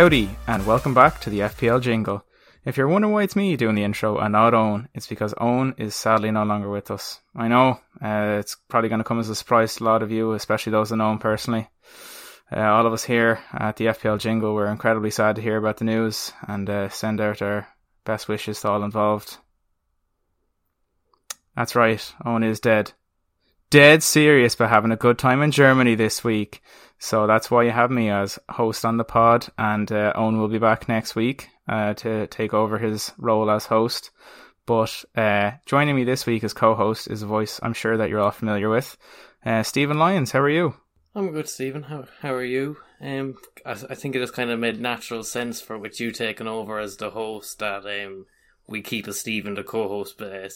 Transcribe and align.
Howdy, 0.00 0.30
and 0.46 0.64
welcome 0.64 0.94
back 0.94 1.20
to 1.20 1.28
the 1.28 1.40
FPL 1.40 1.82
Jingle. 1.82 2.24
If 2.64 2.78
you're 2.78 2.88
wondering 2.88 3.12
why 3.12 3.24
it's 3.24 3.36
me 3.36 3.54
doing 3.54 3.74
the 3.74 3.84
intro 3.84 4.16
and 4.16 4.32
not 4.32 4.54
Eoin, 4.54 4.88
it's 4.94 5.06
because 5.06 5.34
Eoin 5.34 5.78
is 5.78 5.94
sadly 5.94 6.30
no 6.30 6.42
longer 6.42 6.70
with 6.70 6.90
us. 6.90 7.20
I 7.36 7.48
know, 7.48 7.78
uh, 8.02 8.38
it's 8.40 8.56
probably 8.70 8.88
going 8.88 9.00
to 9.00 9.04
come 9.04 9.20
as 9.20 9.28
a 9.28 9.34
surprise 9.34 9.74
to 9.74 9.84
a 9.84 9.84
lot 9.84 10.02
of 10.02 10.10
you, 10.10 10.32
especially 10.32 10.72
those 10.72 10.88
that 10.88 10.96
know 10.96 11.12
him 11.12 11.18
personally. 11.18 11.68
Uh, 12.50 12.60
all 12.60 12.86
of 12.86 12.94
us 12.94 13.04
here 13.04 13.40
at 13.52 13.76
the 13.76 13.88
FPL 13.88 14.18
Jingle 14.18 14.54
were 14.54 14.68
incredibly 14.68 15.10
sad 15.10 15.36
to 15.36 15.42
hear 15.42 15.58
about 15.58 15.76
the 15.76 15.84
news 15.84 16.32
and 16.48 16.70
uh, 16.70 16.88
send 16.88 17.20
out 17.20 17.42
our 17.42 17.68
best 18.06 18.26
wishes 18.26 18.58
to 18.62 18.70
all 18.70 18.82
involved. 18.82 19.36
That's 21.54 21.76
right, 21.76 22.00
Eoin 22.24 22.42
is 22.42 22.60
dead. 22.60 22.92
Dead 23.70 24.02
serious 24.02 24.54
about 24.54 24.70
having 24.70 24.90
a 24.90 24.96
good 24.96 25.16
time 25.16 25.42
in 25.42 25.52
Germany 25.52 25.94
this 25.94 26.24
week. 26.24 26.60
So 26.98 27.28
that's 27.28 27.52
why 27.52 27.62
you 27.62 27.70
have 27.70 27.90
me 27.90 28.10
as 28.10 28.36
host 28.48 28.84
on 28.84 28.96
the 28.96 29.04
pod, 29.04 29.46
and 29.56 29.90
uh, 29.92 30.12
Eoin 30.14 30.38
will 30.38 30.48
be 30.48 30.58
back 30.58 30.88
next 30.88 31.14
week 31.14 31.48
uh, 31.68 31.94
to 31.94 32.26
take 32.26 32.52
over 32.52 32.78
his 32.78 33.12
role 33.16 33.48
as 33.48 33.66
host. 33.66 34.10
But 34.66 35.04
uh, 35.16 35.52
joining 35.66 35.94
me 35.94 36.02
this 36.02 36.26
week 36.26 36.42
as 36.42 36.52
co-host 36.52 37.08
is 37.08 37.22
a 37.22 37.26
voice 37.26 37.60
I'm 37.62 37.72
sure 37.72 37.96
that 37.96 38.08
you're 38.10 38.20
all 38.20 38.32
familiar 38.32 38.68
with, 38.68 38.98
uh, 39.46 39.62
Stephen 39.62 40.00
Lyons. 40.00 40.32
How 40.32 40.40
are 40.40 40.50
you? 40.50 40.74
I'm 41.14 41.32
good, 41.32 41.48
Stephen. 41.48 41.84
How 41.84 42.06
how 42.20 42.34
are 42.34 42.44
you? 42.44 42.76
Um, 43.00 43.36
I, 43.64 43.72
I 43.72 43.94
think 43.94 44.16
it 44.16 44.20
just 44.20 44.34
kind 44.34 44.50
of 44.50 44.58
made 44.58 44.80
natural 44.80 45.22
sense 45.22 45.60
for 45.60 45.78
with 45.78 46.00
you 46.00 46.10
taking 46.10 46.48
over 46.48 46.80
as 46.80 46.96
the 46.96 47.10
host 47.10 47.60
that 47.60 47.86
um 47.86 48.26
we 48.66 48.82
keep 48.82 49.06
a 49.06 49.12
Stephen 49.12 49.54
the 49.54 49.62
co-host 49.62 50.20
uh, 50.20 50.48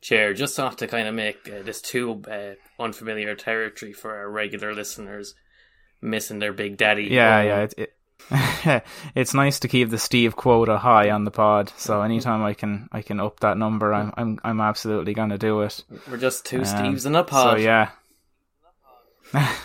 chair, 0.00 0.34
just 0.34 0.58
off 0.58 0.76
to 0.76 0.86
kind 0.86 1.08
of 1.08 1.14
make 1.14 1.48
uh, 1.48 1.62
this 1.62 1.80
too 1.80 2.22
uh, 2.30 2.82
unfamiliar 2.82 3.34
territory 3.34 3.92
for 3.92 4.16
our 4.16 4.30
regular 4.30 4.74
listeners 4.74 5.34
missing 6.00 6.38
their 6.38 6.52
big 6.52 6.76
daddy. 6.76 7.04
Yeah, 7.04 7.42
yeah. 7.42 7.62
It, 7.62 7.74
it 7.76 7.94
it's 9.14 9.32
nice 9.32 9.60
to 9.60 9.68
keep 9.68 9.90
the 9.90 9.98
Steve 9.98 10.36
quota 10.36 10.78
high 10.78 11.10
on 11.10 11.24
the 11.24 11.30
pod. 11.30 11.72
So 11.76 12.02
anytime 12.02 12.42
I 12.42 12.54
can, 12.54 12.88
I 12.92 13.02
can 13.02 13.20
up 13.20 13.40
that 13.40 13.56
number. 13.56 13.94
I'm, 13.94 14.12
I'm, 14.16 14.38
I'm 14.44 14.60
absolutely 14.60 15.14
gonna 15.14 15.38
do 15.38 15.62
it. 15.62 15.84
We're 16.10 16.18
just 16.18 16.44
two 16.44 16.58
um, 16.58 16.64
Steves 16.64 17.06
in 17.06 17.16
a 17.16 17.24
pod. 17.24 17.58
So 17.58 17.64
yeah. 17.64 17.90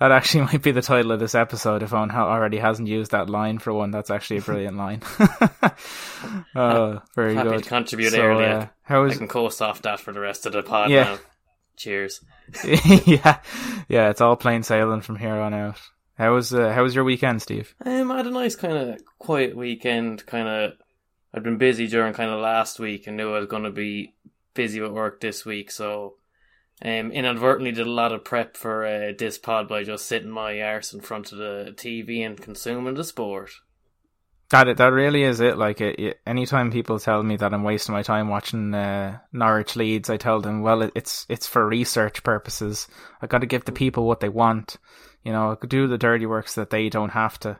that 0.00 0.12
actually 0.12 0.40
might 0.52 0.62
be 0.62 0.72
the 0.72 0.82
title 0.82 1.12
of 1.12 1.20
this 1.20 1.34
episode 1.34 1.82
if 1.82 1.90
Eoin 1.90 2.12
already 2.12 2.58
hasn't 2.58 2.88
used 2.88 3.12
that 3.12 3.28
line 3.28 3.58
for 3.58 3.72
one. 3.72 3.90
That's 3.90 4.10
actually 4.10 4.38
a 4.38 4.42
brilliant 4.42 4.76
line. 4.76 5.02
oh, 6.54 7.02
very 7.14 7.34
Happy 7.34 7.50
good. 7.50 7.62
to 7.64 7.68
contribute 7.68 8.10
so, 8.10 8.22
earlier. 8.22 8.48
Uh, 8.48 8.66
how 8.82 9.04
is... 9.04 9.14
I 9.14 9.18
can 9.18 9.28
coast 9.28 9.62
off 9.62 9.82
that 9.82 10.00
for 10.00 10.12
the 10.12 10.20
rest 10.20 10.46
of 10.46 10.52
the 10.52 10.62
pod 10.62 10.90
yeah. 10.90 11.04
now. 11.04 11.18
Cheers. 11.76 12.20
yeah, 12.64 13.38
yeah, 13.88 14.10
it's 14.10 14.20
all 14.20 14.34
plain 14.34 14.64
sailing 14.64 15.00
from 15.00 15.16
here 15.16 15.34
on 15.34 15.54
out. 15.54 15.80
How 16.16 16.34
was 16.34 16.52
uh, 16.52 16.72
how 16.72 16.82
was 16.82 16.94
your 16.94 17.04
weekend, 17.04 17.40
Steve? 17.40 17.72
Um, 17.84 18.10
I 18.10 18.16
had 18.16 18.26
a 18.26 18.30
nice 18.30 18.56
kind 18.56 18.76
of 18.76 19.00
quiet 19.20 19.56
weekend. 19.56 20.26
Kind 20.26 20.48
of, 20.48 20.72
I'd 21.32 21.44
been 21.44 21.58
busy 21.58 21.86
during 21.86 22.14
kind 22.14 22.30
of 22.30 22.40
last 22.40 22.80
week 22.80 23.06
and 23.06 23.16
knew 23.16 23.32
I 23.32 23.38
was 23.38 23.48
going 23.48 23.62
to 23.62 23.70
be 23.70 24.14
busy 24.54 24.80
with 24.80 24.90
work 24.90 25.20
this 25.20 25.44
week, 25.46 25.70
so 25.70 26.14
um, 26.84 27.10
inadvertently 27.10 27.72
did 27.72 27.86
a 27.86 27.90
lot 27.90 28.12
of 28.12 28.24
prep 28.24 28.56
for 28.56 28.86
uh, 28.86 29.12
this 29.18 29.38
pod 29.38 29.68
by 29.68 29.82
just 29.82 30.06
sitting 30.06 30.30
my 30.30 30.60
arse 30.62 30.92
in 30.92 31.00
front 31.00 31.32
of 31.32 31.38
the 31.38 31.74
TV 31.76 32.24
and 32.24 32.40
consuming 32.40 32.94
the 32.94 33.04
sport. 33.04 33.50
That 34.50 34.78
that 34.78 34.92
really 34.92 35.24
is 35.24 35.40
it. 35.40 35.58
Like 35.58 35.80
it, 35.80 35.98
it, 35.98 36.20
anytime 36.26 36.70
people 36.70 36.98
tell 36.98 37.22
me 37.22 37.36
that 37.36 37.52
I'm 37.52 37.64
wasting 37.64 37.92
my 37.92 38.02
time 38.02 38.28
watching 38.28 38.74
uh, 38.74 39.18
Norwich 39.32 39.76
Leeds, 39.76 40.08
I 40.08 40.16
tell 40.16 40.40
them, 40.40 40.62
well, 40.62 40.82
it, 40.82 40.92
it's 40.94 41.26
it's 41.28 41.46
for 41.46 41.66
research 41.66 42.22
purposes. 42.22 42.88
I 43.20 43.26
got 43.26 43.42
to 43.42 43.46
give 43.46 43.64
the 43.64 43.72
people 43.72 44.06
what 44.06 44.20
they 44.20 44.30
want. 44.30 44.76
You 45.22 45.32
know, 45.32 45.58
do 45.66 45.86
the 45.86 45.98
dirty 45.98 46.24
works 46.24 46.54
that 46.54 46.70
they 46.70 46.88
don't 46.88 47.10
have 47.10 47.38
to. 47.40 47.58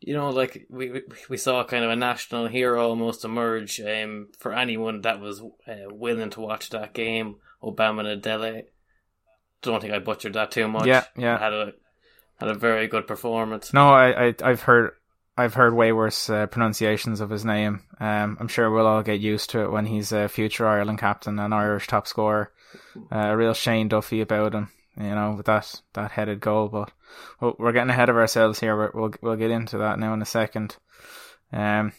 You 0.00 0.14
know, 0.14 0.30
like 0.30 0.66
we 0.70 1.02
we 1.28 1.36
saw 1.36 1.64
kind 1.64 1.84
of 1.84 1.90
a 1.90 1.96
national 1.96 2.46
hero 2.46 2.88
almost 2.88 3.24
emerge 3.24 3.80
um, 3.80 4.28
for 4.38 4.54
anyone 4.54 5.00
that 5.02 5.20
was 5.20 5.40
uh, 5.40 5.88
willing 5.90 6.30
to 6.30 6.40
watch 6.40 6.70
that 6.70 6.94
game. 6.94 7.36
Obamidele. 7.62 8.64
Don't 9.60 9.80
think 9.80 9.92
I 9.92 9.98
butchered 9.98 10.34
that 10.34 10.52
too 10.52 10.68
much. 10.68 10.86
Yeah, 10.86 11.04
yeah. 11.16 11.38
Had 11.38 11.52
a 11.52 11.72
had 12.38 12.48
a 12.48 12.54
very 12.54 12.86
good 12.86 13.06
performance. 13.08 13.74
No, 13.74 13.88
I, 13.88 14.28
I 14.28 14.34
I've 14.42 14.62
heard 14.62 14.92
I've 15.36 15.54
heard 15.54 15.74
way 15.74 15.92
worse 15.92 16.30
uh, 16.30 16.46
pronunciations 16.46 17.20
of 17.20 17.30
his 17.30 17.44
name. 17.44 17.82
Um, 18.00 18.36
I'm 18.40 18.48
sure 18.48 18.70
we'll 18.70 18.86
all 18.86 19.02
get 19.02 19.20
used 19.20 19.50
to 19.50 19.60
it 19.60 19.72
when 19.72 19.86
he's 19.86 20.12
a 20.12 20.28
future 20.28 20.66
Ireland 20.66 20.98
captain 20.98 21.38
and 21.38 21.54
Irish 21.54 21.86
top 21.86 22.06
scorer. 22.06 22.52
Uh, 23.10 23.18
a 23.18 23.36
real 23.36 23.54
Shane 23.54 23.88
Duffy 23.88 24.20
about 24.20 24.52
him, 24.52 24.70
you 24.98 25.14
know, 25.14 25.34
with 25.36 25.46
that, 25.46 25.80
that 25.94 26.10
headed 26.10 26.40
goal. 26.40 26.68
But 26.68 26.92
we're 27.58 27.72
getting 27.72 27.90
ahead 27.90 28.08
of 28.08 28.16
ourselves 28.16 28.60
here. 28.60 28.76
we 28.76 29.00
will 29.00 29.12
we'll 29.20 29.36
get 29.36 29.50
into 29.50 29.78
that 29.78 29.98
now 29.98 30.14
in 30.14 30.22
a 30.22 30.26
second. 30.26 30.76
Um, 31.52 31.92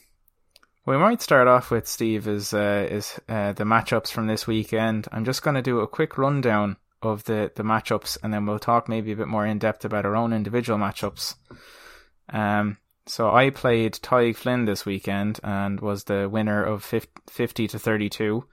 we 0.85 0.97
might 0.97 1.21
start 1.21 1.47
off 1.47 1.71
with 1.71 1.87
Steve 1.87 2.27
is 2.27 2.53
uh, 2.53 2.87
is 2.89 3.19
uh, 3.29 3.53
the 3.53 3.63
matchups 3.63 4.11
from 4.11 4.27
this 4.27 4.47
weekend. 4.47 5.07
I'm 5.11 5.25
just 5.25 5.43
going 5.43 5.55
to 5.55 5.61
do 5.61 5.79
a 5.79 5.87
quick 5.87 6.17
rundown 6.17 6.77
of 7.01 7.23
the 7.25 7.51
the 7.55 7.63
matchups, 7.63 8.17
and 8.23 8.33
then 8.33 8.45
we'll 8.45 8.59
talk 8.59 8.89
maybe 8.89 9.11
a 9.11 9.15
bit 9.15 9.27
more 9.27 9.45
in 9.45 9.59
depth 9.59 9.85
about 9.85 10.05
our 10.05 10.15
own 10.15 10.33
individual 10.33 10.79
matchups. 10.79 11.35
Um, 12.29 12.77
so 13.05 13.31
I 13.33 13.49
played 13.49 13.93
Tadhg 13.93 14.35
Flynn 14.35 14.65
this 14.65 14.85
weekend 14.85 15.39
and 15.43 15.79
was 15.79 16.03
the 16.03 16.29
winner 16.29 16.63
of 16.63 16.83
50 16.83 17.67
to 17.67 17.79
32. 17.79 18.45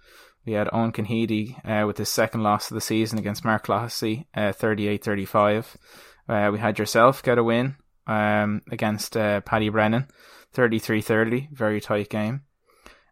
We 0.46 0.52
had 0.52 0.68
Eoin 0.68 0.94
Conheady 0.94 1.58
uh, 1.68 1.86
with 1.86 1.98
his 1.98 2.08
second 2.08 2.42
loss 2.42 2.70
of 2.70 2.76
the 2.76 2.80
season 2.80 3.18
against 3.18 3.44
Mark 3.44 3.68
Lossy, 3.68 4.28
uh, 4.34 4.52
38-35. 4.52 5.66
Uh, 6.28 6.50
we 6.52 6.58
had 6.58 6.78
yourself 6.78 7.22
get 7.22 7.38
a 7.38 7.44
win 7.44 7.76
um, 8.06 8.62
against 8.70 9.16
uh, 9.16 9.40
Paddy 9.40 9.68
Brennan, 9.68 10.06
33-30, 10.54 11.50
very 11.52 11.80
tight 11.80 12.08
game. 12.08 12.42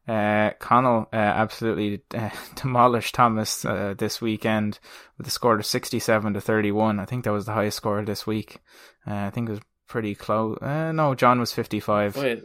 Uh, 0.06 0.50
Connell 0.59 1.09
uh, 1.12 1.17
absolutely 1.17 2.03
uh, 2.15 2.31
demolished 2.56 3.15
Thomas 3.15 3.65
uh, 3.65 3.95
this 3.97 4.21
weekend 4.21 4.78
with 5.16 5.27
a 5.27 5.31
score 5.31 5.59
of 5.59 5.66
67 5.66 6.34
to 6.34 6.41
31. 6.41 7.01
I 7.01 7.06
think 7.06 7.25
that 7.25 7.33
was 7.33 7.47
the 7.47 7.53
highest 7.53 7.78
score 7.78 8.05
this 8.05 8.27
week. 8.27 8.59
Uh, 9.06 9.15
I 9.15 9.31
think 9.31 9.49
it 9.49 9.53
was 9.53 9.61
pretty 9.89 10.15
close. 10.15 10.59
Uh, 10.61 10.93
no, 10.93 11.15
John 11.15 11.41
was 11.41 11.53
55. 11.53 12.15
By, 12.15 12.43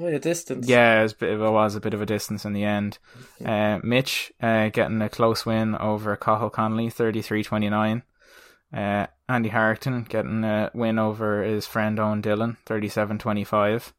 by 0.00 0.10
a 0.10 0.18
distance. 0.18 0.68
Yeah, 0.68 1.00
it 1.00 1.02
was, 1.02 1.14
it 1.20 1.38
was, 1.38 1.74
a 1.74 1.80
bit 1.80 1.94
of 1.94 2.02
a 2.02 2.06
distance 2.06 2.44
in 2.44 2.52
the 2.52 2.64
end. 2.64 2.98
Uh, 3.44 3.80
Mitch 3.82 4.32
uh, 4.40 4.68
getting 4.68 5.00
a 5.02 5.08
close 5.08 5.44
win 5.46 5.74
over 5.76 6.16
Cathal 6.16 6.50
Connolly, 6.50 6.88
33-29. 6.88 8.02
Uh, 8.72 9.06
Andy 9.28 9.48
Harrington 9.48 10.04
getting 10.04 10.44
a 10.44 10.70
win 10.74 10.98
over 10.98 11.42
his 11.42 11.66
friend 11.66 11.98
Owen 11.98 12.20
Dillon, 12.20 12.56
37-25. 12.66 13.92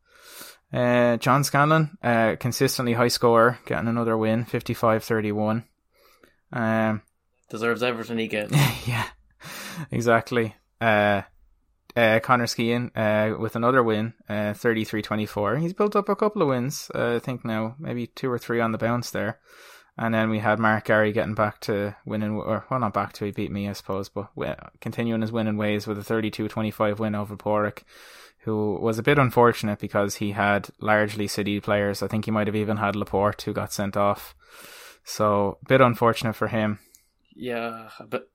Uh, 0.73 1.17
John 1.17 1.43
Scanlon, 1.43 1.97
uh, 2.03 2.35
consistently 2.39 2.93
high 2.93 3.07
scorer, 3.07 3.59
getting 3.65 3.87
another 3.87 4.17
win, 4.17 4.45
55-31. 4.45 5.63
Um, 6.51 7.01
Deserves 7.49 7.83
everything 7.83 8.17
he 8.17 8.27
gets. 8.27 8.51
yeah, 8.87 9.07
exactly. 9.91 10.55
Uh, 10.81 11.21
uh, 11.97 12.19
Connor 12.19 12.45
Skehan 12.45 12.91
uh, 12.95 13.39
with 13.39 13.55
another 13.55 13.81
win, 13.81 14.13
uh, 14.29 14.53
33-24. 14.53 15.59
He's 15.59 15.73
built 15.73 15.95
up 15.95 16.07
a 16.07 16.15
couple 16.15 16.43
of 16.43 16.47
wins, 16.49 16.91
uh, 16.93 17.15
I 17.15 17.19
think 17.19 17.43
now, 17.43 17.75
maybe 17.79 18.05
two 18.05 18.31
or 18.31 18.37
three 18.37 18.61
on 18.61 18.71
the 18.71 18.77
bounce 18.77 19.09
there. 19.09 19.39
And 19.97 20.13
then 20.13 20.29
we 20.29 20.37
had 20.37 20.59
Mark 20.59 20.85
Gary 20.85 21.11
getting 21.11 21.33
back 21.33 21.59
to 21.61 21.95
winning, 22.05 22.35
or 22.35 22.65
well, 22.69 22.79
not 22.79 22.93
back 22.93 23.13
to, 23.13 23.25
he 23.25 23.31
beat 23.31 23.51
me, 23.51 23.67
I 23.67 23.73
suppose, 23.73 24.09
but 24.09 24.29
continuing 24.79 25.21
his 25.21 25.31
winning 25.31 25.57
ways 25.57 25.87
with 25.87 25.97
a 25.97 26.13
32-25 26.13 26.99
win 26.99 27.15
over 27.15 27.35
Porrick, 27.35 27.81
who 28.41 28.77
was 28.79 28.99
a 28.99 29.03
bit 29.03 29.17
unfortunate 29.17 29.79
because 29.79 30.15
he 30.15 30.33
had 30.33 30.69
largely 30.79 31.27
City 31.27 31.59
players. 31.59 32.03
I 32.03 32.07
think 32.07 32.25
he 32.25 32.31
might 32.31 32.45
have 32.45 32.55
even 32.55 32.77
had 32.77 32.95
Laporte 32.95 33.41
who 33.41 33.53
got 33.53 33.73
sent 33.73 33.97
off. 33.97 34.35
So, 35.03 35.57
a 35.63 35.65
bit 35.67 35.81
unfortunate 35.81 36.35
for 36.35 36.47
him. 36.47 36.77
Yeah, 37.33 37.89
but 38.07 38.29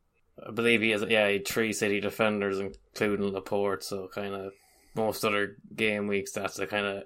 I 0.47 0.51
believe 0.51 0.81
he 0.81 0.91
has 0.91 1.03
yeah 1.09 1.29
he 1.29 1.35
had 1.35 1.49
three 1.49 1.73
City 1.73 2.01
defenders, 2.01 2.59
including 2.59 3.33
Laporte. 3.33 3.85
So 3.85 4.09
kind 4.13 4.35
of 4.35 4.53
most 4.95 5.25
other 5.25 5.57
game 5.75 6.07
weeks, 6.07 6.33
that's 6.33 6.59
a 6.59 6.67
kind 6.67 6.87
of 6.87 7.03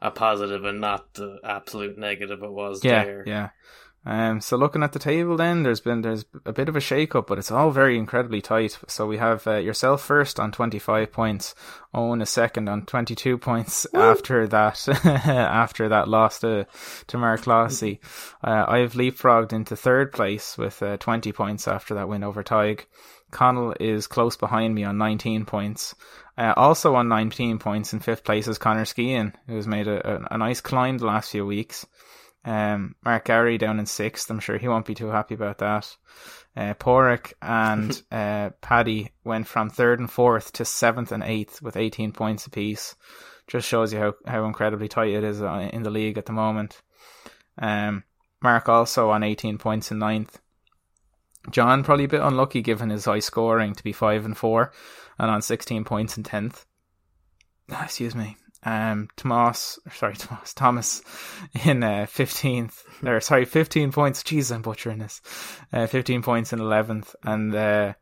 a 0.00 0.10
positive 0.10 0.64
and 0.64 0.80
not 0.80 1.14
the 1.14 1.38
absolute 1.44 1.98
negative 1.98 2.42
it 2.42 2.52
was 2.52 2.84
yeah, 2.84 3.04
there. 3.04 3.24
Yeah, 3.26 3.48
um, 4.06 4.40
so 4.40 4.56
looking 4.56 4.82
at 4.82 4.92
the 4.92 4.98
table, 4.98 5.36
then 5.36 5.62
there's 5.62 5.80
been 5.80 6.00
there's 6.00 6.24
a 6.46 6.52
bit 6.52 6.70
of 6.70 6.76
a 6.76 6.80
shake 6.80 7.14
up, 7.14 7.26
but 7.26 7.38
it's 7.38 7.50
all 7.50 7.70
very 7.70 7.98
incredibly 7.98 8.40
tight. 8.40 8.78
So 8.88 9.06
we 9.06 9.18
have 9.18 9.46
uh, 9.46 9.56
yourself 9.56 10.02
first 10.02 10.40
on 10.40 10.52
25 10.52 11.12
points, 11.12 11.54
Eoin 11.94 12.22
is 12.22 12.30
second 12.30 12.68
on 12.68 12.86
22 12.86 13.36
points 13.36 13.86
Woo! 13.92 14.00
after 14.00 14.46
that 14.46 14.88
after 15.04 15.88
that 15.90 16.08
loss 16.08 16.40
to 16.40 16.66
to 17.08 17.18
Mark 17.18 17.46
Lossy. 17.46 18.00
Uh, 18.42 18.64
I've 18.66 18.94
leapfrogged 18.94 19.52
into 19.52 19.76
third 19.76 20.12
place 20.12 20.56
with 20.56 20.82
uh, 20.82 20.96
20 20.96 21.32
points 21.32 21.68
after 21.68 21.94
that 21.94 22.08
win 22.08 22.24
over 22.24 22.42
Tadhg. 22.42 22.86
Connell 23.30 23.74
is 23.78 24.06
close 24.06 24.36
behind 24.36 24.74
me 24.74 24.84
on 24.84 24.98
19 24.98 25.44
points. 25.44 25.94
Uh, 26.38 26.54
also 26.56 26.94
on 26.94 27.08
19 27.08 27.58
points 27.58 27.92
in 27.92 28.00
fifth 28.00 28.24
place 28.24 28.48
is 28.48 28.58
Connor 28.58 28.84
Skehan, 28.84 29.34
who's 29.46 29.66
made 29.66 29.88
a, 29.88 30.14
a, 30.14 30.28
a 30.34 30.38
nice 30.38 30.60
climb 30.60 30.98
the 30.98 31.06
last 31.06 31.30
few 31.30 31.44
weeks. 31.44 31.86
Um, 32.44 32.94
Mark 33.04 33.26
Gary 33.26 33.58
down 33.58 33.78
in 33.78 33.86
sixth. 33.86 34.30
I'm 34.30 34.40
sure 34.40 34.58
he 34.58 34.68
won't 34.68 34.86
be 34.86 34.94
too 34.94 35.08
happy 35.08 35.34
about 35.34 35.58
that. 35.58 35.96
Uh, 36.56 36.74
Porrick 36.74 37.34
and 37.42 38.00
uh, 38.10 38.50
Paddy 38.60 39.12
went 39.24 39.46
from 39.46 39.70
third 39.70 40.00
and 40.00 40.10
fourth 40.10 40.52
to 40.54 40.64
seventh 40.64 41.12
and 41.12 41.22
eighth 41.22 41.60
with 41.60 41.76
18 41.76 42.12
points 42.12 42.46
apiece. 42.46 42.96
just 43.46 43.68
shows 43.68 43.92
you 43.92 43.98
how, 43.98 44.14
how 44.26 44.44
incredibly 44.46 44.88
tight 44.88 45.12
it 45.12 45.24
is 45.24 45.42
uh, 45.42 45.68
in 45.72 45.82
the 45.82 45.90
league 45.90 46.18
at 46.18 46.26
the 46.26 46.32
moment. 46.32 46.80
Um, 47.58 48.04
Mark 48.42 48.68
also 48.68 49.10
on 49.10 49.22
18 49.22 49.58
points 49.58 49.90
in 49.90 49.98
ninth. 49.98 50.40
John 51.50 51.84
probably 51.84 52.04
a 52.04 52.08
bit 52.08 52.22
unlucky 52.22 52.62
given 52.62 52.90
his 52.90 53.04
high 53.06 53.20
scoring 53.20 53.74
to 53.74 53.84
be 53.84 53.92
five 53.92 54.24
and 54.24 54.36
four, 54.36 54.72
and 55.18 55.30
on 55.30 55.42
16 55.42 55.84
points 55.84 56.16
in 56.16 56.22
tenth. 56.22 56.66
Ah, 57.70 57.84
excuse 57.84 58.14
me. 58.14 58.36
Um, 58.62 59.08
Tomas, 59.16 59.78
sorry, 59.94 60.14
Tomas, 60.16 60.54
Thomas 60.54 61.02
in 61.64 61.82
uh, 61.82 62.06
15th, 62.08 62.84
or 63.04 63.20
sorry, 63.20 63.44
15 63.44 63.92
points. 63.92 64.22
Jesus, 64.22 64.54
I'm 64.54 64.62
butchering 64.62 64.98
this. 64.98 65.20
Uh, 65.72 65.86
15 65.86 66.22
points 66.22 66.52
in 66.52 66.58
11th, 66.58 67.14
and 67.22 67.54
uh, 67.54 67.94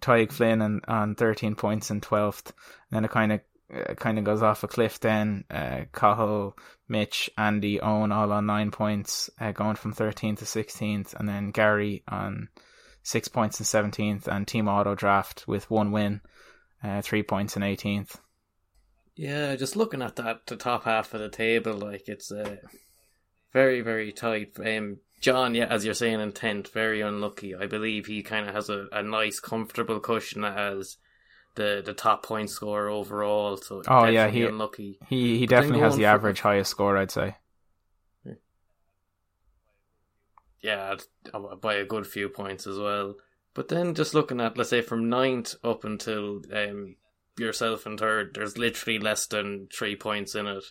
Tadhg 0.00 0.32
Flynn 0.32 0.60
on, 0.60 0.80
on 0.86 1.14
13 1.14 1.54
points 1.54 1.90
in 1.90 2.00
12th. 2.00 2.46
And 2.46 2.90
then 2.90 3.04
it 3.04 3.10
kind 3.10 3.32
of 3.32 3.40
uh, 3.74 3.94
kind 3.94 4.18
of 4.18 4.24
goes 4.24 4.42
off 4.42 4.64
a 4.64 4.68
cliff 4.68 5.00
then. 5.00 5.44
Uh, 5.50 5.82
Cathal, 5.94 6.56
Mitch, 6.88 7.30
Andy, 7.38 7.80
Owen 7.80 8.12
all 8.12 8.32
on 8.32 8.46
nine 8.46 8.70
points, 8.70 9.30
uh, 9.40 9.52
going 9.52 9.76
from 9.76 9.94
13th 9.94 10.38
to 10.38 10.44
16th, 10.44 11.14
and 11.14 11.28
then 11.28 11.52
Gary 11.52 12.02
on 12.06 12.48
six 13.02 13.28
points 13.28 13.60
in 13.60 13.66
17th, 13.66 14.26
and 14.26 14.46
Team 14.46 14.68
Auto 14.68 14.94
Draft 14.94 15.48
with 15.48 15.70
one 15.70 15.90
win, 15.90 16.20
uh, 16.84 17.00
three 17.00 17.22
points 17.22 17.56
in 17.56 17.62
18th. 17.62 18.16
Yeah, 19.14 19.56
just 19.56 19.76
looking 19.76 20.02
at 20.02 20.16
that, 20.16 20.46
the 20.46 20.56
top 20.56 20.84
half 20.84 21.12
of 21.14 21.20
the 21.20 21.28
table, 21.28 21.74
like 21.74 22.08
it's 22.08 22.32
uh, 22.32 22.56
very, 23.52 23.80
very 23.80 24.12
tight. 24.12 24.56
Um, 24.64 24.98
John, 25.20 25.54
yeah, 25.54 25.66
as 25.66 25.84
you're 25.84 25.94
saying 25.94 26.20
intent, 26.20 26.68
very 26.68 27.00
unlucky. 27.00 27.54
I 27.54 27.66
believe 27.66 28.06
he 28.06 28.22
kind 28.22 28.48
of 28.48 28.54
has 28.54 28.68
a, 28.68 28.86
a 28.90 29.02
nice, 29.02 29.38
comfortable 29.38 30.00
cushion 30.00 30.44
as 30.44 30.96
the 31.54 31.82
the 31.84 31.92
top 31.92 32.24
point 32.24 32.50
scorer 32.50 32.88
overall. 32.88 33.56
So 33.56 33.82
oh 33.86 34.06
yeah, 34.06 34.28
he 34.28 34.44
unlucky. 34.44 34.98
He 35.08 35.38
he 35.38 35.46
but 35.46 35.56
definitely 35.56 35.80
has 35.80 35.96
the 35.96 36.06
average 36.06 36.40
for... 36.40 36.48
highest 36.48 36.70
score, 36.70 36.96
I'd 36.96 37.10
say. 37.10 37.36
Yeah, 40.60 40.94
by 41.60 41.74
a 41.74 41.84
good 41.84 42.06
few 42.06 42.28
points 42.28 42.66
as 42.68 42.78
well. 42.78 43.16
But 43.52 43.68
then 43.68 43.94
just 43.94 44.14
looking 44.14 44.40
at, 44.40 44.56
let's 44.56 44.70
say, 44.70 44.80
from 44.80 45.08
ninth 45.08 45.56
up 45.64 45.84
until 45.84 46.40
um, 46.54 46.94
yourself 47.38 47.86
in 47.86 47.96
third, 47.96 48.32
there's 48.34 48.58
literally 48.58 48.98
less 48.98 49.26
than 49.26 49.68
three 49.72 49.96
points 49.96 50.34
in 50.34 50.46
it. 50.46 50.64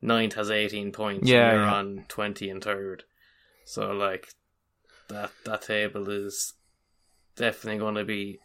Ninth 0.00 0.34
has 0.34 0.50
18 0.50 0.92
points. 0.92 1.28
Yeah, 1.28 1.52
you're 1.52 1.62
yeah. 1.62 1.74
on 1.74 2.04
20 2.08 2.50
and 2.50 2.62
third. 2.62 3.04
So 3.64 3.92
like 3.92 4.28
that 5.08 5.30
that 5.44 5.62
table 5.62 6.08
is 6.10 6.54
definitely 7.36 7.78
going 7.78 7.94
to 7.94 8.04
be 8.04 8.40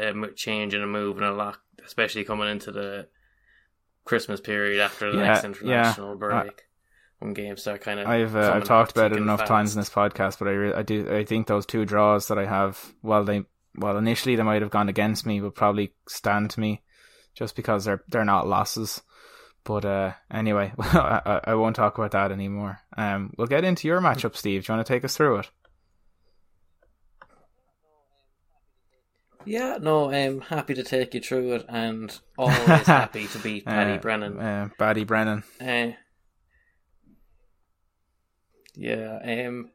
um, 0.00 0.30
changing 0.34 0.82
and 0.82 0.90
moving 0.90 1.22
a 1.22 1.32
lot, 1.32 1.58
especially 1.84 2.24
coming 2.24 2.48
into 2.48 2.72
the 2.72 3.08
Christmas 4.04 4.40
period 4.40 4.80
after 4.80 5.12
the 5.12 5.18
yeah, 5.18 5.24
next 5.24 5.44
international 5.44 6.10
yeah. 6.10 6.14
break. 6.42 6.62
when 7.18 7.34
games 7.34 7.62
start 7.62 7.80
kind 7.80 8.00
of, 8.00 8.06
I've 8.06 8.34
uh, 8.34 8.52
I've 8.54 8.64
talked 8.64 8.92
about 8.92 9.12
it 9.12 9.18
enough 9.18 9.44
times 9.44 9.74
in 9.74 9.80
this 9.80 9.90
podcast, 9.90 10.38
but 10.38 10.48
I 10.48 10.52
re- 10.52 10.74
I 10.74 10.82
do 10.82 11.08
I 11.14 11.24
think 11.24 11.46
those 11.46 11.66
two 11.66 11.84
draws 11.84 12.28
that 12.28 12.38
I 12.38 12.46
have, 12.46 12.94
well 13.02 13.24
they 13.24 13.44
well 13.78 13.96
initially 13.96 14.36
they 14.36 14.42
might 14.42 14.62
have 14.62 14.70
gone 14.70 14.88
against 14.88 15.26
me, 15.26 15.40
but 15.40 15.54
probably 15.54 15.94
stand 16.08 16.50
to 16.50 16.60
me, 16.60 16.82
just 17.34 17.56
because 17.56 17.84
they're 17.84 18.02
they're 18.08 18.24
not 18.24 18.48
losses. 18.48 19.02
But 19.64 19.84
uh, 19.84 20.12
anyway, 20.30 20.72
I, 20.78 21.40
I 21.44 21.54
won't 21.54 21.76
talk 21.76 21.98
about 21.98 22.12
that 22.12 22.30
anymore. 22.30 22.78
Um, 22.96 23.32
we'll 23.36 23.48
get 23.48 23.64
into 23.64 23.88
your 23.88 24.00
matchup, 24.00 24.36
Steve. 24.36 24.64
Do 24.64 24.72
you 24.72 24.76
want 24.76 24.86
to 24.86 24.92
take 24.92 25.04
us 25.04 25.16
through 25.16 25.38
it? 25.38 25.50
Yeah, 29.44 29.78
no, 29.80 30.10
I'm 30.10 30.40
happy 30.40 30.74
to 30.74 30.82
take 30.82 31.14
you 31.14 31.20
through 31.20 31.54
it, 31.54 31.66
and 31.68 32.16
always 32.38 32.86
happy 32.86 33.26
to 33.28 33.38
beat 33.38 33.64
Paddy 33.64 33.92
uh, 33.92 33.98
Brennan. 33.98 34.38
Uh, 34.38 34.68
Paddy 34.76 35.04
Brennan. 35.04 35.44
Uh, 35.60 35.92
yeah, 38.74 39.46
um, 39.46 39.70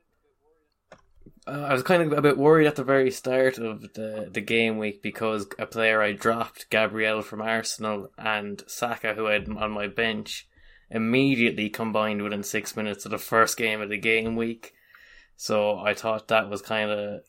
I 1.48 1.74
was 1.74 1.82
kind 1.84 2.04
of 2.04 2.18
a 2.18 2.22
bit 2.22 2.38
worried 2.38 2.68
at 2.68 2.76
the 2.76 2.84
very 2.84 3.10
start 3.10 3.58
of 3.58 3.82
the, 3.94 4.30
the 4.32 4.42
game 4.42 4.78
week 4.78 5.02
because 5.02 5.48
a 5.58 5.66
player 5.66 6.02
I 6.02 6.12
dropped, 6.12 6.70
Gabriel 6.70 7.24
from 7.24 7.42
Arsenal, 7.42 8.10
and 8.18 8.64
Saka, 8.68 9.16
who 9.16 9.28
I 9.28 9.34
had 9.34 9.50
on 9.50 9.72
my 9.72 9.88
bench, 9.88 10.48
immediately 10.92 11.70
combined 11.70 12.22
within 12.22 12.44
six 12.44 12.76
minutes 12.76 13.06
of 13.06 13.12
the 13.12 13.18
first 13.18 13.58
game 13.58 13.82
of 13.82 13.90
the 13.90 13.98
game 13.98 14.36
week. 14.36 14.74
So 15.36 15.80
I 15.80 15.96
thought 15.96 16.28
that 16.28 16.50
was 16.50 16.62
kind 16.62 16.92
of 16.92 17.00
a, 17.00 17.22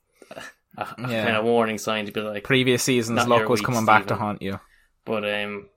a 0.77 0.87
yeah. 1.09 1.25
kind 1.25 1.37
of 1.37 1.45
warning 1.45 1.79
sign 1.79 2.05
to 2.05 2.13
be 2.13 2.21
like 2.21 2.45
previous 2.45 2.83
season's 2.83 3.27
luck 3.27 3.49
was 3.49 3.63
coming 3.63 3.87
back 3.87 4.09
to 4.09 4.15
haunt 4.15 4.43
you. 4.43 4.61
But 5.07 5.25
um, 5.25 5.71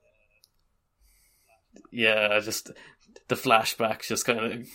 yeah, 1.90 2.38
just 2.40 2.70
the 3.28 3.34
flashbacks 3.34 4.08
just 4.08 4.26
kind 4.26 4.40
of 4.40 4.68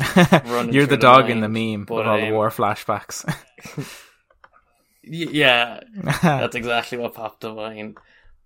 You're 0.72 0.86
the 0.86 0.98
dog 0.98 1.26
the 1.26 1.32
in 1.32 1.40
the 1.40 1.48
meme 1.48 1.84
but, 1.84 2.02
of 2.02 2.06
all 2.06 2.20
the 2.20 2.32
war 2.32 2.50
flashbacks. 2.50 3.24
yeah, 5.02 5.80
that's 6.22 6.56
exactly 6.56 6.98
what 6.98 7.14
popped 7.14 7.42
to 7.42 7.52
mind. 7.52 7.98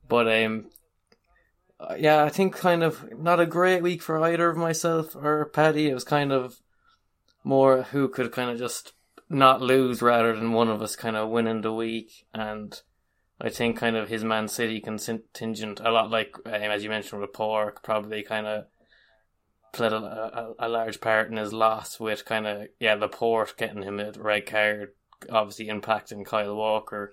But 0.09 0.29
um, 0.29 0.71
yeah, 1.97 2.25
I 2.25 2.29
think 2.29 2.57
kind 2.57 2.83
of 2.83 3.19
not 3.19 3.41
a 3.41 3.47
great 3.47 3.83
week 3.83 4.03
for 4.03 4.23
either 4.23 4.49
of 4.49 4.57
myself 4.57 5.15
or 5.17 5.47
Paddy. 5.47 5.89
It 5.89 5.95
was 5.95 6.05
kind 6.05 6.33
of 6.33 6.61
more 7.45 7.83
who 7.83 8.09
could 8.09 8.33
kind 8.33 8.51
of 8.51 8.59
just 8.59 8.93
not 9.29 9.61
lose 9.61 10.03
rather 10.03 10.35
than 10.35 10.53
one 10.53 10.69
of 10.69 10.83
us 10.83 10.97
kind 10.97 11.17
of 11.17 11.31
winning 11.31 11.61
the 11.61 11.73
week. 11.73 12.27
And 12.33 12.81
I 13.41 13.49
think 13.51 13.79
kind 13.79 13.97
of 13.97 14.09
his 14.09 14.25
Man 14.25 14.49
City 14.49 14.81
contingent, 14.81 15.81
a 15.81 15.91
lot 15.91 16.11
like 16.11 16.37
um, 16.47 16.53
as 16.53 16.83
you 16.83 16.91
mentioned 16.91 17.21
with 17.21 17.33
Pork, 17.33 17.83
probably 17.83 18.23
kind 18.23 18.47
of 18.47 18.65
played 19.75 19.93
a, 19.93 19.97
a, 19.97 20.55
a, 20.67 20.69
large 20.69 21.01
part 21.01 21.31
in 21.31 21.37
his 21.37 21.53
loss 21.53 22.01
with 22.01 22.25
kind 22.25 22.47
of 22.47 22.69
yeah 22.81 22.95
the 22.95 23.03
Laporte 23.03 23.57
getting 23.57 23.83
him 23.83 24.01
a 24.01 24.13
red 24.13 24.47
card, 24.47 24.93
obviously 25.31 25.67
impacting 25.67 26.25
Kyle 26.25 26.55
Walker, 26.55 27.13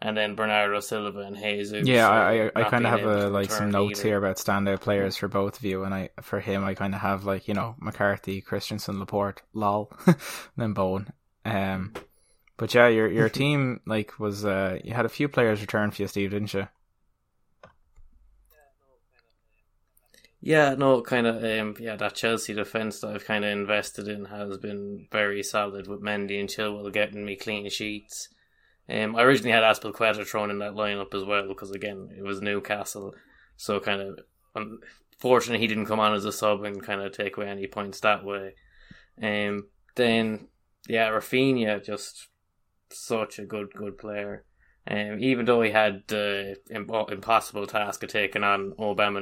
and 0.00 0.16
then 0.16 0.34
Bernardo 0.34 0.80
Silva 0.80 1.20
and 1.20 1.36
Jesus. 1.36 1.86
Yeah, 1.86 2.08
I 2.08 2.46
I, 2.46 2.50
I 2.54 2.64
kind 2.70 2.86
of 2.86 2.90
have 2.90 3.04
a, 3.04 3.28
like 3.28 3.50
some 3.50 3.70
notes 3.70 4.00
either. 4.00 4.08
here 4.08 4.18
about 4.18 4.36
standout 4.36 4.80
players 4.80 5.16
for 5.16 5.28
both 5.28 5.58
of 5.58 5.64
you, 5.64 5.84
and 5.84 5.94
I 5.94 6.10
for 6.22 6.40
him 6.40 6.64
I 6.64 6.74
kind 6.74 6.94
of 6.94 7.00
have 7.00 7.24
like 7.24 7.48
you 7.48 7.54
know 7.54 7.76
McCarthy, 7.78 8.40
Christensen, 8.40 8.98
Laporte, 8.98 9.42
lol, 9.52 9.92
then 10.56 10.72
Bowen. 10.72 11.12
Um, 11.44 11.94
but 12.56 12.74
yeah, 12.74 12.88
your 12.88 13.08
your 13.08 13.28
team 13.40 13.80
like 13.86 14.18
was 14.18 14.44
uh 14.44 14.78
you 14.82 14.94
had 14.94 15.06
a 15.06 15.10
few 15.10 15.28
players 15.28 15.60
return 15.60 15.90
for 15.90 16.02
you, 16.02 16.08
Steve, 16.08 16.30
didn't 16.30 16.54
you? 16.54 16.68
Yeah, 20.40 20.74
no, 20.74 21.02
kind 21.02 21.26
of. 21.26 21.42
Um, 21.42 21.74
yeah, 21.80 21.96
that 21.96 22.14
Chelsea 22.14 22.54
defense 22.54 23.00
that 23.00 23.08
I've 23.08 23.24
kind 23.24 23.44
of 23.44 23.50
invested 23.50 24.06
in 24.06 24.26
has 24.26 24.56
been 24.58 25.08
very 25.10 25.42
solid 25.42 25.88
with 25.88 26.00
Mendy 26.00 26.38
and 26.38 26.48
Chilwell 26.48 26.92
getting 26.92 27.24
me 27.24 27.34
clean 27.36 27.68
sheets. 27.70 28.28
Um, 28.88 29.16
I 29.16 29.22
originally 29.22 29.52
had 29.52 29.64
Azpilicueta 29.64 30.26
thrown 30.26 30.50
in 30.50 30.60
that 30.60 30.72
lineup 30.72 31.12
as 31.12 31.24
well 31.24 31.46
because 31.48 31.72
again 31.72 32.10
it 32.16 32.22
was 32.22 32.40
Newcastle, 32.40 33.14
so 33.56 33.80
kind 33.80 34.00
of 34.00 34.20
unfortunately 34.54 35.58
he 35.58 35.66
didn't 35.66 35.86
come 35.86 36.00
on 36.00 36.14
as 36.14 36.24
a 36.24 36.32
sub 36.32 36.62
and 36.64 36.82
kind 36.82 37.02
of 37.02 37.12
take 37.12 37.36
away 37.36 37.48
any 37.48 37.66
points 37.66 38.00
that 38.00 38.24
way. 38.24 38.54
Um, 39.20 39.66
then 39.96 40.46
yeah, 40.88 41.08
Rafinha 41.10 41.84
just 41.84 42.28
such 42.90 43.38
a 43.38 43.44
good 43.44 43.72
good 43.74 43.98
player. 43.98 44.44
Um, 44.86 45.18
even 45.20 45.44
though 45.44 45.60
he 45.60 45.70
had 45.70 46.04
the 46.06 46.56
impossible 46.70 47.66
task 47.66 48.02
of 48.04 48.08
taking 48.08 48.44
on 48.44 48.72
Obama 48.78 49.20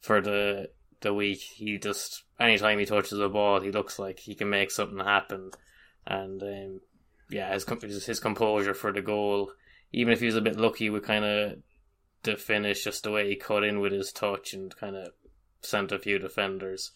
for 0.00 0.20
the 0.20 0.70
the 1.00 1.14
week. 1.14 1.40
He 1.40 1.78
just 1.78 2.24
anytime 2.38 2.78
he 2.78 2.86
touches 2.86 3.18
a 3.18 3.28
ball, 3.28 3.60
he 3.60 3.70
looks 3.70 3.98
like 3.98 4.18
he 4.18 4.34
can 4.34 4.50
make 4.50 4.70
something 4.70 4.98
happen, 4.98 5.50
and 6.06 6.42
um, 6.42 6.80
yeah, 7.30 7.52
his 7.52 7.64
his 8.06 8.20
composure 8.20 8.74
for 8.74 8.92
the 8.92 9.02
goal. 9.02 9.52
Even 9.92 10.12
if 10.12 10.20
he 10.20 10.26
was 10.26 10.36
a 10.36 10.42
bit 10.42 10.56
lucky 10.56 10.90
with 10.90 11.04
kind 11.04 11.24
of 11.24 11.58
the 12.22 12.36
finish, 12.36 12.84
just 12.84 13.04
the 13.04 13.10
way 13.10 13.28
he 13.28 13.36
cut 13.36 13.64
in 13.64 13.80
with 13.80 13.92
his 13.92 14.12
touch 14.12 14.52
and 14.52 14.74
kind 14.76 14.96
of 14.96 15.08
sent 15.62 15.92
a 15.92 15.98
few 15.98 16.18
defenders. 16.18 16.92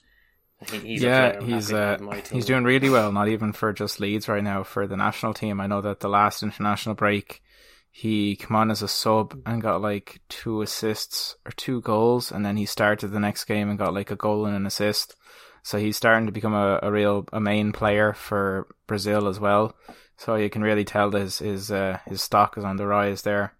he's 0.70 1.02
yeah, 1.02 1.40
he's 1.40 1.72
uh, 1.72 1.98
he's 2.30 2.46
doing 2.46 2.64
really 2.64 2.90
well. 2.90 3.12
Not 3.12 3.28
even 3.28 3.52
for 3.52 3.72
just 3.72 4.00
Leeds 4.00 4.28
right 4.28 4.44
now 4.44 4.62
for 4.62 4.86
the 4.86 4.96
national 4.96 5.34
team. 5.34 5.60
I 5.60 5.66
know 5.66 5.80
that 5.80 6.00
the 6.00 6.08
last 6.08 6.42
international 6.42 6.94
break 6.94 7.42
he 7.94 8.36
came 8.36 8.56
on 8.56 8.70
as 8.70 8.80
a 8.80 8.88
sub 8.88 9.38
and 9.44 9.60
got 9.60 9.82
like 9.82 10.22
two 10.30 10.62
assists 10.62 11.36
or 11.44 11.52
two 11.52 11.82
goals, 11.82 12.32
and 12.32 12.44
then 12.44 12.56
he 12.56 12.64
started 12.64 13.08
the 13.08 13.20
next 13.20 13.44
game 13.44 13.68
and 13.68 13.78
got 13.78 13.92
like 13.92 14.10
a 14.10 14.16
goal 14.16 14.46
and 14.46 14.56
an 14.56 14.66
assist. 14.66 15.14
So 15.62 15.78
he's 15.78 15.98
starting 15.98 16.24
to 16.24 16.32
become 16.32 16.54
a, 16.54 16.80
a 16.82 16.90
real 16.90 17.26
a 17.34 17.38
main 17.38 17.70
player 17.70 18.14
for 18.14 18.66
Brazil 18.86 19.28
as 19.28 19.38
well. 19.38 19.76
So 20.16 20.36
you 20.36 20.48
can 20.48 20.62
really 20.62 20.84
tell 20.84 21.10
that 21.10 21.20
his 21.20 21.38
his 21.40 21.70
uh, 21.70 21.98
his 22.06 22.22
stock 22.22 22.56
is 22.56 22.64
on 22.64 22.78
the 22.78 22.86
rise 22.86 23.22
there, 23.22 23.54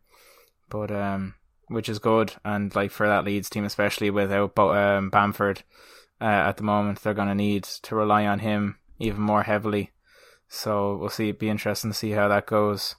but 0.71 0.91
um, 0.91 1.35
which 1.69 1.91
is 1.91 1.99
good. 1.99 2.33
And 2.43 2.75
like 2.75 2.91
for 2.91 3.07
that 3.07 3.25
Leeds 3.25 3.51
team, 3.51 3.65
especially 3.65 4.09
without 4.09 4.59
um, 4.59 5.11
Bamford 5.11 5.63
uh, 6.23 6.25
at 6.25 6.57
the 6.57 6.65
moment, 6.65 7.03
they're 7.03 7.13
going 7.13 7.29
to 7.29 7.35
need 7.35 7.65
to 7.65 7.95
rely 7.95 8.27
on 8.27 8.39
him 8.39 8.79
even 8.99 9.21
more 9.21 9.43
heavily. 9.43 9.91
So 10.49 10.97
we'll 10.97 11.11
see. 11.11 11.29
It'd 11.29 11.39
be 11.39 11.51
interesting 11.51 11.91
to 11.91 11.97
see 11.97 12.13
how 12.13 12.29
that 12.29 12.47
goes. 12.47 12.97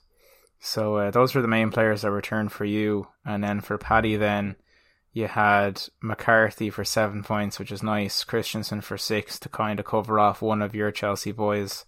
So 0.66 0.96
uh, 0.96 1.10
those 1.10 1.34
were 1.34 1.42
the 1.42 1.46
main 1.46 1.70
players 1.70 2.00
that 2.02 2.10
returned 2.10 2.50
for 2.50 2.64
you, 2.64 3.06
and 3.22 3.44
then 3.44 3.60
for 3.60 3.76
Paddy, 3.76 4.16
then 4.16 4.56
You 5.14 5.28
had 5.28 5.80
McCarthy 6.02 6.70
for 6.70 6.84
seven 6.84 7.22
points, 7.22 7.60
which 7.60 7.70
is 7.70 7.84
nice. 7.84 8.24
Christensen 8.24 8.80
for 8.80 8.98
six 8.98 9.38
to 9.38 9.48
kind 9.48 9.78
of 9.78 9.86
cover 9.86 10.18
off 10.18 10.42
one 10.42 10.60
of 10.60 10.74
your 10.74 10.90
Chelsea 10.90 11.30
boys, 11.30 11.84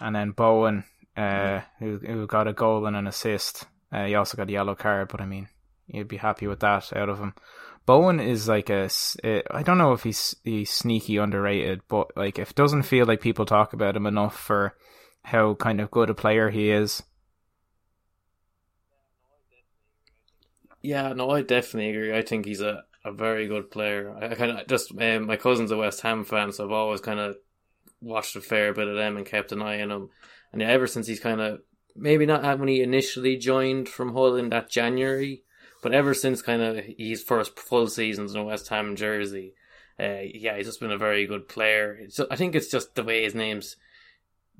and 0.00 0.16
then 0.16 0.32
Bowen, 0.32 0.82
uh, 1.16 1.60
who 1.78 1.98
who 1.98 2.26
got 2.26 2.48
a 2.48 2.52
goal 2.52 2.84
and 2.86 2.96
an 2.96 3.06
assist. 3.06 3.66
Uh, 3.92 4.06
he 4.06 4.16
also 4.16 4.36
got 4.36 4.48
a 4.48 4.52
yellow 4.52 4.74
card, 4.74 5.06
but 5.08 5.20
I 5.20 5.26
mean, 5.26 5.48
you'd 5.86 6.08
be 6.08 6.16
happy 6.16 6.48
with 6.48 6.58
that 6.60 6.92
out 6.96 7.08
of 7.08 7.20
him. 7.20 7.34
Bowen 7.86 8.18
is 8.18 8.48
like 8.48 8.70
a, 8.70 8.88
I 9.22 9.62
don't 9.62 9.78
know 9.78 9.92
if 9.92 10.02
he's 10.02 10.34
he's 10.42 10.70
sneaky 10.70 11.18
underrated, 11.18 11.82
but 11.86 12.10
like 12.16 12.40
it 12.40 12.52
doesn't 12.56 12.82
feel 12.82 13.06
like 13.06 13.20
people 13.20 13.46
talk 13.46 13.72
about 13.72 13.96
him 13.96 14.06
enough 14.06 14.36
for 14.36 14.74
how 15.22 15.54
kind 15.54 15.80
of 15.80 15.92
good 15.92 16.10
a 16.10 16.14
player 16.14 16.50
he 16.50 16.70
is. 16.70 17.04
Yeah, 20.82 21.12
no, 21.12 21.30
I 21.30 21.42
definitely 21.42 21.90
agree. 21.90 22.16
I 22.16 22.22
think 22.22 22.44
he's 22.44 22.60
a, 22.60 22.84
a 23.04 23.12
very 23.12 23.46
good 23.46 23.70
player. 23.70 24.14
I, 24.20 24.32
I 24.32 24.34
kind 24.34 24.50
of 24.50 24.66
just 24.66 24.92
um, 24.98 25.26
my 25.26 25.36
cousin's 25.36 25.70
a 25.70 25.76
West 25.76 26.00
Ham 26.02 26.24
fan, 26.24 26.52
so 26.52 26.64
I've 26.64 26.72
always 26.72 27.00
kind 27.00 27.20
of 27.20 27.36
watched 28.00 28.34
a 28.36 28.40
fair 28.40 28.72
bit 28.72 28.88
of 28.88 28.96
them 28.96 29.16
and 29.16 29.24
kept 29.24 29.52
an 29.52 29.62
eye 29.62 29.80
on 29.80 29.90
him. 29.90 30.10
And 30.52 30.60
yeah, 30.60 30.68
ever 30.68 30.86
since 30.86 31.06
he's 31.06 31.20
kind 31.20 31.40
of 31.40 31.60
maybe 31.94 32.26
not 32.26 32.58
when 32.58 32.68
he 32.68 32.82
initially 32.82 33.36
joined 33.36 33.88
from 33.88 34.12
Hull 34.12 34.36
in 34.36 34.50
that 34.50 34.70
January, 34.70 35.44
but 35.82 35.92
ever 35.92 36.14
since 36.14 36.42
kind 36.42 36.62
of 36.62 36.84
his 36.98 37.22
first 37.22 37.58
full 37.58 37.86
seasons 37.86 38.34
in 38.34 38.40
a 38.40 38.44
West 38.44 38.68
Ham 38.68 38.96
jersey, 38.96 39.54
uh, 40.00 40.20
yeah, 40.34 40.56
he's 40.56 40.66
just 40.66 40.80
been 40.80 40.90
a 40.90 40.98
very 40.98 41.26
good 41.26 41.48
player. 41.48 41.98
Just, 42.06 42.28
I 42.30 42.36
think 42.36 42.54
it's 42.54 42.70
just 42.70 42.94
the 42.94 43.04
way 43.04 43.22
his 43.22 43.34
name's 43.34 43.76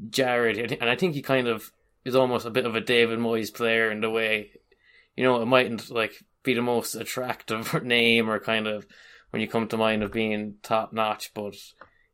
Jared, 0.09 0.73
and 0.81 0.88
I 0.88 0.97
think 0.97 1.14
he 1.14 1.23
kind 1.23 1.49
of 1.49 1.73
is 2.05 2.17
almost 2.17 2.47
a 2.47 2.50
bit 2.50 2.67
of 2.67 2.75
a 2.75 2.81
David 2.81 3.19
Moyes 3.19 3.52
player 3.52 3.91
in 3.91 4.00
the 4.00 4.11
way, 4.11 4.52
you 5.16 5.25
know, 5.25 5.42
it 5.42 5.47
mightn't 5.47 5.90
like 5.90 6.12
be 6.42 6.54
the 6.54 6.62
most 6.62 6.95
attractive 6.95 7.83
name 7.85 8.31
or 8.31 8.38
kind 8.38 8.66
of 8.66 8.87
when 9.31 9.40
you 9.40 9.49
come 9.49 9.69
to 9.69 9.76
mind 9.76 10.02
of 10.02 10.12
being 10.12 10.57
top 10.62 10.92
notch, 10.92 11.33
but 11.35 11.54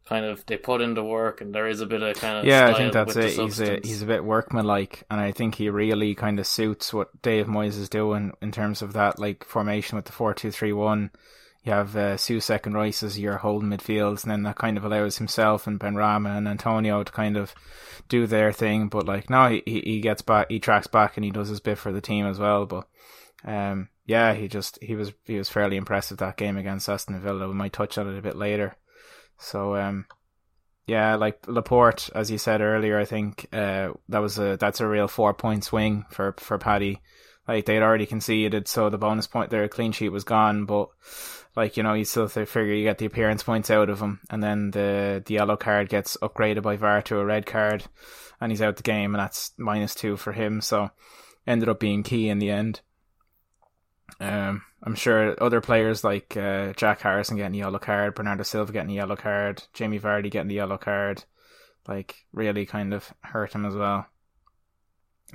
kind 0.09 0.25
of 0.25 0.45
they 0.47 0.57
put 0.57 0.81
in 0.81 0.95
the 0.95 1.05
work 1.05 1.43
and 1.43 1.55
there 1.55 1.69
is 1.69 1.83
a 1.83 1.87
bit 1.87 2.02
of 2.02 2.17
kind 2.17 2.38
of 2.38 2.45
yeah 2.47 2.69
I 2.69 2.75
think 2.75 2.95
that's 2.95 3.14
it. 3.14 3.35
He's 3.35 3.61
a 3.61 3.78
he's 3.85 4.00
a 4.00 4.07
bit 4.07 4.25
workmanlike 4.25 5.05
and 5.11 5.21
I 5.21 5.33
think 5.33 5.57
he 5.57 5.69
really 5.69 6.14
kind 6.14 6.40
of 6.40 6.47
suits 6.47 6.95
what 6.95 7.21
Dave 7.21 7.47
Moyes 7.47 7.78
is 7.78 7.90
doing 7.90 8.33
in 8.40 8.50
terms 8.50 8.81
of 8.81 8.95
that 8.95 9.19
like 9.19 9.45
formation 9.45 9.97
with 9.97 10.07
the 10.07 10.12
four 10.12 10.33
two 10.33 10.50
three 10.50 10.73
one 10.73 11.11
you 11.65 11.73
have 11.73 11.97
uh, 11.97 12.17
Soucek 12.17 12.67
and 12.67 12.75
Rice 12.75 13.03
as 13.03 13.19
your 13.19 13.38
holding 13.38 13.69
midfields, 13.69 14.23
and 14.23 14.31
then 14.31 14.43
that 14.45 14.57
kind 14.57 14.77
of 14.77 14.85
allows 14.85 15.19
himself 15.19 15.67
and 15.67 15.79
Benrahma 15.79 16.37
and 16.37 16.49
Antonio 16.49 17.03
to 17.03 17.12
kind 17.12 17.37
of 17.37 17.55
do 18.09 18.27
their 18.27 18.53
thing. 18.53 18.88
But 18.88 19.07
like 19.07 19.29
now, 19.29 19.49
he 19.49 19.62
he 19.67 20.00
gets 20.00 20.23
back, 20.23 20.47
he 20.50 20.61
tracks 20.61 20.87
back, 20.87 21.17
and 21.17 21.25
he 21.25 21.31
does 21.31 21.49
his 21.49 21.61
bit 21.61 21.79
for 21.79 21.93
the 21.93 22.00
team 22.00 22.27
as 22.27 22.38
well. 22.38 22.65
But 22.67 22.87
um, 23.45 23.88
yeah, 24.07 24.35
he 24.35 24.49
just 24.49 24.79
he 24.83 24.95
was 24.95 25.12
he 25.25 25.37
was 25.37 25.49
fairly 25.49 25.77
impressive 25.77 26.19
that 26.19 26.37
game 26.37 26.57
against 26.57 26.88
Aston 26.88 27.21
Villa. 27.21 27.49
We 27.49 27.55
might 27.55 27.73
touch 27.73 27.99
on 27.99 28.09
it 28.09 28.19
a 28.19 28.23
bit 28.23 28.37
later. 28.37 28.77
So 29.38 29.77
um, 29.77 30.07
yeah, 30.87 31.17
like 31.17 31.47
Laporte, 31.47 32.09
as 32.15 32.31
you 32.31 32.38
said 32.38 32.62
earlier, 32.62 32.99
I 32.99 33.05
think 33.05 33.47
uh, 33.53 33.91
that 34.09 34.21
was 34.21 34.38
a 34.38 34.57
that's 34.57 34.81
a 34.81 34.88
real 34.88 35.09
four 35.09 35.35
point 35.35 35.65
swing 35.65 36.07
for 36.11 36.35
for 36.38 36.57
Paddy. 36.57 37.03
Like 37.47 37.67
they'd 37.67 37.83
already 37.83 38.07
conceded, 38.07 38.69
so 38.69 38.88
the 38.88 38.99
bonus 38.99 39.27
point 39.27 39.50
their 39.50 39.69
clean 39.69 39.93
sheet 39.93 40.09
was 40.09 40.25
gone, 40.25 40.65
but 40.65 40.88
like 41.59 41.77
you 41.77 41.83
know 41.83 41.95
you 41.95 42.05
still 42.05 42.29
figure 42.29 42.73
you 42.73 42.85
get 42.85 42.99
the 42.99 43.07
appearance 43.07 43.43
points 43.43 43.69
out 43.69 43.91
of 43.91 44.00
him, 44.00 44.21
and 44.31 44.41
then 44.41 44.71
the 44.71 45.21
the 45.27 45.35
yellow 45.35 45.57
card 45.57 45.88
gets 45.88 46.17
upgraded 46.19 46.62
by 46.62 46.77
VAR 46.77 47.03
to 47.03 47.19
a 47.19 47.25
red 47.25 47.47
card, 47.47 47.85
and 48.41 48.53
he's 48.53 48.62
out 48.62 48.77
the 48.77 48.85
game, 48.85 49.12
and 49.12 49.21
that's 49.21 49.50
minus 49.59 49.93
two 49.97 50.17
for 50.17 50.33
him. 50.33 50.61
So 50.61 50.88
ended 51.49 51.69
up 51.69 51.81
being 51.81 52.05
key 52.05 52.29
in 52.29 52.38
the 52.38 52.50
end. 52.50 52.81
Um, 54.21 54.62
I'm 54.85 54.95
sure 54.95 55.35
other 55.43 55.61
players 55.61 56.05
like 56.05 56.37
uh, 56.37 56.75
Jack 56.75 57.00
Harrison 57.00 57.37
getting 57.37 57.57
a 57.57 57.65
yellow 57.65 57.81
card, 57.81 58.15
Bernardo 58.15 58.45
Silva 58.45 58.73
getting 58.73 58.93
a 58.93 58.95
yellow 58.95 59.17
card, 59.17 59.65
Jamie 59.75 59.99
Vardy 59.99 60.31
getting 60.31 60.47
the 60.47 60.55
yellow 60.55 60.79
card, 60.79 61.25
like 61.88 62.25
really 62.33 62.67
kind 62.67 62.95
of 62.95 63.12
hurt 63.23 63.53
him 63.53 63.67
as 63.67 63.75
well. 63.75 64.07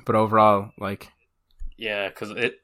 But 0.06 0.15
overall, 0.15 0.72
like 0.80 1.10
yeah, 1.75 2.08
because 2.08 2.32
it 2.32 2.62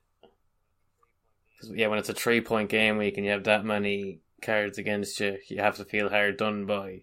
Cause, 1.61 1.71
yeah, 1.73 1.87
when 1.87 1.99
it's 1.99 2.09
a 2.09 2.13
three 2.13 2.41
point 2.41 2.69
game 2.69 2.97
week 2.97 3.17
and 3.17 3.25
you 3.25 3.31
have 3.31 3.43
that 3.45 3.65
many 3.65 4.19
cards 4.41 4.77
against 4.77 5.19
you, 5.19 5.37
you 5.47 5.59
have 5.59 5.77
to 5.77 5.85
feel 5.85 6.09
hard 6.09 6.37
done 6.37 6.65
by. 6.65 7.01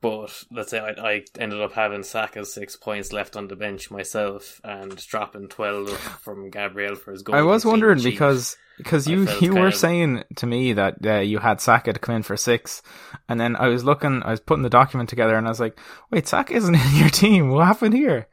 But 0.00 0.44
let's 0.50 0.70
say 0.70 0.80
I, 0.80 0.90
I 0.90 1.24
ended 1.38 1.62
up 1.62 1.72
having 1.72 2.02
Saka's 2.02 2.52
six 2.52 2.76
points 2.76 3.10
left 3.10 3.36
on 3.36 3.48
the 3.48 3.56
bench 3.56 3.90
myself 3.90 4.60
and 4.62 4.94
dropping 5.06 5.48
twelve 5.48 5.90
from 5.90 6.50
Gabriel 6.50 6.94
for 6.94 7.12
his 7.12 7.22
goal. 7.22 7.34
I 7.34 7.40
was 7.40 7.64
wondering 7.64 8.02
because 8.02 8.58
because 8.76 9.06
you 9.06 9.26
you 9.40 9.54
were 9.54 9.68
of... 9.68 9.74
saying 9.74 10.24
to 10.36 10.46
me 10.46 10.74
that 10.74 10.96
uh, 11.06 11.20
you 11.20 11.38
had 11.38 11.60
Saka 11.60 11.92
to 11.92 11.98
come 11.98 12.16
in 12.16 12.22
for 12.22 12.36
six, 12.36 12.82
and 13.28 13.40
then 13.40 13.56
I 13.56 13.68
was 13.68 13.84
looking, 13.84 14.22
I 14.22 14.32
was 14.32 14.40
putting 14.40 14.62
the 14.62 14.68
document 14.68 15.08
together, 15.08 15.36
and 15.36 15.46
I 15.46 15.50
was 15.50 15.60
like, 15.60 15.78
wait, 16.10 16.28
Saka 16.28 16.52
isn't 16.52 16.74
in 16.74 16.96
your 16.96 17.08
team. 17.08 17.48
What 17.48 17.66
happened 17.66 17.94
here? 17.94 18.28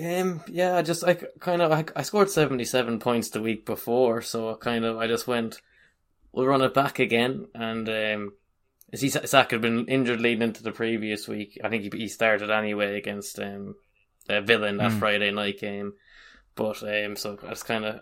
Um, 0.00 0.42
yeah, 0.48 0.76
I 0.76 0.82
just 0.82 1.04
I 1.04 1.14
kind 1.14 1.62
of 1.62 1.70
I, 1.70 1.84
I 1.94 2.02
scored 2.02 2.30
seventy 2.30 2.64
seven 2.64 2.98
points 2.98 3.30
the 3.30 3.42
week 3.42 3.64
before, 3.64 4.20
so 4.22 4.50
I 4.50 4.54
kind 4.54 4.84
of 4.84 4.96
I 4.96 5.06
just 5.06 5.26
went, 5.26 5.60
we'll 6.32 6.46
run 6.46 6.62
it 6.62 6.74
back 6.74 6.98
again, 6.98 7.46
and 7.54 7.88
um, 7.88 8.32
he 8.92 9.08
Saka 9.08 9.54
had 9.54 9.62
been 9.62 9.86
injured 9.86 10.20
leading 10.20 10.42
into 10.42 10.62
the 10.62 10.72
previous 10.72 11.28
week. 11.28 11.60
I 11.62 11.68
think 11.68 11.94
he, 11.94 11.98
he 11.98 12.08
started 12.08 12.50
anyway 12.50 12.96
against 12.96 13.38
um 13.38 13.76
uh, 14.28 14.40
Villa 14.40 14.66
in 14.66 14.78
that 14.78 14.92
mm. 14.92 14.98
Friday 14.98 15.30
night 15.30 15.60
game, 15.60 15.92
but 16.56 16.82
um, 16.82 17.16
so 17.16 17.38
I 17.44 17.50
just 17.50 17.66
kind 17.66 17.84
of 17.84 18.00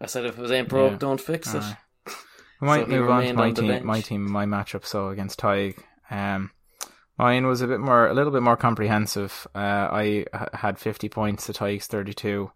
I 0.00 0.06
said 0.06 0.26
if 0.26 0.38
it 0.38 0.42
was 0.42 0.52
ain't 0.52 0.68
broke, 0.68 0.92
yeah. 0.92 0.98
don't 0.98 1.20
fix 1.20 1.54
it. 1.54 1.64
We 2.60 2.66
might 2.66 2.86
so 2.86 2.90
move 2.90 3.08
on 3.08 3.24
to 3.24 3.32
my 3.34 3.48
on 3.48 3.54
team, 3.54 3.86
my 3.86 4.00
team, 4.00 4.28
my 4.28 4.44
matchup. 4.44 4.84
So 4.84 5.10
against 5.10 5.38
Tadhg, 5.38 5.78
um, 6.10 6.50
Mine 7.18 7.46
was 7.46 7.60
a 7.60 7.66
bit 7.66 7.80
more, 7.80 8.06
a 8.06 8.14
little 8.14 8.32
bit 8.32 8.42
more 8.42 8.56
comprehensive. 8.56 9.46
Uh, 9.54 9.88
I 9.90 10.26
had 10.52 10.78
50 10.78 11.08
points 11.08 11.46
to 11.46 11.52
Tadhg's 11.52 11.86
32. 11.86 12.50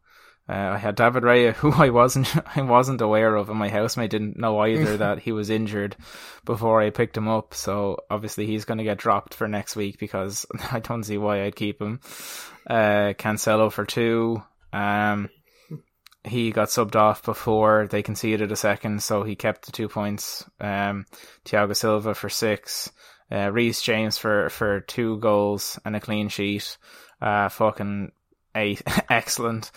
Uh, 0.49 0.53
I 0.53 0.79
had 0.79 0.97
David 0.97 1.23
Raya, 1.23 1.53
who 1.55 1.73
I 1.73 1.91
wasn't, 1.91 2.33
I 2.57 2.63
wasn't 2.63 3.01
aware 3.01 3.35
of, 3.35 3.49
and 3.49 3.59
my 3.59 3.69
housemate 3.69 4.11
didn't 4.11 4.39
know 4.39 4.61
either 4.61 4.97
that 4.99 5.21
he 5.21 5.33
was 5.33 5.51
injured 5.51 5.97
before 6.45 6.81
I 6.81 6.91
picked 6.91 7.17
him 7.17 7.29
up. 7.29 7.55
So 7.55 7.99
obviously 8.11 8.47
he's 8.47 8.65
going 8.65 8.79
to 8.79 8.85
get 8.85 8.99
dropped 8.99 9.35
for 9.35 9.49
next 9.49 9.77
week 9.77 9.99
because 9.99 10.47
I 10.71 10.79
don't 10.79 11.05
see 11.05 11.19
why 11.19 11.45
I'd 11.45 11.57
keep 11.57 11.81
him. 11.81 12.01
Uh, 12.69 13.15
Cancelo 13.19 13.71
for 13.71 13.85
two. 13.85 14.43
Um, 14.73 15.29
he 16.25 16.53
got 16.53 16.69
subbed 16.69 16.95
off 16.95 17.25
before 17.25 17.89
they 17.89 18.03
conceded 18.03 18.53
a 18.53 18.57
second, 18.57 19.03
so 19.03 19.25
he 19.25 19.35
kept 19.35 19.67
the 19.67 19.73
two 19.73 19.89
points. 19.89 20.45
Um, 20.61 21.07
Thiago 21.45 21.75
Silva 21.75 22.15
for 22.15 22.29
six. 22.29 22.93
Uh, 23.33 23.51
Reece 23.51 23.81
James 23.81 24.19
for, 24.19 24.51
for 24.51 24.81
two 24.81 25.17
goals 25.19 25.79
and 25.85 25.97
a 25.97 26.01
clean 26.01 26.29
sheet. 26.29 26.77
Uh, 27.21 27.49
fucking 27.49 28.13
eight, 28.55 28.83
excellent. 29.11 29.71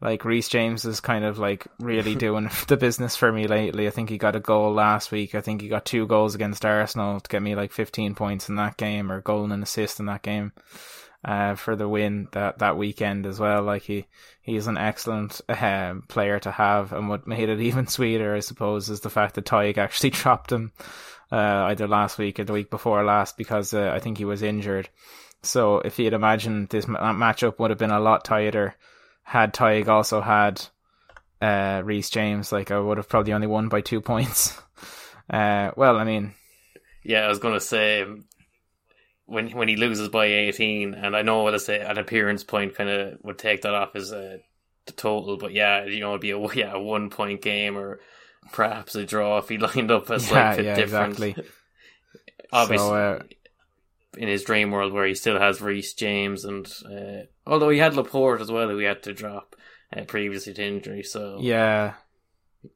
Like 0.00 0.24
Reece 0.24 0.48
James 0.48 0.84
is 0.84 1.00
kind 1.00 1.24
of 1.24 1.38
like 1.38 1.66
really 1.78 2.14
doing 2.16 2.48
the 2.68 2.76
business 2.76 3.14
for 3.14 3.30
me 3.30 3.46
lately. 3.46 3.86
I 3.86 3.90
think 3.90 4.08
he 4.08 4.18
got 4.18 4.36
a 4.36 4.40
goal 4.40 4.72
last 4.72 5.12
week. 5.12 5.34
I 5.34 5.42
think 5.42 5.60
he 5.60 5.68
got 5.68 5.84
two 5.84 6.06
goals 6.06 6.34
against 6.34 6.64
Arsenal 6.64 7.20
to 7.20 7.28
get 7.28 7.42
me 7.42 7.54
like 7.54 7.72
15 7.72 8.14
points 8.14 8.48
in 8.48 8.56
that 8.56 8.78
game 8.78 9.12
or 9.12 9.20
goal 9.20 9.44
and 9.44 9.52
an 9.52 9.62
assist 9.62 10.00
in 10.00 10.06
that 10.06 10.22
game. 10.22 10.52
Uh, 11.24 11.54
for 11.54 11.76
the 11.76 11.88
win 11.88 12.26
that, 12.32 12.58
that 12.58 12.76
weekend 12.76 13.26
as 13.26 13.38
well. 13.38 13.62
Like 13.62 13.82
he, 13.82 14.06
he's 14.40 14.66
an 14.66 14.76
excellent 14.76 15.40
uh, 15.48 15.94
player 16.08 16.40
to 16.40 16.50
have, 16.50 16.92
and 16.92 17.08
what 17.08 17.28
made 17.28 17.48
it 17.48 17.60
even 17.60 17.86
sweeter, 17.86 18.34
I 18.34 18.40
suppose, 18.40 18.90
is 18.90 19.02
the 19.02 19.08
fact 19.08 19.36
that 19.36 19.44
Tadhg 19.44 19.78
actually 19.78 20.10
dropped 20.10 20.50
him 20.50 20.72
uh, 21.32 21.66
either 21.70 21.88
last 21.88 22.18
week 22.18 22.38
or 22.38 22.44
the 22.44 22.52
week 22.52 22.70
before 22.70 23.02
last 23.02 23.36
because 23.36 23.72
uh, 23.72 23.90
I 23.92 23.98
think 23.98 24.18
he 24.18 24.24
was 24.24 24.42
injured. 24.42 24.88
So 25.42 25.78
if 25.78 25.98
you'd 25.98 26.12
imagine 26.12 26.66
this 26.70 26.84
matchup 26.86 27.58
would 27.58 27.70
have 27.70 27.78
been 27.78 27.90
a 27.90 27.98
lot 27.98 28.24
tighter 28.24 28.76
had 29.22 29.54
Tadhg 29.54 29.88
also 29.88 30.20
had 30.20 30.62
uh, 31.40 31.82
Reece 31.84 32.10
James. 32.10 32.52
Like 32.52 32.70
I 32.70 32.78
would 32.78 32.98
have 32.98 33.08
probably 33.08 33.32
only 33.32 33.46
won 33.46 33.68
by 33.68 33.80
two 33.80 34.00
points. 34.12 34.60
Uh, 35.30 35.70
well, 35.76 35.96
I 35.96 36.04
mean, 36.04 36.34
yeah, 37.02 37.24
I 37.24 37.28
was 37.28 37.38
gonna 37.38 37.60
say 37.60 38.04
when 39.26 39.50
when 39.50 39.68
he 39.68 39.76
loses 39.76 40.08
by 40.08 40.26
eighteen, 40.26 40.94
and 40.94 41.16
I 41.16 41.22
know 41.22 41.44
let's 41.44 41.64
say 41.64 41.80
an 41.80 41.98
appearance 41.98 42.44
point 42.44 42.74
kind 42.74 42.90
of 42.90 43.18
would 43.22 43.38
take 43.38 43.62
that 43.62 43.74
off 43.74 43.96
as 43.96 44.12
a 44.12 44.40
the 44.86 44.92
total, 44.92 45.36
but 45.36 45.52
yeah, 45.52 45.84
you 45.84 46.00
know, 46.00 46.10
it'd 46.10 46.20
be 46.20 46.32
a 46.32 46.38
yeah 46.54 46.72
a 46.72 46.80
one 46.80 47.10
point 47.10 47.40
game 47.42 47.78
or 47.78 48.00
perhaps 48.50 48.94
a 48.94 49.04
draw 49.04 49.38
if 49.38 49.48
he 49.48 49.58
lined 49.76 49.90
up 49.90 50.10
as 50.10 50.30
yeah, 50.30 50.50
like 50.50 50.58
a 50.58 50.64
yeah, 50.64 50.74
different. 50.74 51.18
Exactly. 51.18 51.44
Obviously, 52.52 52.86
so, 52.86 52.94
uh, 52.94 53.22
in 54.18 54.28
his 54.28 54.44
dream 54.44 54.70
world 54.70 54.92
where 54.92 55.06
he 55.06 55.14
still 55.14 55.38
has 55.38 55.62
Reece 55.62 55.94
James 55.94 56.44
and 56.44 56.70
uh, 56.84 57.24
although 57.46 57.70
he 57.70 57.78
had 57.78 57.94
Laporte 57.94 58.42
as 58.42 58.50
well, 58.50 58.68
who 58.68 58.78
he 58.78 58.84
had 58.84 59.02
to 59.04 59.14
drop 59.14 59.56
uh, 59.96 60.02
previously 60.04 60.52
to 60.54 60.64
injury. 60.64 61.02
So 61.02 61.38
yeah, 61.40 61.94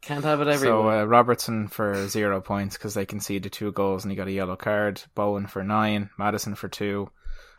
can't 0.00 0.24
have 0.24 0.40
it 0.40 0.48
everywhere. 0.48 1.00
So 1.00 1.00
uh, 1.00 1.04
Robertson 1.04 1.68
for 1.68 2.08
zero 2.08 2.40
points 2.40 2.76
because 2.76 2.94
they 2.94 3.06
conceded 3.06 3.52
two 3.52 3.72
goals 3.72 4.04
and 4.04 4.10
he 4.10 4.16
got 4.16 4.28
a 4.28 4.32
yellow 4.32 4.56
card. 4.56 5.02
Bowen 5.14 5.46
for 5.46 5.62
nine, 5.62 6.10
Maddison 6.18 6.54
for 6.54 6.68
two, 6.68 7.10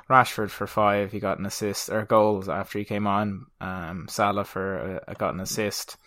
Rashford 0.10 0.50
for 0.50 0.68
five. 0.68 1.12
He 1.12 1.20
got 1.20 1.40
an 1.40 1.46
assist 1.46 1.90
or 1.90 2.06
goals 2.06 2.50
after 2.50 2.80
he 2.80 2.86
came 2.86 3.08
on. 3.08 3.46
Um, 3.62 4.08
Salah 4.10 4.46
for 4.46 5.02
uh, 5.08 5.14
got 5.14 5.34
an 5.34 5.40
assist. 5.40 5.98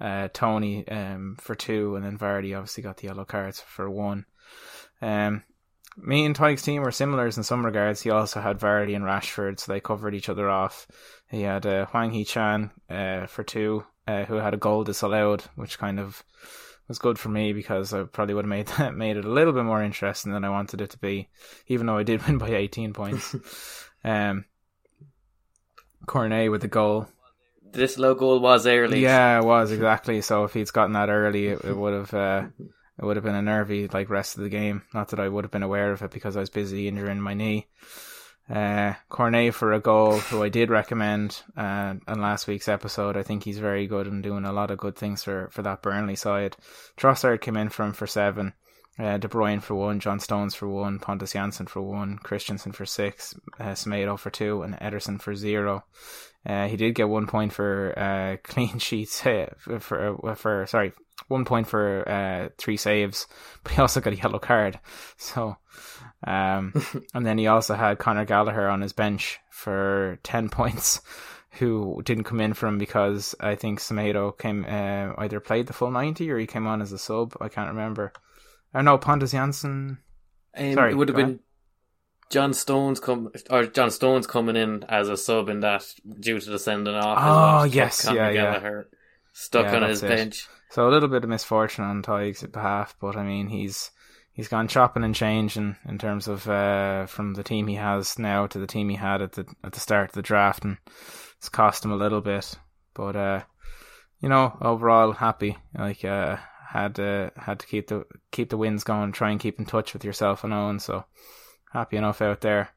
Uh, 0.00 0.28
Toney 0.32 0.86
um, 0.88 1.36
for 1.40 1.54
two, 1.54 1.96
and 1.96 2.04
then 2.04 2.18
Vardy 2.18 2.54
obviously 2.56 2.82
got 2.82 2.98
the 2.98 3.06
yellow 3.06 3.24
cards 3.24 3.60
for 3.60 3.88
one. 3.88 4.26
Um, 5.00 5.42
me 5.96 6.26
and 6.26 6.36
Tadhg's 6.36 6.62
team 6.62 6.82
were 6.82 6.90
similars 6.90 7.36
in 7.36 7.42
some 7.42 7.64
regards. 7.64 8.02
He 8.02 8.10
also 8.10 8.40
had 8.40 8.58
Vardy 8.58 8.94
and 8.94 9.04
Rashford, 9.04 9.58
so 9.58 9.72
they 9.72 9.80
covered 9.80 10.14
each 10.14 10.28
other 10.28 10.50
off. 10.50 10.86
He 11.30 11.42
had 11.42 11.64
uh, 11.64 11.86
Hwang 11.86 12.10
Hee-chan 12.10 12.70
uh, 12.90 13.26
for 13.26 13.42
two, 13.42 13.84
uh, 14.06 14.24
who 14.24 14.34
had 14.34 14.54
a 14.54 14.58
goal 14.58 14.84
disallowed, 14.84 15.42
which 15.54 15.78
kind 15.78 15.98
of 15.98 16.22
was 16.88 16.98
good 16.98 17.18
for 17.18 17.28
me 17.28 17.52
because 17.52 17.92
I 17.92 18.04
probably 18.04 18.34
would 18.34 18.44
have 18.44 18.50
made 18.50 18.66
that 18.78 18.94
made 18.94 19.16
it 19.16 19.24
a 19.24 19.30
little 19.30 19.52
bit 19.52 19.64
more 19.64 19.82
interesting 19.82 20.32
than 20.32 20.44
I 20.44 20.50
wanted 20.50 20.80
it 20.80 20.90
to 20.90 20.98
be, 20.98 21.28
even 21.66 21.86
though 21.86 21.98
I 21.98 22.02
did 22.02 22.22
win 22.26 22.38
by 22.38 22.50
18 22.50 22.92
points. 22.92 23.34
um, 24.04 24.44
Cornet 26.06 26.50
with 26.50 26.60
the 26.60 26.68
goal. 26.68 27.08
This 27.76 27.98
low 27.98 28.14
goal 28.14 28.40
was 28.40 28.66
early. 28.66 29.00
Yeah, 29.00 29.38
it 29.38 29.44
was 29.44 29.70
exactly. 29.70 30.20
So 30.22 30.44
if 30.44 30.54
he'd 30.54 30.72
gotten 30.72 30.94
that 30.94 31.10
early, 31.10 31.48
it, 31.48 31.64
it 31.64 31.76
would 31.76 31.92
have 31.92 32.14
uh, 32.14 32.46
it 32.98 33.04
would 33.04 33.16
have 33.16 33.24
been 33.24 33.34
a 33.34 33.42
nervy 33.42 33.88
like 33.88 34.10
rest 34.10 34.36
of 34.36 34.42
the 34.42 34.48
game. 34.48 34.82
Not 34.94 35.08
that 35.08 35.20
I 35.20 35.28
would 35.28 35.44
have 35.44 35.50
been 35.50 35.62
aware 35.62 35.92
of 35.92 36.02
it 36.02 36.10
because 36.10 36.36
I 36.36 36.40
was 36.40 36.50
busy 36.50 36.88
injuring 36.88 37.20
my 37.20 37.34
knee. 37.34 37.66
Uh, 38.48 38.94
Cornet 39.08 39.54
for 39.54 39.72
a 39.72 39.80
goal, 39.80 40.18
who 40.18 40.42
I 40.42 40.48
did 40.48 40.70
recommend 40.70 41.42
uh, 41.56 41.94
in 42.06 42.20
last 42.20 42.46
week's 42.46 42.68
episode. 42.68 43.16
I 43.16 43.24
think 43.24 43.42
he's 43.42 43.58
very 43.58 43.88
good 43.88 44.06
and 44.06 44.22
doing 44.22 44.44
a 44.44 44.52
lot 44.52 44.70
of 44.70 44.78
good 44.78 44.96
things 44.96 45.24
for, 45.24 45.48
for 45.50 45.62
that 45.62 45.82
Burnley 45.82 46.14
side. 46.14 46.56
Trossard 46.96 47.40
came 47.40 47.56
in 47.56 47.70
for 47.70 47.84
him 47.84 47.92
for 47.92 48.06
seven. 48.06 48.52
Uh, 48.98 49.18
De 49.18 49.28
Bruyne 49.28 49.62
for 49.62 49.74
one, 49.74 50.00
John 50.00 50.20
Stones 50.20 50.54
for 50.54 50.68
one, 50.68 50.98
Pontus 50.98 51.34
Jansson 51.34 51.68
for 51.68 51.82
one, 51.82 52.18
Christensen 52.18 52.72
for 52.72 52.86
six, 52.86 53.34
uh, 53.60 53.74
Semedo 53.74 54.18
for 54.18 54.30
two, 54.30 54.62
and 54.62 54.74
Ederson 54.76 55.20
for 55.20 55.34
zero. 55.34 55.84
Uh, 56.46 56.66
he 56.68 56.76
did 56.76 56.94
get 56.94 57.08
one 57.08 57.26
point 57.26 57.52
for 57.52 57.92
uh, 57.98 58.36
clean 58.44 58.78
sheets 58.78 59.24
uh, 59.26 59.50
for 59.80 60.16
uh, 60.26 60.34
for 60.34 60.66
sorry 60.66 60.92
one 61.28 61.44
point 61.44 61.66
for 61.66 62.08
uh, 62.08 62.48
three 62.58 62.76
saves, 62.76 63.26
but 63.62 63.72
he 63.72 63.80
also 63.80 64.00
got 64.00 64.12
a 64.12 64.16
yellow 64.16 64.38
card. 64.38 64.78
So, 65.16 65.56
um, 66.26 66.72
and 67.14 67.26
then 67.26 67.38
he 67.38 67.46
also 67.46 67.74
had 67.74 67.98
Conor 67.98 68.24
Gallagher 68.24 68.68
on 68.68 68.80
his 68.80 68.92
bench 68.92 69.38
for 69.50 70.18
ten 70.22 70.48
points, 70.48 71.00
who 71.52 72.00
didn't 72.04 72.24
come 72.24 72.40
in 72.40 72.54
for 72.54 72.66
him 72.66 72.78
because 72.78 73.34
I 73.40 73.54
think 73.56 73.80
Semedo 73.80 74.36
came 74.36 74.64
uh, 74.68 75.12
either 75.18 75.40
played 75.40 75.66
the 75.66 75.72
full 75.72 75.90
ninety 75.90 76.30
or 76.30 76.38
he 76.38 76.46
came 76.46 76.66
on 76.66 76.82
as 76.82 76.92
a 76.92 76.98
sub. 76.98 77.36
I 77.40 77.48
can't 77.48 77.70
remember. 77.70 78.12
I 78.76 78.82
know 78.82 78.98
Pontus 78.98 79.32
Jansson. 79.32 79.96
Um, 80.56 80.74
Sorry, 80.74 80.92
it 80.92 80.96
would 80.96 81.08
have 81.08 81.16
been 81.16 81.40
John 82.28 82.52
Stones 82.52 83.00
come 83.00 83.32
or 83.48 83.66
John 83.66 83.90
Stones 83.90 84.26
coming 84.26 84.56
in 84.56 84.84
as 84.84 85.08
a 85.08 85.16
sub 85.16 85.48
in 85.48 85.60
that 85.60 85.86
due 86.20 86.38
to 86.38 86.50
the 86.50 86.58
sending 86.58 86.94
off. 86.94 87.18
Oh 87.20 87.64
yes, 87.64 88.06
yeah, 88.12 88.30
yeah. 88.30 88.82
Stuck 89.32 89.66
yeah, 89.66 89.76
on 89.76 89.88
his 89.88 90.02
it. 90.02 90.08
bench. 90.08 90.46
So 90.70 90.88
a 90.88 90.90
little 90.90 91.08
bit 91.08 91.24
of 91.24 91.30
misfortune 91.30 91.84
on 91.84 92.02
Tadhg's 92.02 92.46
behalf, 92.46 92.94
but 93.00 93.16
I 93.16 93.24
mean 93.24 93.48
he's 93.48 93.90
he's 94.32 94.48
gone 94.48 94.68
chopping 94.68 95.04
and 95.04 95.14
changing 95.14 95.76
in 95.88 95.98
terms 95.98 96.28
of 96.28 96.46
uh, 96.46 97.06
from 97.06 97.32
the 97.32 97.44
team 97.44 97.66
he 97.68 97.76
has 97.76 98.18
now 98.18 98.46
to 98.46 98.58
the 98.58 98.66
team 98.66 98.90
he 98.90 98.96
had 98.96 99.22
at 99.22 99.32
the 99.32 99.46
at 99.64 99.72
the 99.72 99.80
start 99.80 100.10
of 100.10 100.14
the 100.14 100.22
draft, 100.22 100.64
and 100.64 100.76
it's 101.38 101.48
cost 101.48 101.82
him 101.82 101.92
a 101.92 101.96
little 101.96 102.20
bit. 102.20 102.58
But 102.92 103.16
uh, 103.16 103.42
you 104.20 104.28
know, 104.28 104.56
overall 104.60 105.12
happy. 105.12 105.56
Like 105.78 106.04
uh, 106.04 106.36
had 106.82 107.00
uh, 107.00 107.30
had 107.36 107.60
to 107.60 107.66
keep 107.66 107.88
the 107.88 108.04
keep 108.30 108.50
the 108.50 108.56
wins 108.56 108.84
going, 108.84 109.12
try 109.12 109.30
and 109.30 109.40
keep 109.40 109.58
in 109.58 109.66
touch 109.66 109.92
with 109.92 110.04
yourself 110.04 110.44
and 110.44 110.52
Eoin. 110.52 110.80
So 110.80 111.04
happy 111.72 111.96
enough 111.96 112.22
out 112.22 112.40
there. 112.40 112.70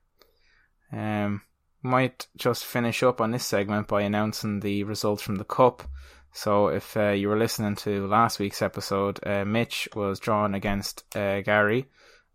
Um, 0.91 1.41
might 1.81 2.27
just 2.35 2.65
finish 2.65 3.03
up 3.03 3.21
on 3.21 3.31
this 3.31 3.45
segment 3.45 3.87
by 3.87 4.01
announcing 4.01 4.59
the 4.59 4.83
results 4.83 5.21
from 5.21 5.35
the 5.35 5.45
cup. 5.45 5.83
So 6.31 6.67
if 6.67 6.95
uh, 6.95 7.09
you 7.11 7.29
were 7.29 7.37
listening 7.37 7.75
to 7.77 8.07
last 8.07 8.39
week's 8.39 8.61
episode, 8.61 9.19
uh, 9.25 9.45
Mitch 9.45 9.87
was 9.95 10.19
drawn 10.19 10.53
against 10.53 11.03
uh, 11.15 11.41
Gary, 11.41 11.87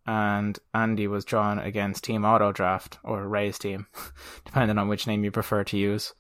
and 0.07 0.59
Andy 0.73 1.07
was 1.07 1.25
drawn 1.25 1.59
against 1.59 2.05
Team 2.05 2.25
Auto 2.25 2.53
Draft 2.53 2.99
or 3.05 3.27
Ray's 3.27 3.59
team, 3.59 3.87
depending 4.45 4.79
on 4.79 4.89
which 4.89 5.07
name 5.07 5.25
you 5.25 5.31
prefer 5.31 5.65
to 5.65 5.77
use. 5.77 6.13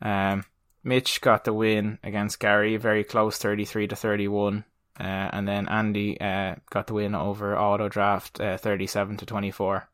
Um, 0.00 0.44
Mitch 0.84 1.20
got 1.20 1.44
the 1.44 1.52
win 1.52 1.98
against 2.02 2.40
Gary, 2.40 2.76
very 2.76 3.04
close, 3.04 3.38
thirty-three 3.38 3.86
to 3.88 3.96
thirty-one. 3.96 4.64
Uh, 5.00 5.30
and 5.32 5.48
then 5.48 5.68
Andy 5.68 6.20
uh, 6.20 6.56
got 6.70 6.86
the 6.86 6.94
win 6.94 7.14
over 7.14 7.58
Auto 7.58 7.88
Draft, 7.88 8.40
uh, 8.40 8.58
thirty-seven 8.58 9.16
to 9.18 9.26
twenty-four. 9.26 9.88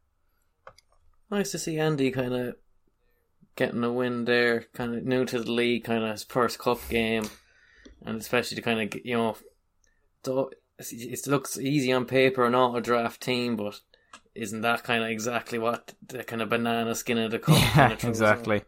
Nice 1.31 1.51
to 1.53 1.59
see 1.59 1.79
Andy 1.79 2.11
kind 2.11 2.35
of 2.35 2.57
getting 3.55 3.85
a 3.85 3.93
win 3.93 4.25
there, 4.25 4.65
kind 4.73 4.95
of 4.95 5.05
new 5.05 5.25
to 5.27 5.41
the 5.41 5.53
league, 5.53 5.85
kind 5.85 6.05
of 6.05 6.13
his 6.13 6.25
first 6.25 6.59
cup 6.59 6.81
game, 6.89 7.29
and 8.05 8.21
especially 8.21 8.57
to 8.57 8.63
kind 8.63 8.81
of 8.81 9.01
you 9.05 9.17
know, 9.17 9.37
it 10.79 11.27
looks 11.27 11.59
easy 11.59 11.93
on 11.93 12.07
paper 12.07 12.45
an 12.45 12.55
auto 12.55 12.81
draft 12.81 13.21
team, 13.21 13.57
but 13.57 13.81
isn't 14.39 14.61
that 14.61 14.85
kind 14.85 15.03
of 15.03 15.11
exactly 15.11 15.59
what 15.59 15.93
the 16.07 16.23
kind 16.23 16.41
of 16.41 16.49
banana 16.49 16.95
skin 16.95 17.19
of 17.19 17.31
the 17.31 17.39
cup? 17.39 17.59
Yeah, 17.59 17.71
kind 17.73 17.93
of 17.93 18.05
exactly. 18.05 18.63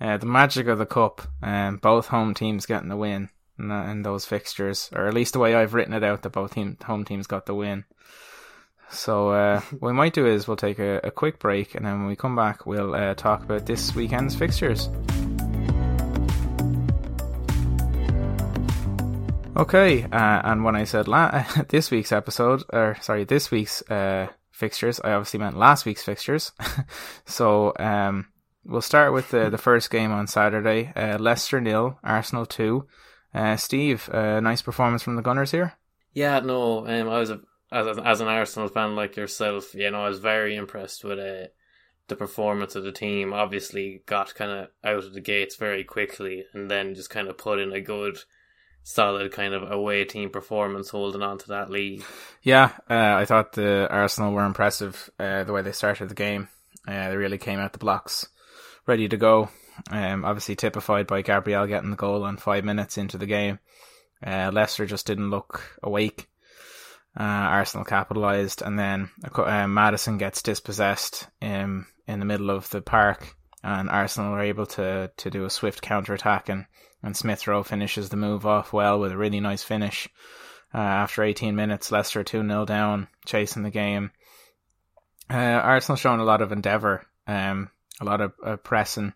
Uh, 0.00 0.16
the 0.16 0.26
magic 0.26 0.66
of 0.66 0.78
the 0.78 0.86
cup, 0.86 1.22
um, 1.42 1.76
both 1.76 2.08
home 2.08 2.34
teams 2.34 2.66
getting 2.66 2.88
the 2.88 2.96
win 2.96 3.28
in, 3.58 3.70
in, 3.70 4.02
those 4.02 4.24
fixtures, 4.24 4.90
or 4.92 5.06
at 5.06 5.14
least 5.14 5.34
the 5.34 5.38
way 5.38 5.54
I've 5.54 5.74
written 5.74 5.94
it 5.94 6.02
out, 6.02 6.22
that 6.22 6.30
both 6.30 6.54
team, 6.54 6.76
home 6.84 7.04
teams 7.04 7.28
got 7.28 7.46
the 7.46 7.54
win. 7.54 7.84
So 8.90 9.30
uh, 9.30 9.60
what 9.78 9.90
we 9.90 9.92
might 9.92 10.12
do 10.12 10.26
is 10.26 10.48
we'll 10.48 10.56
take 10.56 10.80
a, 10.80 10.98
a, 11.04 11.10
quick 11.12 11.38
break, 11.38 11.76
and 11.76 11.86
then 11.86 12.00
when 12.00 12.08
we 12.08 12.16
come 12.16 12.34
back, 12.34 12.66
we'll 12.66 12.94
uh, 12.94 13.14
talk 13.14 13.44
about 13.44 13.64
this 13.64 13.94
weekend's 13.94 14.34
fixtures. 14.34 14.88
Okay, 19.56 20.02
uh, 20.04 20.40
and 20.44 20.64
when 20.64 20.74
I 20.74 20.84
said 20.84 21.06
la- 21.06 21.44
this 21.68 21.92
week's 21.92 22.10
episode, 22.10 22.64
or 22.72 22.96
sorry, 23.02 23.24
this 23.24 23.52
week's 23.52 23.82
uh, 23.88 24.26
fixtures. 24.62 25.00
I 25.02 25.10
obviously 25.10 25.40
meant 25.40 25.58
last 25.58 25.84
week's 25.84 26.04
fixtures. 26.04 26.52
so 27.26 27.72
um, 27.80 28.28
we'll 28.64 28.80
start 28.80 29.12
with 29.12 29.28
the, 29.30 29.50
the 29.50 29.58
first 29.58 29.90
game 29.90 30.12
on 30.12 30.28
Saturday. 30.28 30.92
Uh, 30.94 31.18
Leicester 31.18 31.60
nil, 31.60 31.98
Arsenal 32.04 32.46
two. 32.46 32.86
Uh, 33.34 33.56
Steve, 33.56 34.08
uh, 34.12 34.38
nice 34.38 34.62
performance 34.62 35.02
from 35.02 35.16
the 35.16 35.22
Gunners 35.22 35.50
here. 35.50 35.72
Yeah, 36.12 36.38
no, 36.38 36.86
um, 36.86 37.08
I 37.08 37.18
was 37.18 37.30
a, 37.30 37.40
as 37.72 37.98
as 37.98 38.20
an 38.20 38.28
Arsenal 38.28 38.68
fan 38.68 38.94
like 38.94 39.16
yourself. 39.16 39.74
You 39.74 39.90
know, 39.90 40.04
I 40.04 40.08
was 40.08 40.20
very 40.20 40.54
impressed 40.54 41.02
with 41.02 41.18
uh, 41.18 41.48
the 42.06 42.14
performance 42.14 42.76
of 42.76 42.84
the 42.84 42.92
team. 42.92 43.32
Obviously, 43.32 44.04
got 44.06 44.32
kind 44.36 44.52
of 44.52 44.68
out 44.84 45.04
of 45.04 45.12
the 45.12 45.20
gates 45.20 45.56
very 45.56 45.82
quickly, 45.82 46.44
and 46.52 46.70
then 46.70 46.94
just 46.94 47.10
kind 47.10 47.26
of 47.26 47.36
put 47.36 47.58
in 47.58 47.72
a 47.72 47.80
good 47.80 48.18
solid 48.84 49.32
kind 49.32 49.54
of 49.54 49.70
away 49.70 50.04
team 50.04 50.30
performance 50.30 50.88
holding 50.88 51.22
on 51.22 51.38
to 51.38 51.48
that 51.48 51.70
lead. 51.70 52.02
Yeah, 52.42 52.70
uh, 52.90 53.14
I 53.16 53.24
thought 53.24 53.52
the 53.52 53.88
Arsenal 53.90 54.32
were 54.32 54.44
impressive 54.44 55.10
uh, 55.18 55.44
the 55.44 55.52
way 55.52 55.62
they 55.62 55.72
started 55.72 56.08
the 56.08 56.14
game. 56.14 56.48
Uh, 56.86 57.10
they 57.10 57.16
really 57.16 57.38
came 57.38 57.58
out 57.58 57.72
the 57.72 57.78
blocks 57.78 58.26
ready 58.86 59.08
to 59.08 59.16
go. 59.16 59.48
Um, 59.90 60.24
obviously 60.24 60.56
typified 60.56 61.06
by 61.06 61.22
Gabriel 61.22 61.66
getting 61.66 61.90
the 61.90 61.96
goal 61.96 62.24
on 62.24 62.36
five 62.36 62.64
minutes 62.64 62.98
into 62.98 63.18
the 63.18 63.26
game. 63.26 63.58
Uh, 64.24 64.50
Leicester 64.52 64.86
just 64.86 65.06
didn't 65.06 65.30
look 65.30 65.78
awake. 65.82 66.28
Uh, 67.18 67.22
Arsenal 67.22 67.84
capitalised, 67.84 68.62
and 68.62 68.78
then 68.78 69.10
uh, 69.34 69.66
Maddison 69.66 70.18
gets 70.18 70.42
dispossessed 70.42 71.28
in 71.40 71.84
in 72.06 72.18
the 72.20 72.24
middle 72.24 72.50
of 72.50 72.70
the 72.70 72.80
park, 72.80 73.36
and 73.62 73.90
Arsenal 73.90 74.32
are 74.32 74.40
able 74.40 74.64
to 74.66 75.10
to 75.14 75.30
do 75.30 75.44
a 75.44 75.50
swift 75.50 75.82
counter 75.82 76.14
attack 76.14 76.48
and 76.48 76.64
and 77.02 77.16
Smith 77.16 77.46
Rowe 77.46 77.62
finishes 77.62 78.08
the 78.08 78.16
move 78.16 78.46
off 78.46 78.72
well 78.72 79.00
with 79.00 79.12
a 79.12 79.16
really 79.16 79.40
nice 79.40 79.62
finish. 79.62 80.08
Uh, 80.74 80.78
after 80.78 81.22
18 81.22 81.54
minutes, 81.54 81.92
Leicester 81.92 82.24
2 82.24 82.46
0 82.46 82.64
down, 82.64 83.08
chasing 83.26 83.62
the 83.62 83.70
game. 83.70 84.10
Uh, 85.30 85.36
Arsenal 85.36 85.96
showing 85.96 86.20
a 86.20 86.24
lot 86.24 86.42
of 86.42 86.52
endeavour, 86.52 87.06
um, 87.26 87.70
a 88.00 88.04
lot 88.04 88.20
of 88.20 88.32
uh, 88.44 88.56
pressing, 88.56 89.12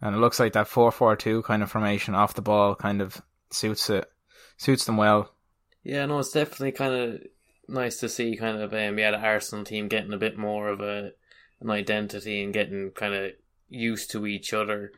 and 0.00 0.14
it 0.14 0.18
looks 0.18 0.38
like 0.38 0.52
that 0.52 0.68
4 0.68 0.92
4 0.92 1.16
2 1.16 1.42
kind 1.42 1.62
of 1.62 1.70
formation 1.70 2.14
off 2.14 2.34
the 2.34 2.42
ball 2.42 2.74
kind 2.74 3.00
of 3.00 3.20
suits 3.50 3.88
it, 3.90 4.10
suits 4.56 4.84
them 4.84 4.96
well. 4.96 5.34
Yeah, 5.82 6.04
no, 6.06 6.18
it's 6.18 6.32
definitely 6.32 6.72
kind 6.72 6.94
of 6.94 7.20
nice 7.68 8.00
to 8.00 8.08
see 8.08 8.36
kind 8.36 8.58
of 8.58 8.72
um, 8.72 8.98
yeah 8.98 9.10
the 9.10 9.18
Arsenal 9.18 9.64
team 9.64 9.88
getting 9.88 10.12
a 10.12 10.18
bit 10.18 10.38
more 10.38 10.68
of 10.68 10.80
a 10.80 11.12
an 11.60 11.70
identity 11.70 12.42
and 12.42 12.52
getting 12.52 12.90
kind 12.92 13.14
of 13.14 13.32
used 13.68 14.10
to 14.10 14.26
each 14.26 14.52
other 14.52 14.92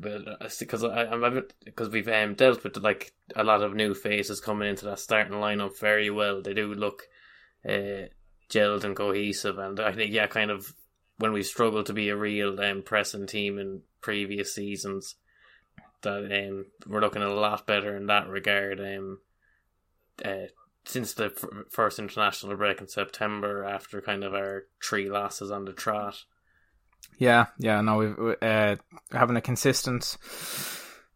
because 0.00 0.84
I, 0.84 1.06
because 1.64 1.88
we've 1.88 2.08
um, 2.08 2.34
dealt 2.34 2.64
with 2.64 2.76
like 2.76 3.12
a 3.34 3.44
lot 3.44 3.62
of 3.62 3.74
new 3.74 3.94
faces 3.94 4.40
coming 4.40 4.68
into 4.68 4.84
that 4.86 4.98
starting 4.98 5.34
lineup 5.34 5.78
very 5.78 6.10
well. 6.10 6.42
They 6.42 6.54
do 6.54 6.72
look 6.74 7.04
uh, 7.66 8.08
gelled 8.50 8.84
and 8.84 8.96
cohesive, 8.96 9.58
and 9.58 9.80
I 9.80 9.92
think 9.92 10.12
yeah, 10.12 10.26
kind 10.26 10.50
of 10.50 10.74
when 11.18 11.32
we 11.32 11.42
struggled 11.42 11.86
to 11.86 11.92
be 11.92 12.08
a 12.08 12.16
real 12.16 12.60
um, 12.60 12.82
pressing 12.82 13.26
team 13.26 13.58
in 13.58 13.82
previous 14.00 14.54
seasons, 14.54 15.16
that 16.02 16.48
um, 16.48 16.66
we're 16.86 17.00
looking 17.00 17.22
a 17.22 17.32
lot 17.32 17.66
better 17.66 17.96
in 17.96 18.06
that 18.06 18.28
regard. 18.28 18.80
Um, 18.80 19.18
uh, 20.24 20.48
since 20.84 21.14
the 21.14 21.26
f- 21.26 21.44
first 21.70 21.98
international 21.98 22.56
break 22.56 22.80
in 22.80 22.88
September, 22.88 23.64
after 23.64 24.00
kind 24.00 24.22
of 24.22 24.34
our 24.34 24.64
three 24.82 25.08
losses 25.08 25.50
on 25.50 25.64
the 25.64 25.72
trot. 25.72 26.24
Yeah, 27.18 27.46
yeah, 27.58 27.80
no, 27.80 27.96
we've 27.96 28.36
uh, 28.42 28.76
having 29.12 29.36
a 29.36 29.40
consistent, 29.40 30.16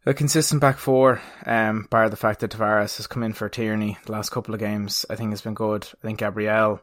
a 0.07 0.15
consistent 0.15 0.61
back 0.61 0.79
four. 0.79 1.21
Um, 1.45 1.87
bar 1.91 2.09
the 2.09 2.17
fact 2.17 2.41
that 2.41 2.53
Tavares 2.53 2.97
has 2.99 3.07
come 3.07 3.23
in 3.23 3.33
for 3.33 3.49
Tierney 3.49 3.99
the 4.07 4.13
last 4.13 4.31
couple 4.31 4.55
of 4.55 4.61
games, 4.61 5.05
I 5.11 5.17
think 5.17 5.31
has 5.31 5.43
been 5.43 5.55
good. 5.55 5.89
I 6.03 6.07
think 6.07 6.21
Gabriel 6.21 6.81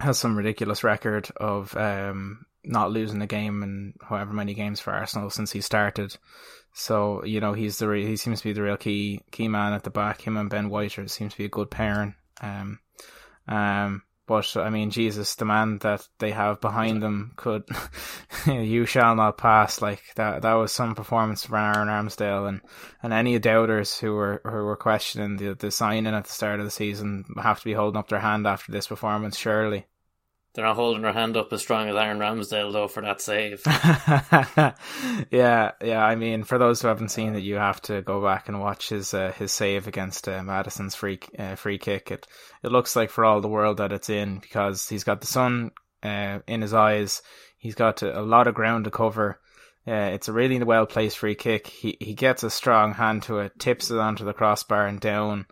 has 0.00 0.18
some 0.18 0.36
ridiculous 0.36 0.82
record 0.82 1.28
of 1.36 1.76
um 1.76 2.46
not 2.64 2.90
losing 2.90 3.22
a 3.22 3.26
game 3.26 3.62
in 3.62 3.94
however 4.02 4.32
many 4.32 4.54
games 4.54 4.80
for 4.80 4.92
Arsenal 4.92 5.30
since 5.30 5.52
he 5.52 5.60
started. 5.60 6.16
So 6.72 7.24
you 7.24 7.40
know 7.40 7.52
he's 7.52 7.78
the 7.78 7.88
re- 7.88 8.06
he 8.06 8.16
seems 8.16 8.40
to 8.40 8.48
be 8.48 8.52
the 8.52 8.62
real 8.62 8.76
key 8.76 9.22
key 9.30 9.48
man 9.48 9.72
at 9.72 9.84
the 9.84 9.90
back. 9.90 10.20
Him 10.20 10.36
and 10.36 10.50
Ben 10.50 10.68
Whiter 10.68 11.08
seems 11.08 11.32
to 11.32 11.38
be 11.38 11.44
a 11.44 11.48
good 11.48 11.70
pairing. 11.70 12.14
Um, 12.40 12.78
um, 13.48 14.02
but 14.30 14.56
I 14.56 14.70
mean, 14.70 14.90
Jesus, 14.90 15.34
the 15.34 15.44
man 15.44 15.78
that 15.78 16.06
they 16.20 16.30
have 16.30 16.60
behind 16.60 17.02
them 17.02 17.32
could, 17.34 17.64
you 18.46 18.86
shall 18.86 19.16
not 19.16 19.38
pass. 19.38 19.82
Like 19.82 20.04
that, 20.14 20.42
that 20.42 20.52
was 20.52 20.70
some 20.70 20.94
performance 20.94 21.44
from 21.44 21.56
Aaron 21.56 21.88
Ramsdale, 21.88 22.48
and, 22.48 22.60
and 23.02 23.12
any 23.12 23.36
doubters 23.40 23.98
who 23.98 24.14
were 24.14 24.40
who 24.44 24.50
were 24.50 24.76
questioning 24.76 25.36
the 25.36 25.54
the 25.54 25.72
signing 25.72 26.14
at 26.14 26.26
the 26.26 26.32
start 26.32 26.60
of 26.60 26.64
the 26.64 26.70
season 26.70 27.24
have 27.42 27.58
to 27.58 27.64
be 27.64 27.72
holding 27.72 27.98
up 27.98 28.08
their 28.08 28.20
hand 28.20 28.46
after 28.46 28.70
this 28.70 28.86
performance. 28.86 29.36
Surely, 29.36 29.86
they're 30.52 30.64
not 30.64 30.76
holding 30.76 31.02
their 31.02 31.12
hand 31.12 31.36
up 31.36 31.52
as 31.52 31.60
strong 31.60 31.88
as 31.88 31.94
Aaron 31.94 32.18
Ramsdale 32.18 32.72
though 32.72 32.88
for 32.88 33.02
that 33.02 33.20
save. 33.20 33.62
yeah, 35.30 35.72
yeah. 35.82 36.04
I 36.04 36.16
mean, 36.16 36.42
for 36.42 36.58
those 36.58 36.82
who 36.82 36.88
haven't 36.88 37.10
seen 37.10 37.34
it, 37.36 37.42
you 37.42 37.54
have 37.54 37.80
to 37.82 38.02
go 38.02 38.22
back 38.22 38.48
and 38.48 38.60
watch 38.60 38.88
his 38.88 39.14
uh, 39.14 39.32
his 39.32 39.52
save 39.52 39.86
against 39.86 40.28
uh, 40.28 40.42
Maddison's 40.42 40.96
free 40.96 41.20
uh, 41.38 41.54
free 41.54 41.78
kick. 41.78 42.10
It 42.10 42.26
it 42.64 42.72
looks 42.72 42.96
like 42.96 43.10
for 43.10 43.24
all 43.24 43.40
the 43.40 43.48
world 43.48 43.76
that 43.76 43.92
it's 43.92 44.10
in 44.10 44.38
because 44.38 44.88
he's 44.88 45.04
got 45.04 45.20
the 45.20 45.26
sun 45.28 45.70
uh, 46.02 46.40
in 46.48 46.62
his 46.62 46.74
eyes. 46.74 47.22
He's 47.56 47.76
got 47.76 48.02
a, 48.02 48.18
a 48.18 48.22
lot 48.22 48.48
of 48.48 48.54
ground 48.54 48.84
to 48.84 48.90
cover. 48.90 49.40
Uh, 49.86 50.10
it's 50.12 50.28
a 50.28 50.32
really 50.32 50.62
well 50.64 50.86
placed 50.86 51.18
free 51.18 51.36
kick. 51.36 51.68
He 51.68 51.96
he 52.00 52.14
gets 52.14 52.42
a 52.42 52.50
strong 52.50 52.94
hand 52.94 53.22
to 53.24 53.38
it, 53.38 53.58
tips 53.58 53.90
it 53.92 53.98
onto 53.98 54.24
the 54.24 54.32
crossbar 54.32 54.86
and 54.86 54.98
down, 54.98 55.46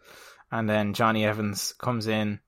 and 0.51 0.69
then 0.69 0.93
Jonny 0.93 1.25
Evans 1.25 1.73
comes 1.79 2.09
in 2.09 2.41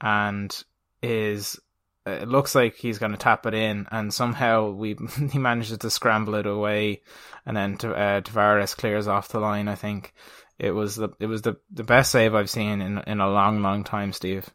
and 0.00 0.64
is 1.00 1.58
it 2.06 2.28
looks 2.28 2.54
like 2.54 2.74
he's 2.76 2.98
going 2.98 3.12
to 3.12 3.18
tap 3.18 3.46
it 3.46 3.54
in, 3.54 3.86
and 3.90 4.12
somehow 4.12 4.70
we 4.70 4.96
he 5.30 5.38
manages 5.38 5.78
to 5.78 5.90
scramble 5.90 6.34
it 6.34 6.46
away, 6.46 7.02
and 7.46 7.56
then 7.56 7.74
uh, 7.74 8.20
Tavares 8.20 8.76
clears 8.76 9.08
off 9.08 9.28
the 9.28 9.40
line. 9.40 9.68
I 9.68 9.74
think 9.74 10.12
it 10.58 10.72
was 10.72 10.96
the 10.96 11.10
it 11.20 11.26
was 11.26 11.42
the, 11.42 11.56
the 11.70 11.84
best 11.84 12.12
save 12.12 12.34
I've 12.34 12.50
seen 12.50 12.80
in 12.80 12.98
in 13.06 13.20
a 13.20 13.30
long, 13.30 13.62
long 13.62 13.84
time, 13.84 14.12
Steve. 14.12 14.48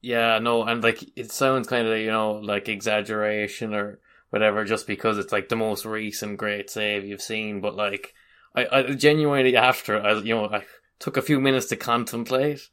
Yeah, 0.00 0.38
no, 0.38 0.64
and 0.64 0.82
like 0.82 1.04
it 1.16 1.30
sounds 1.30 1.68
kind 1.68 1.86
of 1.86 1.98
you 1.98 2.10
know 2.10 2.32
like 2.32 2.68
exaggeration 2.68 3.74
or 3.74 4.00
whatever, 4.30 4.64
just 4.64 4.86
because 4.86 5.18
it's 5.18 5.32
like 5.32 5.48
the 5.48 5.56
most 5.56 5.84
recent 5.84 6.38
great 6.38 6.70
save 6.70 7.04
you've 7.04 7.22
seen. 7.22 7.60
But 7.60 7.76
like, 7.76 8.14
I, 8.54 8.66
I 8.70 8.82
genuinely 8.94 9.56
after 9.56 10.00
I 10.00 10.14
you 10.14 10.34
know 10.34 10.46
I 10.46 10.64
took 10.98 11.16
a 11.16 11.22
few 11.22 11.40
minutes 11.40 11.66
to 11.66 11.76
contemplate, 11.76 12.68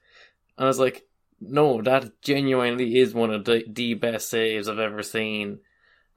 and 0.58 0.66
I 0.66 0.68
was 0.68 0.80
like, 0.80 1.07
no, 1.40 1.82
that 1.82 2.22
genuinely 2.22 2.98
is 2.98 3.14
one 3.14 3.32
of 3.32 3.46
the, 3.46 3.64
the 3.68 3.94
best 3.94 4.30
saves 4.30 4.68
I've 4.68 4.80
ever 4.80 5.04
seen. 5.04 5.60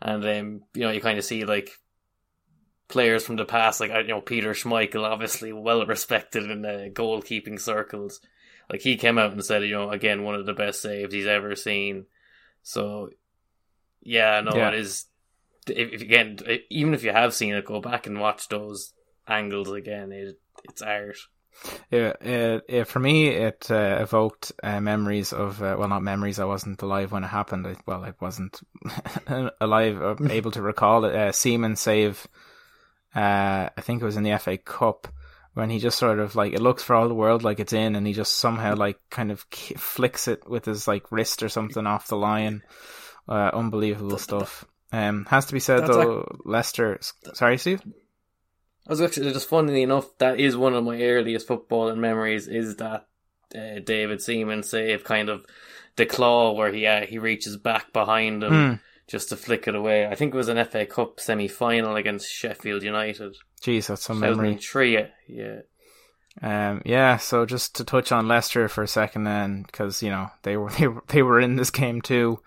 And 0.01 0.25
um, 0.25 0.63
you 0.75 0.83
know, 0.83 0.91
you 0.91 1.01
kind 1.01 1.19
of 1.19 1.25
see 1.25 1.45
like 1.45 1.79
players 2.89 3.25
from 3.25 3.37
the 3.37 3.45
past, 3.45 3.81
like 3.81 3.91
you 3.91 4.09
know 4.09 4.21
Peter 4.21 4.53
Schmeichel, 4.53 5.05
obviously 5.05 5.53
well 5.53 5.85
respected 5.87 6.51
in 6.51 6.63
the 6.63 6.91
goalkeeping 6.93 7.61
circles. 7.61 8.21
Like 8.71 8.81
he 8.81 8.97
came 8.97 9.19
out 9.19 9.33
and 9.33 9.45
said, 9.45 9.63
you 9.63 9.75
know, 9.75 9.91
again 9.91 10.23
one 10.23 10.35
of 10.35 10.47
the 10.47 10.53
best 10.53 10.81
saves 10.81 11.13
he's 11.13 11.27
ever 11.27 11.55
seen. 11.55 12.07
So, 12.63 13.11
yeah, 14.03 14.41
no, 14.41 14.55
yeah. 14.55 14.69
it 14.69 14.75
is. 14.75 15.07
If, 15.67 15.93
if, 15.93 16.03
again, 16.03 16.39
even 16.71 16.95
if 16.95 17.03
you 17.03 17.13
have 17.13 17.35
seen 17.35 17.55
it, 17.55 17.65
go 17.65 17.81
back 17.81 18.07
and 18.07 18.21
watch 18.21 18.49
those 18.49 18.95
angles 19.29 19.71
again. 19.71 20.13
It, 20.13 20.39
it's 20.65 20.83
art. 20.83 21.17
Yeah, 21.91 22.13
it, 22.21 22.65
it, 22.69 22.85
for 22.89 23.01
me, 23.01 23.29
it 23.29 23.71
uh, 23.71 23.99
evoked 24.01 24.53
uh, 24.63 24.81
memories 24.81 25.33
of 25.33 25.63
uh, 25.63 25.77
well, 25.79 25.89
not 25.89 26.03
memories. 26.03 26.39
I 26.39 26.45
wasn't 26.45 26.81
alive 26.83 27.13
when 27.13 27.25
it 27.25 27.29
happened. 27.29 27.67
I, 27.67 27.77
well, 27.87 28.05
I 28.05 28.15
wasn't 28.21 28.61
alive, 29.61 30.01
or 30.01 30.17
able 30.31 30.51
to 30.53 30.63
recall 30.63 31.05
it. 31.05 31.15
Uh, 31.15 31.33
Seaman 31.33 31.77
save. 31.77 32.27
Uh, 33.15 33.69
I 33.77 33.81
think 33.81 34.01
it 34.01 34.05
was 34.05 34.17
in 34.17 34.23
the 34.23 34.39
FA 34.39 34.57
Cup 34.57 35.09
when 35.55 35.69
he 35.69 35.79
just 35.79 35.99
sort 35.99 36.21
of 36.21 36.37
like 36.37 36.53
it 36.53 36.61
looks 36.61 36.83
for 36.83 36.95
all 36.95 37.09
the 37.09 37.15
world 37.15 37.43
like 37.43 37.61
it's 37.61 37.73
in, 37.73 37.97
and 37.97 38.07
he 38.07 38.13
just 38.13 38.37
somehow 38.37 38.75
like 38.77 38.99
kind 39.11 39.31
of 39.31 39.45
flicks 39.51 40.29
it 40.29 40.49
with 40.49 40.65
his 40.65 40.87
like 40.87 41.11
wrist 41.11 41.43
or 41.43 41.49
something 41.49 41.87
off 41.87 42.09
the 42.09 42.17
line. 42.17 42.63
Uh, 43.29 43.51
unbelievable 43.53 44.19
stuff. 44.19 44.65
Um, 44.93 45.25
has 45.27 45.47
to 45.47 45.53
be 45.53 45.61
said 45.61 45.83
That's 45.83 45.91
though, 45.91 46.27
like, 46.31 46.41
Leicester. 46.45 46.99
Sorry, 47.35 47.59
Steve. 47.59 47.83
I 48.91 48.93
was 48.93 49.01
actually 49.01 49.33
just 49.33 49.49
funnily 49.49 49.85
enough, 49.85 50.19
that 50.19 50.41
is 50.41 50.57
one 50.57 50.75
of 50.75 50.83
my 50.83 51.01
earliest 51.01 51.47
footballing 51.47 51.99
memories. 51.99 52.49
Is 52.49 52.75
that 52.77 53.07
uh, 53.55 53.79
David 53.85 54.21
Seaman 54.21 54.65
save 54.65 55.05
kind 55.05 55.29
of 55.29 55.47
the 55.95 56.07
claw 56.07 56.51
where 56.55 56.73
he 56.73 56.89
uh, 56.89 57.07
he 57.07 57.21
reaches 57.21 57.57
back 57.57 57.93
behind 57.93 58.43
him 58.43 58.53
mm. 58.53 58.81
just 59.07 59.29
to 59.29 59.37
flick 59.37 59.69
it 59.69 59.77
away. 59.77 60.09
I 60.09 60.17
think 60.17 60.35
it 60.35 60.37
was 60.37 60.49
an 60.49 60.65
FA 60.65 60.87
Cup 60.87 61.21
semi 61.21 61.47
final 61.47 61.95
against 61.95 62.33
Sheffield 62.33 62.83
United. 62.83 63.37
Jeez, 63.63 63.87
that's 63.87 64.03
some 64.03 64.19
memory. 64.19 64.57
Three, 64.57 65.07
yeah. 65.29 65.61
Um, 66.43 66.83
yeah, 66.85 67.17
so 67.17 67.47
just 67.47 67.77
to 67.77 67.85
touch 67.85 68.11
on 68.11 68.27
Leicester 68.27 68.67
for 68.67 68.83
a 68.83 68.89
second, 68.89 69.23
then, 69.23 69.63
because 69.63 70.03
you 70.03 70.11
know 70.11 70.31
they 70.43 70.57
were 70.57 70.71
they 70.81 70.89
were, 70.89 71.05
they 71.07 71.23
were 71.23 71.39
in 71.39 71.55
this 71.55 71.71
game 71.71 72.01
too. 72.01 72.41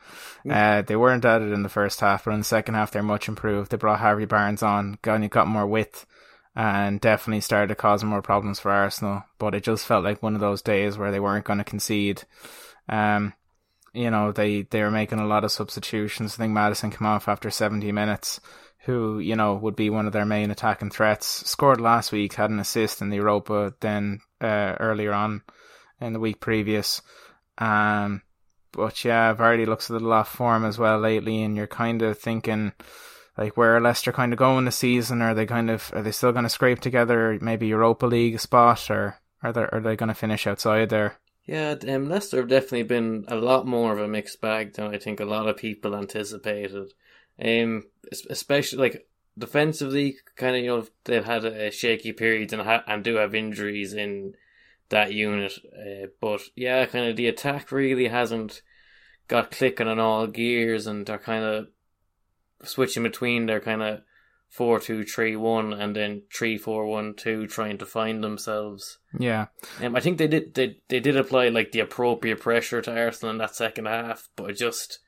Uh, 0.50 0.82
they 0.82 0.98
weren't 0.98 1.24
at 1.24 1.42
it 1.42 1.54
in 1.54 1.64
the 1.64 1.70
first 1.70 2.02
half, 2.02 2.26
but 2.26 2.32
in 2.32 2.40
the 2.40 2.44
second 2.44 2.76
half 2.76 2.92
they're 2.92 3.02
much 3.02 3.30
improved. 3.30 3.72
They 3.72 3.78
brought 3.78 4.02
Harvey 4.02 4.26
Barnes 4.26 4.62
on, 4.62 4.98
got 5.02 5.30
got 5.30 5.48
more 5.48 5.66
width, 5.66 6.06
and 6.56 7.02
definitely 7.02 7.42
started 7.42 7.76
causing 7.76 8.10
more 8.10 8.22
problems 8.22 8.60
for 8.60 8.72
Arsenal. 8.72 9.24
But 9.40 9.56
it 9.56 9.64
just 9.64 9.86
felt 9.86 10.04
like 10.04 10.22
one 10.22 10.36
of 10.36 10.42
those 10.42 10.62
days 10.62 10.98
where 10.98 11.12
they 11.12 11.20
weren't 11.20 11.46
going 11.46 11.60
to 11.60 11.64
concede. 11.64 12.24
Um, 12.88 13.34
you 13.94 14.10
know, 14.10 14.32
they, 14.32 14.64
they 14.64 14.82
were 14.82 14.92
making 14.92 15.20
a 15.20 15.28
lot 15.28 15.44
of 15.44 15.52
substitutions. 15.52 16.34
I 16.34 16.38
think 16.38 16.54
Maddison 16.54 16.92
came 16.92 17.08
off 17.08 17.28
after 17.28 17.50
70 17.50 17.92
minutes, 17.92 18.40
who, 18.86 19.20
you 19.20 19.36
know, 19.36 19.56
would 19.56 19.76
be 19.76 19.90
one 19.90 20.08
of 20.08 20.14
their 20.14 20.26
main 20.26 20.52
attacking 20.52 20.90
threats. 20.90 21.28
Scored 21.50 21.80
last 21.80 22.12
week, 22.12 22.34
had 22.34 22.50
an 22.50 22.60
assist 22.60 23.02
in 23.02 23.10
the 23.10 23.18
Europa 23.18 23.74
then 23.80 24.20
uh, 24.42 24.76
earlier 24.80 25.14
on 25.14 25.42
in 26.02 26.14
the 26.14 26.20
week 26.20 26.40
previous. 26.40 27.02
Um, 27.60 28.24
but 28.72 29.06
yeah, 29.06 29.34
Vardy 29.36 29.68
looks 29.68 29.90
a 29.90 29.94
little 29.94 30.12
off 30.12 30.30
form 30.30 30.66
as 30.66 30.80
well 30.80 31.00
lately, 31.00 31.44
and 31.44 31.56
you're 31.56 31.68
kind 31.68 32.02
of 32.02 32.18
thinking 32.18 32.74
like 33.38 33.58
where 33.58 33.80
Leicester 33.82 34.12
kind 34.12 34.34
of 34.34 34.40
going 34.40 34.66
this 34.66 34.78
season? 34.78 35.22
Are 35.22 35.34
they 35.34 35.46
kind 35.46 35.70
of 35.70 35.92
are 35.94 36.02
they 36.02 36.12
still 36.12 36.32
going 36.32 36.44
to 36.44 36.50
scrape 36.50 36.80
together 36.80 37.38
maybe 37.42 37.68
Europa 37.68 38.06
League 38.06 38.40
spot, 38.40 38.90
or 38.90 39.20
are 39.42 39.52
they 39.52 39.62
are 39.72 39.82
they 39.82 39.96
going 39.96 40.10
to 40.10 40.14
finish 40.14 40.46
outside 40.48 40.90
there? 40.90 41.18
Yeah, 41.46 41.76
um, 41.90 42.08
Leicester 42.08 42.38
have 42.38 42.48
definitely 42.48 42.84
been 42.84 43.26
a 43.28 43.36
lot 43.36 43.68
more 43.68 43.92
of 43.92 44.00
a 44.00 44.08
mixed 44.08 44.40
bag 44.40 44.74
than 44.74 44.94
I 44.94 44.98
think 44.98 45.20
a 45.20 45.26
lot 45.26 45.48
of 45.48 45.58
people 45.58 45.96
anticipated. 45.96 46.94
Um, 47.44 47.84
especially 48.30 48.80
like 48.80 49.08
defensively, 49.38 50.18
kind 50.36 50.56
of 50.56 50.62
you 50.62 50.68
know 50.70 50.88
they've 51.04 51.26
had 51.26 51.44
a 51.44 51.72
shaky 51.72 52.14
periods 52.14 52.54
and 52.54 52.62
ha- 52.62 52.84
and 52.88 53.04
do 53.04 53.16
have 53.16 53.36
injuries 53.36 53.94
in 53.94 54.36
that 54.90 55.14
unit. 55.14 55.54
Uh, 55.76 56.08
but 56.22 56.42
yeah, 56.56 56.86
kind 56.86 57.10
of 57.10 57.18
the 57.18 57.28
attack 57.28 57.72
really 57.72 58.08
hasn't 58.08 58.62
got 59.28 59.52
clicking 59.52 59.88
on 59.88 60.00
all 60.00 60.28
gears, 60.28 60.88
and 60.88 61.06
they're 61.06 61.18
kind 61.18 61.44
of 61.44 61.68
switching 62.64 63.04
between 63.04 63.46
their 63.46 63.60
kind 63.60 63.82
of 63.82 64.02
four 64.50 64.80
two 64.80 65.04
three 65.04 65.36
one 65.36 65.74
and 65.74 65.96
then 65.96 66.22
three 66.34 66.58
four 66.58 66.86
one 66.86 67.16
two, 67.16 67.48
trying 67.48 67.78
to 67.80 67.86
find 67.86 68.24
themselves. 68.24 69.00
Yeah, 69.18 69.48
um, 69.82 69.96
I 69.96 70.00
think 70.00 70.18
they 70.18 70.28
did 70.28 70.54
they 70.54 70.78
they 70.90 71.00
did 71.00 71.18
apply 71.18 71.50
like 71.50 71.72
the 71.72 71.80
appropriate 71.80 72.40
pressure 72.40 72.82
to 72.82 72.96
Arsenal 72.96 73.32
in 73.32 73.40
that 73.40 73.56
second 73.56 73.88
half, 73.88 74.30
but 74.36 74.52
it 74.52 74.58
just 74.58 75.00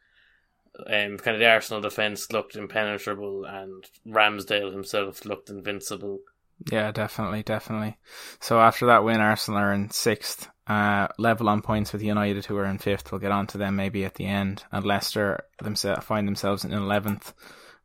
um 0.88 1.18
kind 1.18 1.36
of 1.36 1.40
the 1.40 1.50
Arsenal 1.50 1.82
defense 1.82 2.32
looked 2.32 2.56
impenetrable 2.56 3.46
and 3.46 3.86
Ramsdale 4.08 4.72
himself 4.72 5.26
looked 5.26 5.50
invincible. 5.50 6.20
Yeah, 6.72 6.92
definitely, 6.92 7.44
definitely. 7.44 7.98
So 8.40 8.60
after 8.60 8.88
that 8.88 9.04
win, 9.04 9.20
Arsenal 9.20 9.60
are 9.60 9.74
in 9.74 9.92
sixth, 9.92 10.50
uh, 10.68 11.08
level 11.18 11.50
on 11.50 11.62
points 11.62 11.94
with 11.94 12.02
United, 12.02 12.46
who 12.46 12.58
are 12.58 12.66
in 12.66 12.78
fifth. 12.78 13.12
We'll 13.12 13.20
get 13.20 13.32
on 13.32 13.48
to 13.48 13.58
them 13.58 13.76
maybe 13.76 14.04
at 14.06 14.16
the 14.16 14.26
end. 14.26 14.64
And 14.72 14.86
Leicester 14.86 15.44
themselves 15.62 16.06
find 16.06 16.28
themselves 16.28 16.66
in 16.66 16.74
eleventh, 16.74 17.34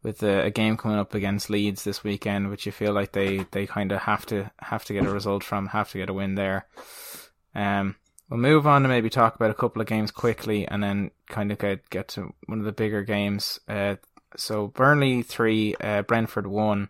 with 0.03 0.23
a, 0.23 0.47
a, 0.47 0.51
game 0.51 0.77
coming 0.77 0.99
up 0.99 1.14
against 1.14 1.51
Leeds 1.51 1.85
this 1.85 2.03
weekend, 2.03 2.49
which 2.49 2.66
you 2.66 2.73
feel 2.73 2.93
like 2.93 3.12
they, 3.12 3.47
they 3.51 3.66
kind 3.66 3.93
of 3.93 4.01
have 4.01 4.25
to 4.27 4.51
have 4.59 4.85
to 4.87 4.93
get 4.93 5.05
a 5.05 5.11
result 5.11 5.45
from, 5.45 5.66
have 5.69 5.90
to 5.90 5.99
get 5.99 6.09
a 6.09 6.14
win 6.14 6.35
there. 6.37 6.66
Um, 7.55 7.97
we'll 8.29 8.40
move 8.40 8.66
on 8.66 8.83
to 8.83 8.88
maybe 8.88 9.11
talk 9.11 9.35
about 9.35 9.51
a 9.51 9.55
couple 9.55 9.83
of 9.83 9.88
games 9.88 10.11
quickly, 10.11 10.66
and 10.66 10.83
then 10.83 11.11
kind 11.29 11.53
of 11.53 11.59
get 11.59 11.88
get 11.90 12.09
to 12.09 12.33
one 12.47 12.61
of 12.61 12.64
the 12.64 12.73
bigger 12.73 13.03
games. 13.03 13.61
Uh, 13.69 13.97
so 14.37 14.69
Burnley 14.69 15.23
three, 15.23 15.75
uh, 15.81 16.03
Brentford 16.03 16.47
one. 16.47 16.88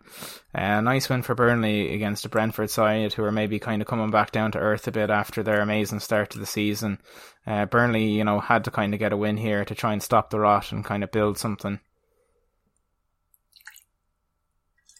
A 0.53 0.63
uh, 0.63 0.81
nice 0.81 1.09
win 1.09 1.21
for 1.21 1.35
Burnley 1.35 1.93
against 1.93 2.23
the 2.23 2.29
Brentford 2.29 2.69
side, 2.69 3.13
who 3.13 3.23
are 3.23 3.31
maybe 3.31 3.59
kind 3.59 3.81
of 3.81 3.87
coming 3.87 4.11
back 4.11 4.31
down 4.31 4.51
to 4.51 4.59
earth 4.59 4.87
a 4.87 4.91
bit 4.91 5.09
after 5.09 5.41
their 5.41 5.61
amazing 5.61 5.99
start 5.99 6.29
to 6.31 6.39
the 6.39 6.45
season. 6.45 6.99
Uh, 7.47 7.65
Burnley, 7.65 8.09
you 8.09 8.23
know, 8.23 8.39
had 8.39 8.65
to 8.65 8.71
kind 8.71 8.93
of 8.93 8.99
get 8.99 9.13
a 9.13 9.17
win 9.17 9.37
here 9.37 9.65
to 9.65 9.75
try 9.75 9.93
and 9.93 10.03
stop 10.03 10.29
the 10.29 10.39
rot 10.39 10.71
and 10.71 10.85
kind 10.85 11.03
of 11.03 11.11
build 11.11 11.37
something. 11.37 11.79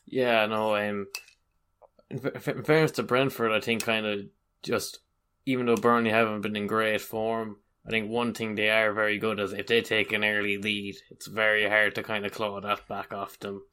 Yeah, 0.05 0.45
no. 0.47 0.75
Um, 0.75 1.07
in, 2.09 2.19
in 2.19 2.63
fairness 2.63 2.91
to 2.91 3.03
Brentford, 3.03 3.51
I 3.51 3.61
think 3.61 3.83
kind 3.83 4.05
of 4.05 4.21
just 4.63 4.99
even 5.45 5.65
though 5.65 5.75
Burnley 5.75 6.11
haven't 6.11 6.41
been 6.41 6.55
in 6.55 6.67
great 6.67 7.01
form, 7.01 7.57
I 7.85 7.89
think 7.89 8.09
one 8.09 8.33
thing 8.33 8.55
they 8.55 8.69
are 8.69 8.93
very 8.93 9.17
good 9.17 9.39
is 9.39 9.53
if 9.53 9.67
they 9.67 9.81
take 9.81 10.11
an 10.11 10.23
early 10.23 10.57
lead, 10.57 10.97
it's 11.09 11.27
very 11.27 11.67
hard 11.67 11.95
to 11.95 12.03
kind 12.03 12.25
of 12.25 12.31
claw 12.31 12.61
that 12.61 12.87
back 12.87 13.13
off 13.13 13.39
them. 13.39 13.63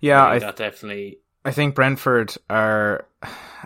Yeah, 0.00 0.24
I 0.24 0.34
I, 0.34 0.38
that 0.40 0.56
definitely. 0.56 1.20
I 1.44 1.52
think 1.52 1.74
Brentford 1.74 2.34
are 2.50 3.06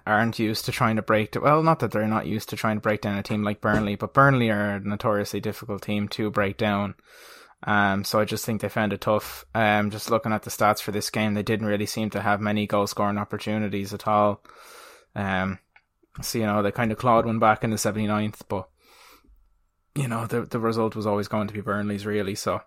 aren't 0.07 0.39
used 0.39 0.67
to 0.67 0.73
trying 0.73 0.97
to 0.97 1.03
break. 1.03 1.37
well, 1.41 1.63
not 1.63 1.81
that 1.81 1.91
they're 1.91 2.07
not 2.07 2.27
used 2.27 2.51
to 2.51 2.57
trying 2.57 2.77
to 2.77 2.83
break 2.83 3.01
down 3.01 3.19
a 3.19 3.23
team 3.23 3.43
like 3.43 3.61
Burnley, 3.61 3.95
but 3.95 4.15
Burnley 4.15 4.51
are 4.51 4.77
a 4.77 4.81
notoriously 4.81 5.41
difficult 5.41 5.83
team 5.83 6.09
to 6.09 6.31
break 6.31 6.57
down. 6.57 6.95
Um, 7.65 8.05
so 8.05 8.21
I 8.21 8.25
just 8.25 8.45
think 8.45 8.61
they 8.61 8.69
found 8.69 8.93
it 8.93 9.01
tough. 9.01 9.45
Um, 9.55 9.91
just 9.91 10.11
looking 10.11 10.33
at 10.33 10.43
the 10.43 10.51
stats 10.51 10.81
for 10.81 10.93
this 10.93 11.11
game, 11.11 11.35
they 11.35 11.43
didn't 11.43 11.67
really 11.67 11.87
seem 11.87 12.11
to 12.11 12.21
have 12.21 12.41
many 12.41 12.67
goal 12.67 12.87
scoring 12.87 13.19
opportunities 13.19 13.93
at 13.93 14.07
all. 14.07 14.43
Um, 15.17 15.59
so 16.23 16.39
you 16.39 16.47
know 16.47 16.63
they 16.63 16.73
kind 16.73 16.93
of 16.93 16.99
clawed 16.99 17.27
one 17.27 17.39
back 17.39 17.65
in 17.65 17.71
the 17.71 17.77
79th, 17.77 18.43
but 18.49 18.69
you 19.99 20.07
know 20.07 20.27
the 20.27 20.43
the 20.43 20.61
result 20.61 20.95
was 20.95 21.07
always 21.07 21.29
going 21.29 21.49
to 21.49 21.55
be 21.55 21.61
Burnley's 21.61 22.07
really. 22.07 22.37
So 22.37 22.63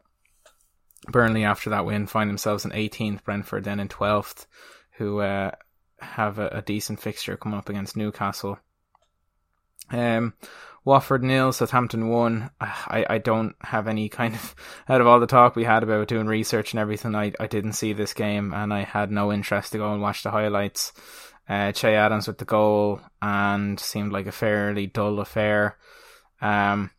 Burnley 1.08 1.46
after 1.46 1.70
that 1.70 1.86
win 1.86 2.06
find 2.06 2.30
themselves 2.30 2.65
in 2.65 2.72
18th, 2.72 3.24
Brentford 3.24 3.63
then 3.63 3.80
in 3.80 3.88
12th, 3.88 4.46
who 4.98 5.20
uh, 5.22 5.52
have 6.00 6.39
a, 6.39 6.48
a 6.50 6.62
decent 6.62 7.00
fixture 7.00 7.38
coming 7.38 7.58
up 7.58 7.70
against 7.70 7.96
Newcastle. 7.96 8.60
Um, 9.89 10.34
Watford 10.84 11.24
nil, 11.24 11.54
Southampton 11.54 12.10
one. 12.10 12.50
I, 12.60 13.06
I 13.10 13.17
don't 13.20 13.56
have 13.62 13.88
any 13.88 14.10
kind 14.10 14.36
of 14.36 14.56
out 14.89 15.00
of 15.00 15.08
all 15.08 15.20
the 15.20 15.28
talk 15.28 15.56
we 15.56 15.63
had 15.63 15.84
about 15.84 16.10
doing 16.10 16.28
research 16.28 16.74
and 16.74 16.80
everything. 16.80 17.15
I, 17.15 17.32
I 17.39 17.48
didn't 17.48 17.74
see 17.74 17.94
this 17.94 18.13
game 18.13 18.54
and 18.54 18.74
I 18.74 18.84
had 18.84 19.10
no 19.10 19.32
interest 19.32 19.72
to 19.72 19.78
go 19.78 19.94
and 19.94 20.02
watch 20.02 20.24
the 20.24 20.32
highlights. 20.32 20.91
Uh, 21.48 21.72
Che 21.72 21.96
Adams 21.96 22.28
with 22.28 22.38
the 22.38 22.46
goal 22.46 23.02
and 23.22 23.80
seemed 23.80 24.12
like 24.12 24.28
a 24.28 24.32
fairly 24.32 24.88
dull 24.88 25.20
affair. 25.20 25.78
Um, 26.41 26.91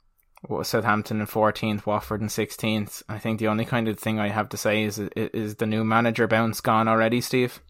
Southampton 0.62 1.20
in 1.20 1.26
14th, 1.26 1.87
Watford 1.87 2.20
in 2.20 2.28
16th. 2.28 3.02
I 3.09 3.18
think 3.18 3.38
the 3.38 3.48
only 3.48 3.64
kind 3.64 3.88
of 3.88 3.98
thing 3.98 4.18
I 4.18 4.28
have 4.28 4.48
to 4.50 4.57
say 4.57 4.83
is 4.83 4.98
is 4.98 5.57
the 5.57 5.66
new 5.66 5.85
manager 5.85 6.26
bounce 6.26 6.61
gone 6.61 6.88
already, 6.88 7.20
Steve? 7.20 7.61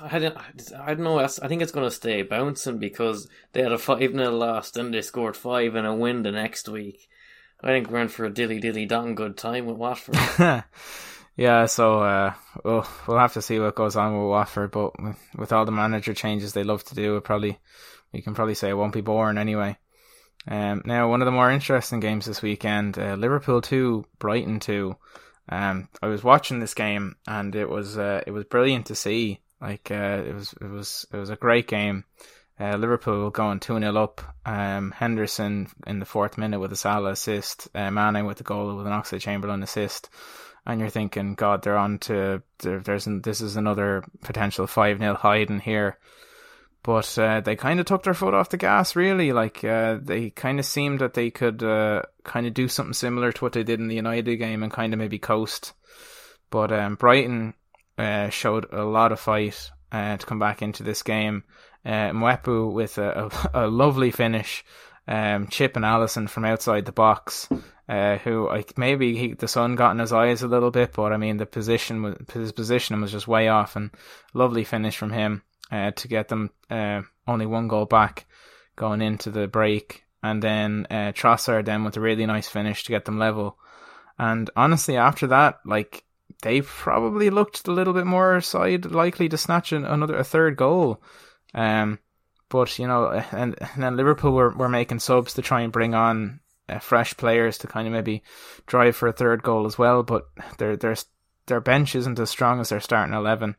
I 0.00 0.18
don't, 0.18 0.36
I 0.78 0.94
don't 0.94 1.00
know. 1.00 1.18
I 1.18 1.26
think 1.26 1.62
it's 1.62 1.72
going 1.72 1.86
to 1.86 1.94
stay 1.94 2.22
bouncing 2.22 2.78
because 2.78 3.28
they 3.52 3.62
had 3.62 3.72
a 3.72 3.78
5 3.78 3.98
0 3.98 4.30
loss, 4.32 4.70
then 4.70 4.90
they 4.90 5.02
scored 5.02 5.36
5 5.36 5.74
and 5.74 5.86
a 5.86 5.94
win 5.94 6.22
the 6.22 6.32
next 6.32 6.68
week. 6.68 7.08
I 7.62 7.68
think 7.68 7.90
we're 7.90 8.00
in 8.00 8.08
for 8.08 8.24
a 8.24 8.32
dilly 8.32 8.60
dilly 8.60 8.86
dong 8.86 9.14
good 9.14 9.36
time 9.36 9.66
with 9.66 9.76
Watford. 9.76 10.16
yeah, 11.36 11.66
so 11.66 12.00
uh, 12.00 12.34
we'll, 12.64 12.86
we'll 13.06 13.18
have 13.18 13.34
to 13.34 13.42
see 13.42 13.58
what 13.58 13.74
goes 13.74 13.96
on 13.96 14.12
with 14.12 14.28
Watford, 14.28 14.70
but 14.72 14.92
with 15.36 15.52
all 15.52 15.64
the 15.64 15.72
manager 15.72 16.12
changes 16.12 16.52
they 16.52 16.64
love 16.64 16.84
to 16.84 16.94
do, 16.94 17.16
it 17.16 17.24
probably 17.24 17.58
we 18.16 18.22
can 18.22 18.34
probably 18.34 18.54
say 18.54 18.70
it 18.70 18.76
won't 18.76 18.94
be 18.94 19.02
boring 19.02 19.36
anyway. 19.36 19.76
Um, 20.48 20.80
now, 20.86 21.10
one 21.10 21.20
of 21.20 21.26
the 21.26 21.32
more 21.32 21.50
interesting 21.50 22.00
games 22.00 22.24
this 22.24 22.40
weekend, 22.40 22.98
uh, 22.98 23.14
Liverpool 23.14 23.60
2, 23.60 24.06
Brighton 24.18 24.58
2. 24.58 24.96
Um, 25.50 25.88
I 26.02 26.06
was 26.06 26.24
watching 26.24 26.58
this 26.58 26.72
game 26.72 27.16
and 27.26 27.54
it 27.54 27.68
was 27.68 27.98
uh, 27.98 28.22
it 28.26 28.30
was 28.30 28.44
brilliant 28.44 28.86
to 28.86 28.94
see. 28.94 29.40
Like 29.60 29.90
uh, 29.90 30.22
it 30.26 30.34
was 30.34 30.54
it 30.60 30.66
was 30.66 31.06
it 31.12 31.16
was 31.18 31.30
a 31.30 31.36
great 31.36 31.68
game. 31.68 32.04
Uh, 32.58 32.76
Liverpool 32.76 33.28
going 33.28 33.60
two 33.60 33.78
0 33.78 33.94
up. 33.96 34.22
Um, 34.46 34.92
Henderson 34.92 35.68
in 35.86 35.98
the 35.98 36.06
fourth 36.06 36.38
minute 36.38 36.58
with 36.58 36.72
a 36.72 36.76
Salah 36.76 37.10
assist. 37.10 37.68
Uh, 37.74 37.90
Mane 37.90 38.24
with 38.24 38.38
the 38.38 38.44
goal 38.44 38.74
with 38.74 38.86
an 38.86 38.92
Oxlade-Chamberlain 38.94 39.62
assist. 39.62 40.08
And 40.64 40.80
you're 40.80 40.88
thinking, 40.88 41.34
God, 41.34 41.62
they're 41.62 41.76
on 41.76 41.98
to 42.00 42.42
there's 42.60 43.06
this 43.22 43.42
is 43.42 43.56
another 43.56 44.04
potential 44.22 44.66
five 44.66 44.98
0 44.98 45.14
hiding 45.14 45.60
here. 45.60 45.98
But 46.86 47.18
uh, 47.18 47.40
they 47.40 47.56
kind 47.56 47.80
of 47.80 47.86
took 47.86 48.04
their 48.04 48.14
foot 48.14 48.32
off 48.32 48.50
the 48.50 48.56
gas, 48.56 48.94
really. 48.94 49.32
Like 49.32 49.64
uh, 49.64 49.98
they 50.00 50.30
kind 50.30 50.60
of 50.60 50.64
seemed 50.64 51.00
that 51.00 51.14
they 51.14 51.32
could 51.32 51.60
uh, 51.64 52.02
kind 52.22 52.46
of 52.46 52.54
do 52.54 52.68
something 52.68 52.92
similar 52.92 53.32
to 53.32 53.44
what 53.44 53.54
they 53.54 53.64
did 53.64 53.80
in 53.80 53.88
the 53.88 53.96
United 53.96 54.36
game 54.36 54.62
and 54.62 54.70
kind 54.70 54.92
of 54.92 55.00
maybe 55.00 55.18
coast. 55.18 55.72
But 56.48 56.70
um, 56.70 56.94
Brighton 56.94 57.54
uh, 57.98 58.28
showed 58.28 58.72
a 58.72 58.84
lot 58.84 59.10
of 59.10 59.18
fight 59.18 59.72
uh, 59.90 60.16
to 60.16 60.26
come 60.26 60.38
back 60.38 60.62
into 60.62 60.84
this 60.84 61.02
game. 61.02 61.42
Uh, 61.84 62.10
Mwepu 62.12 62.72
with 62.72 62.98
a, 62.98 63.32
a, 63.52 63.64
a 63.66 63.66
lovely 63.66 64.12
finish. 64.12 64.64
Um, 65.08 65.48
Chip 65.48 65.74
and 65.74 65.84
Alisson 65.84 66.30
from 66.30 66.44
outside 66.44 66.84
the 66.84 66.92
box, 66.92 67.48
uh, 67.88 68.18
who 68.18 68.46
like 68.46 68.78
maybe 68.78 69.16
he, 69.16 69.34
the 69.34 69.48
sun 69.48 69.74
got 69.74 69.90
in 69.90 69.98
his 69.98 70.12
eyes 70.12 70.42
a 70.42 70.48
little 70.48 70.70
bit, 70.70 70.92
but 70.92 71.12
I 71.12 71.16
mean 71.16 71.38
the 71.38 71.46
position 71.46 72.16
his 72.32 72.52
position 72.52 73.00
was 73.00 73.10
just 73.10 73.26
way 73.26 73.48
off, 73.48 73.74
and 73.74 73.90
lovely 74.34 74.62
finish 74.62 74.96
from 74.96 75.10
him 75.10 75.42
uh, 75.70 75.90
to 75.92 76.08
get 76.08 76.28
them 76.28 76.50
uh, 76.70 77.02
only 77.26 77.46
one 77.46 77.68
goal 77.68 77.86
back 77.86 78.26
going 78.76 79.00
into 79.00 79.30
the 79.30 79.48
break, 79.48 80.04
and 80.22 80.42
then 80.42 80.86
uh, 80.90 81.12
Trossard 81.12 81.64
then 81.64 81.84
with 81.84 81.96
a 81.96 82.00
really 82.00 82.26
nice 82.26 82.48
finish 82.48 82.84
to 82.84 82.92
get 82.92 83.04
them 83.04 83.18
level. 83.18 83.58
And 84.18 84.48
honestly, 84.56 84.96
after 84.96 85.26
that, 85.28 85.60
like 85.64 86.04
they 86.42 86.60
probably 86.60 87.30
looked 87.30 87.66
a 87.66 87.72
little 87.72 87.92
bit 87.92 88.06
more 88.06 88.40
side 88.40 88.86
likely 88.86 89.28
to 89.28 89.38
snatch 89.38 89.72
an, 89.72 89.84
another 89.84 90.16
a 90.16 90.24
third 90.24 90.56
goal. 90.56 91.02
Um, 91.54 91.98
but 92.48 92.78
you 92.78 92.86
know, 92.86 93.10
and, 93.32 93.56
and 93.60 93.82
then 93.82 93.96
Liverpool 93.96 94.32
were, 94.32 94.50
were 94.50 94.68
making 94.68 95.00
subs 95.00 95.34
to 95.34 95.42
try 95.42 95.62
and 95.62 95.72
bring 95.72 95.94
on 95.94 96.40
uh, 96.68 96.78
fresh 96.78 97.16
players 97.16 97.58
to 97.58 97.66
kind 97.66 97.86
of 97.86 97.92
maybe 97.92 98.22
drive 98.66 98.96
for 98.96 99.08
a 99.08 99.12
third 99.12 99.42
goal 99.42 99.66
as 99.66 99.78
well. 99.78 100.02
But 100.02 100.26
their 100.58 100.76
their 100.76 100.96
their 101.46 101.60
bench 101.60 101.94
isn't 101.94 102.18
as 102.18 102.30
strong 102.30 102.60
as 102.60 102.70
their 102.70 102.80
starting 102.80 103.14
eleven 103.14 103.56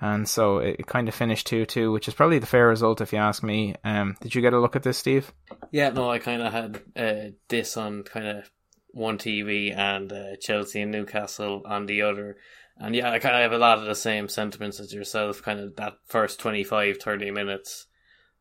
and 0.00 0.26
so 0.28 0.58
it 0.58 0.86
kind 0.86 1.08
of 1.08 1.14
finished 1.14 1.46
two 1.46 1.66
two, 1.66 1.92
which 1.92 2.08
is 2.08 2.14
probably 2.14 2.38
the 2.38 2.46
fair 2.46 2.68
result 2.68 3.00
if 3.00 3.12
you 3.12 3.18
ask 3.18 3.42
me. 3.42 3.74
Um, 3.84 4.16
did 4.20 4.34
you 4.34 4.40
get 4.40 4.54
a 4.54 4.60
look 4.60 4.74
at 4.74 4.82
this, 4.82 4.98
Steve? 4.98 5.32
Yeah, 5.70 5.90
no, 5.90 6.10
I 6.10 6.18
kind 6.18 6.42
of 6.42 6.52
had 6.52 6.82
uh, 6.96 7.30
this 7.48 7.76
on 7.76 8.02
kind 8.02 8.26
of 8.26 8.50
one 8.92 9.18
TV 9.18 9.76
and 9.76 10.12
uh, 10.12 10.36
Chelsea 10.40 10.80
and 10.80 10.90
Newcastle 10.90 11.62
on 11.66 11.86
the 11.86 12.02
other. 12.02 12.38
And 12.78 12.96
yeah, 12.96 13.10
I 13.10 13.18
kind 13.18 13.36
of 13.36 13.42
have 13.42 13.52
a 13.52 13.58
lot 13.58 13.78
of 13.78 13.84
the 13.84 13.94
same 13.94 14.28
sentiments 14.28 14.80
as 14.80 14.92
yourself. 14.92 15.42
Kind 15.42 15.60
of 15.60 15.76
that 15.76 15.98
first 16.06 16.40
25, 16.40 16.96
30 16.96 17.30
minutes. 17.30 17.86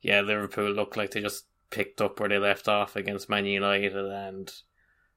Yeah, 0.02 0.22
Liverpool 0.22 0.72
looked 0.72 0.96
like 0.96 1.12
they 1.12 1.22
just 1.22 1.46
picked 1.70 2.02
up 2.02 2.20
where 2.20 2.30
they 2.30 2.38
left 2.38 2.70
off 2.70 2.96
against 2.96 3.30
Man 3.30 3.46
United, 3.46 3.96
and 3.96 4.50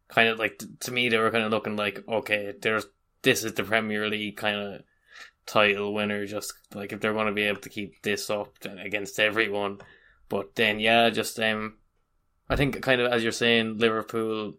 kind 0.09 0.29
of 0.29 0.41
like 0.41 0.61
to 0.81 0.91
me 0.91 1.09
they 1.09 1.19
were 1.19 1.31
kind 1.31 1.45
of 1.45 1.53
looking 1.53 1.77
like 1.77 2.03
okay, 2.09 2.53
there's 2.61 2.87
this 3.23 3.45
is 3.45 3.55
the 3.55 3.63
Premier 3.63 4.09
League 4.09 4.37
kind 4.37 4.57
of 4.57 4.83
title 5.47 5.95
winner. 5.95 6.27
Just 6.27 6.55
like 6.75 6.93
if 6.93 7.01
they're 7.01 7.13
going 7.13 7.27
to 7.27 7.33
be 7.33 7.43
able 7.43 7.61
to 7.61 7.69
keep 7.69 8.03
this 8.03 8.31
up 8.31 8.53
against 8.65 9.19
everyone. 9.21 9.79
But 10.29 10.55
then, 10.55 10.81
yeah, 10.81 11.11
just 11.11 11.39
um, 11.41 11.77
I 12.49 12.57
think 12.57 12.81
kind 12.83 13.01
of 13.01 13.13
as 13.13 13.23
you're 13.23 13.33
saying, 13.33 13.79
Liverpool 13.79 14.55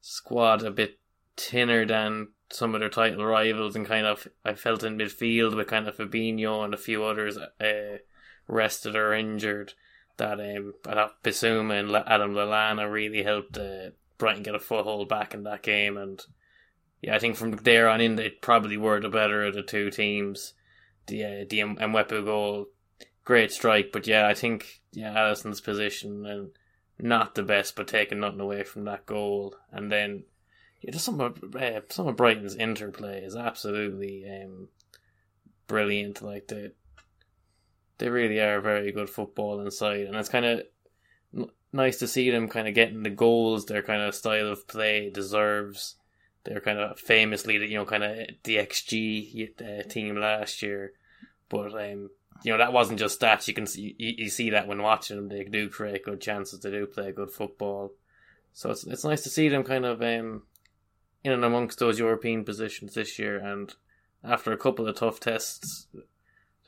squad 0.00 0.62
a 0.62 0.70
bit 0.70 0.98
thinner 1.36 1.84
than 1.84 2.28
some 2.50 2.74
of 2.74 2.80
their 2.80 2.88
title 2.88 3.24
rivals, 3.24 3.76
and 3.76 3.86
kind 3.86 4.06
of 4.06 4.28
I 4.44 4.54
felt 4.54 4.82
in 4.82 4.98
midfield 4.98 5.56
with 5.56 5.68
kind 5.68 5.86
of 5.86 5.96
Fabinho 5.96 6.64
and 6.64 6.72
a 6.72 6.78
few 6.78 7.04
others 7.04 7.36
uh, 7.36 7.98
rested 8.46 8.96
or 8.96 9.12
injured. 9.12 9.74
That 10.16 10.40
um, 10.40 10.74
thought 10.82 11.22
Bissouma 11.22 11.78
and 11.78 11.94
Adam 11.94 12.34
Lallana 12.34 12.90
really 12.90 13.22
helped 13.22 13.56
uh, 13.56 13.90
Brighton 14.18 14.42
get 14.42 14.54
a 14.54 14.58
foothold 14.58 15.08
back 15.08 15.34
in 15.34 15.44
that 15.44 15.62
game, 15.62 15.96
and 15.96 16.20
yeah, 17.00 17.14
I 17.14 17.18
think 17.18 17.36
from 17.36 17.52
there 17.52 17.88
on 17.88 18.00
in, 18.00 18.16
they 18.16 18.30
probably 18.30 18.76
were 18.76 19.00
the 19.00 19.08
better 19.08 19.44
of 19.44 19.54
the 19.54 19.62
two 19.62 19.90
teams. 19.90 20.54
The 21.06 21.24
uh, 21.24 21.44
the 21.48 21.60
Mwepu 21.60 22.24
goal, 22.24 22.66
great 23.24 23.52
strike, 23.52 23.90
but 23.92 24.06
yeah, 24.06 24.26
I 24.26 24.34
think 24.34 24.80
yeah 24.92 25.14
Alisson's 25.14 25.60
position 25.60 26.26
and 26.26 26.50
not 26.98 27.34
the 27.34 27.42
best, 27.42 27.76
but 27.76 27.86
taking 27.86 28.20
nothing 28.20 28.40
away 28.40 28.64
from 28.64 28.84
that 28.84 29.06
goal, 29.06 29.54
and 29.70 29.90
then 29.90 30.24
yeah, 30.80 30.90
just 30.90 31.04
some 31.04 31.20
of 31.20 31.54
uh, 31.54 31.80
some 31.88 32.08
of 32.08 32.16
Brighton's 32.16 32.56
interplay 32.56 33.22
is 33.22 33.36
absolutely 33.36 34.28
um, 34.28 34.68
brilliant. 35.68 36.20
Like 36.20 36.48
they 36.48 36.72
they 37.98 38.08
really 38.08 38.40
are 38.40 38.60
very 38.60 38.90
good 38.90 39.08
football 39.08 39.60
inside, 39.60 40.06
and 40.06 40.16
it's 40.16 40.28
kind 40.28 40.44
of 40.44 41.48
nice 41.72 41.98
to 41.98 42.08
see 42.08 42.30
them 42.30 42.48
kind 42.48 42.66
of 42.66 42.74
getting 42.74 43.02
the 43.02 43.10
goals 43.10 43.66
their 43.66 43.82
kind 43.82 44.00
of 44.02 44.14
style 44.14 44.48
of 44.48 44.66
play 44.66 45.10
deserves 45.10 45.96
they're 46.48 46.60
kind 46.60 46.78
of 46.78 46.98
famously, 46.98 47.56
you 47.56 47.76
know, 47.76 47.84
kind 47.84 48.02
of 48.02 48.16
the 48.44 48.58
uh, 48.58 49.82
team 49.88 50.16
last 50.16 50.62
year, 50.62 50.92
but 51.50 51.74
um, 51.74 52.10
you 52.42 52.52
know 52.52 52.58
that 52.58 52.72
wasn't 52.72 52.98
just 52.98 53.20
stats. 53.20 53.48
You 53.48 53.54
can 53.54 53.66
see 53.66 53.94
you, 53.98 54.14
you, 54.16 54.28
see 54.30 54.50
that 54.50 54.66
when 54.66 54.82
watching 54.82 55.16
them, 55.16 55.28
they 55.28 55.44
do 55.44 55.68
create 55.68 56.04
good 56.04 56.20
chances. 56.20 56.60
They 56.60 56.70
do 56.70 56.86
play 56.86 57.12
good 57.12 57.30
football, 57.30 57.92
so 58.54 58.70
it's 58.70 58.86
it's 58.86 59.04
nice 59.04 59.22
to 59.24 59.30
see 59.30 59.48
them 59.48 59.62
kind 59.62 59.84
of 59.84 60.00
um, 60.00 60.44
in 61.22 61.32
and 61.32 61.44
amongst 61.44 61.78
those 61.78 61.98
European 61.98 62.44
positions 62.44 62.94
this 62.94 63.18
year. 63.18 63.38
And 63.38 63.74
after 64.24 64.50
a 64.50 64.58
couple 64.58 64.88
of 64.88 64.96
tough 64.96 65.20
tests, 65.20 65.86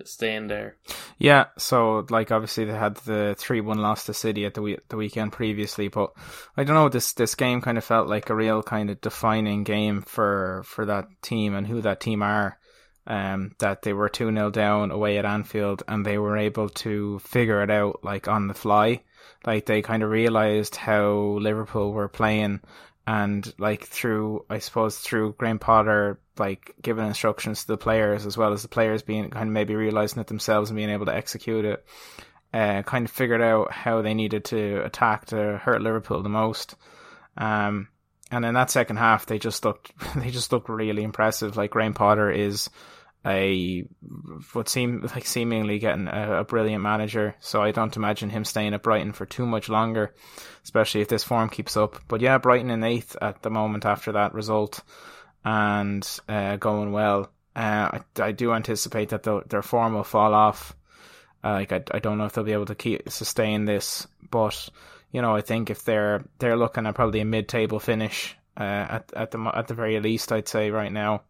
staying 0.08 0.48
there. 0.48 0.76
Yeah, 1.18 1.46
so 1.58 2.06
like 2.10 2.30
obviously 2.30 2.64
they 2.64 2.72
had 2.72 2.96
the 2.96 3.34
three 3.38 3.60
one 3.60 3.78
loss 3.78 4.04
to 4.06 4.14
City 4.14 4.44
at 4.46 4.54
the 4.54 4.62
we- 4.62 4.78
the 4.88 4.96
weekend 4.96 5.32
previously, 5.32 5.88
but 5.88 6.12
I 6.56 6.64
don't 6.64 6.74
know 6.74 6.88
this 6.88 7.12
this 7.12 7.34
game 7.34 7.60
kind 7.60 7.78
of 7.78 7.84
felt 7.84 8.08
like 8.08 8.30
a 8.30 8.34
real 8.34 8.62
kind 8.62 8.90
of 8.90 9.00
defining 9.00 9.64
game 9.64 10.02
for 10.02 10.62
for 10.64 10.86
that 10.86 11.06
team 11.22 11.54
and 11.54 11.66
who 11.66 11.80
that 11.82 12.00
team 12.00 12.22
are. 12.22 12.58
Um, 13.06 13.56
that 13.58 13.82
they 13.82 13.92
were 13.92 14.08
two 14.08 14.30
0 14.30 14.50
down 14.50 14.90
away 14.90 15.18
at 15.18 15.24
Anfield 15.24 15.82
and 15.88 16.04
they 16.04 16.18
were 16.18 16.36
able 16.36 16.68
to 16.68 17.18
figure 17.20 17.62
it 17.62 17.70
out 17.70 18.00
like 18.04 18.28
on 18.28 18.46
the 18.46 18.54
fly. 18.54 19.02
Like 19.44 19.66
they 19.66 19.82
kind 19.82 20.02
of 20.02 20.10
realized 20.10 20.76
how 20.76 21.08
Liverpool 21.40 21.92
were 21.92 22.08
playing 22.08 22.60
and 23.10 23.52
like 23.58 23.86
through 23.86 24.44
I 24.48 24.60
suppose 24.60 24.98
through 24.98 25.34
Graham 25.36 25.58
Potter 25.58 26.20
like 26.38 26.76
giving 26.80 27.06
instructions 27.06 27.62
to 27.62 27.66
the 27.66 27.76
players 27.76 28.24
as 28.24 28.36
well 28.36 28.52
as 28.52 28.62
the 28.62 28.68
players 28.68 29.02
being 29.02 29.30
kind 29.30 29.48
of 29.48 29.52
maybe 29.52 29.74
realizing 29.74 30.20
it 30.20 30.28
themselves 30.28 30.70
and 30.70 30.76
being 30.76 30.90
able 30.90 31.06
to 31.06 31.14
execute 31.14 31.64
it, 31.64 31.84
uh, 32.54 32.82
kind 32.82 33.04
of 33.04 33.10
figured 33.10 33.42
out 33.42 33.72
how 33.72 34.00
they 34.00 34.14
needed 34.14 34.44
to 34.44 34.84
attack 34.84 35.26
to 35.26 35.58
hurt 35.58 35.82
Liverpool 35.82 36.22
the 36.22 36.28
most. 36.28 36.76
Um, 37.36 37.88
and 38.30 38.44
in 38.44 38.54
that 38.54 38.70
second 38.70 38.98
half, 38.98 39.26
they 39.26 39.40
just 39.40 39.64
looked 39.64 39.90
they 40.16 40.30
just 40.30 40.52
looked 40.52 40.68
really 40.68 41.02
impressive. 41.02 41.56
Like 41.56 41.72
Graham 41.72 41.94
Potter 41.94 42.30
is 42.30 42.70
a 43.24 43.84
what 44.54 44.68
seem 44.68 45.02
like 45.14 45.26
seemingly 45.26 45.78
getting 45.78 46.08
a, 46.08 46.40
a, 46.40 46.44
brilliant 46.44 46.82
manager. 46.82 47.34
So 47.40 47.62
I 47.62 47.70
don't 47.70 47.96
imagine 47.96 48.30
him 48.30 48.44
staying 48.44 48.72
at 48.72 48.82
Brighton 48.82 49.12
for 49.12 49.26
too 49.26 49.44
much 49.44 49.68
longer, 49.68 50.14
especially 50.64 51.02
if 51.02 51.08
this 51.08 51.24
form 51.24 51.50
keeps 51.50 51.76
up. 51.76 52.00
But 52.08 52.22
yeah, 52.22 52.38
Brighton 52.38 52.70
in 52.70 52.82
eighth 52.82 53.16
at 53.20 53.42
the 53.42 53.50
moment 53.50 53.84
after 53.84 54.12
that 54.12 54.32
result 54.32 54.82
and 55.44 56.08
uh, 56.28 56.56
going 56.56 56.92
well. 56.92 57.30
Uh, 57.54 57.98
I, 58.18 58.22
I 58.22 58.32
do 58.32 58.52
anticipate 58.52 59.10
that 59.10 59.24
their 59.48 59.62
form 59.62 59.94
will 59.94 60.04
fall 60.04 60.32
off. 60.32 60.74
Uh, 61.44 61.52
like 61.52 61.72
I, 61.72 61.82
I 61.90 61.98
don't 61.98 62.16
know 62.16 62.26
if 62.26 62.32
they'll 62.32 62.44
be 62.44 62.52
able 62.52 62.66
to 62.66 62.74
keep 62.74 63.10
sustain 63.10 63.64
this, 63.64 64.06
but 64.30 64.68
you 65.12 65.20
know 65.20 65.34
I 65.34 65.40
think 65.40 65.70
if 65.70 65.84
they're 65.84 66.24
they're 66.38 66.56
looking 66.56 66.86
at 66.86 66.94
probably 66.94 67.20
a 67.20 67.24
mid 67.24 67.48
table 67.48 67.80
finish 67.80 68.36
uh, 68.58 68.62
at 68.62 69.12
at 69.14 69.30
the 69.30 69.52
at 69.54 69.68
the 69.68 69.74
very 69.74 69.98
least 70.00 70.32
I'd 70.32 70.48
say 70.48 70.70
right 70.70 70.92
now. 70.92 71.22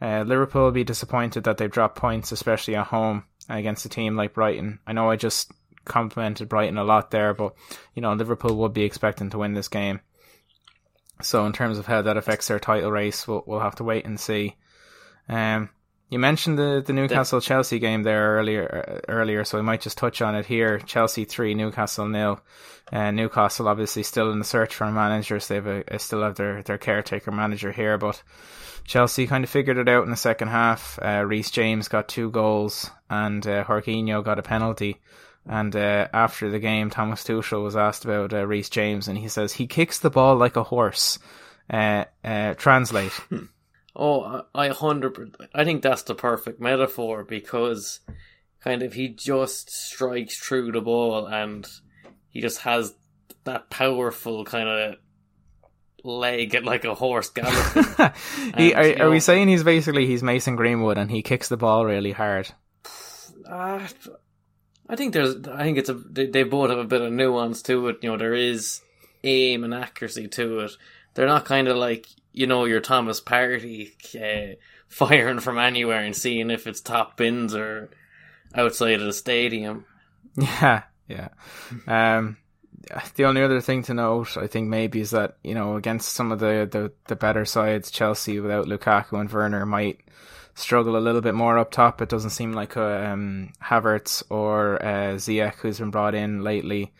Uh, 0.00 0.22
Liverpool 0.26 0.64
will 0.64 0.70
be 0.72 0.84
disappointed 0.84 1.44
that 1.44 1.56
they've 1.56 1.70
dropped 1.70 1.96
points, 1.96 2.32
especially 2.32 2.76
at 2.76 2.86
home 2.86 3.24
against 3.48 3.86
a 3.86 3.88
team 3.88 4.16
like 4.16 4.34
Brighton. 4.34 4.80
I 4.86 4.92
know 4.92 5.10
I 5.10 5.16
just 5.16 5.52
complimented 5.84 6.48
Brighton 6.48 6.78
a 6.78 6.84
lot 6.84 7.10
there, 7.10 7.34
but 7.34 7.54
you 7.94 8.02
know 8.02 8.12
Liverpool 8.14 8.56
would 8.56 8.72
be 8.72 8.84
expecting 8.84 9.30
to 9.30 9.38
win 9.38 9.54
this 9.54 9.68
game. 9.68 10.00
So 11.22 11.46
in 11.46 11.52
terms 11.52 11.78
of 11.78 11.86
how 11.86 12.02
that 12.02 12.16
affects 12.16 12.48
their 12.48 12.58
title 12.58 12.90
race, 12.90 13.26
we'll 13.26 13.44
we'll 13.46 13.60
have 13.60 13.76
to 13.76 13.84
wait 13.84 14.04
and 14.04 14.18
see. 14.18 14.56
Um, 15.28 15.70
you 16.10 16.18
mentioned 16.18 16.58
the, 16.58 16.82
the 16.86 16.92
Newcastle 16.92 17.40
Chelsea 17.40 17.78
game 17.78 18.02
there 18.02 18.36
earlier 18.36 19.02
earlier, 19.08 19.44
so 19.44 19.58
we 19.58 19.64
might 19.64 19.80
just 19.80 19.98
touch 19.98 20.20
on 20.20 20.34
it 20.34 20.46
here. 20.46 20.78
Chelsea 20.80 21.24
three, 21.24 21.54
Newcastle 21.54 22.08
nil. 22.08 22.40
Uh, 22.92 23.10
Newcastle 23.10 23.68
obviously 23.68 24.02
still 24.02 24.30
in 24.30 24.38
the 24.38 24.44
search 24.44 24.74
for 24.74 24.84
a 24.84 24.92
manager, 24.92 25.40
so 25.40 25.54
they 25.54 25.68
have 25.68 25.84
a, 25.88 25.98
still 25.98 26.22
have 26.22 26.36
their, 26.36 26.62
their 26.62 26.78
caretaker 26.78 27.32
manager 27.32 27.72
here, 27.72 27.96
but 27.96 28.22
Chelsea 28.84 29.26
kind 29.26 29.44
of 29.44 29.50
figured 29.50 29.78
it 29.78 29.88
out 29.88 30.04
in 30.04 30.10
the 30.10 30.16
second 30.16 30.48
half. 30.48 30.98
Uh, 31.00 31.26
James 31.50 31.88
got 31.88 32.08
two 32.08 32.30
goals, 32.30 32.90
and 33.08 33.46
uh, 33.46 33.64
Jorginho 33.64 34.22
got 34.24 34.38
a 34.38 34.42
penalty. 34.42 35.00
And 35.46 35.74
uh, 35.74 36.08
after 36.12 36.50
the 36.50 36.58
game, 36.58 36.90
Thomas 36.90 37.24
Tuchel 37.24 37.64
was 37.64 37.76
asked 37.76 38.04
about 38.04 38.32
uh, 38.32 38.46
James, 38.70 39.08
and 39.08 39.18
he 39.18 39.28
says 39.28 39.52
he 39.52 39.66
kicks 39.66 39.98
the 39.98 40.10
ball 40.10 40.36
like 40.36 40.56
a 40.56 40.62
horse. 40.62 41.18
Uh, 41.68 42.04
uh, 42.22 42.54
translate. 42.54 43.12
oh, 43.96 44.42
I 44.54 44.68
hundred. 44.68 45.36
I 45.54 45.64
think 45.64 45.82
that's 45.82 46.02
the 46.02 46.14
perfect 46.14 46.60
metaphor 46.60 47.24
because 47.24 48.00
kind 48.60 48.82
of 48.82 48.94
he 48.94 49.08
just 49.08 49.70
strikes 49.70 50.38
through 50.38 50.72
the 50.72 50.80
ball, 50.80 51.26
and 51.26 51.66
he 52.28 52.40
just 52.40 52.60
has 52.60 52.94
that 53.44 53.70
powerful 53.70 54.44
kind 54.44 54.68
of 54.68 54.96
leg 56.04 56.54
like 56.64 56.84
a 56.84 56.94
horse 56.94 57.30
galloping. 57.34 58.12
he, 58.56 58.74
are, 58.74 59.06
are, 59.06 59.10
we 59.10 59.20
saying 59.20 59.48
he's 59.48 59.64
basically 59.64 60.06
he's 60.06 60.22
Mason 60.22 60.54
Greenwood 60.54 60.98
and 60.98 61.10
he 61.10 61.22
kicks 61.22 61.48
the 61.48 61.56
ball 61.56 61.84
really 61.84 62.12
hard? 62.12 62.50
Uh, 63.48 63.86
I 64.88 64.96
think 64.96 65.12
there's. 65.14 65.46
I 65.48 65.62
think 65.62 65.78
it's 65.78 65.88
a. 65.88 65.94
They, 65.94 66.26
they 66.26 66.42
both 66.42 66.70
have 66.70 66.78
a 66.78 66.84
bit 66.84 67.00
of 67.02 67.12
nuance 67.12 67.62
to 67.62 67.88
it. 67.88 67.98
You 68.02 68.10
know, 68.10 68.16
there 68.16 68.34
is 68.34 68.80
aim 69.22 69.64
and 69.64 69.74
accuracy 69.74 70.28
to 70.28 70.60
it. 70.60 70.72
They're 71.14 71.26
not 71.26 71.44
kind 71.44 71.68
of 71.68 71.76
like 71.76 72.06
you 72.32 72.46
know 72.46 72.64
your 72.64 72.80
Thomas 72.80 73.20
Partey 73.20 73.92
uh, 74.14 74.56
firing 74.88 75.40
from 75.40 75.58
anywhere 75.58 76.00
and 76.00 76.14
seeing 76.14 76.50
if 76.50 76.66
it's 76.66 76.80
top 76.80 77.16
bins 77.16 77.54
or 77.54 77.90
outside 78.54 79.00
of 79.00 79.06
the 79.06 79.12
stadium. 79.12 79.86
Yeah, 80.36 80.82
yeah. 81.06 81.28
Um, 81.86 82.38
the 83.16 83.24
only 83.24 83.42
other 83.42 83.60
thing 83.60 83.82
to 83.84 83.94
note, 83.94 84.36
I 84.36 84.46
think, 84.46 84.68
maybe 84.68 85.00
is 85.00 85.10
that 85.10 85.36
you 85.42 85.54
know 85.54 85.76
against 85.76 86.12
some 86.12 86.32
of 86.32 86.38
the 86.38 86.68
the, 86.70 86.92
the 87.08 87.16
better 87.16 87.44
sides, 87.44 87.90
Chelsea 87.90 88.40
without 88.40 88.66
Lukaku 88.66 89.20
and 89.20 89.30
Werner 89.30 89.66
might 89.66 90.00
struggle 90.54 90.96
a 90.96 90.98
little 90.98 91.20
bit 91.20 91.34
more 91.34 91.58
up 91.58 91.70
top. 91.70 92.00
It 92.00 92.08
doesn't 92.08 92.30
seem 92.30 92.52
like 92.52 92.76
uh, 92.76 92.82
um, 92.82 93.52
Havertz 93.62 94.22
or 94.30 94.82
uh, 94.82 95.14
Ziyech, 95.16 95.56
who's 95.56 95.78
been 95.78 95.90
brought 95.90 96.14
in 96.14 96.42
lately, 96.42 96.92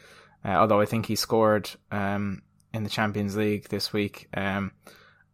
uh, 0.44 0.48
although 0.48 0.80
I 0.80 0.86
think 0.86 1.06
he 1.06 1.16
scored 1.16 1.70
um, 1.90 2.42
in 2.72 2.84
the 2.84 2.90
Champions 2.90 3.36
League 3.36 3.68
this 3.68 3.92
week, 3.92 4.28
um, 4.34 4.72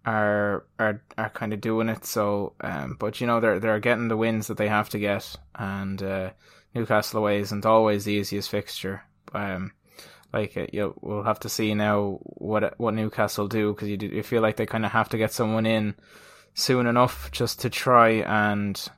are 0.05 0.65
are 0.79 1.03
are 1.19 1.31
kind 1.31 1.53
of 1.53 1.61
doing 1.61 1.89
it. 1.89 2.05
So, 2.05 2.55
um, 2.61 2.97
but 2.99 3.21
you 3.21 3.27
know 3.27 3.41
they're 3.41 3.59
they're 3.59 3.81
getting 3.81 4.09
the 4.09 4.17
wins 4.17 4.47
that 4.49 4.57
they 4.57 4.69
have 4.69 4.91
to 4.91 4.99
get, 4.99 5.37
and 5.55 6.03
uh, 6.03 6.31
Newcastle 6.75 7.21
away 7.21 7.41
isn't 7.41 7.67
always 7.67 8.05
the 8.05 8.13
easiest 8.13 8.51
fixture. 8.51 9.03
Um, 9.33 9.73
like 10.33 10.57
uh, 10.57 10.67
you 10.73 10.81
know, 10.81 10.95
we'll 11.01 11.23
have 11.23 11.41
to 11.41 11.49
see 11.49 11.75
now 11.75 12.19
what 12.23 12.79
what 12.79 12.95
Newcastle 12.95 13.49
do 13.49 13.73
because 13.73 13.89
you, 13.89 13.97
do, 13.97 14.07
you 14.07 14.23
feel 14.23 14.43
like 14.43 14.57
they 14.57 14.67
kind 14.67 14.85
of 14.85 14.93
have 14.93 15.09
to 15.11 15.19
get 15.19 15.33
someone 15.33 15.67
in 15.67 15.95
soon 16.55 16.87
enough 16.87 17.31
just 17.33 17.61
to 17.61 17.71
try 17.71 18.11
and 18.11 18.91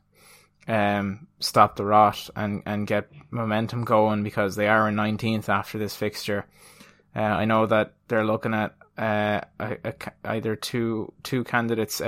um, 0.68 1.26
stop 1.38 1.76
the 1.76 1.84
rot 1.84 2.30
and, 2.36 2.62
and 2.66 2.86
get 2.86 3.08
momentum 3.30 3.84
going 3.84 4.22
because 4.22 4.56
they 4.56 4.68
are 4.68 4.88
in 4.88 4.94
19th 4.94 5.48
after 5.48 5.78
this 5.78 5.96
fixture. 5.96 6.46
Uh, 7.14 7.20
I 7.20 7.44
know 7.44 7.66
that 7.66 7.94
they're 8.08 8.24
looking 8.24 8.54
at 8.54 8.74
uh, 8.96 9.40
a, 9.58 9.76
a, 9.84 9.94
either 10.24 10.56
two 10.56 11.12
two 11.22 11.44
candidates, 11.44 12.00
uh, 12.00 12.04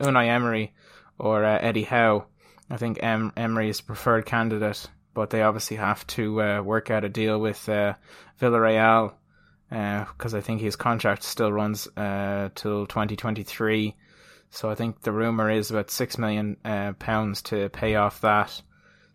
uh 0.00 0.04
Unai 0.04 0.28
Emery 0.28 0.74
or 1.18 1.44
uh, 1.44 1.58
Eddie 1.60 1.84
Howe. 1.84 2.26
I 2.70 2.76
think 2.76 3.02
em- 3.02 3.32
Emery 3.36 3.70
is 3.70 3.78
the 3.78 3.84
preferred 3.84 4.26
candidate, 4.26 4.88
but 5.14 5.30
they 5.30 5.42
obviously 5.42 5.76
have 5.76 6.06
to 6.08 6.42
uh, 6.42 6.62
work 6.62 6.90
out 6.90 7.04
a 7.04 7.08
deal 7.08 7.38
with 7.38 7.68
Villarreal 8.40 9.14
because 9.70 10.34
I 10.34 10.40
think 10.40 10.60
his 10.60 10.76
contract 10.76 11.22
still 11.22 11.52
runs 11.52 11.84
till 11.84 12.86
2023. 12.86 13.94
So 14.50 14.70
I 14.70 14.74
think 14.74 15.02
the 15.02 15.12
rumor 15.12 15.50
is 15.50 15.70
about 15.70 15.90
six 15.90 16.18
million 16.18 16.56
uh, 16.64 16.92
pounds 16.92 17.42
to 17.42 17.68
pay 17.68 17.96
off 17.96 18.22
that. 18.22 18.62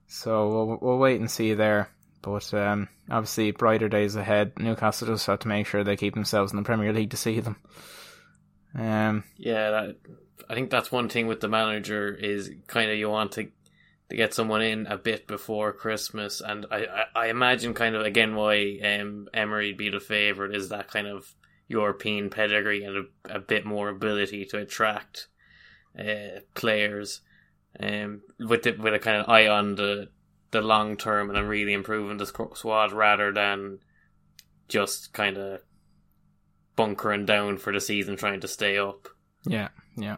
So 0.07 0.49
we'll, 0.49 0.77
we'll 0.81 0.97
wait 0.99 1.19
and 1.19 1.29
see 1.29 1.53
there. 1.53 1.89
But 2.21 2.53
um, 2.53 2.87
obviously, 3.09 3.51
brighter 3.51 3.89
days 3.89 4.15
ahead. 4.15 4.53
Newcastle 4.57 5.07
just 5.07 5.25
have 5.25 5.39
to 5.39 5.47
make 5.47 5.67
sure 5.67 5.83
they 5.83 5.97
keep 5.97 6.13
themselves 6.13 6.51
in 6.51 6.57
the 6.57 6.63
Premier 6.63 6.93
League 6.93 7.11
to 7.11 7.17
see 7.17 7.39
them. 7.39 7.57
Um, 8.75 9.23
yeah, 9.37 9.71
that, 9.71 9.95
I 10.49 10.53
think 10.53 10.69
that's 10.69 10.91
one 10.91 11.09
thing 11.09 11.27
with 11.27 11.41
the 11.41 11.49
manager 11.49 12.13
is 12.13 12.51
kind 12.67 12.89
of 12.89 12.97
you 12.97 13.09
want 13.09 13.33
to 13.33 13.49
to 14.09 14.15
get 14.15 14.33
someone 14.33 14.61
in 14.61 14.85
a 14.87 14.97
bit 14.97 15.27
before 15.27 15.73
Christmas, 15.73 16.41
and 16.41 16.65
I, 16.71 16.85
I, 16.85 17.05
I 17.15 17.27
imagine 17.27 17.73
kind 17.73 17.95
of 17.95 18.03
again 18.03 18.35
why 18.35 18.79
um, 18.83 19.27
Emery 19.33 19.73
be 19.73 19.89
the 19.89 19.99
favourite 19.99 20.55
is 20.55 20.69
that 20.69 20.89
kind 20.89 21.07
of 21.07 21.33
European 21.67 22.29
pedigree 22.29 22.83
and 22.83 23.07
a, 23.25 23.35
a 23.35 23.39
bit 23.39 23.65
more 23.65 23.89
ability 23.89 24.45
to 24.45 24.59
attract 24.59 25.27
uh, 25.97 26.41
players, 26.53 27.21
um, 27.79 28.21
with 28.39 28.63
the, 28.63 28.71
with 28.71 28.93
a 28.93 28.99
kind 28.99 29.17
of 29.17 29.29
eye 29.29 29.47
on 29.47 29.75
the 29.75 30.09
the 30.51 30.61
long 30.61 30.95
term 30.97 31.29
and 31.29 31.49
really 31.49 31.73
improving 31.73 32.17
the 32.17 32.25
squad 32.27 32.91
rather 32.91 33.33
than 33.33 33.79
just 34.67 35.11
kind 35.11 35.37
of 35.37 35.61
bunkering 36.75 37.25
down 37.25 37.57
for 37.57 37.73
the 37.73 37.81
season 37.81 38.15
trying 38.15 38.39
to 38.39 38.47
stay 38.47 38.77
up. 38.77 39.07
Yeah, 39.45 39.69
yeah. 39.97 40.17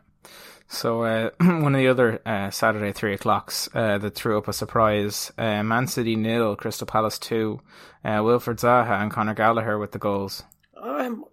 So 0.68 1.03
uh, 1.03 1.30
one 1.39 1.76
of 1.76 1.80
the 1.80 1.88
other 1.88 2.22
uh, 2.26 2.49
Saturday 2.49 2.91
three 2.91 3.13
o'clocks 3.13 3.70
uh, 3.74 3.97
that 3.99 4.16
threw 4.16 4.38
up 4.38 4.47
a 4.47 4.53
surprise: 4.53 5.32
uh, 5.38 5.63
Man 5.63 5.88
City 5.88 6.16
nil, 6.16 6.55
Crystal 6.55 6.88
Palace 6.88 7.20
two. 7.20 7.61
Uh, 8.03 8.20
Wilfried 8.20 8.59
Zaha 8.59 9.01
and 9.01 9.11
Conor 9.11 9.34
Gallagher 9.34 9.80
with 9.80 9.91
the 9.91 9.97
goals. 9.99 10.43
Um, 10.80 11.26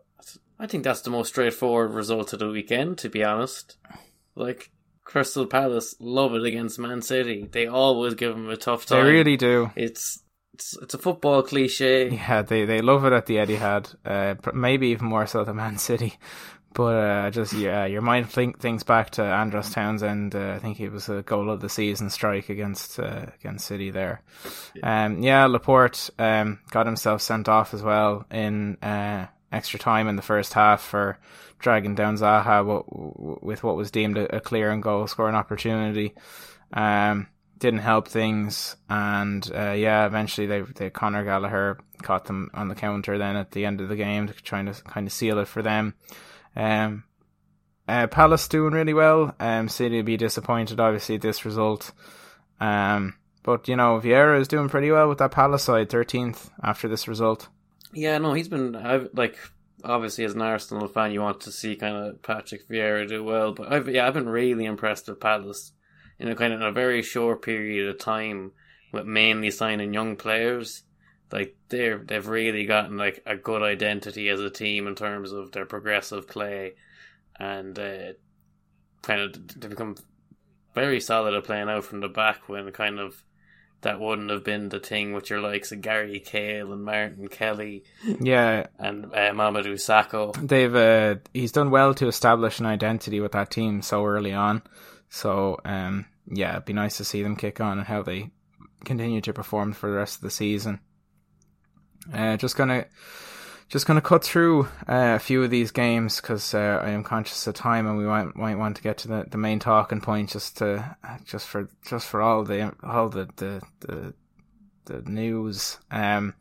I 0.59 0.67
think 0.67 0.85
that's 0.85 1.03
the 1.03 1.11
most 1.11 1.29
straightforward 1.29 1.93
result 1.93 2.33
of 2.33 2.39
the 2.39 2.49
weekend, 2.49 2.97
to 2.99 3.11
be 3.11 3.23
honest. 3.23 3.77
Like, 4.35 4.71
Crystal 5.05 5.45
Palace 5.45 5.95
love 6.01 6.35
it 6.35 6.45
against 6.45 6.79
Man 6.79 7.03
City. 7.03 7.47
They 7.51 7.67
always 7.67 8.15
give 8.15 8.33
them 8.33 8.49
a 8.49 8.57
tough 8.57 8.87
time. 8.87 9.05
They 9.05 9.11
really 9.13 9.37
do. 9.37 9.71
It's 9.77 10.23
it's, 10.55 10.77
it's 10.81 10.95
a 10.95 10.99
football 10.99 11.43
cliche. 11.43 12.11
Yeah, 12.11 12.43
they, 12.43 12.65
they 12.65 12.81
love 12.81 13.05
it 13.05 13.13
at 13.13 13.27
the 13.27 13.37
Etihad. 13.37 13.95
Uh, 14.05 14.35
maybe 14.53 14.89
even 14.89 15.09
more 15.09 15.27
so 15.27 15.45
than 15.45 15.57
Man 15.57 15.79
City. 15.79 16.15
But 16.75 16.95
uh, 16.97 17.31
just 17.31 17.53
yeah, 17.53 17.85
your 17.85 18.01
mind 18.01 18.31
think, 18.31 18.59
thinks 18.59 18.83
back 18.83 19.11
to 19.11 19.23
Andros 19.23 19.71
Townsend. 19.71 20.35
Uh, 20.35 20.53
I 20.55 20.59
think 20.59 20.81
it 20.81 20.91
was 20.91 21.09
a 21.09 21.23
goal 21.23 21.51
of 21.51 21.61
the 21.61 21.69
season 21.69 22.09
strike 22.09 22.49
against 22.49 22.99
uh, 22.99 23.27
against 23.39 23.67
City 23.67 23.91
there. 23.91 24.23
Yeah. 24.75 25.05
Um, 25.05 25.23
yeah, 25.23 25.45
Laporte 25.47 26.11
um, 26.19 26.61
got 26.71 26.87
himself 26.87 27.21
sent 27.21 27.49
off 27.49 27.75
as 27.75 27.83
well 27.83 28.25
in 28.31 28.79
uh, 28.83 29.27
extra 29.51 29.79
time 29.79 30.09
in 30.09 30.17
the 30.17 30.23
first 30.23 30.55
half 30.55 30.81
for 30.81 31.19
dragging 31.59 31.95
down 31.95 32.17
Zaha 32.17 32.85
with 33.43 33.63
what 33.63 33.77
was 33.77 33.91
deemed 33.91 34.19
a, 34.19 34.41
clear 34.41 34.71
and 34.71 34.83
goal 34.83 35.07
scoring 35.07 35.37
opportunity. 35.37 36.15
Um, 36.73 37.29
didn't 37.59 37.81
help 37.81 38.09
things, 38.09 38.77
and 38.91 39.49
uh, 39.55 39.71
yeah, 39.71 40.07
eventually 40.07 40.49
they, 40.49 40.63
they 40.63 40.91
Conor 40.91 41.25
Gallagher 41.25 41.79
caught 42.03 42.25
them 42.25 42.51
on 42.55 42.67
the 42.69 42.75
counter. 42.75 43.19
Then 43.19 43.37
at 43.37 43.53
the 43.53 43.65
end 43.65 43.81
of 43.81 43.89
the 43.89 43.95
game, 43.95 44.33
trying 44.43 44.67
to 44.67 44.75
kind 44.83 45.07
of 45.07 45.13
seal 45.13 45.39
it 45.39 45.47
for 45.47 45.63
them. 45.63 45.95
Um, 46.57 47.05
uh, 47.89 48.07
Palace 48.07 48.49
doing 48.49 48.73
really 48.73 48.95
well. 48.95 49.35
Um, 49.41 49.69
City 49.69 49.97
will 49.97 50.05
be 50.05 50.17
disappointed, 50.17 50.81
obviously, 50.81 51.17
at 51.17 51.21
this 51.21 51.45
result. 51.45 51.93
Um, 52.61 53.15
but 53.43 53.69
you 53.69 53.77
know, 53.77 54.01
Vieira 54.01 54.41
is 54.41 54.49
doing 54.49 54.69
pretty 54.69 54.91
well 54.91 55.09
with 55.09 55.19
that 55.19 55.33
Palace 55.33 55.65
side, 55.65 55.91
thirteenth 55.91 56.51
after 56.63 56.89
this 56.89 57.09
result. 57.09 57.49
Yeah, 57.93 58.19
no, 58.19 58.33
he's 58.35 58.49
been 58.49 58.77
I've, 58.77 59.09
like 59.15 59.37
obviously 59.85 60.25
as 60.25 60.35
an 60.35 60.43
Arsenal 60.43 60.89
fan, 60.89 61.13
you 61.13 61.21
want 61.21 61.41
to 61.43 61.53
see 61.53 61.77
kind 61.77 61.97
of 61.97 62.23
Patrick 62.23 62.69
Vieira 62.69 63.09
do 63.09 63.25
well, 63.25 63.53
but 63.53 63.73
I've 63.73 63.89
yeah, 63.89 64.07
I've 64.07 64.15
been 64.15 64.29
really 64.29 64.65
impressed 64.65 65.09
with 65.09 65.21
Palace 65.21 65.73
in 66.19 66.29
a 66.29 66.37
kind 66.37 66.53
of 66.53 66.61
in 66.61 66.67
a 66.67 66.73
very 66.73 67.03
short 67.03 67.43
period 67.43 67.89
of 67.89 67.99
time 67.99 68.53
with 68.93 69.07
mainly 69.07 69.51
signing 69.51 69.93
young 69.93 70.17
players. 70.17 70.85
Like 71.33 71.57
they're 71.69 71.99
they've 71.99 72.27
really 72.27 72.67
gotten 72.67 72.97
like 72.97 73.23
a 73.27 73.37
good 73.37 73.63
identity 73.63 74.29
as 74.29 74.41
a 74.41 74.51
team 74.51 74.87
in 74.87 74.95
terms 74.95 75.33
of 75.33 75.53
their 75.53 75.67
progressive 75.67 76.29
play, 76.29 76.75
and 77.39 77.79
uh, 77.79 78.13
kind 79.03 79.21
of 79.21 79.61
they 79.61 79.69
become 79.69 79.97
very 80.75 81.01
solid 81.01 81.35
at 81.35 81.45
playing 81.45 81.69
out 81.69 81.85
from 81.85 82.01
the 82.01 82.09
back 82.09 82.49
when 82.49 82.71
kind 82.73 82.99
of 82.99 83.23
that 83.83 84.01
wouldn't 84.01 84.31
have 84.31 84.45
been 84.45 84.69
the 84.69 84.81
thing 84.81 85.13
with 85.13 85.29
your 85.29 85.41
likes 85.41 85.73
of 85.73 85.81
Gary 85.81 86.21
Cahill 86.21 86.73
and 86.73 86.85
Martin 86.85 87.29
Kelly. 87.29 87.85
Yeah. 88.21 88.67
And 88.79 89.07
uh, 89.07 89.33
Mamadou 89.33 89.75
Sakho. 89.75 90.35
They've 90.37 90.75
uh, 90.75 91.17
he's 91.35 91.53
done 91.53 91.71
well 91.71 91.93
to 91.95 92.07
establish 92.07 92.61
an 92.61 92.67
identity 92.67 93.21
with 93.21 93.33
that 93.33 93.51
team 93.51 93.83
so 93.83 94.05
early 94.05 94.33
on. 94.33 94.63
So 95.11 95.59
um, 95.65 96.07
yeah, 96.29 96.53
it'd 96.53 96.65
be 96.65 96.73
nice 96.73 96.97
to 96.99 97.05
see 97.05 97.23
them 97.23 97.37
kick 97.37 97.61
on 97.61 97.79
and 97.79 97.87
how 97.87 98.03
they 98.03 98.31
continue 98.85 99.21
to 99.21 99.33
perform 99.33 99.73
for 99.73 99.91
the 99.91 99.97
rest 99.97 100.17
of 100.17 100.23
the 100.23 100.31
season. 100.31 100.81
Uh, 102.13 102.37
just 102.37 102.57
gonna 102.57 102.87
just 103.73 103.87
to 103.87 104.01
cut 104.03 104.23
through 104.23 104.65
uh, 104.87 105.17
a 105.17 105.19
few 105.19 105.43
of 105.43 105.51
these 105.51 105.71
games 105.71 106.21
because 106.21 106.53
uh, 106.53 106.81
I 106.83 106.91
am 106.91 107.03
conscious 107.03 107.47
of 107.47 107.55
time, 107.55 107.87
and 107.87 107.97
we 107.97 108.05
might 108.05 108.37
might 108.37 108.59
want 108.59 108.77
to 108.77 108.83
get 108.83 108.99
to 108.99 109.09
the, 109.09 109.27
the 109.31 109.39
main 109.39 109.61
talking 109.61 110.03
point 110.03 110.29
just 110.31 110.59
to 110.59 110.97
just 111.25 111.49
for 111.49 111.71
just 111.87 112.07
for 112.07 112.21
all 112.21 112.45
the 112.45 112.75
all 112.83 113.09
the 113.09 113.31
the 113.37 113.63
the, 113.81 114.15
the 114.85 115.11
news. 115.11 115.79
Um, 115.91 116.35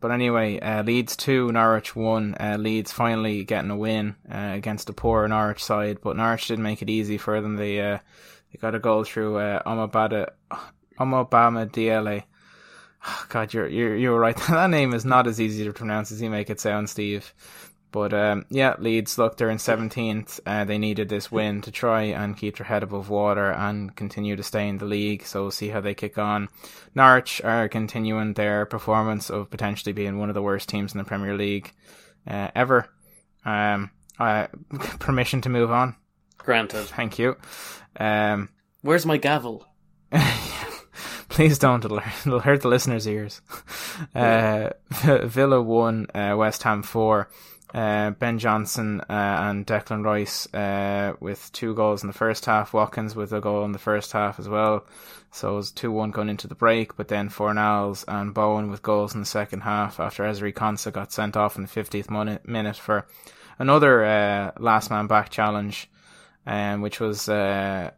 but 0.00 0.10
anyway, 0.10 0.58
uh, 0.58 0.82
Leeds 0.82 1.16
two, 1.16 1.52
Norwich 1.52 1.94
one. 1.94 2.34
Uh, 2.40 2.56
Leeds 2.58 2.92
finally 2.92 3.44
getting 3.44 3.70
a 3.70 3.76
win 3.76 4.16
uh, 4.32 4.52
against 4.54 4.88
a 4.88 4.94
poor 4.94 5.28
Norwich 5.28 5.62
side, 5.62 5.98
but 6.02 6.16
Norwich 6.16 6.48
didn't 6.48 6.64
make 6.64 6.80
it 6.80 6.88
easy 6.88 7.18
for 7.18 7.42
them. 7.42 7.56
They 7.56 7.78
uh, 7.78 7.98
they 8.50 8.58
got 8.58 8.74
a 8.74 8.78
goal 8.78 9.04
through 9.04 9.36
uh, 9.36 9.62
Omobada 9.64 10.30
Omobama 10.98 11.70
Diele 11.70 12.24
God, 13.28 13.52
you're 13.52 13.68
you're 13.68 13.96
you're 13.96 14.18
right. 14.18 14.36
that 14.48 14.70
name 14.70 14.94
is 14.94 15.04
not 15.04 15.26
as 15.26 15.40
easy 15.40 15.64
to 15.64 15.72
pronounce 15.72 16.12
as 16.12 16.22
you 16.22 16.30
make 16.30 16.50
it 16.50 16.60
sound, 16.60 16.88
Steve. 16.90 17.32
But 17.90 18.12
um, 18.12 18.44
yeah, 18.50 18.74
Leeds 18.78 19.18
look 19.18 19.36
they're 19.36 19.50
in 19.50 19.58
seventeenth. 19.58 20.40
Uh, 20.44 20.64
they 20.64 20.78
needed 20.78 21.08
this 21.08 21.30
win 21.30 21.60
to 21.62 21.70
try 21.70 22.02
and 22.02 22.36
keep 22.36 22.56
their 22.56 22.66
head 22.66 22.82
above 22.82 23.08
water 23.08 23.52
and 23.52 23.94
continue 23.94 24.34
to 24.34 24.42
stay 24.42 24.68
in 24.68 24.78
the 24.78 24.84
league. 24.84 25.24
So 25.24 25.42
we'll 25.42 25.50
see 25.52 25.68
how 25.68 25.80
they 25.80 25.94
kick 25.94 26.18
on. 26.18 26.48
Norwich 26.94 27.40
are 27.44 27.68
continuing 27.68 28.32
their 28.32 28.66
performance 28.66 29.30
of 29.30 29.48
potentially 29.48 29.92
being 29.92 30.18
one 30.18 30.28
of 30.28 30.34
the 30.34 30.42
worst 30.42 30.68
teams 30.68 30.92
in 30.92 30.98
the 30.98 31.04
Premier 31.04 31.36
League 31.36 31.72
uh, 32.26 32.48
ever. 32.56 32.88
Um, 33.44 33.90
uh, 34.18 34.48
permission 34.98 35.40
to 35.42 35.48
move 35.48 35.70
on. 35.70 35.94
Granted. 36.38 36.86
Thank 36.86 37.18
you. 37.18 37.36
Um, 37.96 38.48
Where's 38.82 39.06
my 39.06 39.18
gavel? 39.18 39.66
Please 41.34 41.58
don't. 41.58 41.84
It'll, 41.84 41.98
it'll 41.98 42.38
hurt 42.38 42.62
the 42.62 42.68
listeners' 42.68 43.08
ears. 43.08 43.42
Uh, 44.14 44.70
Villa 44.90 45.62
won. 45.62 46.06
Uh, 46.14 46.34
West 46.36 46.62
Ham 46.64 46.82
four. 46.82 47.28
Uh, 47.72 48.10
ben 48.10 48.38
Johnson 48.38 49.00
uh, 49.02 49.04
and 49.08 49.66
Declan 49.66 50.04
Rice 50.04 50.52
uh, 50.54 51.14
with 51.20 51.50
two 51.52 51.74
goals 51.74 52.02
in 52.02 52.06
the 52.08 52.12
first 52.12 52.44
half. 52.46 52.72
Watkins 52.72 53.16
with 53.16 53.32
a 53.32 53.40
goal 53.40 53.64
in 53.64 53.72
the 53.72 53.78
first 53.78 54.12
half 54.12 54.38
as 54.38 54.48
well. 54.48 54.86
So 55.32 55.54
it 55.54 55.56
was 55.56 55.72
2 55.72 55.90
1 55.90 56.12
going 56.12 56.28
into 56.28 56.46
the 56.46 56.54
break, 56.54 56.96
but 56.96 57.08
then 57.08 57.28
Fornals 57.28 58.04
and 58.06 58.32
Bowen 58.32 58.70
with 58.70 58.82
goals 58.82 59.14
in 59.14 59.20
the 59.20 59.26
second 59.26 59.62
half 59.62 59.98
after 59.98 60.22
Ezri 60.22 60.52
Konsa 60.52 60.92
got 60.92 61.12
sent 61.12 61.36
off 61.36 61.56
in 61.56 61.62
the 61.62 61.68
50th 61.68 62.46
minute 62.46 62.76
for 62.76 63.06
another 63.58 64.04
uh, 64.04 64.52
last 64.60 64.90
man 64.90 65.08
back 65.08 65.30
challenge, 65.30 65.90
um, 66.46 66.82
which 66.82 67.00
was 67.00 67.28
uh, 67.28 67.90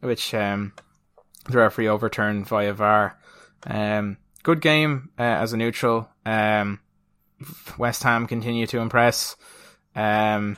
which 0.00 0.34
um, 0.34 0.72
the 1.48 1.58
referee 1.58 1.88
overturned 1.88 2.46
via 2.46 2.72
VAR. 2.72 3.18
Um, 3.66 4.16
good 4.42 4.60
game 4.60 5.10
uh, 5.18 5.22
as 5.22 5.52
a 5.52 5.56
neutral. 5.56 6.08
Um, 6.24 6.80
West 7.78 8.02
Ham 8.02 8.26
continue 8.26 8.66
to 8.68 8.78
impress. 8.78 9.36
Um, 9.94 10.56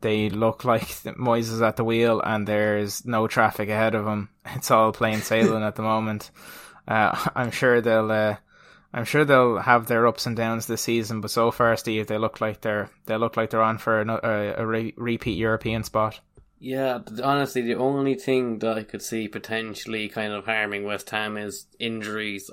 they 0.00 0.28
look 0.28 0.64
like 0.64 0.82
Moyes 1.18 1.52
is 1.52 1.62
at 1.62 1.76
the 1.76 1.84
wheel 1.84 2.20
and 2.20 2.46
there's 2.46 3.06
no 3.06 3.26
traffic 3.26 3.68
ahead 3.68 3.94
of 3.94 4.04
them. 4.04 4.28
It's 4.56 4.70
all 4.70 4.92
plain 4.92 5.20
sailing 5.20 5.62
at 5.62 5.76
the 5.76 5.82
moment. 5.82 6.30
Uh, 6.86 7.16
I'm 7.34 7.50
sure 7.50 7.80
they'll. 7.80 8.10
Uh, 8.10 8.36
I'm 8.94 9.06
sure 9.06 9.24
they'll 9.24 9.56
have 9.58 9.86
their 9.86 10.06
ups 10.06 10.26
and 10.26 10.36
downs 10.36 10.66
this 10.66 10.82
season, 10.82 11.22
but 11.22 11.30
so 11.30 11.50
far, 11.50 11.74
Steve, 11.78 12.08
they 12.08 12.18
look 12.18 12.42
like 12.42 12.60
they're 12.60 12.90
they 13.06 13.16
look 13.16 13.38
like 13.38 13.48
they're 13.48 13.62
on 13.62 13.78
for 13.78 14.02
a, 14.02 14.06
a, 14.06 14.62
a 14.62 14.66
re- 14.66 14.94
repeat 14.98 15.38
European 15.38 15.82
spot. 15.82 16.20
Yeah, 16.64 17.00
honestly, 17.24 17.62
the 17.62 17.74
only 17.74 18.14
thing 18.14 18.60
that 18.60 18.78
I 18.78 18.84
could 18.84 19.02
see 19.02 19.26
potentially 19.26 20.08
kind 20.08 20.32
of 20.32 20.44
harming 20.44 20.84
West 20.84 21.10
Ham 21.10 21.36
is 21.36 21.66
injuries. 21.80 22.48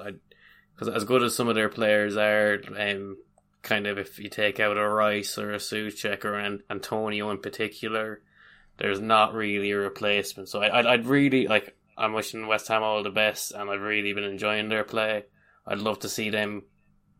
Because 0.73 0.91
as 0.91 1.03
good 1.03 1.21
as 1.21 1.35
some 1.35 1.47
of 1.47 1.53
their 1.53 1.69
players 1.69 2.17
are, 2.17 2.59
um, 2.75 3.17
kind 3.61 3.85
of 3.85 3.99
if 3.99 4.17
you 4.17 4.27
take 4.27 4.59
out 4.59 4.77
a 4.77 4.89
Rice 4.89 5.37
or 5.37 5.53
a 5.53 5.57
Soucek 5.57 6.25
or 6.25 6.39
an 6.39 6.63
Antonio 6.71 7.29
in 7.29 7.37
particular, 7.37 8.23
there's 8.77 8.99
not 8.99 9.35
really 9.35 9.69
a 9.69 9.77
replacement. 9.77 10.49
So 10.49 10.59
I, 10.63 10.79
I'd, 10.79 10.85
I'd 10.87 11.05
really 11.05 11.45
like. 11.45 11.77
I'm 11.95 12.13
wishing 12.13 12.47
West 12.47 12.67
Ham 12.69 12.81
all 12.81 13.03
the 13.03 13.11
best, 13.11 13.51
and 13.51 13.69
I've 13.69 13.79
really 13.79 14.13
been 14.13 14.23
enjoying 14.23 14.69
their 14.69 14.85
play. 14.85 15.25
I'd 15.67 15.77
love 15.77 15.99
to 15.99 16.09
see 16.09 16.31
them 16.31 16.63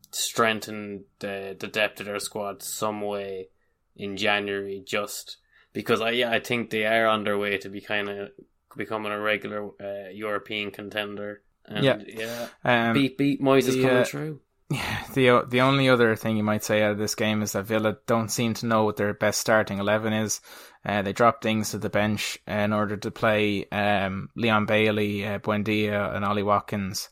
strengthen 0.09 1.03
the 1.19 1.55
the 1.59 1.67
depth 1.67 1.99
of 1.99 2.07
their 2.07 2.17
squad 2.17 2.63
some 2.63 3.01
way 3.01 3.49
in 3.95 4.17
January, 4.17 4.81
just 4.83 5.37
because 5.73 6.01
I 6.01 6.11
yeah 6.11 6.31
I 6.31 6.39
think 6.39 6.69
they 6.69 6.85
are 6.85 7.07
on 7.07 7.23
their 7.23 7.37
way 7.37 7.57
to 7.59 7.69
be 7.69 7.81
kind 7.81 8.09
of 8.09 8.29
becoming 8.75 9.11
a 9.11 9.19
regular 9.19 9.69
uh, 9.81 10.09
European 10.11 10.71
contender. 10.71 11.41
And, 11.65 11.83
yeah, 11.83 11.97
yeah. 12.07 12.47
Um, 12.63 12.93
beat 12.93 13.17
beat 13.17 13.41
Moyes 13.41 13.63
the, 13.63 13.69
is 13.69 13.75
coming 13.75 13.97
uh, 13.97 14.05
through. 14.05 14.41
Yeah, 14.71 15.03
the 15.15 15.45
the 15.49 15.61
only 15.61 15.89
other 15.89 16.15
thing 16.15 16.37
you 16.37 16.43
might 16.43 16.63
say 16.63 16.83
out 16.83 16.91
of 16.91 16.99
this 16.99 17.15
game 17.15 17.41
is 17.41 17.53
that 17.53 17.65
Villa 17.65 17.97
don't 18.05 18.29
seem 18.29 18.53
to 18.55 18.67
know 18.67 18.83
what 18.83 18.97
their 18.97 19.15
best 19.15 19.41
starting 19.41 19.79
eleven 19.79 20.13
is. 20.13 20.41
Uh, 20.85 21.01
they 21.01 21.11
dropped 21.11 21.41
things 21.41 21.71
to 21.71 21.79
the 21.79 21.89
bench 21.89 22.37
in 22.45 22.71
order 22.71 22.95
to 22.95 23.09
play 23.09 23.65
um, 23.71 24.29
Leon 24.35 24.67
Bailey, 24.67 25.25
uh, 25.25 25.39
Buendia, 25.39 26.15
and 26.15 26.23
Ollie 26.23 26.43
Watkins. 26.43 27.09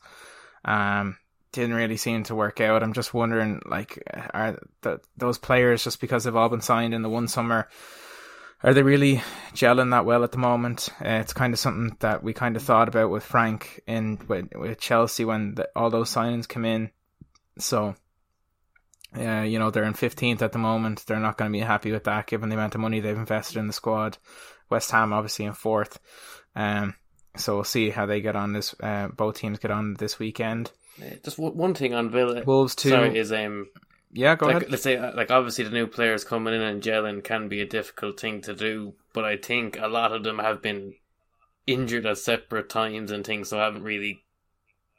Um, 0.64 1.16
didn't 1.50 1.74
really 1.74 1.96
seem 1.96 2.22
to 2.24 2.34
work 2.36 2.60
out. 2.60 2.84
I'm 2.84 2.92
just 2.92 3.12
wondering, 3.12 3.60
like, 3.66 4.00
are 4.32 4.60
the, 4.82 5.00
those 5.16 5.38
players 5.38 5.82
just 5.82 6.00
because 6.00 6.24
they've 6.24 6.36
all 6.36 6.48
been 6.48 6.60
signed 6.60 6.94
in 6.94 7.02
the 7.02 7.08
one 7.08 7.26
summer? 7.26 7.68
Are 8.62 8.74
they 8.74 8.82
really 8.82 9.22
gelling 9.54 9.90
that 9.92 10.04
well 10.04 10.24
at 10.24 10.32
the 10.32 10.38
moment? 10.38 10.88
Uh, 11.00 11.20
it's 11.20 11.32
kind 11.32 11.52
of 11.52 11.60
something 11.60 11.96
that 12.00 12.22
we 12.22 12.32
kind 12.32 12.56
of 12.56 12.62
thought 12.62 12.88
about 12.88 13.10
with 13.10 13.24
Frank 13.24 13.80
in 13.86 14.18
with, 14.26 14.48
with 14.54 14.80
Chelsea 14.80 15.24
when 15.24 15.54
the, 15.54 15.68
all 15.76 15.90
those 15.90 16.12
signings 16.12 16.48
come 16.48 16.64
in. 16.64 16.90
So, 17.58 17.94
uh, 19.16 19.42
you 19.42 19.58
know, 19.58 19.70
they're 19.70 19.84
in 19.84 19.94
15th 19.94 20.42
at 20.42 20.52
the 20.52 20.58
moment. 20.58 21.04
They're 21.06 21.20
not 21.20 21.38
going 21.38 21.52
to 21.52 21.56
be 21.56 21.64
happy 21.64 21.92
with 21.92 22.04
that 22.04 22.26
given 22.26 22.48
the 22.48 22.56
amount 22.56 22.74
of 22.74 22.80
money 22.80 23.00
they've 23.00 23.16
invested 23.16 23.58
in 23.58 23.68
the 23.68 23.72
squad. 23.72 24.18
West 24.70 24.90
Ham 24.90 25.12
obviously 25.12 25.44
in 25.44 25.54
fourth. 25.54 25.98
Um, 26.56 26.94
so 27.36 27.54
we'll 27.54 27.64
see 27.64 27.90
how 27.90 28.06
they 28.06 28.20
get 28.20 28.36
on 28.36 28.52
this. 28.52 28.74
Uh, 28.80 29.08
both 29.08 29.36
teams 29.36 29.58
get 29.58 29.70
on 29.70 29.94
this 29.94 30.18
weekend. 30.18 30.72
Just 31.24 31.38
one 31.38 31.74
thing 31.74 31.94
on 31.94 32.10
Villa. 32.10 32.42
Wolves 32.44 32.74
too. 32.74 32.90
Sorry, 32.90 33.16
is 33.16 33.30
um 33.30 33.68
yeah, 34.12 34.36
go 34.36 34.46
like, 34.46 34.56
ahead. 34.56 34.70
Let's 34.70 34.82
say, 34.82 34.96
uh, 34.96 35.14
like, 35.14 35.30
obviously, 35.30 35.64
the 35.64 35.70
new 35.70 35.86
players 35.86 36.24
coming 36.24 36.54
in 36.54 36.60
and 36.60 36.82
gelling 36.82 37.22
can 37.22 37.48
be 37.48 37.60
a 37.60 37.66
difficult 37.66 38.18
thing 38.18 38.40
to 38.42 38.54
do, 38.54 38.94
but 39.12 39.24
I 39.24 39.36
think 39.36 39.78
a 39.78 39.88
lot 39.88 40.12
of 40.12 40.24
them 40.24 40.38
have 40.38 40.62
been 40.62 40.94
injured 41.66 42.06
at 42.06 42.18
separate 42.18 42.68
times 42.68 43.10
and 43.10 43.24
things, 43.24 43.48
so 43.50 43.58
haven't 43.58 43.82
really 43.82 44.24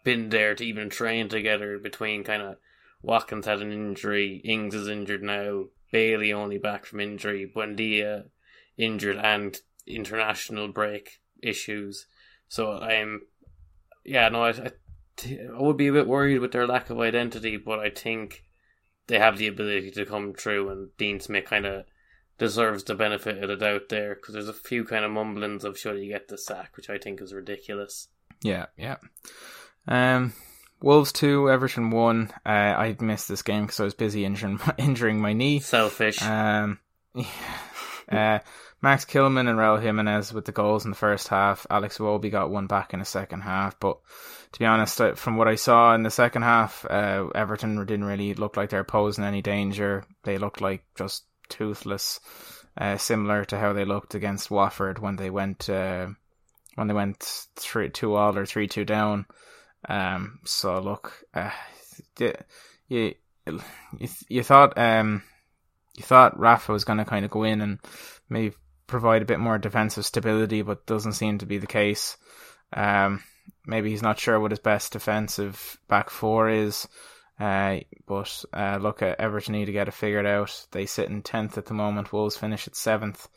been 0.04 0.30
there 0.30 0.56
to 0.56 0.66
even 0.66 0.90
train 0.90 1.28
together. 1.28 1.80
Between 1.80 2.24
kind 2.24 2.42
of 2.42 2.58
Watkins 3.02 3.46
had 3.46 3.62
an 3.62 3.72
injury, 3.72 4.42
Ings 4.44 4.76
is 4.76 4.88
injured 4.88 5.24
now, 5.24 5.66
Bailey 5.92 6.32
only 6.32 6.58
back 6.58 6.86
from 6.86 7.00
injury, 7.00 7.52
Buendia 7.54 8.26
injured, 8.78 9.18
and 9.18 9.60
international 9.88 10.68
break 10.68 11.20
issues. 11.42 12.06
So 12.48 12.74
I'm, 12.74 13.22
yeah, 14.06 14.30
no, 14.30 14.44
I, 14.44 14.50
I, 14.50 14.72
I 15.26 15.62
would 15.62 15.78
be 15.78 15.88
a 15.88 15.94
bit 15.94 16.08
worried 16.08 16.40
with 16.40 16.52
their 16.52 16.68
lack 16.68 16.90
of 16.90 17.00
identity, 17.00 17.58
but 17.58 17.80
I 17.80 17.90
think 17.90 18.44
they 19.10 19.20
have 19.20 19.38
the 19.38 19.48
ability 19.48 19.92
to 19.92 20.06
come 20.06 20.34
true, 20.34 20.70
and 20.70 20.96
Dean 20.98 21.20
Smith 21.20 21.46
kind 21.46 21.66
of 21.66 21.86
deserves 22.38 22.84
the 22.84 22.96
benefit 22.96 23.44
of 23.44 23.50
the 23.50 23.56
doubt 23.56 23.90
there 23.90 24.16
because 24.16 24.34
there's 24.34 24.48
a 24.48 24.54
few 24.54 24.86
kind 24.86 25.04
of 25.04 25.12
mumblings 25.12 25.66
of 25.66 25.78
should 25.78 25.98
he 25.98 26.08
get 26.08 26.28
the 26.28 26.38
sack, 26.38 26.78
which 26.78 26.90
I 26.90 27.00
think 27.00 27.20
is 27.20 27.34
ridiculous. 27.34 28.08
Yeah, 28.42 28.68
yeah. 28.78 28.98
Um, 29.88 30.34
Wolves 30.80 31.12
two, 31.12 31.50
Everton 31.50 31.90
one. 31.90 32.32
Uh, 32.46 32.50
I 32.50 32.96
missed 33.00 33.28
this 33.28 33.42
game 33.42 33.64
because 33.64 33.80
I 33.80 33.84
was 33.84 33.96
busy 33.96 34.26
injuring 34.26 34.60
injuring 34.78 35.20
my 35.20 35.34
knee. 35.34 35.60
Selfish. 35.60 36.22
Um, 36.22 36.80
uh, 38.10 38.40
Max 38.82 39.06
Kilman 39.06 39.50
and 39.50 39.58
Raul 39.60 39.82
Jimenez 39.82 40.32
with 40.32 40.46
the 40.46 40.52
goals 40.52 40.86
in 40.86 40.92
the 40.92 40.98
first 40.98 41.28
half. 41.28 41.66
Alex 41.70 41.98
Iwobi 41.98 42.32
got 42.32 42.52
one 42.52 42.68
back 42.68 42.94
in 42.94 43.00
the 43.00 43.06
second 43.06 43.42
half, 43.42 43.78
but 43.80 43.98
to 44.54 44.60
be 44.60 44.66
honest, 44.66 45.00
uh, 45.00 45.16
from 45.16 45.38
what 45.38 45.48
I 45.48 45.56
saw 45.56 45.94
in 45.94 46.04
the 46.04 46.10
second 46.10 46.42
half, 46.42 46.86
uh, 46.90 47.28
Everton 47.36 47.78
didn't 47.86 48.06
really 48.06 48.34
look 48.34 48.58
like 48.58 48.70
they're 48.70 48.84
posing 48.84 49.24
any 49.24 49.42
danger. 49.42 50.04
They 50.24 50.38
looked 50.38 50.62
like 50.62 50.84
just 50.96 51.26
toothless, 51.50 52.20
uh, 52.78 52.98
similar 52.98 53.46
to 53.46 53.60
how 53.60 53.74
they 53.74 53.86
looked 53.86 54.16
against 54.16 54.52
Watford 54.52 55.00
when 55.00 55.16
they 55.16 55.30
went 55.30 55.70
uh, 55.70 56.08
when 56.76 56.88
they 56.88 56.94
went 56.94 57.20
three 57.56 57.90
two 57.90 58.16
all 58.16 58.38
or 58.38 58.46
three 58.46 58.68
two 58.68 58.86
down. 58.86 59.26
Um, 59.88 60.40
so 60.46 60.80
look, 60.80 61.14
uh, 61.34 61.52
you 62.88 63.14
you 63.98 64.10
you 64.28 64.44
thought 64.44 64.78
um 64.78 65.24
you 65.96 66.04
thought 66.04 66.40
Rafa 66.40 66.72
was 66.72 66.86
going 66.86 67.00
to 67.00 67.06
kind 67.06 67.26
of 67.26 67.32
go 67.32 67.44
in 67.44 67.62
and 67.62 67.80
maybe 68.30 68.56
provide 68.88 69.22
a 69.22 69.26
bit 69.26 69.40
more 69.40 69.58
defensive 69.58 70.06
stability, 70.06 70.62
but 70.62 70.86
doesn't 70.86 71.14
seem 71.14 71.38
to 71.40 71.46
be 71.46 71.58
the 71.58 71.68
case. 71.68 72.18
Um, 72.74 73.24
maybe 73.66 73.90
he's 73.90 74.02
not 74.02 74.20
sure 74.20 74.40
what 74.40 74.52
his 74.52 74.60
best 74.60 74.94
defensive 74.94 75.78
back 75.88 76.10
four 76.10 76.50
is. 76.50 76.88
Uh, 77.40 77.80
but 78.06 78.44
uh, 78.54 78.78
look, 78.82 79.02
at 79.02 79.20
Everton 79.20 79.54
need 79.54 79.66
to 79.66 79.72
get 79.72 79.88
it 79.88 79.94
figured 79.94 80.26
out. 80.26 80.68
They 80.72 80.86
sit 80.86 81.10
in 81.10 81.22
tenth 81.22 81.58
at 81.58 81.68
the 81.68 81.74
moment. 81.74 82.12
Wolves 82.12 82.36
finish 82.36 82.68
at 82.68 82.76
seventh 82.76 83.30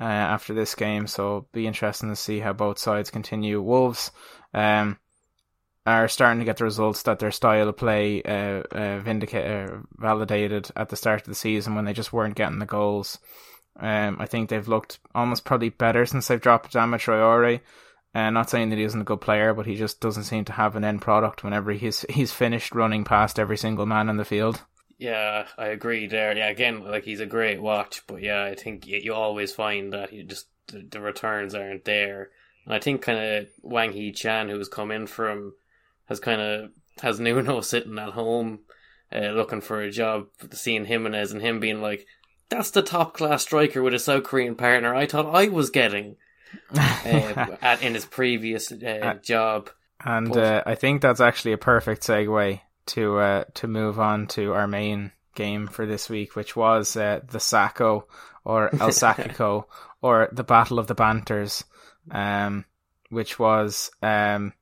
uh, 0.00 0.04
after 0.04 0.52
this 0.52 0.74
game, 0.74 1.06
so 1.06 1.46
be 1.52 1.66
interesting 1.66 2.08
to 2.08 2.16
see 2.16 2.40
how 2.40 2.52
both 2.52 2.78
sides 2.78 3.10
continue. 3.10 3.62
Wolves 3.62 4.10
um, 4.52 4.98
are 5.86 6.08
starting 6.08 6.40
to 6.40 6.44
get 6.44 6.56
the 6.56 6.64
results 6.64 7.02
that 7.02 7.20
their 7.20 7.30
style 7.30 7.68
of 7.68 7.76
play 7.76 8.20
uh, 8.22 8.62
uh, 8.72 8.98
vindicated, 8.98 9.70
uh, 9.70 9.76
validated 9.96 10.68
at 10.74 10.88
the 10.88 10.96
start 10.96 11.20
of 11.20 11.26
the 11.28 11.34
season 11.36 11.76
when 11.76 11.84
they 11.84 11.92
just 11.92 12.12
weren't 12.12 12.34
getting 12.34 12.58
the 12.58 12.66
goals. 12.66 13.18
Um, 13.78 14.16
I 14.18 14.26
think 14.26 14.48
they've 14.48 14.66
looked 14.66 14.98
almost 15.14 15.44
probably 15.44 15.68
better 15.68 16.06
since 16.06 16.26
they've 16.26 16.40
dropped 16.40 16.72
Adama 16.72 16.96
Traore. 16.96 17.60
Uh, 18.14 18.30
not 18.30 18.48
saying 18.48 18.70
that 18.70 18.78
he 18.78 18.84
isn't 18.84 19.00
a 19.00 19.04
good 19.04 19.20
player, 19.20 19.52
but 19.52 19.66
he 19.66 19.74
just 19.74 20.00
doesn't 20.00 20.24
seem 20.24 20.44
to 20.44 20.52
have 20.52 20.76
an 20.76 20.84
end 20.84 21.02
product 21.02 21.42
whenever 21.42 21.72
he's 21.72 22.04
he's 22.08 22.32
finished 22.32 22.74
running 22.74 23.02
past 23.02 23.40
every 23.40 23.56
single 23.56 23.86
man 23.86 24.08
in 24.08 24.16
the 24.16 24.24
field. 24.24 24.62
Yeah, 24.98 25.46
I 25.58 25.66
agree 25.66 26.06
there. 26.06 26.36
Yeah, 26.36 26.48
again, 26.48 26.84
like 26.84 27.04
he's 27.04 27.20
a 27.20 27.26
great 27.26 27.60
watch, 27.60 28.02
but 28.06 28.22
yeah, 28.22 28.44
I 28.44 28.54
think 28.54 28.86
you, 28.86 29.12
always 29.12 29.52
find 29.52 29.92
that 29.92 30.10
he 30.10 30.22
just 30.22 30.46
the, 30.68 30.86
the 30.88 31.00
returns 31.00 31.54
aren't 31.54 31.84
there. 31.84 32.30
And 32.64 32.74
I 32.74 32.78
think 32.78 33.02
kind 33.02 33.18
of 33.18 33.48
Hwang 33.62 33.92
Hee 33.92 34.12
Chan, 34.12 34.48
who's 34.48 34.68
come 34.68 34.92
in 34.92 35.08
from, 35.08 35.54
has 36.06 36.20
kind 36.20 36.40
of 36.40 36.70
has 37.02 37.18
Nuno 37.18 37.60
sitting 37.62 37.98
at 37.98 38.10
home, 38.10 38.60
uh, 39.12 39.30
looking 39.30 39.60
for 39.60 39.82
a 39.82 39.90
job. 39.90 40.28
Seeing 40.52 40.84
Jimenez 40.84 41.32
and 41.32 41.42
him 41.42 41.58
being 41.58 41.82
like, 41.82 42.06
"That's 42.48 42.70
the 42.70 42.82
top 42.82 43.14
class 43.14 43.42
striker 43.42 43.82
with 43.82 43.94
a 43.94 43.98
South 43.98 44.22
Korean 44.22 44.54
partner." 44.54 44.94
I 44.94 45.06
thought 45.06 45.34
I 45.34 45.48
was 45.48 45.70
getting 45.70 46.14
uh, 46.74 47.56
at, 47.62 47.82
in 47.82 47.94
his 47.94 48.04
previous 48.04 48.70
uh, 48.72 49.14
job. 49.22 49.70
And 50.04 50.28
but, 50.28 50.38
uh, 50.38 50.62
I 50.66 50.74
think 50.74 51.00
that's 51.00 51.20
actually 51.20 51.52
a 51.52 51.58
perfect 51.58 52.02
segue 52.02 52.60
to 52.86 53.18
uh, 53.18 53.44
to 53.54 53.68
move 53.68 53.98
on 53.98 54.26
to 54.28 54.52
our 54.52 54.66
main 54.66 55.12
game 55.34 55.66
for 55.66 55.86
this 55.86 56.08
week, 56.08 56.36
which 56.36 56.54
was 56.56 56.96
uh, 56.96 57.20
the 57.30 57.40
Sacco 57.40 58.06
or 58.44 58.68
El 58.80 58.90
Sacico 58.90 59.64
or 60.02 60.28
the 60.32 60.44
Battle 60.44 60.78
of 60.78 60.86
the 60.86 60.94
Banters, 60.94 61.64
um, 62.10 62.64
which 63.08 63.38
was 63.38 63.90
um, 64.02 64.52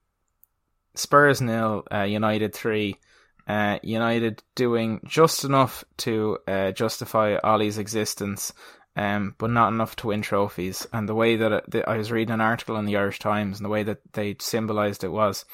Spurs 0.95 1.41
nil, 1.41 1.85
uh, 1.93 2.03
United 2.03 2.55
three. 2.55 2.99
Uh, 3.45 3.81
United 3.83 4.41
doing 4.55 5.01
just 5.05 5.43
enough 5.43 5.85
to 5.97 6.39
uh, 6.47 6.71
justify 6.71 7.37
Ollie's 7.43 7.77
existence 7.77 8.53
um, 8.97 9.35
but 9.39 9.51
not 9.51 9.73
enough 9.73 9.97
to 9.97 10.09
win 10.09 10.23
trophies. 10.23 10.87
And 10.93 11.09
the 11.09 11.15
way 11.15 11.37
that, 11.37 11.53
it, 11.53 11.71
the, 11.71 11.89
I 11.89 11.97
was 11.97 12.13
reading 12.13 12.35
an 12.35 12.41
article 12.41 12.77
in 12.77 12.85
the 12.85 12.97
Irish 12.97 13.19
Times, 13.19 13.59
and 13.59 13.65
the 13.65 13.71
way 13.71 13.83
that 13.83 14.01
they 14.13 14.37
symbolized 14.39 15.05
it 15.05 15.13
was 15.13 15.45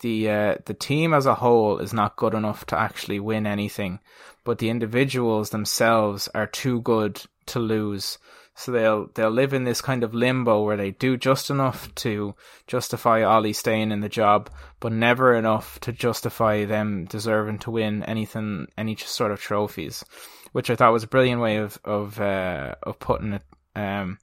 the 0.00 0.30
uh, 0.30 0.54
the 0.66 0.74
team 0.74 1.12
as 1.12 1.26
a 1.26 1.34
whole 1.34 1.78
is 1.78 1.92
not 1.92 2.16
good 2.16 2.34
enough 2.34 2.64
to 2.66 2.78
actually 2.78 3.20
win 3.20 3.46
anything, 3.46 3.98
but 4.44 4.58
the 4.58 4.70
individuals 4.70 5.50
themselves 5.50 6.28
are 6.34 6.46
too 6.46 6.80
good 6.82 7.20
to 7.46 7.58
lose. 7.58 8.18
So 8.54 8.72
they'll 8.72 9.08
they'll 9.14 9.30
live 9.30 9.54
in 9.54 9.64
this 9.64 9.80
kind 9.80 10.02
of 10.02 10.14
limbo 10.14 10.62
where 10.62 10.76
they 10.76 10.90
do 10.90 11.16
just 11.16 11.50
enough 11.50 11.94
to 11.96 12.34
justify 12.66 13.22
Ollie 13.22 13.52
staying 13.52 13.92
in 13.92 14.00
the 14.00 14.08
job, 14.08 14.50
but 14.80 14.92
never 14.92 15.34
enough 15.34 15.78
to 15.80 15.92
justify 15.92 16.64
them 16.64 17.04
deserving 17.04 17.58
to 17.60 17.70
win 17.70 18.02
anything, 18.04 18.66
any 18.76 18.96
sort 18.96 19.30
of 19.30 19.40
trophies 19.40 20.04
which 20.52 20.70
I 20.70 20.76
thought 20.76 20.92
was 20.92 21.04
a 21.04 21.08
brilliant 21.08 21.40
way 21.40 21.56
of 21.56 21.78
of 21.84 22.20
uh, 22.20 22.74
of 22.82 22.98
putting 22.98 23.34
it. 23.34 23.42
Um, 23.74 24.18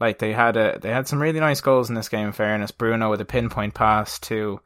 like 0.00 0.18
they 0.18 0.32
had 0.32 0.56
a 0.56 0.78
they 0.80 0.90
had 0.90 1.06
some 1.06 1.20
really 1.20 1.40
nice 1.40 1.60
goals 1.60 1.88
in 1.88 1.94
this 1.94 2.08
game. 2.08 2.28
In 2.28 2.32
fairness, 2.32 2.70
Bruno 2.70 3.10
with 3.10 3.20
a 3.20 3.26
pinpoint 3.26 3.74
pass 3.74 4.18
to 4.20 4.60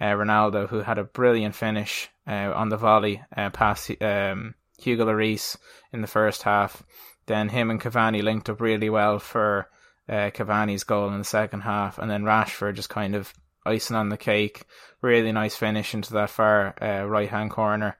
uh, 0.00 0.04
Ronaldo, 0.04 0.68
who 0.68 0.80
had 0.80 0.98
a 0.98 1.04
brilliant 1.04 1.54
finish 1.54 2.08
uh, 2.26 2.52
on 2.54 2.68
the 2.68 2.76
volley 2.76 3.22
uh, 3.36 3.50
past 3.50 3.90
um, 4.02 4.54
Hugo 4.78 5.06
Lloris 5.06 5.56
in 5.92 6.00
the 6.00 6.06
first 6.06 6.42
half. 6.42 6.82
Then 7.26 7.48
him 7.48 7.70
and 7.70 7.80
Cavani 7.80 8.22
linked 8.22 8.50
up 8.50 8.60
really 8.60 8.90
well 8.90 9.20
for 9.20 9.68
uh, 10.08 10.30
Cavani's 10.30 10.84
goal 10.84 11.08
in 11.10 11.18
the 11.18 11.24
second 11.24 11.60
half, 11.60 11.98
and 11.98 12.10
then 12.10 12.24
Rashford 12.24 12.74
just 12.74 12.88
kind 12.88 13.14
of 13.14 13.32
icing 13.64 13.96
on 13.96 14.08
the 14.08 14.16
cake. 14.16 14.64
Really 15.02 15.30
nice 15.30 15.54
finish 15.54 15.94
into 15.94 16.14
that 16.14 16.30
far 16.30 16.74
uh, 16.82 17.04
right 17.04 17.28
hand 17.28 17.50
corner 17.50 17.96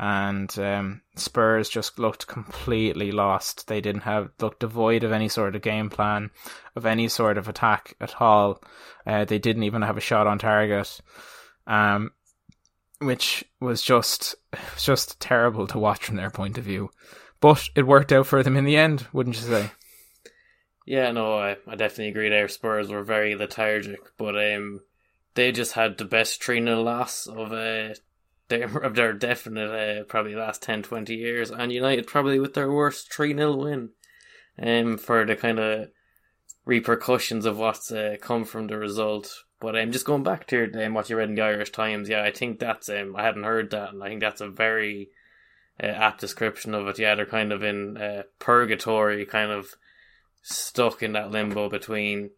and 0.00 0.58
um, 0.58 1.02
Spurs 1.14 1.68
just 1.68 1.98
looked 1.98 2.26
completely 2.26 3.12
lost. 3.12 3.68
They 3.68 3.82
didn't 3.82 4.00
have 4.00 4.30
looked 4.40 4.60
devoid 4.60 5.04
of 5.04 5.12
any 5.12 5.28
sort 5.28 5.54
of 5.54 5.60
game 5.60 5.90
plan, 5.90 6.30
of 6.74 6.86
any 6.86 7.06
sort 7.08 7.36
of 7.36 7.48
attack 7.48 7.96
at 8.00 8.18
all. 8.18 8.62
Uh, 9.06 9.26
they 9.26 9.38
didn't 9.38 9.64
even 9.64 9.82
have 9.82 9.98
a 9.98 10.00
shot 10.00 10.26
on 10.26 10.38
target, 10.38 11.02
um, 11.66 12.12
which 13.00 13.44
was 13.60 13.82
just 13.82 14.36
just 14.78 15.20
terrible 15.20 15.66
to 15.66 15.78
watch 15.78 16.06
from 16.06 16.16
their 16.16 16.30
point 16.30 16.56
of 16.56 16.64
view. 16.64 16.88
But 17.40 17.68
it 17.76 17.86
worked 17.86 18.10
out 18.10 18.26
for 18.26 18.42
them 18.42 18.56
in 18.56 18.64
the 18.64 18.78
end, 18.78 19.06
wouldn't 19.12 19.36
you 19.36 19.42
say? 19.42 19.70
Yeah, 20.86 21.12
no, 21.12 21.36
I, 21.36 21.58
I 21.68 21.74
definitely 21.74 22.08
agree. 22.08 22.30
Their 22.30 22.48
Spurs 22.48 22.88
were 22.88 23.04
very 23.04 23.34
lethargic, 23.34 24.00
but 24.16 24.34
um, 24.34 24.80
they 25.34 25.52
just 25.52 25.74
had 25.74 25.98
the 25.98 26.06
best 26.06 26.42
3 26.42 26.64
0 26.64 26.82
loss 26.82 27.26
of 27.26 27.52
uh, 27.52 27.90
their 28.50 29.12
definite 29.12 29.70
uh, 29.70 30.04
probably 30.04 30.34
last 30.34 30.62
10, 30.62 30.82
20 30.82 31.14
years, 31.14 31.50
and 31.50 31.72
United 31.72 32.06
probably 32.06 32.38
with 32.38 32.54
their 32.54 32.70
worst 32.70 33.12
three 33.12 33.34
0 33.34 33.56
win, 33.56 33.90
um, 34.60 34.98
for 34.98 35.24
the 35.24 35.36
kind 35.36 35.58
of 35.58 35.88
repercussions 36.64 37.46
of 37.46 37.58
what's 37.58 37.90
uh, 37.90 38.16
come 38.20 38.44
from 38.44 38.66
the 38.66 38.76
result. 38.76 39.44
But 39.60 39.78
um, 39.78 39.92
just 39.92 40.06
going 40.06 40.22
back 40.22 40.46
to 40.48 40.84
um, 40.84 40.94
what 40.94 41.10
you 41.10 41.16
read 41.16 41.28
in 41.28 41.34
the 41.34 41.42
Irish 41.42 41.70
Times, 41.70 42.08
yeah, 42.08 42.22
I 42.22 42.30
think 42.30 42.58
that's 42.58 42.88
um, 42.88 43.14
I 43.16 43.22
hadn't 43.22 43.44
heard 43.44 43.70
that, 43.70 43.92
and 43.92 44.02
I 44.02 44.08
think 44.08 44.20
that's 44.20 44.40
a 44.40 44.48
very 44.48 45.10
uh, 45.82 45.86
apt 45.86 46.20
description 46.20 46.74
of 46.74 46.86
it. 46.88 46.98
Yeah, 46.98 47.14
they're 47.14 47.26
kind 47.26 47.52
of 47.52 47.62
in 47.62 47.96
uh, 47.96 48.22
purgatory, 48.38 49.26
kind 49.26 49.50
of 49.50 49.68
stuck 50.42 51.02
in 51.02 51.12
that 51.12 51.30
limbo 51.30 51.68
between 51.68 52.30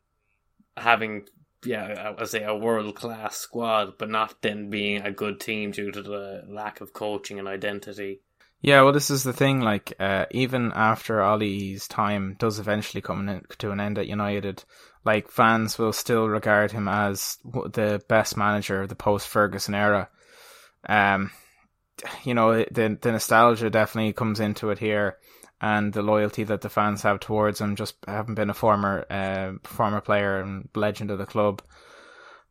having 0.76 1.26
yeah, 1.64 1.84
I 2.06 2.10
would 2.10 2.28
say 2.28 2.42
a 2.42 2.54
world 2.54 2.94
class 2.94 3.36
squad, 3.36 3.98
but 3.98 4.10
not 4.10 4.42
then 4.42 4.70
being 4.70 5.02
a 5.02 5.12
good 5.12 5.40
team 5.40 5.70
due 5.70 5.90
to 5.90 6.02
the 6.02 6.44
lack 6.48 6.80
of 6.80 6.92
coaching 6.92 7.38
and 7.38 7.48
identity. 7.48 8.20
Yeah, 8.60 8.82
well, 8.82 8.92
this 8.92 9.10
is 9.10 9.24
the 9.24 9.32
thing. 9.32 9.60
Like, 9.60 9.92
uh, 9.98 10.26
even 10.30 10.72
after 10.74 11.20
Ollie's 11.20 11.88
time 11.88 12.36
does 12.38 12.58
eventually 12.58 13.00
come 13.00 13.42
to 13.58 13.70
an 13.70 13.80
end 13.80 13.98
at 13.98 14.06
United, 14.06 14.64
like 15.04 15.28
fans 15.28 15.78
will 15.78 15.92
still 15.92 16.28
regard 16.28 16.70
him 16.70 16.86
as 16.86 17.38
the 17.44 18.00
best 18.08 18.36
manager 18.36 18.82
of 18.82 18.88
the 18.88 18.94
post 18.94 19.26
Ferguson 19.26 19.74
era. 19.74 20.08
Um, 20.88 21.32
you 22.24 22.34
know, 22.34 22.64
the 22.70 22.98
the 23.00 23.12
nostalgia 23.12 23.70
definitely 23.70 24.12
comes 24.12 24.40
into 24.40 24.70
it 24.70 24.78
here 24.78 25.18
and 25.62 25.92
the 25.92 26.02
loyalty 26.02 26.42
that 26.42 26.60
the 26.60 26.68
fans 26.68 27.02
have 27.02 27.20
towards 27.20 27.60
him. 27.60 27.76
Just 27.76 27.94
having 28.06 28.34
been 28.34 28.50
a 28.50 28.54
former 28.54 29.06
uh, 29.08 29.52
former 29.62 30.00
player 30.00 30.40
and 30.40 30.68
legend 30.74 31.10
of 31.10 31.18
the 31.18 31.24
club, 31.24 31.62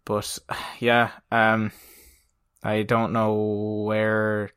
but 0.06 0.40
yeah, 0.80 1.12
um, 1.32 1.72
I 2.64 2.84
don't 2.84 3.12
know 3.12 3.84
where 3.86 4.52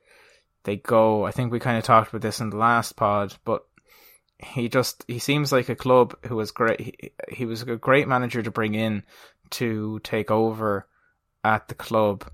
they 0.63 0.77
go. 0.77 1.27
I 1.27 1.33
think 1.33 1.53
we 1.53 1.59
kind 1.59 1.77
of 1.77 1.85
talked 1.85 2.11
about 2.11 2.23
this 2.23 2.41
in 2.41 2.51
the 2.51 2.57
last 2.57 2.97
pod, 2.97 3.35
but 3.45 3.67
he 4.39 4.69
just 4.69 5.05
he 5.09 5.19
seems 5.19 5.51
like 5.51 5.69
a 5.69 5.77
club 5.77 6.17
who 6.27 6.37
was 6.37 6.53
great. 6.53 6.81
He, 6.81 7.13
he 7.29 7.45
was 7.45 7.63
a 7.63 7.77
great 7.77 8.07
manager 8.07 8.43
to 8.43 8.51
bring 8.53 8.75
in 8.75 9.03
to 9.51 10.01
take 10.05 10.31
over 10.31 10.87
at 11.43 11.69
the 11.69 11.75
club 11.75 12.25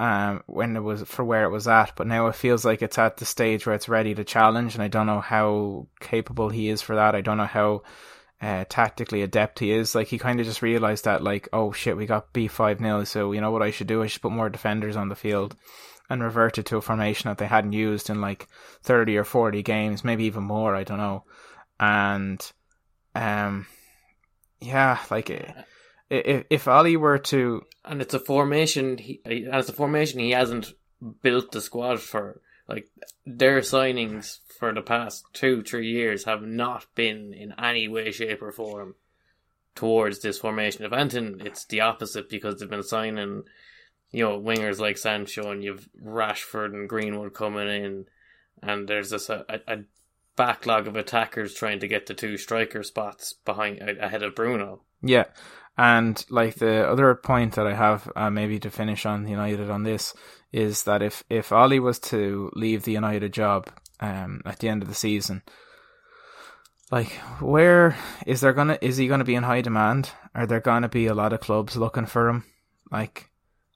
um, 0.00 0.42
when 0.46 0.76
it 0.76 0.82
was 0.82 1.02
for 1.02 1.24
where 1.24 1.44
it 1.44 1.50
was 1.50 1.66
at, 1.66 1.92
but 1.96 2.06
now 2.06 2.28
it 2.28 2.36
feels 2.36 2.64
like 2.64 2.82
it's 2.82 2.98
at 2.98 3.16
the 3.16 3.24
stage 3.24 3.66
where 3.66 3.74
it's 3.74 3.88
ready 3.88 4.14
to 4.14 4.24
challenge, 4.24 4.74
and 4.74 4.82
I 4.82 4.88
don't 4.88 5.06
know 5.06 5.20
how 5.20 5.88
capable 6.00 6.50
he 6.50 6.68
is 6.68 6.82
for 6.82 6.96
that. 6.96 7.14
I 7.14 7.20
don't 7.20 7.36
know 7.36 7.46
how 7.46 7.82
uh, 8.40 8.64
tactically 8.68 9.22
adept 9.22 9.58
he 9.58 9.72
is. 9.72 9.94
Like 9.94 10.06
he 10.06 10.18
kind 10.18 10.38
of 10.38 10.46
just 10.46 10.62
realized 10.62 11.04
that, 11.06 11.24
like, 11.24 11.48
oh 11.52 11.72
shit, 11.72 11.96
we 11.96 12.06
got 12.06 12.32
B 12.32 12.46
five 12.46 12.78
0 12.78 13.04
so 13.04 13.32
you 13.32 13.40
know 13.40 13.50
what 13.50 13.62
I 13.62 13.72
should 13.72 13.88
do? 13.88 14.02
I 14.02 14.06
should 14.06 14.22
put 14.22 14.32
more 14.32 14.48
defenders 14.48 14.96
on 14.96 15.08
the 15.08 15.16
field, 15.16 15.56
and 16.08 16.22
reverted 16.22 16.66
to 16.66 16.76
a 16.76 16.82
formation 16.82 17.28
that 17.28 17.38
they 17.38 17.46
hadn't 17.46 17.72
used 17.72 18.08
in 18.08 18.20
like 18.20 18.46
thirty 18.82 19.16
or 19.16 19.24
forty 19.24 19.62
games, 19.62 20.04
maybe 20.04 20.24
even 20.24 20.44
more. 20.44 20.76
I 20.76 20.84
don't 20.84 20.98
know, 20.98 21.24
and 21.80 22.40
um, 23.16 23.66
yeah, 24.60 24.98
like. 25.10 25.30
It, 25.30 25.52
if 26.10 26.44
if 26.50 26.68
Ollie 26.68 26.96
were 26.96 27.18
to, 27.18 27.64
and 27.84 28.00
it's 28.00 28.14
a 28.14 28.18
formation, 28.18 28.98
he 28.98 29.20
and 29.24 29.54
it's 29.54 29.68
a 29.68 29.74
formation 29.74 30.20
he 30.20 30.30
hasn't 30.30 30.72
built 31.22 31.52
the 31.52 31.60
squad 31.60 32.00
for. 32.00 32.40
Like 32.68 32.90
their 33.24 33.60
signings 33.60 34.40
for 34.58 34.74
the 34.74 34.82
past 34.82 35.24
two 35.32 35.62
three 35.62 35.90
years 35.90 36.24
have 36.24 36.42
not 36.42 36.84
been 36.94 37.32
in 37.32 37.54
any 37.58 37.88
way, 37.88 38.10
shape, 38.10 38.42
or 38.42 38.52
form 38.52 38.94
towards 39.74 40.20
this 40.20 40.38
formation. 40.38 40.84
If 40.84 40.92
anything, 40.92 41.40
it's 41.42 41.64
the 41.64 41.80
opposite 41.80 42.28
because 42.28 42.58
they've 42.58 42.68
been 42.68 42.82
signing, 42.82 43.44
you 44.10 44.24
know, 44.24 44.38
wingers 44.38 44.80
like 44.80 44.98
Sancho 44.98 45.50
and 45.50 45.64
you've 45.64 45.88
Rashford 46.04 46.74
and 46.74 46.88
Greenwood 46.88 47.32
coming 47.32 47.68
in, 47.68 48.04
and 48.62 48.86
there's 48.86 49.10
this 49.10 49.30
a, 49.30 49.44
a 49.66 49.78
backlog 50.36 50.88
of 50.88 50.96
attackers 50.96 51.54
trying 51.54 51.80
to 51.80 51.88
get 51.88 52.06
the 52.06 52.14
two 52.14 52.36
striker 52.36 52.82
spots 52.82 53.32
behind 53.32 53.80
ahead 53.80 54.22
of 54.22 54.34
Bruno. 54.34 54.82
Yeah, 55.00 55.24
and 55.78 56.22
like 56.28 56.56
the 56.56 56.86
other 56.88 57.14
point 57.14 57.54
that 57.54 57.66
I 57.66 57.74
have, 57.74 58.10
uh, 58.16 58.30
maybe 58.30 58.58
to 58.60 58.70
finish 58.70 59.06
on 59.06 59.28
United 59.28 59.70
on 59.70 59.84
this, 59.84 60.12
is 60.52 60.82
that 60.82 61.02
if 61.02 61.22
if 61.30 61.52
Ollie 61.52 61.78
was 61.78 62.00
to 62.00 62.50
leave 62.54 62.82
the 62.82 62.92
United 62.92 63.32
job 63.32 63.68
um, 64.00 64.42
at 64.44 64.58
the 64.58 64.68
end 64.68 64.82
of 64.82 64.88
the 64.88 64.94
season, 64.94 65.42
like 66.90 67.12
where 67.40 67.96
is 68.26 68.40
there 68.40 68.52
gonna 68.52 68.76
is 68.80 68.96
he 68.96 69.06
gonna 69.06 69.24
be 69.24 69.36
in 69.36 69.44
high 69.44 69.60
demand? 69.60 70.10
Are 70.34 70.46
there 70.46 70.60
gonna 70.60 70.88
be 70.88 71.06
a 71.06 71.14
lot 71.14 71.32
of 71.32 71.40
clubs 71.40 71.76
looking 71.76 72.06
for 72.06 72.28
him? 72.28 72.44
Like, 72.90 73.30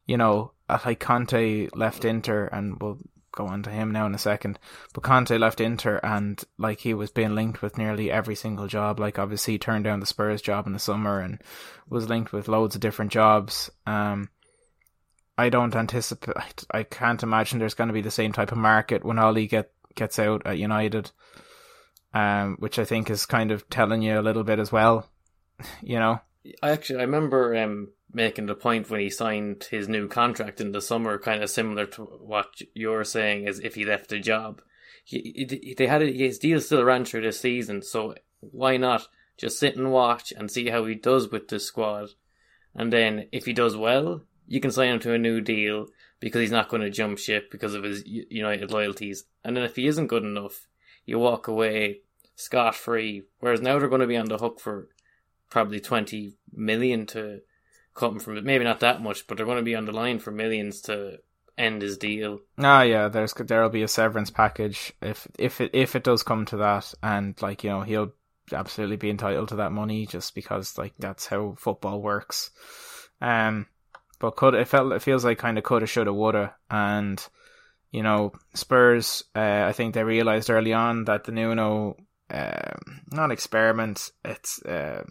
you 0.05 0.17
know, 0.17 0.53
like 0.69 0.99
Conte 0.99 1.69
left 1.73 2.05
Inter, 2.05 2.47
and 2.47 2.83
we'll 2.83 2.99
go 3.33 3.47
on 3.47 3.63
to 3.65 3.71
him 3.71 3.91
now 3.91 4.07
in 4.07 4.15
a 4.15 4.19
second. 4.19 4.59
But 4.93 5.03
Conte 5.03 5.37
left 5.37 5.61
Inter 5.61 5.99
and 6.03 6.43
like 6.59 6.81
he 6.81 6.95
was 6.95 7.11
being 7.11 7.35
linked 7.35 7.63
with 7.63 7.79
nearly 7.79 8.11
every 8.11 8.35
single 8.35 8.67
job. 8.67 9.01
Like 9.01 9.19
obviously 9.19 9.55
he 9.55 9.59
turned 9.59 9.85
down 9.85 10.01
the 10.01 10.07
Spurs 10.07 10.43
job 10.43 10.67
in 10.67 10.73
the 10.73 10.79
summer 10.79 11.21
and 11.21 11.41
was 11.89 12.09
linked 12.09 12.33
with 12.33 12.49
loads 12.49 12.75
of 12.75 12.81
different 12.81 13.13
jobs. 13.13 13.71
Um, 13.87 14.29
I 15.37 15.49
don't 15.49 15.75
anticipate. 15.75 16.65
I 16.71 16.83
can't 16.83 17.23
imagine 17.23 17.59
there's 17.59 17.75
going 17.75 17.89
to 17.89 17.95
be 17.95 18.03
the 18.03 18.11
same 18.11 18.33
type 18.33 18.53
of 18.53 18.59
market 18.59 19.05
when 19.05 19.19
Ollie 19.19 19.47
get 19.47 19.73
gets 19.95 20.19
out 20.19 20.47
at 20.47 20.59
United. 20.59 21.11
Um, 22.15 22.57
which 22.59 22.79
I 22.79 22.85
think 22.85 23.09
is 23.09 23.25
kind 23.25 23.51
of 23.51 23.69
telling 23.71 24.03
you 24.03 24.21
a 24.21 24.23
little 24.23 24.45
bit 24.45 24.59
as 24.59 24.71
well. 24.71 25.09
You 25.81 25.99
know. 25.99 26.21
I 26.61 26.71
actually 26.71 26.99
I 26.99 27.03
remember 27.03 27.55
um 27.55 27.89
making 28.13 28.47
the 28.47 28.55
point 28.55 28.91
when 28.91 29.01
he 29.01 29.11
signed 29.11 29.69
his 29.71 29.89
new 29.89 30.09
contract 30.09 30.61
in 30.61 30.73
the 30.73 30.83
summer, 30.83 31.19
kind 31.19 31.43
of 31.43 31.51
similar 31.51 31.87
to 31.87 32.03
what 32.03 32.61
you're 32.75 33.05
saying, 33.05 33.47
is 33.47 33.59
if 33.61 33.75
he 33.75 33.85
left 33.85 34.11
the 34.11 34.19
job. 34.19 34.61
He, 35.05 35.47
he, 35.49 35.75
they 35.77 35.87
had 35.87 36.03
a, 36.03 36.13
his 36.13 36.39
deal 36.39 36.61
still 36.61 36.85
ran 36.85 37.05
through 37.05 37.23
this 37.23 37.41
season, 37.41 37.83
so 37.83 38.15
why 38.41 38.77
not 38.77 39.09
just 39.37 39.59
sit 39.59 39.77
and 39.77 39.91
watch 39.91 40.33
and 40.33 40.51
see 40.51 40.69
how 40.69 40.85
he 40.85 40.95
does 40.95 41.31
with 41.31 41.49
the 41.49 41.59
squad, 41.59 42.11
and 42.75 42.93
then 42.93 43.29
if 43.33 43.47
he 43.47 43.53
does 43.53 43.77
well, 43.77 44.23
you 44.47 44.61
can 44.61 44.71
sign 44.71 44.93
him 44.93 45.01
to 45.01 45.15
a 45.15 45.19
new 45.19 45.41
deal 45.41 45.87
because 46.21 46.41
he's 46.41 46.51
not 46.53 46.69
going 46.69 46.83
to 46.83 46.91
jump 46.91 47.19
ship 47.19 47.51
because 47.51 47.75
of 47.75 47.83
his 47.83 48.05
United 48.07 48.71
loyalties, 48.71 49.25
and 49.43 49.57
then 49.57 49.65
if 49.65 49.77
he 49.77 49.87
isn't 49.87 50.07
good 50.07 50.23
enough, 50.23 50.69
you 51.05 51.19
walk 51.19 51.49
away 51.49 52.01
scot 52.37 52.75
free. 52.75 53.23
Whereas 53.41 53.61
now 53.61 53.79
they're 53.79 53.89
going 53.89 54.01
to 54.03 54.07
be 54.07 54.17
on 54.17 54.29
the 54.29 54.39
hook 54.39 54.61
for 54.61 54.89
probably 55.51 55.81
twenty 55.81 56.37
million 56.53 57.07
to 57.07 57.41
come 57.95 58.19
from 58.19 58.37
it. 58.37 58.45
Maybe 58.45 58.65
not 58.65 58.81
that 58.81 59.03
much, 59.03 59.27
but 59.27 59.37
they're 59.37 59.47
going 59.47 59.59
to 59.59 59.63
be 59.63 59.75
on 59.75 59.85
the 59.85 59.93
line 59.93 60.19
for 60.19 60.31
millions 60.31 60.81
to 60.83 61.19
end 61.59 61.83
his 61.83 61.99
deal. 61.99 62.41
Ah, 62.59 62.83
yeah. 62.83 63.09
There's 63.09 63.35
there'll 63.35 63.69
be 63.69 63.83
a 63.83 63.89
severance 63.89 64.31
package 64.31 64.93
if 65.01 65.27
if 65.39 65.61
it 65.61 65.71
if 65.75 65.97
it 65.97 66.05
does 66.05 66.23
come 66.23 66.45
to 66.47 66.59
that, 66.59 66.93
and 67.03 67.41
like 67.43 67.65
you 67.65 67.71
know 67.71 67.83
he'll 67.83 68.13
absolutely 68.53 68.97
be 68.97 69.11
entitled 69.11 69.49
to 69.49 69.57
that 69.57 69.73
money 69.73 70.07
just 70.07 70.35
because 70.35 70.77
like 70.79 70.95
that's 70.99 71.27
how 71.27 71.55
football 71.59 72.01
works. 72.01 72.51
Um, 73.21 73.67
but 74.19 74.37
could 74.37 74.55
it 74.55 74.69
felt 74.69 74.93
it 74.93 75.03
feels 75.03 75.25
like 75.25 75.39
kind 75.39 75.59
of 75.59 75.65
coulda, 75.65 75.87
shoulda, 75.87 76.13
woulda, 76.13 76.55
and 76.71 77.25
you 77.91 78.03
know 78.03 78.33
Spurs. 78.55 79.25
Uh, 79.35 79.65
I 79.67 79.73
think 79.73 79.95
they 79.95 80.05
realized 80.05 80.51
early 80.51 80.73
on 80.73 81.05
that 81.05 81.25
the 81.25 81.33
Nuno, 81.33 81.97
uh, 82.31 82.73
not 83.11 83.31
experiment. 83.31 84.11
It's 84.25 84.63
uh, 84.63 85.05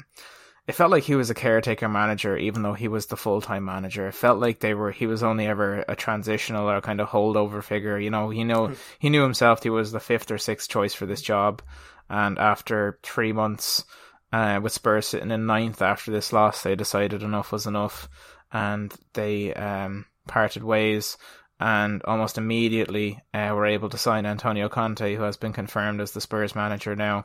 it 0.68 0.76
felt 0.76 0.92
like 0.92 1.04
he 1.04 1.16
was 1.16 1.30
a 1.30 1.36
caretaker 1.36 1.90
manager, 1.90 2.38
even 2.38 2.62
though 2.62 2.74
he 2.74 2.88
was 2.88 3.08
the 3.08 3.18
full 3.18 3.42
time 3.42 3.66
manager. 3.66 4.08
It 4.08 4.14
felt 4.14 4.40
like 4.40 4.60
they 4.60 4.74
were 4.74 4.92
he 4.92 5.08
was 5.08 5.24
only 5.24 5.48
ever 5.48 5.84
a 5.88 5.96
transitional 5.96 6.70
or 6.70 6.82
kind 6.82 7.02
of 7.02 7.10
holdover 7.10 7.64
figure. 7.64 7.98
You 7.98 8.12
know, 8.12 8.30
he 8.30 8.44
know 8.44 8.74
he 9.00 9.10
knew 9.10 9.24
himself 9.24 9.64
he 9.64 9.70
was 9.70 9.92
the 9.92 10.00
fifth 10.00 10.30
or 10.30 10.38
sixth 10.38 10.70
choice 10.70 10.94
for 10.94 11.06
this 11.06 11.22
job, 11.22 11.62
and 12.10 12.38
after 12.38 13.00
three 13.02 13.34
months, 13.34 13.86
uh, 14.32 14.60
with 14.62 14.72
Spurs 14.72 15.08
sitting 15.08 15.32
in 15.32 15.48
ninth 15.48 15.82
after 15.82 16.12
this 16.12 16.32
loss, 16.32 16.62
they 16.62 16.76
decided 16.76 17.24
enough 17.24 17.52
was 17.52 17.66
enough, 17.66 18.08
and 18.52 18.94
they 19.14 19.54
um, 19.54 20.06
parted 20.28 20.64
ways. 20.64 21.18
And 21.64 22.02
almost 22.06 22.40
immediately 22.40 23.22
uh, 23.36 23.52
were 23.54 23.68
able 23.68 23.90
to 23.90 23.98
sign 24.00 24.26
Antonio 24.26 24.68
Conte, 24.68 25.14
who 25.14 25.22
has 25.22 25.38
been 25.38 25.54
confirmed 25.54 26.02
as 26.02 26.12
the 26.12 26.20
Spurs 26.20 26.56
manager 26.56 26.96
now 26.96 27.24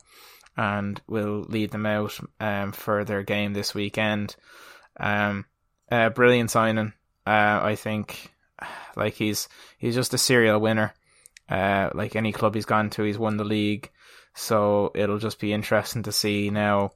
and 0.57 1.01
will 1.07 1.45
lead 1.49 1.71
them 1.71 1.87
out 1.87 2.19
um, 2.41 2.73
for 2.73 3.05
their 3.05 3.23
game 3.23 3.53
this 3.53 3.75
weekend. 3.75 4.37
Um, 4.99 5.45
uh, 5.91 6.11
brilliant 6.11 6.51
signing. 6.51 6.93
Uh, 7.27 7.61
I 7.63 7.75
think 7.77 8.33
like 8.97 9.15
he's 9.15 9.49
he's 9.79 9.95
just 9.95 10.15
a 10.15 10.19
serial 10.19 10.61
winner. 10.61 10.95
Uh, 11.49 11.91
like 11.95 12.17
any 12.17 12.33
club 12.33 12.55
he's 12.55 12.65
gone 12.65 12.91
to, 12.91 13.03
he's 13.05 13.19
won 13.19 13.37
the 13.37 13.45
league. 13.45 13.91
So 14.35 14.93
it'll 14.95 15.19
just 15.19 15.41
be 15.41 15.53
interesting 15.53 16.03
to 16.05 16.13
see 16.13 16.51
now 16.51 16.93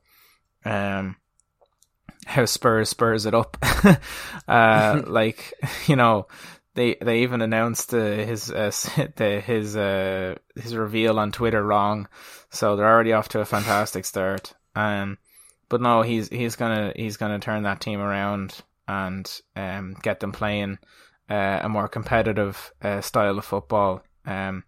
um, 0.64 1.16
how 2.26 2.44
Spurs 2.44 2.90
spurs 2.90 3.26
it 3.26 3.34
up. 3.34 3.56
uh, 4.48 5.02
like 5.06 5.54
you 5.86 5.96
know, 5.96 6.26
they 6.80 6.96
they 7.00 7.22
even 7.22 7.42
announced 7.42 7.92
uh, 7.92 7.98
his 7.98 8.50
uh, 8.50 8.72
the, 9.16 9.40
his 9.44 9.76
uh, 9.76 10.36
his 10.54 10.74
reveal 10.74 11.18
on 11.18 11.30
Twitter 11.30 11.62
wrong, 11.62 12.08
so 12.50 12.74
they're 12.76 12.88
already 12.88 13.12
off 13.12 13.28
to 13.30 13.40
a 13.40 13.44
fantastic 13.44 14.04
start. 14.04 14.54
Um, 14.74 15.18
but 15.68 15.80
no, 15.80 16.02
he's 16.02 16.28
he's 16.28 16.56
gonna 16.56 16.92
he's 16.96 17.18
gonna 17.18 17.38
turn 17.38 17.64
that 17.64 17.80
team 17.80 18.00
around 18.00 18.62
and 18.88 19.40
um 19.54 19.94
get 20.02 20.20
them 20.20 20.32
playing 20.32 20.78
uh, 21.28 21.60
a 21.62 21.68
more 21.68 21.86
competitive 21.86 22.72
uh, 22.82 23.00
style 23.00 23.38
of 23.38 23.44
football, 23.44 24.02
um, 24.26 24.64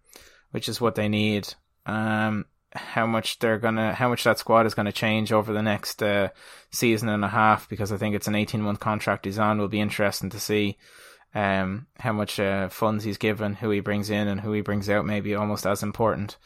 which 0.51 0.69
is 0.69 0.79
what 0.79 0.95
they 0.95 1.09
need. 1.09 1.53
Um, 1.85 2.45
how 2.75 3.05
much 3.05 3.39
they're 3.39 3.59
gonna 3.59 3.93
how 3.93 4.09
much 4.09 4.23
that 4.23 4.39
squad 4.39 4.65
is 4.65 4.73
gonna 4.73 4.91
change 4.91 5.31
over 5.31 5.51
the 5.51 5.61
next 5.61 6.01
uh, 6.03 6.29
season 6.71 7.09
and 7.09 7.25
a 7.25 7.27
half 7.27 7.67
because 7.69 7.91
I 7.91 7.97
think 7.97 8.15
it's 8.15 8.27
an 8.27 8.35
eighteen 8.35 8.61
month 8.61 8.79
contract 8.79 9.25
he's 9.25 9.39
on 9.39 9.57
will 9.57 9.67
be 9.67 9.81
interesting 9.81 10.29
to 10.29 10.39
see 10.39 10.77
um, 11.35 11.87
how 11.99 12.13
much 12.13 12.39
uh, 12.39 12.69
funds 12.69 13.03
he's 13.03 13.17
given, 13.17 13.53
who 13.55 13.69
he 13.69 13.79
brings 13.79 14.09
in, 14.09 14.27
and 14.27 14.41
who 14.41 14.51
he 14.51 14.61
brings 14.61 14.89
out, 14.89 15.05
maybe 15.05 15.35
almost 15.35 15.65
as 15.65 15.83
important. 15.83 16.37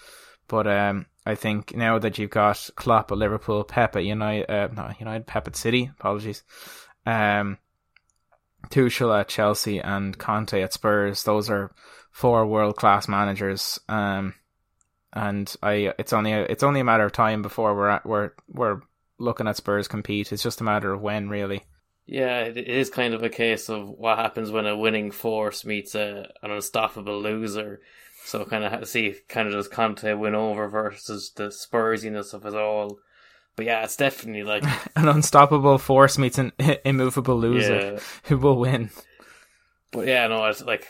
But 0.47 0.67
um, 0.67 1.07
I 1.25 1.35
think 1.35 1.75
now 1.75 1.99
that 1.99 2.17
you've 2.17 2.29
got 2.29 2.69
Klopp 2.75 3.11
at 3.11 3.17
Liverpool, 3.17 3.63
Pep 3.63 3.95
at 3.95 4.05
United, 4.05 4.49
uh, 4.49 4.69
not 4.73 4.99
United, 4.99 5.27
Pep 5.27 5.47
at 5.47 5.55
City, 5.55 5.91
apologies, 5.99 6.43
um, 7.05 7.57
Tuchel 8.69 9.19
at 9.19 9.27
Chelsea, 9.27 9.79
and 9.79 10.17
Conte 10.17 10.61
at 10.61 10.73
Spurs, 10.73 11.23
those 11.23 11.49
are 11.49 11.73
four 12.11 12.45
world 12.45 12.77
class 12.77 13.07
managers. 13.07 13.79
Um, 13.89 14.35
and 15.11 15.53
I, 15.61 15.93
it's 15.99 16.13
only 16.13 16.31
a, 16.31 16.43
it's 16.43 16.63
only 16.63 16.79
a 16.79 16.85
matter 16.85 17.05
of 17.05 17.11
time 17.11 17.41
before 17.41 17.75
we're 17.75 17.89
at, 17.89 18.05
we're 18.05 18.31
we're 18.47 18.81
looking 19.19 19.47
at 19.47 19.57
Spurs 19.57 19.87
compete. 19.87 20.31
It's 20.31 20.43
just 20.43 20.61
a 20.61 20.65
matter 20.65 20.93
of 20.93 21.01
when, 21.01 21.27
really. 21.27 21.63
Yeah, 22.07 22.43
it 22.43 22.57
is 22.57 22.89
kind 22.89 23.13
of 23.13 23.21
a 23.21 23.29
case 23.29 23.69
of 23.69 23.89
what 23.89 24.17
happens 24.17 24.49
when 24.49 24.65
a 24.65 24.77
winning 24.77 25.11
force 25.11 25.65
meets 25.65 25.93
a 25.93 26.31
an 26.41 26.51
unstoppable 26.51 27.21
loser. 27.21 27.81
So 28.23 28.45
kind 28.45 28.63
of 28.63 28.87
see 28.87 29.15
kind 29.27 29.47
of 29.47 29.53
does 29.53 29.67
Conte 29.67 30.13
win 30.13 30.33
over 30.33 30.69
versus 30.69 31.31
the 31.35 31.49
Spursiness 31.49 32.33
of 32.33 32.45
it 32.45 32.55
all. 32.55 32.99
But 33.57 33.65
yeah, 33.65 33.83
it's 33.83 33.97
definitely 33.97 34.43
like 34.43 34.63
an 34.95 35.09
unstoppable 35.09 35.77
force 35.77 36.17
meets 36.17 36.37
an 36.37 36.53
immovable 36.85 37.37
loser 37.37 37.93
yeah. 37.93 37.99
who 38.23 38.37
will 38.37 38.57
win. 38.57 38.89
But 39.91 40.07
yeah, 40.07 40.27
no, 40.27 40.45
it's 40.45 40.63
like 40.63 40.87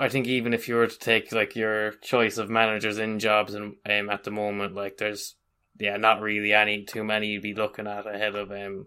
I 0.00 0.08
think 0.08 0.26
even 0.26 0.54
if 0.54 0.68
you 0.68 0.74
were 0.74 0.88
to 0.88 0.98
take 0.98 1.30
like 1.30 1.54
your 1.54 1.92
choice 2.02 2.36
of 2.38 2.50
managers 2.50 2.98
in 2.98 3.20
jobs 3.20 3.54
and 3.54 3.76
um, 3.88 4.10
at 4.10 4.24
the 4.24 4.32
moment, 4.32 4.74
like 4.74 4.96
there's 4.96 5.36
yeah, 5.78 5.96
not 5.98 6.20
really 6.20 6.52
any 6.52 6.82
too 6.82 7.04
many 7.04 7.28
you'd 7.28 7.42
be 7.42 7.54
looking 7.54 7.86
at 7.86 8.12
ahead 8.12 8.34
of 8.34 8.50
um 8.50 8.86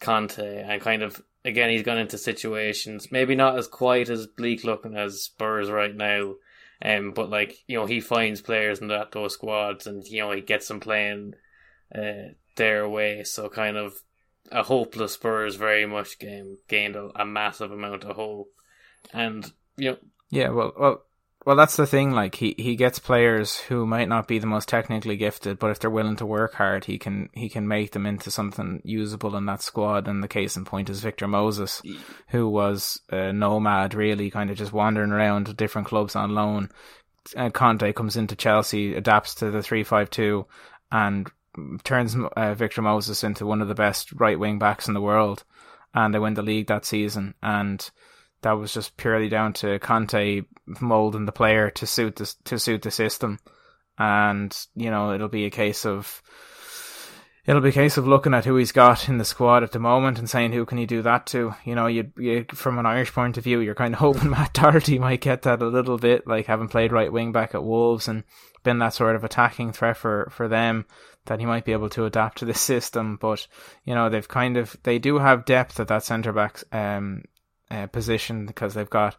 Conte 0.00 0.38
and 0.38 0.80
kind 0.82 1.02
of 1.02 1.22
again 1.44 1.70
he's 1.70 1.82
gone 1.82 1.98
into 1.98 2.18
situations 2.18 3.10
maybe 3.10 3.34
not 3.34 3.58
as 3.58 3.66
quite 3.66 4.08
as 4.10 4.26
bleak 4.26 4.64
looking 4.64 4.96
as 4.96 5.22
Spurs 5.22 5.70
right 5.70 5.94
now. 5.94 6.34
Um, 6.82 7.12
but 7.12 7.30
like 7.30 7.56
you 7.66 7.78
know, 7.78 7.86
he 7.86 8.00
finds 8.00 8.42
players 8.42 8.80
in 8.80 8.88
that 8.88 9.12
those 9.12 9.34
squads, 9.34 9.86
and 9.86 10.04
you 10.06 10.20
know 10.20 10.32
he 10.32 10.42
gets 10.42 10.68
them 10.68 10.80
playing 10.80 11.34
uh, 11.94 12.34
their 12.56 12.86
way. 12.88 13.24
So 13.24 13.48
kind 13.48 13.76
of 13.76 13.94
a 14.52 14.62
hopeless 14.62 15.12
Spurs 15.12 15.54
very 15.54 15.86
much 15.86 16.18
game 16.18 16.58
gained 16.68 16.96
a, 16.96 17.10
a 17.14 17.24
massive 17.24 17.72
amount 17.72 18.04
of 18.04 18.16
hope, 18.16 18.52
and 19.14 19.50
you 19.76 19.92
know 19.92 19.96
yeah, 20.30 20.48
well, 20.48 20.72
well, 20.76 21.02
well, 21.44 21.56
that's 21.56 21.76
the 21.76 21.86
thing. 21.86 22.12
Like 22.12 22.34
he, 22.36 22.54
he 22.56 22.74
gets 22.74 22.98
players 22.98 23.58
who 23.58 23.86
might 23.86 24.08
not 24.08 24.26
be 24.26 24.38
the 24.38 24.46
most 24.46 24.68
technically 24.68 25.16
gifted, 25.16 25.58
but 25.58 25.70
if 25.70 25.78
they're 25.78 25.90
willing 25.90 26.16
to 26.16 26.26
work 26.26 26.54
hard, 26.54 26.86
he 26.86 26.98
can 26.98 27.28
he 27.32 27.48
can 27.48 27.68
make 27.68 27.92
them 27.92 28.06
into 28.06 28.30
something 28.30 28.80
usable 28.84 29.36
in 29.36 29.44
that 29.46 29.62
squad. 29.62 30.08
And 30.08 30.22
the 30.22 30.28
case 30.28 30.56
in 30.56 30.64
point 30.64 30.88
is 30.88 31.00
Victor 31.00 31.28
Moses, 31.28 31.82
who 32.28 32.48
was 32.48 33.00
a 33.10 33.32
nomad, 33.32 33.94
really 33.94 34.30
kind 34.30 34.50
of 34.50 34.56
just 34.56 34.72
wandering 34.72 35.12
around 35.12 35.56
different 35.56 35.88
clubs 35.88 36.16
on 36.16 36.34
loan. 36.34 36.70
Uh, 37.36 37.50
Conte 37.50 37.92
comes 37.92 38.16
into 38.16 38.36
Chelsea, 38.36 38.94
adapts 38.94 39.34
to 39.36 39.50
the 39.50 39.62
three 39.62 39.84
five 39.84 40.08
two, 40.08 40.46
and 40.90 41.30
turns 41.84 42.16
uh, 42.36 42.54
Victor 42.54 42.82
Moses 42.82 43.22
into 43.22 43.46
one 43.46 43.60
of 43.60 43.68
the 43.68 43.74
best 43.74 44.12
right 44.12 44.38
wing 44.38 44.58
backs 44.58 44.88
in 44.88 44.94
the 44.94 45.00
world. 45.00 45.44
And 45.92 46.12
they 46.12 46.18
win 46.18 46.34
the 46.34 46.42
league 46.42 46.66
that 46.68 46.84
season. 46.84 47.34
And 47.42 47.88
that 48.44 48.52
was 48.52 48.72
just 48.72 48.96
purely 48.96 49.28
down 49.28 49.52
to 49.54 49.78
Conte 49.78 50.42
molding 50.80 51.24
the 51.24 51.32
player 51.32 51.70
to 51.70 51.86
suit 51.86 52.16
the 52.16 52.32
to 52.44 52.58
suit 52.58 52.82
the 52.82 52.90
system, 52.90 53.40
and 53.98 54.56
you 54.74 54.90
know 54.90 55.12
it'll 55.12 55.28
be 55.28 55.46
a 55.46 55.50
case 55.50 55.84
of 55.84 56.22
it'll 57.46 57.62
be 57.62 57.70
a 57.70 57.72
case 57.72 57.96
of 57.96 58.06
looking 58.06 58.34
at 58.34 58.44
who 58.44 58.56
he's 58.56 58.72
got 58.72 59.08
in 59.08 59.18
the 59.18 59.24
squad 59.24 59.62
at 59.62 59.72
the 59.72 59.78
moment 59.78 60.18
and 60.18 60.28
saying 60.28 60.52
who 60.52 60.64
can 60.64 60.78
he 60.78 60.86
do 60.86 61.02
that 61.02 61.26
to. 61.26 61.54
You 61.64 61.74
know, 61.74 61.86
you, 61.86 62.10
you 62.16 62.46
from 62.54 62.78
an 62.78 62.86
Irish 62.86 63.12
point 63.12 63.36
of 63.36 63.44
view, 63.44 63.60
you're 63.60 63.74
kind 63.74 63.94
of 63.94 64.00
hoping 64.06 64.30
Matt 64.30 64.52
Doherty 64.52 64.98
might 64.98 65.20
get 65.20 65.42
that 65.42 65.62
a 65.62 65.66
little 65.66 65.98
bit, 65.98 66.26
like 66.26 66.46
having 66.46 66.68
played 66.68 66.92
right 66.92 67.12
wing 67.12 67.32
back 67.32 67.54
at 67.54 67.64
Wolves 67.64 68.08
and 68.08 68.24
been 68.62 68.78
that 68.78 68.94
sort 68.94 69.16
of 69.16 69.24
attacking 69.24 69.72
threat 69.72 69.96
for 69.96 70.28
for 70.30 70.48
them 70.48 70.86
that 71.26 71.40
he 71.40 71.46
might 71.46 71.64
be 71.64 71.72
able 71.72 71.88
to 71.88 72.04
adapt 72.04 72.38
to 72.38 72.44
the 72.44 72.54
system. 72.70 73.16
But 73.20 73.46
you 73.84 73.94
know, 73.94 74.08
they've 74.08 74.28
kind 74.28 74.56
of 74.56 74.76
they 74.82 74.98
do 74.98 75.18
have 75.18 75.44
depth 75.44 75.80
at 75.80 75.88
that 75.88 76.04
centre 76.04 76.32
back 76.32 76.62
um, 76.72 77.24
uh, 77.70 77.86
position 77.86 78.46
because 78.46 78.74
they've 78.74 78.90
got 78.90 79.16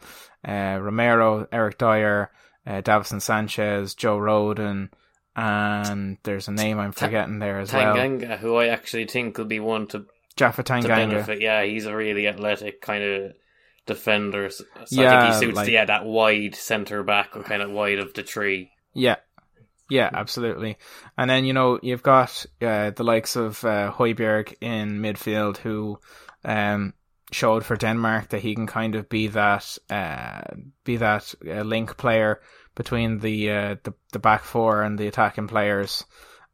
uh, 0.48 0.78
Romero, 0.82 1.48
Eric 1.52 1.78
Dier, 1.78 2.32
uh, 2.68 2.82
Davinson 2.82 3.22
Sanchez, 3.22 3.96
Joe 3.96 4.18
Rodon, 4.18 4.90
and 5.36 6.18
there's 6.24 6.48
a 6.48 6.52
name 6.52 6.80
I'm 6.80 6.92
forgetting 6.94 7.40
there 7.40 7.60
as 7.60 7.72
Tanganga, 7.72 8.30
well. 8.30 8.38
who 8.38 8.56
I 8.58 8.68
actually 8.68 9.06
think 9.08 9.38
will 9.38 9.46
be 9.46 9.60
one 9.60 9.88
to, 9.88 10.06
Japhet 10.38 10.66
Tanganga. 10.66 10.88
benefit. 10.88 11.42
Yeah, 11.42 11.64
he's 11.64 11.86
a 11.86 11.96
really 11.96 12.28
athletic 12.28 12.82
kind 12.82 13.04
of 13.04 13.32
defender. 13.86 14.50
So 14.50 14.64
I 14.76 14.86
Yeah, 14.90 15.22
think 15.22 15.34
he 15.34 15.40
suits 15.40 15.56
like- 15.58 15.70
yeah 15.70 15.86
that 15.86 16.06
wide 16.06 16.56
centre 16.56 17.04
back 17.04 17.36
or 17.36 17.44
kind 17.44 17.62
of 17.62 17.70
wide 17.72 18.00
of 18.00 18.14
the 18.14 18.24
tree. 18.24 18.72
Yeah. 18.94 19.18
Yeah, 19.88 20.10
absolutely. 20.12 20.78
And 21.16 21.30
then, 21.30 21.46
you 21.46 21.54
know, 21.54 21.78
you've 21.84 22.02
got 22.02 22.44
uh, 22.60 22.90
the 22.90 23.04
likes 23.04 23.36
of 23.36 23.64
uh, 23.64 23.92
Højbjerg 23.96 24.56
in 24.60 25.00
midfield 25.00 25.58
who 25.58 26.00
um, 26.44 26.94
showed 27.32 27.66
for 27.66 27.76
Denmark 27.76 28.30
that 28.30 28.42
he 28.42 28.56
can 28.56 28.68
kind 28.68 28.96
of 28.96 29.10
be 29.10 29.28
that 29.28 29.78
uh, 29.90 30.42
be 30.84 30.98
that 30.98 31.34
uh, 31.48 31.62
link 31.62 31.98
player 31.98 32.40
between 32.76 33.20
the, 33.20 33.52
uh, 33.52 33.76
the 33.84 33.94
the 34.12 34.20
back 34.20 34.44
four 34.44 34.84
and 34.84 35.00
the 35.00 35.08
attacking 35.08 35.48
players. 35.48 36.06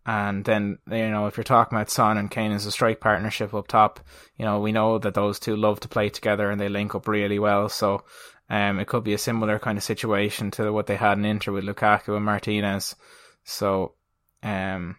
And 0.05 0.43
then, 0.43 0.79
you 0.89 1.09
know, 1.09 1.27
if 1.27 1.37
you're 1.37 1.43
talking 1.43 1.77
about 1.77 1.91
Son 1.91 2.17
and 2.17 2.31
Kane 2.31 2.51
as 2.51 2.65
a 2.65 2.71
strike 2.71 2.99
partnership 2.99 3.53
up 3.53 3.67
top, 3.67 3.99
you 4.35 4.45
know, 4.45 4.59
we 4.59 4.71
know 4.71 4.97
that 4.97 5.13
those 5.13 5.39
two 5.39 5.55
love 5.55 5.79
to 5.81 5.87
play 5.87 6.09
together 6.09 6.49
and 6.49 6.59
they 6.59 6.69
link 6.69 6.95
up 6.95 7.07
really 7.07 7.37
well. 7.37 7.69
So 7.69 8.03
um, 8.49 8.79
it 8.79 8.87
could 8.87 9.03
be 9.03 9.13
a 9.13 9.19
similar 9.19 9.59
kind 9.59 9.77
of 9.77 9.83
situation 9.83 10.49
to 10.51 10.73
what 10.73 10.87
they 10.87 10.95
had 10.95 11.19
in 11.19 11.25
Inter 11.25 11.51
with 11.51 11.65
Lukaku 11.65 12.15
and 12.15 12.25
Martinez. 12.25 12.95
So, 13.43 13.93
um, 14.41 14.97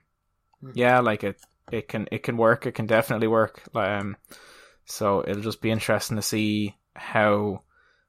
yeah, 0.72 1.00
like 1.00 1.24
it, 1.24 1.40
it 1.72 1.88
can, 1.88 2.06
it 2.12 2.22
can 2.22 2.36
work. 2.36 2.66
It 2.66 2.76
can 2.76 2.86
definitely 2.86 3.26
work. 3.26 3.60
Um, 3.74 4.16
so 4.84 5.24
it'll 5.26 5.42
just 5.42 5.60
be 5.60 5.70
interesting 5.70 6.16
to 6.16 6.22
see 6.22 6.76
how, 6.94 7.62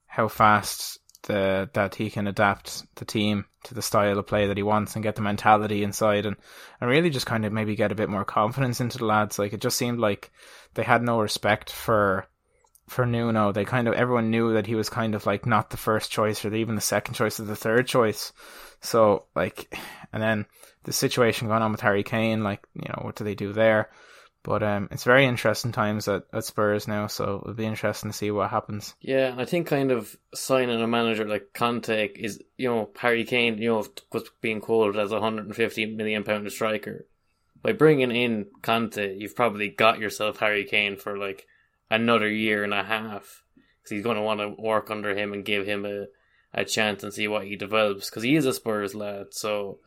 how 0.08 0.28
fast 0.28 1.00
the, 1.24 1.70
that 1.74 1.96
he 1.96 2.10
can 2.10 2.28
adapt 2.28 2.84
the 2.96 3.06
team 3.06 3.46
to 3.64 3.74
the 3.74 3.82
style 3.82 4.20
of 4.20 4.28
play 4.28 4.48
that 4.48 4.58
he 4.58 4.64
wants 4.64 4.96
and 4.96 5.04
get 5.04 5.16
the 5.16 5.22
mentality 5.22 5.84
inside 5.84 6.26
and, 6.26 6.36
and 6.82 6.90
really 6.90 7.10
just 7.10 7.26
kind 7.26 7.46
of 7.46 7.54
maybe 7.54 7.76
get 7.76 7.92
a 7.92 7.96
bit 7.96 8.10
more 8.10 8.26
confidence 8.26 8.82
into 8.82 8.98
the 8.98 9.06
lads. 9.06 9.40
Like 9.40 9.54
it 9.54 9.62
just 9.62 9.78
seemed 9.78 10.00
like 10.00 10.32
they 10.74 10.84
had 10.84 11.02
no 11.02 11.22
respect 11.22 11.70
for, 11.72 12.26
for 12.88 13.06
Nuno. 13.06 13.52
They 13.52 13.64
kind 13.64 13.88
of, 13.88 13.94
everyone 13.94 14.32
knew 14.32 14.54
that 14.54 14.68
he 14.68 14.76
was 14.76 14.90
kind 14.90 15.16
of 15.16 15.26
like 15.26 15.46
not 15.46 15.70
the 15.70 15.78
first 15.78 16.12
choice 16.12 16.44
or 16.44 16.54
even 16.54 16.76
the 16.76 16.82
second 16.82 17.14
choice 17.14 17.40
or 17.40 17.44
the 17.44 17.56
third 17.56 17.88
choice. 17.88 18.34
So 18.82 19.26
like, 19.36 19.74
and 20.12 20.22
then 20.22 20.46
the 20.84 20.92
situation 20.92 21.48
going 21.48 21.62
on 21.62 21.72
with 21.72 21.82
Harry 21.82 22.04
Kane, 22.04 22.44
like, 22.44 22.66
you 22.74 22.90
know, 22.90 23.02
what 23.04 23.16
do 23.16 23.24
they 23.24 23.36
do 23.36 23.54
there? 23.54 23.90
But 24.44 24.62
um, 24.62 24.90
it's 24.92 25.06
very 25.06 25.26
interesting 25.26 25.72
times 25.72 26.10
at, 26.10 26.24
at 26.34 26.44
Spurs 26.44 26.86
now, 26.86 27.08
so 27.08 27.40
it'll 27.42 27.54
be 27.54 27.66
interesting 27.66 28.12
to 28.12 28.18
see 28.18 28.30
what 28.30 28.50
happens. 28.50 28.94
Yeah, 29.00 29.32
and 29.32 29.40
I 29.40 29.46
think 29.46 29.68
kind 29.68 29.90
of 29.90 30.18
signing 30.36 30.82
a 30.82 30.88
manager 30.88 31.26
like 31.26 31.54
Conte 31.54 32.10
is, 32.10 32.42
you 32.58 32.68
know, 32.68 32.90
Harry 32.98 33.24
Kane, 33.24 33.58
you 33.58 33.70
know, 33.70 33.86
was 34.12 34.30
being 34.42 34.60
quoted 34.60 35.00
as 35.00 35.12
a 35.12 35.16
150 35.16 35.86
million 35.96 36.26
pound 36.26 36.52
striker. 36.52 37.06
By 37.62 37.72
bringing 37.72 38.12
in 38.12 38.48
Conte, 38.62 39.16
you've 39.18 39.36
probably 39.36 39.70
got 39.70 40.00
yourself 40.00 40.40
Harry 40.40 40.66
Kane 40.66 40.98
for 40.98 41.18
like 41.18 41.48
another 41.90 42.30
year 42.30 42.66
and 42.66 42.74
a 42.74 42.84
half 42.84 43.44
because 43.82 43.92
he's 43.96 44.04
going 44.04 44.18
to 44.18 44.22
want 44.22 44.42
to 44.42 44.62
work 44.62 44.92
under 44.92 45.16
him 45.16 45.32
and 45.32 45.46
give 45.46 45.66
him 45.66 45.86
a, 45.86 46.08
a 46.54 46.66
chance 46.66 47.02
and 47.04 47.14
see 47.14 47.30
what 47.30 47.46
he 47.46 47.56
develops 47.56 48.10
because 48.10 48.24
he 48.24 48.36
is 48.36 48.46
a 48.46 48.54
Spurs 48.54 48.94
lad. 48.94 49.28
So 49.32 49.80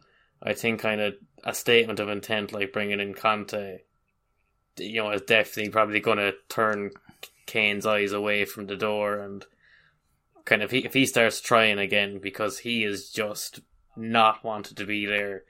I 0.42 0.54
think 0.54 0.80
kind 0.80 1.02
of 1.02 1.14
a 1.44 1.52
statement 1.52 2.00
of 2.00 2.09
intent 2.09 2.52
like 2.52 2.72
bringing 2.72 3.00
in 3.00 3.12
Conte, 3.12 3.80
you 4.79 5.03
know, 5.03 5.11
is 5.11 5.22
definitely 5.22 5.70
probably 5.70 6.01
going 6.01 6.18
to 6.18 6.35
turn 6.49 6.91
Kane's 7.47 7.87
eyes 7.87 8.12
away 8.12 8.45
from 8.45 8.66
the 8.66 8.77
door 8.77 9.18
and 9.20 9.45
kind 10.45 10.62
of 10.62 10.70
he, 10.70 10.79
if 10.85 10.95
he 10.95 11.07
starts 11.07 11.41
trying 11.41 11.79
again 11.79 12.18
because 12.18 12.59
he 12.59 12.85
is 12.85 13.11
just 13.11 13.61
not 13.97 14.45
wanted 14.45 14.77
to 14.77 14.85
be 14.87 15.07
there 15.07 15.43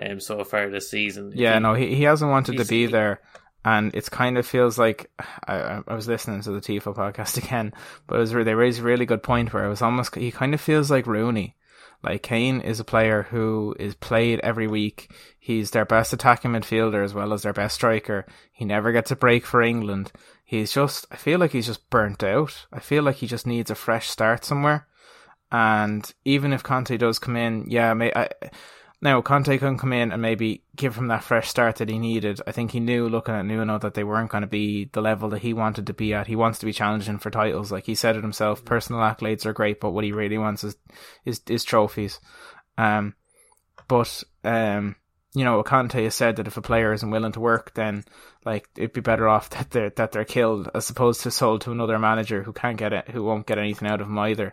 um, 0.00 0.20
so 0.20 0.42
far 0.44 0.68
this 0.70 0.90
season. 0.90 1.32
Yeah, 1.34 1.54
He- 1.54 1.60
no, 1.60 1.74
he, 1.74 1.94
he 1.94 2.02
hasn't 2.04 2.30
wanted 2.30 2.56
to 2.58 2.64
be 2.64 2.86
he- 2.86 2.92
there. 2.92 3.20
And 3.62 3.94
it's 3.94 4.08
kind 4.08 4.38
of 4.38 4.46
feels 4.46 4.78
like 4.78 5.10
I, 5.46 5.54
I- 5.60 5.82
I 5.86 5.94
was 5.94 6.08
listening 6.08 6.40
to 6.42 6.50
the 6.52 6.60
Tifo 6.62 6.94
podcast 6.96 7.36
again, 7.44 7.74
but 8.06 8.16
it 8.16 8.20
was 8.20 8.32
they 8.32 8.54
raised 8.54 8.80
a 8.80 8.84
really 8.84 9.04
good 9.06 9.22
point 9.22 9.52
where 9.52 9.66
it 9.66 9.68
was 9.68 9.82
almost 9.82 10.14
he 10.14 10.30
kind 10.30 10.54
of 10.54 10.60
feels 10.62 10.90
like 10.90 11.06
Rooney. 11.06 11.54
Like 12.02 12.22
Kane 12.22 12.60
is 12.60 12.80
a 12.80 12.84
player 12.84 13.24
who 13.24 13.74
is 13.78 13.94
played 13.94 14.40
every 14.40 14.66
week. 14.66 15.10
He's 15.38 15.70
their 15.70 15.84
best 15.84 16.12
attacking 16.12 16.52
midfielder 16.52 17.04
as 17.04 17.12
well 17.12 17.32
as 17.32 17.42
their 17.42 17.52
best 17.52 17.74
striker. 17.74 18.26
He 18.52 18.64
never 18.64 18.92
gets 18.92 19.10
a 19.10 19.16
break 19.16 19.44
for 19.44 19.60
England. 19.60 20.12
He's 20.44 20.72
just 20.72 21.06
I 21.10 21.16
feel 21.16 21.38
like 21.38 21.52
he's 21.52 21.66
just 21.66 21.90
burnt 21.90 22.22
out. 22.22 22.66
I 22.72 22.80
feel 22.80 23.02
like 23.02 23.16
he 23.16 23.26
just 23.26 23.46
needs 23.46 23.70
a 23.70 23.74
fresh 23.74 24.08
start 24.08 24.44
somewhere. 24.44 24.86
And 25.52 26.10
even 26.24 26.52
if 26.52 26.62
Conte 26.62 26.96
does 26.96 27.18
come 27.18 27.36
in, 27.36 27.64
yeah, 27.68 27.92
I, 27.92 28.28
now 29.02 29.22
Conte 29.22 29.56
can 29.58 29.78
come 29.78 29.92
in 29.92 30.12
and 30.12 30.20
maybe 30.20 30.62
give 30.76 30.94
him 30.96 31.08
that 31.08 31.24
fresh 31.24 31.48
start 31.48 31.76
that 31.76 31.88
he 31.88 31.98
needed. 31.98 32.40
I 32.46 32.52
think 32.52 32.70
he 32.70 32.80
knew 32.80 33.08
looking 33.08 33.34
at 33.34 33.46
Nuno 33.46 33.78
that 33.78 33.94
they 33.94 34.04
weren't 34.04 34.30
going 34.30 34.42
to 34.42 34.46
be 34.46 34.90
the 34.92 35.00
level 35.00 35.30
that 35.30 35.40
he 35.40 35.54
wanted 35.54 35.86
to 35.86 35.94
be 35.94 36.12
at. 36.12 36.26
He 36.26 36.36
wants 36.36 36.58
to 36.58 36.66
be 36.66 36.72
challenging 36.72 37.18
for 37.18 37.30
titles, 37.30 37.72
like 37.72 37.86
he 37.86 37.94
said 37.94 38.16
it 38.16 38.22
himself. 38.22 38.64
Personal 38.64 39.00
accolades 39.00 39.46
are 39.46 39.54
great, 39.54 39.80
but 39.80 39.92
what 39.92 40.04
he 40.04 40.12
really 40.12 40.36
wants 40.36 40.64
is 40.64 40.76
is, 41.24 41.40
is 41.48 41.64
trophies. 41.64 42.20
Um, 42.76 43.14
but 43.88 44.22
um, 44.44 44.96
you 45.34 45.44
know, 45.44 45.62
Conte 45.62 46.04
has 46.04 46.14
said 46.14 46.36
that 46.36 46.46
if 46.46 46.56
a 46.56 46.62
player 46.62 46.92
isn't 46.92 47.10
willing 47.10 47.32
to 47.32 47.40
work, 47.40 47.72
then 47.74 48.04
like 48.44 48.68
it'd 48.76 48.92
be 48.92 49.00
better 49.00 49.28
off 49.28 49.48
that 49.50 49.70
they're 49.70 49.90
that 49.90 50.12
they're 50.12 50.24
killed 50.24 50.68
as 50.74 50.90
opposed 50.90 51.22
to 51.22 51.30
sold 51.30 51.62
to 51.62 51.72
another 51.72 51.98
manager 51.98 52.42
who 52.42 52.52
can't 52.52 52.76
get 52.76 52.92
it, 52.92 53.08
who 53.08 53.22
won't 53.22 53.46
get 53.46 53.58
anything 53.58 53.88
out 53.88 54.00
of 54.00 54.08
him 54.08 54.18
either. 54.18 54.52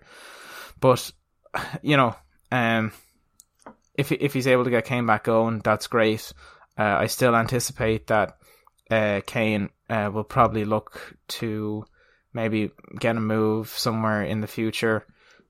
But 0.79 1.11
you 1.81 1.97
know, 1.97 2.15
um, 2.51 2.93
if 3.97 4.11
if 4.11 4.33
he's 4.33 4.47
able 4.47 4.63
to 4.63 4.69
get 4.69 4.85
Kane 4.85 5.05
back 5.05 5.25
going, 5.25 5.59
that's 5.59 5.87
great. 5.87 6.31
Uh, 6.77 6.97
I 6.99 7.07
still 7.07 7.35
anticipate 7.35 8.07
that 8.07 8.37
uh, 8.91 9.21
Kane 9.25 9.69
uh, 9.89 10.11
will 10.13 10.23
probably 10.23 10.63
look 10.63 11.15
to 11.29 11.85
maybe 12.33 12.71
get 12.99 13.17
a 13.17 13.19
move 13.19 13.69
somewhere 13.69 14.23
in 14.23 14.41
the 14.41 14.47
future. 14.47 15.05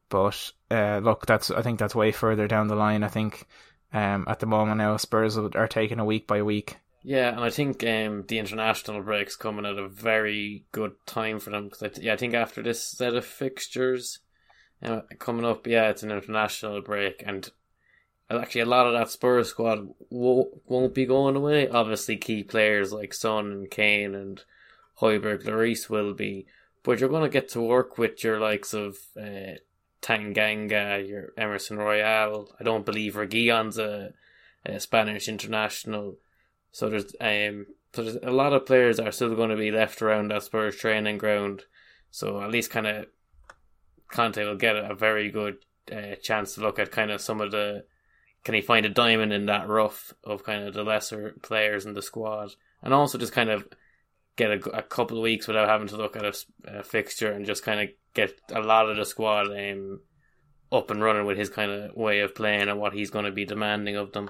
But 0.10 0.52
uh, 0.72 1.00
look, 1.04 1.26
that's 1.26 1.52
I 1.52 1.62
think 1.62 1.80
that's 1.80 1.96
way 1.96 2.12
further 2.12 2.48
down 2.48 2.68
the 2.68 2.76
line. 2.76 3.04
I 3.04 3.10
think 3.10 3.46
um, 3.94 4.26
at 4.28 4.40
the 4.40 4.46
moment 4.46 4.78
now 4.78 4.98
Spurs 4.98 5.38
are 5.38 5.68
taking 5.68 6.00
a 6.00 6.06
week 6.06 6.28
by 6.28 6.42
week. 6.42 6.78
Yeah, 7.04 7.30
and 7.30 7.42
I 7.42 7.50
think 7.50 7.84
um, 7.84 8.26
the 8.28 8.40
international 8.40 9.02
break's 9.02 9.36
coming 9.36 9.66
at 9.66 9.78
a 9.78 9.88
very 9.88 10.66
good 10.72 10.94
time 11.06 11.40
for 11.40 11.52
them 11.52 11.66
because 11.66 11.84
I 11.84 11.88
th- 11.88 12.06
yeah, 12.06 12.14
I 12.14 12.18
think 12.18 12.34
after 12.34 12.62
this 12.62 12.84
set 12.84 13.16
of 13.16 13.26
fixtures, 13.26 14.20
uh, 14.84 15.02
coming 15.20 15.46
up, 15.46 15.68
yeah, 15.68 15.90
it's 15.90 16.04
an 16.04 16.12
international 16.12 16.82
break, 16.82 17.24
and 17.26 17.50
actually 18.30 18.62
a 18.62 18.66
lot 18.66 18.88
of 18.88 18.94
that 18.94 19.10
Spurs 19.10 19.50
squad 19.50 19.88
won't, 20.10 20.94
be 20.94 21.06
going 21.06 21.36
away. 21.36 21.68
Obviously, 21.70 22.18
key 22.18 22.44
players 22.44 22.92
like 22.92 23.14
Son 23.14 23.52
and 23.52 23.72
Kane 23.72 24.16
and 24.16 24.44
Højbjerg, 25.02 25.44
Lloris 25.44 25.90
will 25.90 26.14
be, 26.14 26.46
but 26.84 27.00
you're 27.00 27.10
going 27.10 27.24
to 27.24 27.30
get 27.30 27.50
to 27.50 27.62
work 27.62 27.98
with 27.98 28.24
your 28.24 28.40
likes 28.40 28.74
of 28.74 28.98
uh, 29.20 29.58
Tanganga, 30.02 31.08
your 31.08 31.34
Emerson 31.38 31.78
Royal. 31.78 32.52
I 32.60 32.64
don't 32.64 32.86
believe 32.86 33.14
Reguilón's 33.14 33.78
a, 33.78 34.14
a 34.66 34.80
Spanish 34.80 35.28
international, 35.28 36.18
so 36.72 36.90
there's 36.90 37.16
um 37.22 37.68
so 37.94 38.04
there's 38.04 38.18
a 38.22 38.32
lot 38.32 38.54
of 38.54 38.66
players 38.66 39.00
are 39.00 39.12
still 39.12 39.36
going 39.36 39.50
to 39.50 39.56
be 39.56 39.72
left 39.72 40.02
around 40.02 40.30
that 40.30 40.44
Spurs 40.44 40.76
training 40.76 41.18
ground. 41.18 41.64
So 42.12 42.42
at 42.42 42.52
least 42.52 42.72
kind 42.72 42.88
of 42.88 43.08
Conte 44.12 44.44
will 44.44 44.56
get 44.56 44.76
a 44.76 44.94
very 44.94 45.32
good 45.32 45.58
uh, 45.92 46.16
chance 46.22 46.56
to 46.56 46.62
look 46.62 46.80
at 46.80 46.92
kind 46.92 47.12
of 47.12 47.22
some 47.22 47.42
of 47.42 47.52
the 47.52 47.86
can 48.48 48.56
he 48.56 48.62
find 48.62 48.86
a 48.86 48.90
diamond 48.90 49.34
in 49.34 49.48
that 49.48 49.68
rough 49.68 50.14
of 50.24 50.42
kind 50.42 50.66
of 50.66 50.74
the 50.74 50.82
lesser 50.82 51.36
players 51.42 51.86
in 51.86 51.94
the 51.94 52.02
squad, 52.02 52.56
and 52.82 52.94
also 52.94 53.18
just 53.18 53.34
kind 53.34 53.50
of 53.50 53.68
get 54.38 54.52
a, 54.52 54.70
a 54.70 54.82
couple 54.82 55.18
of 55.18 55.24
weeks 55.24 55.50
without 55.50 55.68
having 55.68 55.90
to 55.90 55.98
look 55.98 56.16
at 56.16 56.24
a, 56.24 56.34
a, 56.66 56.82
fixture 56.82 57.30
and 57.30 57.46
just 57.46 57.62
kind 57.62 57.82
of 57.82 57.90
get 58.14 58.40
a 58.54 58.62
lot 58.62 58.90
of 58.90 58.96
the 58.96 59.04
squad 59.04 59.48
um, 59.48 60.00
up 60.72 60.90
and 60.90 61.04
running 61.04 61.26
with 61.26 61.38
his 61.38 61.50
kind 61.50 61.70
of 61.70 61.94
way 61.94 62.22
of 62.22 62.36
playing 62.36 62.70
and 62.70 62.80
what 62.80 62.94
he's 62.94 63.10
going 63.10 63.26
to 63.26 63.34
be 63.34 63.44
demanding 63.44 63.98
of 63.98 64.14
them. 64.14 64.30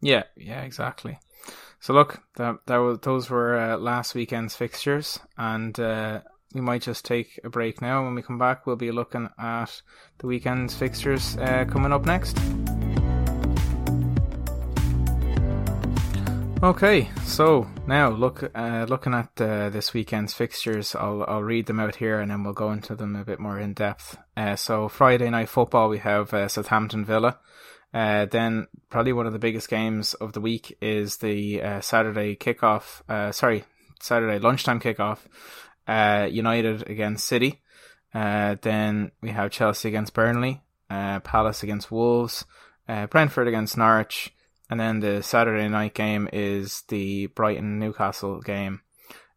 Yeah, 0.00 0.22
yeah, 0.36 0.62
exactly. 0.62 1.18
So 1.80 1.92
look, 1.92 2.22
that 2.36 2.58
that 2.66 2.76
was 2.76 3.00
those 3.00 3.28
were 3.28 3.58
uh, 3.58 3.78
last 3.78 4.14
weekend's 4.14 4.54
fixtures, 4.54 5.18
and 5.36 5.76
uh, 5.80 6.20
we 6.54 6.60
might 6.60 6.82
just 6.82 7.04
take 7.04 7.40
a 7.42 7.50
break 7.50 7.82
now. 7.82 8.04
When 8.04 8.14
we 8.14 8.22
come 8.22 8.38
back, 8.38 8.64
we'll 8.64 8.76
be 8.76 8.92
looking 8.92 9.28
at 9.40 9.82
the 10.18 10.28
weekend's 10.28 10.76
fixtures 10.76 11.36
uh, 11.38 11.64
coming 11.68 11.92
up 11.92 12.06
next. 12.06 12.38
Okay, 16.62 17.10
so 17.26 17.68
now 17.86 18.08
look, 18.08 18.50
uh, 18.54 18.86
looking 18.88 19.12
at 19.12 19.28
uh, 19.38 19.68
this 19.68 19.92
weekend's 19.92 20.32
fixtures, 20.32 20.96
I'll 20.96 21.22
I'll 21.28 21.42
read 21.42 21.66
them 21.66 21.78
out 21.78 21.96
here, 21.96 22.18
and 22.18 22.30
then 22.30 22.44
we'll 22.44 22.54
go 22.54 22.72
into 22.72 22.94
them 22.94 23.14
a 23.14 23.26
bit 23.26 23.38
more 23.38 23.58
in 23.60 23.74
depth. 23.74 24.16
Uh, 24.34 24.56
so 24.56 24.88
Friday 24.88 25.28
night 25.28 25.50
football, 25.50 25.90
we 25.90 25.98
have 25.98 26.32
uh, 26.32 26.48
Southampton 26.48 27.04
Villa. 27.04 27.38
Uh, 27.92 28.24
then 28.24 28.68
probably 28.88 29.12
one 29.12 29.26
of 29.26 29.34
the 29.34 29.38
biggest 29.38 29.68
games 29.68 30.14
of 30.14 30.32
the 30.32 30.40
week 30.40 30.74
is 30.80 31.18
the 31.18 31.60
uh, 31.62 31.80
Saturday 31.82 32.34
kickoff. 32.34 33.02
sorry, 33.34 33.64
Saturday 34.00 34.38
lunchtime 34.38 34.80
kickoff. 34.80 35.18
United 36.32 36.88
against 36.88 37.26
City. 37.26 37.60
then 38.12 39.10
we 39.20 39.28
have 39.28 39.50
Chelsea 39.50 39.88
against 39.88 40.14
Burnley. 40.14 40.62
Palace 40.88 41.62
against 41.62 41.92
Wolves. 41.92 42.46
Brentford 43.10 43.46
against 43.46 43.76
Norwich. 43.76 44.32
And 44.68 44.80
then 44.80 45.00
the 45.00 45.22
Saturday 45.22 45.68
night 45.68 45.94
game 45.94 46.28
is 46.32 46.82
the 46.88 47.26
Brighton 47.28 47.78
Newcastle 47.78 48.40
game. 48.40 48.80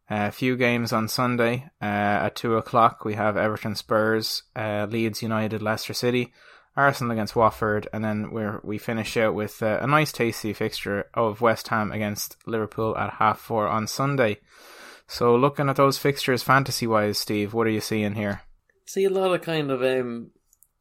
A 0.08 0.32
few 0.32 0.56
games 0.56 0.92
on 0.92 1.06
Sunday 1.06 1.70
uh, 1.80 1.84
at 1.84 2.34
two 2.34 2.56
o'clock. 2.56 3.04
We 3.04 3.14
have 3.14 3.36
Everton 3.36 3.76
Spurs, 3.76 4.42
uh, 4.56 4.88
Leeds 4.90 5.22
United, 5.22 5.62
Leicester 5.62 5.94
City, 5.94 6.32
Arsenal 6.76 7.12
against 7.12 7.36
Watford, 7.36 7.86
and 7.92 8.04
then 8.04 8.32
we 8.32 8.44
we 8.64 8.78
finish 8.78 9.16
out 9.16 9.34
with 9.34 9.62
uh, 9.62 9.78
a 9.80 9.86
nice, 9.86 10.10
tasty 10.10 10.52
fixture 10.52 11.08
of 11.14 11.40
West 11.40 11.68
Ham 11.68 11.92
against 11.92 12.36
Liverpool 12.44 12.96
at 12.96 13.14
half 13.14 13.38
four 13.38 13.68
on 13.68 13.86
Sunday. 13.86 14.38
So, 15.06 15.36
looking 15.36 15.68
at 15.68 15.76
those 15.76 15.98
fixtures, 15.98 16.42
fantasy 16.42 16.86
wise, 16.86 17.18
Steve, 17.18 17.54
what 17.54 17.66
are 17.66 17.70
you 17.70 17.80
seeing 17.80 18.14
here? 18.14 18.42
See 18.86 19.04
a 19.04 19.10
lot 19.10 19.32
of 19.32 19.42
kind 19.42 19.70
of 19.70 19.82
um, 19.82 20.30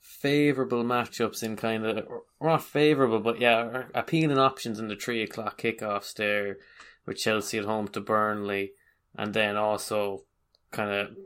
favourable 0.01 0.83
matchups 0.83 1.43
in 1.43 1.55
kind 1.55 1.85
of 1.85 2.07
not 2.41 2.63
favourable, 2.63 3.19
but 3.19 3.39
yeah, 3.39 3.83
appealing 3.93 4.37
options 4.37 4.79
in 4.79 4.87
the 4.87 4.95
three 4.95 5.21
o'clock 5.23 5.61
kickoffs 5.61 6.13
there, 6.13 6.57
with 7.05 7.17
Chelsea 7.17 7.57
at 7.57 7.65
home 7.65 7.87
to 7.89 7.99
Burnley, 7.99 8.73
and 9.17 9.33
then 9.33 9.57
also 9.57 10.23
kind 10.71 10.91
of 10.91 11.17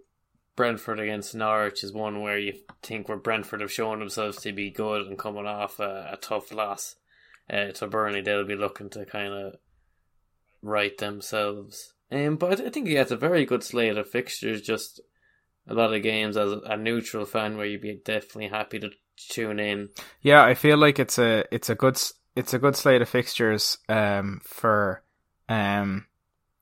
Brentford 0.55 0.99
against 0.99 1.35
Norwich 1.35 1.83
is 1.83 1.91
one 1.91 2.21
where 2.21 2.37
you 2.37 2.53
think 2.81 3.07
where 3.07 3.17
Brentford 3.17 3.61
have 3.61 3.71
shown 3.71 3.99
themselves 3.99 4.41
to 4.41 4.51
be 4.51 4.69
good 4.69 5.07
and 5.07 5.17
coming 5.17 5.47
off 5.47 5.79
a, 5.79 6.11
a 6.13 6.17
tough 6.17 6.51
loss 6.51 6.95
uh, 7.49 7.71
to 7.73 7.87
Burnley, 7.87 8.21
they'll 8.21 8.45
be 8.45 8.55
looking 8.55 8.89
to 8.91 9.05
kind 9.05 9.33
of 9.33 9.55
right 10.61 10.97
themselves. 10.97 11.93
Um, 12.11 12.35
but 12.35 12.61
I 12.61 12.69
think 12.69 12.87
he 12.87 12.93
has 12.95 13.11
a 13.11 13.17
very 13.17 13.45
good 13.45 13.63
slate 13.63 13.97
of 13.97 14.09
fixtures. 14.09 14.61
Just 14.61 15.01
a 15.67 15.73
lot 15.73 15.93
of 15.93 16.03
games 16.03 16.37
as 16.37 16.51
a 16.51 16.77
neutral 16.77 17.25
fan 17.25 17.57
where 17.57 17.65
you'd 17.65 17.81
be 17.81 17.99
definitely 18.03 18.49
happy 18.49 18.79
to 18.79 18.91
tune 19.17 19.59
in. 19.59 19.89
Yeah, 20.21 20.43
I 20.43 20.53
feel 20.53 20.77
like 20.77 20.99
it's 20.99 21.17
a 21.17 21.45
it's 21.51 21.69
a 21.69 21.75
good 21.75 21.99
it's 22.35 22.53
a 22.53 22.59
good 22.59 22.75
slate 22.75 23.01
of 23.01 23.09
fixtures 23.09 23.77
um 23.89 24.41
for 24.43 25.03
um 25.49 26.05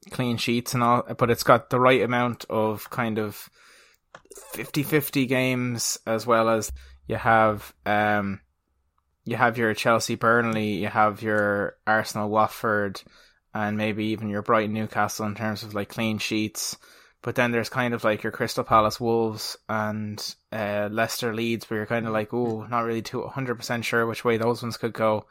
clean 0.09 0.37
sheets 0.37 0.73
and 0.73 0.83
all, 0.83 1.03
but 1.17 1.29
it's 1.29 1.43
got 1.43 1.69
the 1.69 1.79
right 1.79 2.01
amount 2.01 2.45
of 2.49 2.89
kind 2.89 3.19
of 3.19 3.49
50-50 4.53 5.27
games 5.27 5.99
as 6.07 6.25
well 6.25 6.49
as 6.49 6.71
you 7.07 7.15
have 7.15 7.73
um 7.85 8.41
you 9.23 9.35
have 9.35 9.57
your 9.57 9.73
Chelsea 9.73 10.15
Burnley, 10.15 10.73
you 10.73 10.87
have 10.87 11.21
your 11.21 11.77
Arsenal 11.85 12.29
Watford 12.29 13.01
and 13.53 13.77
maybe 13.77 14.05
even 14.05 14.29
your 14.29 14.41
Brighton 14.41 14.73
Newcastle 14.73 15.25
in 15.25 15.35
terms 15.35 15.63
of 15.63 15.75
like 15.75 15.89
clean 15.89 16.17
sheets. 16.17 16.77
But 17.23 17.35
then 17.35 17.51
there's 17.51 17.69
kind 17.69 17.93
of 17.93 18.03
like 18.03 18.23
your 18.23 18.31
Crystal 18.31 18.63
Palace 18.63 18.99
Wolves 18.99 19.55
and 19.69 20.35
uh, 20.51 20.89
Leicester 20.91 21.35
Leeds, 21.35 21.69
where 21.69 21.79
you're 21.79 21.85
kind 21.85 22.07
of 22.07 22.13
like, 22.13 22.33
oh, 22.33 22.65
not 22.65 22.83
really 22.83 23.03
too 23.03 23.21
100% 23.21 23.83
sure 23.83 24.07
which 24.07 24.25
way 24.25 24.37
those 24.37 24.63
ones 24.63 24.77
could 24.77 24.93
go. 24.93 25.27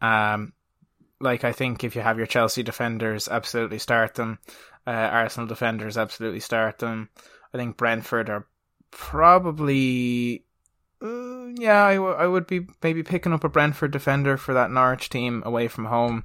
Um, 0.00 0.54
like 1.20 1.44
I 1.44 1.52
think 1.52 1.84
if 1.84 1.94
you 1.94 2.02
have 2.02 2.16
your 2.16 2.26
Chelsea 2.26 2.62
defenders, 2.62 3.28
absolutely 3.28 3.78
start 3.78 4.14
them. 4.14 4.38
Uh, 4.86 4.90
Arsenal 4.90 5.46
defenders, 5.46 5.98
absolutely 5.98 6.40
start 6.40 6.78
them. 6.78 7.10
I 7.52 7.58
think 7.58 7.76
Brentford 7.76 8.30
are 8.30 8.46
probably, 8.90 10.44
uh, 11.02 11.46
yeah, 11.54 11.84
I, 11.84 11.96
w- 11.96 12.14
I 12.14 12.26
would 12.26 12.46
be 12.46 12.66
maybe 12.82 13.02
picking 13.02 13.34
up 13.34 13.44
a 13.44 13.48
Brentford 13.48 13.90
defender 13.90 14.38
for 14.38 14.54
that 14.54 14.70
Norwich 14.70 15.10
team 15.10 15.42
away 15.44 15.68
from 15.68 15.84
home. 15.84 16.24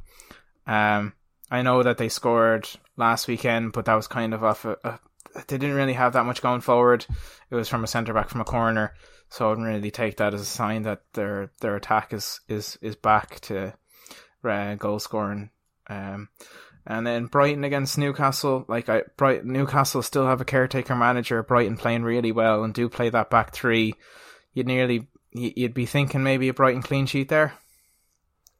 Um, 0.65 1.13
I 1.51 1.61
know 1.61 1.83
that 1.83 1.97
they 1.97 2.09
scored 2.09 2.69
last 2.97 3.27
weekend, 3.27 3.73
but 3.73 3.85
that 3.85 3.95
was 3.95 4.07
kind 4.07 4.33
of 4.33 4.43
off 4.43 4.65
a, 4.65 4.77
a 4.83 4.99
they 5.47 5.57
didn't 5.57 5.75
really 5.75 5.93
have 5.93 6.13
that 6.13 6.25
much 6.25 6.41
going 6.41 6.61
forward. 6.61 7.05
It 7.49 7.55
was 7.55 7.67
from 7.67 7.83
a 7.83 7.87
centre 7.87 8.13
back 8.13 8.29
from 8.29 8.41
a 8.41 8.45
corner, 8.45 8.93
so 9.29 9.45
I 9.45 9.49
wouldn't 9.49 9.67
really 9.67 9.91
take 9.91 10.17
that 10.17 10.33
as 10.33 10.41
a 10.41 10.45
sign 10.45 10.83
that 10.83 11.01
their 11.13 11.51
their 11.61 11.75
attack 11.75 12.13
is 12.13 12.39
is 12.47 12.77
is 12.81 12.95
back 12.95 13.39
to 13.41 13.73
uh, 14.43 14.75
goal 14.75 14.99
scoring. 14.99 15.49
Um, 15.87 16.29
and 16.87 17.05
then 17.05 17.25
Brighton 17.25 17.63
against 17.63 17.97
Newcastle, 17.97 18.65
like 18.67 18.89
I 18.89 19.03
Brighton 19.17 19.51
Newcastle 19.51 20.01
still 20.01 20.27
have 20.27 20.41
a 20.41 20.45
caretaker 20.45 20.95
manager. 20.95 21.43
Brighton 21.43 21.77
playing 21.77 22.03
really 22.03 22.31
well 22.31 22.63
and 22.63 22.73
do 22.73 22.89
play 22.89 23.09
that 23.09 23.29
back 23.29 23.53
three. 23.53 23.95
You'd 24.53 24.67
nearly 24.67 25.07
you'd 25.31 25.73
be 25.73 25.85
thinking 25.85 26.23
maybe 26.23 26.47
a 26.47 26.53
Brighton 26.53 26.81
clean 26.81 27.07
sheet 27.07 27.29
there. 27.29 27.53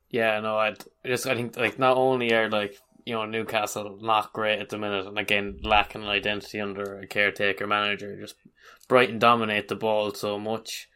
Yeah, 0.09 0.39
no, 0.39 0.57
I 0.57 0.75
just 1.05 1.27
I 1.27 1.35
think 1.35 1.55
like 1.57 1.79
not 1.79 1.97
only 1.97 2.33
are 2.33 2.49
like 2.49 2.79
you 3.05 3.13
know 3.13 3.25
Newcastle 3.25 3.97
not 4.01 4.33
great 4.33 4.59
at 4.59 4.69
the 4.69 4.77
minute, 4.77 5.05
and 5.05 5.17
again 5.17 5.59
lacking 5.63 6.03
an 6.03 6.09
identity 6.09 6.59
under 6.59 6.99
a 6.99 7.07
caretaker 7.07 7.67
manager. 7.67 8.19
Just 8.19 8.35
Brighton 8.87 9.19
dominate 9.19 9.67
the 9.67 9.75
ball 9.75 10.13
so 10.13 10.39
much, 10.39 10.89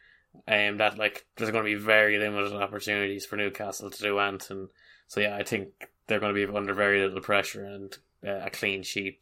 um, 0.48 0.78
that 0.78 0.98
like 0.98 1.26
there's 1.36 1.50
going 1.50 1.64
to 1.64 1.70
be 1.70 1.82
very 1.82 2.18
limited 2.18 2.52
opportunities 2.52 3.24
for 3.24 3.36
Newcastle 3.36 3.90
to 3.90 4.02
do 4.02 4.18
anything. 4.18 4.68
So 5.06 5.20
yeah, 5.20 5.36
I 5.36 5.44
think 5.44 5.68
they're 6.06 6.20
going 6.20 6.34
to 6.34 6.46
be 6.46 6.52
under 6.52 6.74
very 6.74 7.00
little 7.00 7.20
pressure 7.20 7.64
and 7.64 7.96
uh, 8.26 8.46
a 8.46 8.50
clean 8.50 8.82
sheet, 8.82 9.20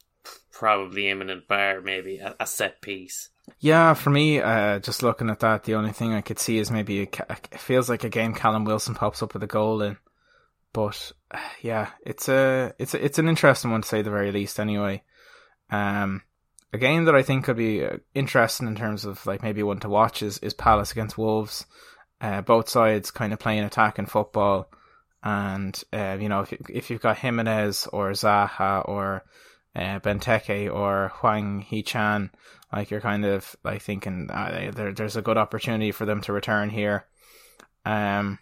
probably 0.51 1.09
imminent 1.09 1.47
bar, 1.47 1.81
maybe 1.81 2.19
a, 2.19 2.35
a 2.41 2.47
set 2.47 2.81
piece. 2.81 3.31
Yeah, 3.61 3.95
for 3.95 4.11
me, 4.11 4.41
uh, 4.41 4.79
just 4.79 5.03
looking 5.03 5.31
at 5.31 5.41
that, 5.41 5.65
the 5.65 5.75
only 5.75 5.93
thing 5.93 6.13
I 6.13 6.21
could 6.21 6.39
see 6.39 6.59
is 6.59 6.71
maybe 6.71 7.03
a, 7.03 7.09
it 7.31 7.59
feels 7.59 7.89
like 7.89 8.05
a 8.05 8.11
game 8.11 8.35
Callum 8.35 8.65
Wilson 8.65 8.95
pops 8.95 9.23
up 9.23 9.33
with 9.35 9.43
a 9.43 9.47
goal 9.47 9.83
in. 9.83 9.97
But 10.73 11.13
yeah, 11.63 11.91
it's 12.05 12.29
a 12.29 12.75
it's 12.79 12.95
a, 12.95 13.05
it's 13.05 13.19
an 13.19 13.29
interesting 13.29 13.71
one 13.71 13.83
to 13.83 13.89
say 13.89 14.03
the 14.03 14.11
very 14.11 14.33
least. 14.33 14.61
Anyway, 14.61 15.03
um, 15.71 16.23
a 16.73 16.79
game 16.79 17.05
that 17.07 17.15
I 17.15 17.23
think 17.23 17.45
could 17.45 17.57
be 17.57 17.85
uh, 17.85 17.99
interesting 18.15 18.67
in 18.67 18.77
terms 18.77 19.05
of 19.05 19.25
like 19.27 19.43
maybe 19.43 19.63
one 19.63 19.81
to 19.81 19.89
watch 19.89 20.23
is 20.23 20.39
is 20.39 20.55
Palace 20.55 20.93
against 20.93 21.19
Wolves. 21.19 21.67
Uh, 22.21 22.41
both 22.41 22.69
sides 22.69 23.11
kind 23.11 23.33
of 23.33 23.39
playing 23.39 23.63
attacking 23.63 24.07
football, 24.07 24.71
and 25.23 25.83
uh, 25.93 26.17
you 26.21 26.29
know 26.29 26.41
if 26.41 26.53
if 26.69 26.91
you've 26.91 27.01
got 27.01 27.19
Jimenez 27.19 27.87
or 27.93 28.11
Zaha 28.11 28.87
or 28.89 29.25
uh, 29.77 30.01
Benteke 30.01 30.73
or 30.73 31.13
Hwang 31.21 31.61
Hee-chan, 31.61 32.31
like 32.73 32.91
you're 32.91 33.01
kind 33.01 33.25
of 33.25 33.55
like 33.65 33.83
thinking 33.83 34.29
uh, 34.31 34.73
there 34.75 34.93
there's 34.93 35.17
a 35.17 35.23
good 35.23 35.39
opportunity 35.39 35.93
for 35.93 36.05
them 36.05 36.21
to 36.23 36.33
return 36.33 36.71
here. 36.71 37.07
Um, 37.85 38.41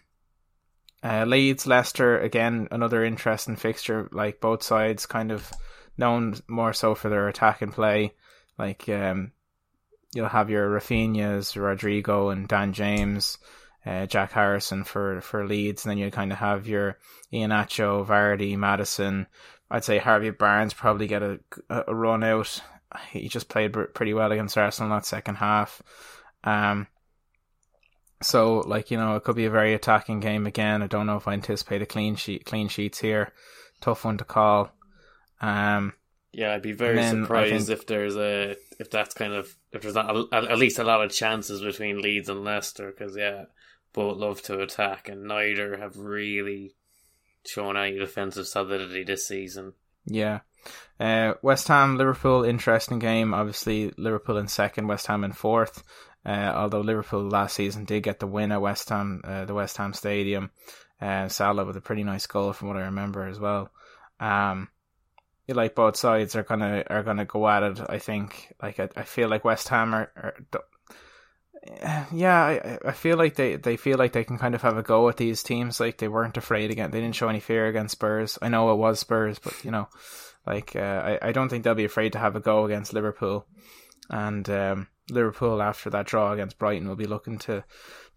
uh, 1.03 1.25
Leeds, 1.25 1.67
Leicester, 1.67 2.19
again, 2.19 2.67
another 2.71 3.03
interesting 3.03 3.55
fixture. 3.55 4.09
Like 4.11 4.41
both 4.41 4.63
sides, 4.63 5.05
kind 5.05 5.31
of 5.31 5.51
known 5.97 6.35
more 6.47 6.73
so 6.73 6.95
for 6.95 7.09
their 7.09 7.27
attack 7.27 7.61
and 7.61 7.73
play. 7.73 8.13
Like, 8.57 8.87
um, 8.89 9.31
you'll 10.13 10.27
have 10.27 10.49
your 10.49 10.69
Raphinhas, 10.69 11.55
Rodrigo, 11.61 12.29
and 12.29 12.47
Dan 12.47 12.73
James, 12.73 13.37
uh, 13.85 14.05
Jack 14.05 14.31
Harrison 14.31 14.83
for 14.83 15.21
for 15.21 15.45
Leeds, 15.45 15.85
and 15.85 15.91
then 15.91 15.97
you 15.97 16.11
kind 16.11 16.31
of 16.31 16.39
have 16.39 16.67
your 16.67 16.97
Iheanacho, 17.31 18.05
Vardy, 18.05 18.57
Maddison. 18.57 19.27
I'd 19.69 19.83
say 19.83 19.97
Harvey 19.97 20.31
Barnes 20.31 20.73
probably 20.73 21.07
get 21.07 21.23
a, 21.23 21.39
a 21.69 21.93
run 21.93 22.23
out. 22.23 22.61
He 23.11 23.27
just 23.27 23.49
played 23.49 23.75
pretty 23.93 24.13
well 24.13 24.31
against 24.31 24.57
Arsenal 24.57 24.91
in 24.91 24.97
that 24.97 25.05
second 25.05 25.35
half. 25.35 25.81
Um, 26.43 26.87
so 28.21 28.59
like 28.59 28.91
you 28.91 28.97
know, 28.97 29.15
it 29.15 29.23
could 29.23 29.35
be 29.35 29.45
a 29.45 29.51
very 29.51 29.73
attacking 29.73 30.19
game 30.19 30.47
again. 30.47 30.81
I 30.81 30.87
don't 30.87 31.05
know 31.05 31.17
if 31.17 31.27
I 31.27 31.33
anticipate 31.33 31.81
a 31.81 31.85
clean 31.85 32.15
sheet, 32.15 32.45
clean 32.45 32.67
sheets 32.67 32.99
here. 32.99 33.33
Tough 33.81 34.05
one 34.05 34.17
to 34.17 34.23
call. 34.23 34.71
Um, 35.39 35.93
yeah, 36.31 36.53
I'd 36.53 36.61
be 36.61 36.71
very 36.71 37.01
surprised 37.03 37.67
think, 37.67 37.79
if 37.79 37.87
there's 37.87 38.15
a 38.15 38.55
if 38.79 38.89
that's 38.89 39.13
kind 39.13 39.33
of 39.33 39.55
if 39.71 39.81
there's 39.81 39.95
not 39.95 40.15
a, 40.15 40.27
at 40.35 40.57
least 40.57 40.79
a 40.79 40.83
lot 40.83 41.03
of 41.03 41.11
chances 41.11 41.61
between 41.61 42.01
Leeds 42.01 42.29
and 42.29 42.43
Leicester 42.43 42.91
because 42.91 43.15
yeah, 43.15 43.45
both 43.93 44.17
love 44.17 44.41
to 44.43 44.59
attack 44.61 45.09
and 45.09 45.23
neither 45.23 45.77
have 45.77 45.97
really 45.97 46.75
shown 47.45 47.77
any 47.77 47.97
defensive 47.97 48.47
solidity 48.47 49.03
this 49.03 49.27
season. 49.27 49.73
Yeah. 50.05 50.41
Uh, 50.99 51.33
West 51.41 51.67
Ham 51.67 51.97
Liverpool 51.97 52.43
interesting 52.43 52.99
game. 52.99 53.33
Obviously 53.33 53.93
Liverpool 53.97 54.37
in 54.37 54.47
second, 54.47 54.87
West 54.87 55.07
Ham 55.07 55.23
in 55.23 55.31
fourth. 55.31 55.83
Uh, 56.27 56.51
although 56.53 56.81
Liverpool 56.81 57.23
last 57.23 57.55
season 57.55 57.85
did 57.85 58.03
get 58.03 58.19
the 58.19 58.27
win 58.27 58.51
at 58.51 58.61
West 58.61 58.89
Ham, 58.89 59.21
uh, 59.23 59.45
the 59.45 59.53
West 59.53 59.77
Ham 59.77 59.93
Stadium. 59.93 60.51
Uh, 60.99 61.29
Salah 61.29 61.63
with 61.63 61.77
a 61.77 61.81
pretty 61.81 62.03
nice 62.03 62.27
goal 62.27 62.51
from 62.51 62.67
what 62.67 62.77
I 62.77 62.81
remember 62.81 63.27
as 63.27 63.39
well. 63.39 63.69
Um, 64.19 64.67
you 65.47 65.53
like 65.53 65.75
both 65.75 65.95
sides 65.95 66.35
are 66.35 66.43
gonna 66.43 66.83
are 66.89 67.03
gonna 67.03 67.23
go 67.23 67.47
at 67.47 67.63
it. 67.63 67.79
I 67.87 67.99
think. 67.99 68.53
Like 68.61 68.79
I, 68.79 68.89
I 68.95 69.03
feel 69.03 69.29
like 69.29 69.45
West 69.45 69.69
Ham 69.69 69.93
are, 69.93 70.11
are 70.17 70.35
yeah, 72.11 72.41
I, 72.43 72.79
I 72.85 72.91
feel 72.91 73.15
like 73.15 73.35
they, 73.35 73.55
they 73.55 73.77
feel 73.77 73.97
like 73.97 74.11
they 74.11 74.25
can 74.25 74.37
kind 74.37 74.55
of 74.55 74.61
have 74.63 74.77
a 74.77 74.83
go 74.83 75.07
at 75.07 75.17
these 75.17 75.43
teams. 75.43 75.79
Like 75.79 75.97
they 75.97 76.09
weren't 76.09 76.35
afraid 76.35 76.71
again. 76.71 76.91
They 76.91 76.99
didn't 76.99 77.15
show 77.15 77.29
any 77.29 77.39
fear 77.39 77.67
against 77.67 77.93
Spurs. 77.93 78.37
I 78.41 78.49
know 78.49 78.71
it 78.73 78.77
was 78.77 78.99
Spurs, 78.99 79.39
but 79.39 79.63
you 79.63 79.71
know, 79.71 79.87
like 80.45 80.75
uh, 80.75 80.79
I 81.21 81.29
I 81.29 81.31
don't 81.31 81.47
think 81.47 81.63
they'll 81.63 81.75
be 81.75 81.85
afraid 81.85 82.13
to 82.13 82.19
have 82.19 82.35
a 82.35 82.41
go 82.41 82.65
against 82.65 82.93
Liverpool. 82.93 83.45
And 84.09 84.49
um, 84.49 84.87
Liverpool 85.09 85.61
after 85.61 85.89
that 85.89 86.07
draw 86.07 86.33
against 86.33 86.57
Brighton 86.57 86.87
will 86.87 86.95
be 86.95 87.05
looking 87.05 87.37
to 87.39 87.63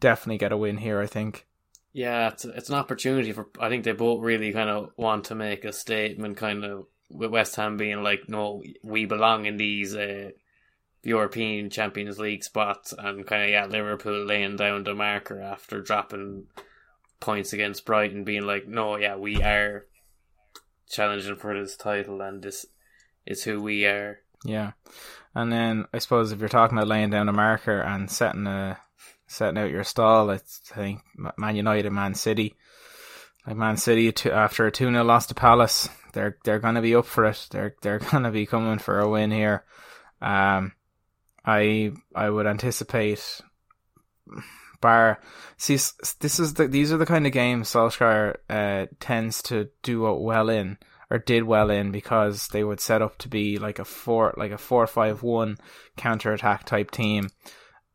definitely 0.01 0.39
get 0.39 0.53
a 0.53 0.57
win 0.57 0.79
here. 0.79 1.01
I 1.01 1.07
think. 1.07 1.47
Yeah, 1.93 2.29
it's 2.29 2.45
it's 2.45 2.69
an 2.69 2.77
opportunity 2.77 3.33
for. 3.33 3.49
I 3.59 3.69
think 3.69 3.85
they 3.85 3.93
both 3.93 4.23
really 4.23 4.53
kind 4.53 4.71
of 4.71 4.91
want 4.97 5.25
to 5.27 5.35
make 5.35 5.65
a 5.65 5.73
statement, 5.73 6.37
kind 6.37 6.65
of 6.65 6.87
with 7.11 7.31
West 7.31 7.57
Ham 7.57 7.77
being 7.77 8.03
like, 8.03 8.29
no, 8.29 8.63
we 8.83 9.07
belong 9.07 9.47
in 9.47 9.57
these. 9.57 9.95
Uh, 9.95 10.31
European 11.03 11.71
Champions 11.71 12.19
League 12.19 12.45
spots 12.45 12.93
and 12.97 13.27
kind 13.27 13.45
of 13.45 13.51
yeah 13.51 13.67
Liverpool 13.67 14.25
laying 14.25 14.57
down 14.57 14.85
the 14.85 14.95
marker 14.95 15.41
after 15.41 15.81
dropping 15.81 16.47
points 17.21 17.53
against 17.53 17.87
Brighton 17.87 18.25
being 18.25 18.43
like 18.43 18.67
no 18.67 18.97
yeah 18.97 19.17
we 19.17 19.43
are 19.43 19.87
challenging 20.89 21.37
for 21.37 21.59
this 21.59 21.77
title 21.77 22.21
and 22.21 22.43
this 22.43 22.67
is 23.25 23.45
who 23.45 23.63
we 23.63 23.87
are 23.87 24.21
yeah 24.45 24.73
and 25.35 25.53
then 25.53 25.87
I 25.93 25.99
suppose 25.99 26.33
if 26.33 26.41
you're 26.41 26.49
talking 26.49 26.77
about 26.77 26.89
laying 26.89 27.11
down 27.11 27.29
a 27.29 27.33
marker 27.33 27.81
and 27.81 28.11
setting 28.11 28.47
a 28.47 28.79
setting 29.27 29.59
out 29.59 29.71
your 29.71 29.85
stall 29.85 30.31
I 30.31 30.39
think 30.39 31.01
Man 31.37 31.57
United 31.57 31.91
Man 31.91 32.15
City. 32.15 32.55
Like 33.47 33.57
Man 33.57 33.77
City 33.79 34.13
to, 34.13 34.33
after 34.33 34.67
a 34.67 34.73
2-0 34.73 35.05
loss 35.05 35.27
to 35.27 35.35
Palace 35.35 35.89
they're 36.13 36.37
they're 36.45 36.59
going 36.59 36.75
to 36.75 36.83
be 36.83 36.95
up 36.95 37.07
for 37.07 37.25
it. 37.25 37.47
They're 37.51 37.75
they're 37.83 37.99
going 38.11 38.25
to 38.25 38.31
be 38.31 38.47
coming 38.47 38.79
for 38.79 39.01
a 39.01 39.09
win 39.09 39.31
here. 39.31 39.65
Um 40.21 40.73
I 41.45 41.93
I 42.15 42.29
would 42.29 42.47
anticipate 42.47 43.41
bar 44.81 45.21
see 45.57 45.75
this 45.75 46.41
is 46.41 46.55
the 46.55 46.67
these 46.67 46.93
are 46.93 46.97
the 46.97 47.07
kind 47.07 47.27
of 47.27 47.33
games 47.33 47.69
Solskjaer 47.71 48.37
uh, 48.49 48.87
tends 48.99 49.43
to 49.43 49.69
do 49.83 50.03
well 50.03 50.49
in 50.49 50.79
or 51.11 51.19
did 51.19 51.43
well 51.45 51.71
in 51.71 51.91
because 51.91 52.49
they 52.49 52.63
would 52.63 52.81
set 52.81 53.03
up 53.03 53.19
to 53.19 53.29
be 53.29 53.59
like 53.59 53.79
a 53.79 53.85
four 53.85 54.35
like 54.37 54.53
a 54.53 54.59
four 54.59 54.87
five 54.87 55.23
one 55.23 55.57
counter 55.97 56.33
attack 56.33 56.65
type 56.65 56.91
team 56.91 57.29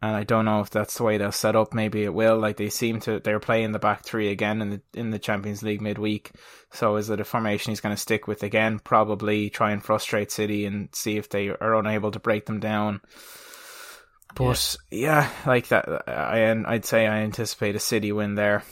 and 0.05 0.15
I 0.15 0.23
don't 0.23 0.45
know 0.45 0.59
if 0.59 0.69
that's 0.69 0.97
the 0.97 1.03
way 1.03 1.17
they'll 1.17 1.31
set 1.31 1.55
up. 1.55 1.73
Maybe 1.73 2.03
it 2.03 2.13
will. 2.13 2.37
Like 2.37 2.57
they 2.57 2.69
seem 2.69 2.99
to, 3.01 3.19
they're 3.19 3.39
playing 3.39 3.71
the 3.71 3.79
back 3.79 4.03
three 4.03 4.29
again 4.29 4.61
in 4.61 4.69
the 4.69 4.81
in 4.93 5.09
the 5.09 5.19
Champions 5.19 5.63
League 5.63 5.81
midweek. 5.81 6.31
So 6.71 6.97
is 6.97 7.09
it 7.09 7.19
a 7.19 7.25
formation 7.25 7.71
he's 7.71 7.81
going 7.81 7.95
to 7.95 8.01
stick 8.01 8.27
with 8.27 8.43
again? 8.43 8.79
Probably 8.79 9.49
try 9.49 9.71
and 9.71 9.83
frustrate 9.83 10.31
City 10.31 10.65
and 10.65 10.89
see 10.93 11.17
if 11.17 11.29
they 11.29 11.49
are 11.49 11.75
unable 11.75 12.11
to 12.11 12.19
break 12.19 12.45
them 12.45 12.59
down. 12.59 13.01
But 14.35 14.75
yeah, 14.91 15.29
yeah 15.29 15.49
like 15.49 15.69
that, 15.69 16.07
I 16.07 16.39
and 16.39 16.67
I'd 16.67 16.85
say 16.85 17.07
I 17.07 17.19
anticipate 17.19 17.75
a 17.75 17.79
City 17.79 18.11
win 18.11 18.35
there. 18.35 18.63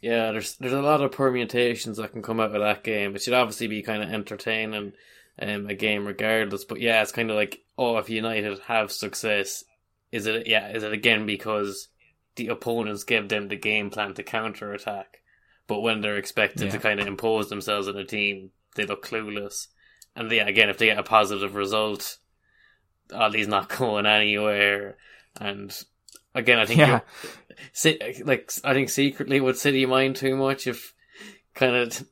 Yeah, 0.00 0.32
there's 0.32 0.56
there's 0.56 0.72
a 0.72 0.80
lot 0.80 1.02
of 1.02 1.12
permutations 1.12 1.98
that 1.98 2.12
can 2.12 2.22
come 2.22 2.40
out 2.40 2.54
of 2.54 2.62
that 2.62 2.84
game. 2.84 3.14
It 3.14 3.22
should 3.22 3.34
obviously 3.34 3.66
be 3.66 3.82
kind 3.82 4.02
of 4.02 4.10
entertaining 4.10 4.92
um, 5.40 5.66
a 5.66 5.74
game 5.74 6.06
regardless. 6.06 6.64
But 6.64 6.80
yeah, 6.80 7.02
it's 7.02 7.12
kind 7.12 7.30
of 7.30 7.36
like, 7.36 7.62
oh, 7.76 7.98
if 7.98 8.08
United 8.08 8.58
have 8.60 8.92
success, 8.92 9.64
is 10.10 10.26
it 10.26 10.46
yeah? 10.46 10.68
Is 10.70 10.82
it 10.82 10.92
again 10.92 11.26
because 11.26 11.88
the 12.36 12.48
opponents 12.48 13.04
give 13.04 13.28
them 13.28 13.48
the 13.48 13.56
game 13.56 13.90
plan 13.90 14.14
to 14.14 14.22
counter 14.22 14.72
attack, 14.72 15.18
but 15.66 15.80
when 15.80 16.00
they're 16.00 16.16
expected 16.16 16.66
yeah. 16.66 16.70
to 16.70 16.78
kind 16.78 17.00
of 17.00 17.06
impose 17.06 17.48
themselves 17.48 17.86
on 17.86 17.96
a 17.96 18.04
team, 18.04 18.50
they 18.76 18.86
look 18.86 19.04
clueless. 19.04 19.66
And 20.16 20.30
yeah, 20.30 20.46
again, 20.46 20.70
if 20.70 20.78
they 20.78 20.86
get 20.86 20.98
a 20.98 21.02
positive 21.02 21.54
result, 21.54 22.18
Ollie's 23.12 23.48
not 23.48 23.68
going 23.76 24.06
anywhere. 24.06 24.96
And 25.40 25.70
again, 26.34 26.58
I 26.58 26.66
think 26.66 26.78
yeah. 26.78 27.00
like 28.24 28.52
I 28.64 28.74
think 28.74 28.90
secretly 28.90 29.40
would 29.40 29.56
City 29.56 29.86
mind 29.86 30.16
too 30.16 30.36
much 30.36 30.66
if 30.66 30.94
kind 31.54 31.76
of 31.76 32.06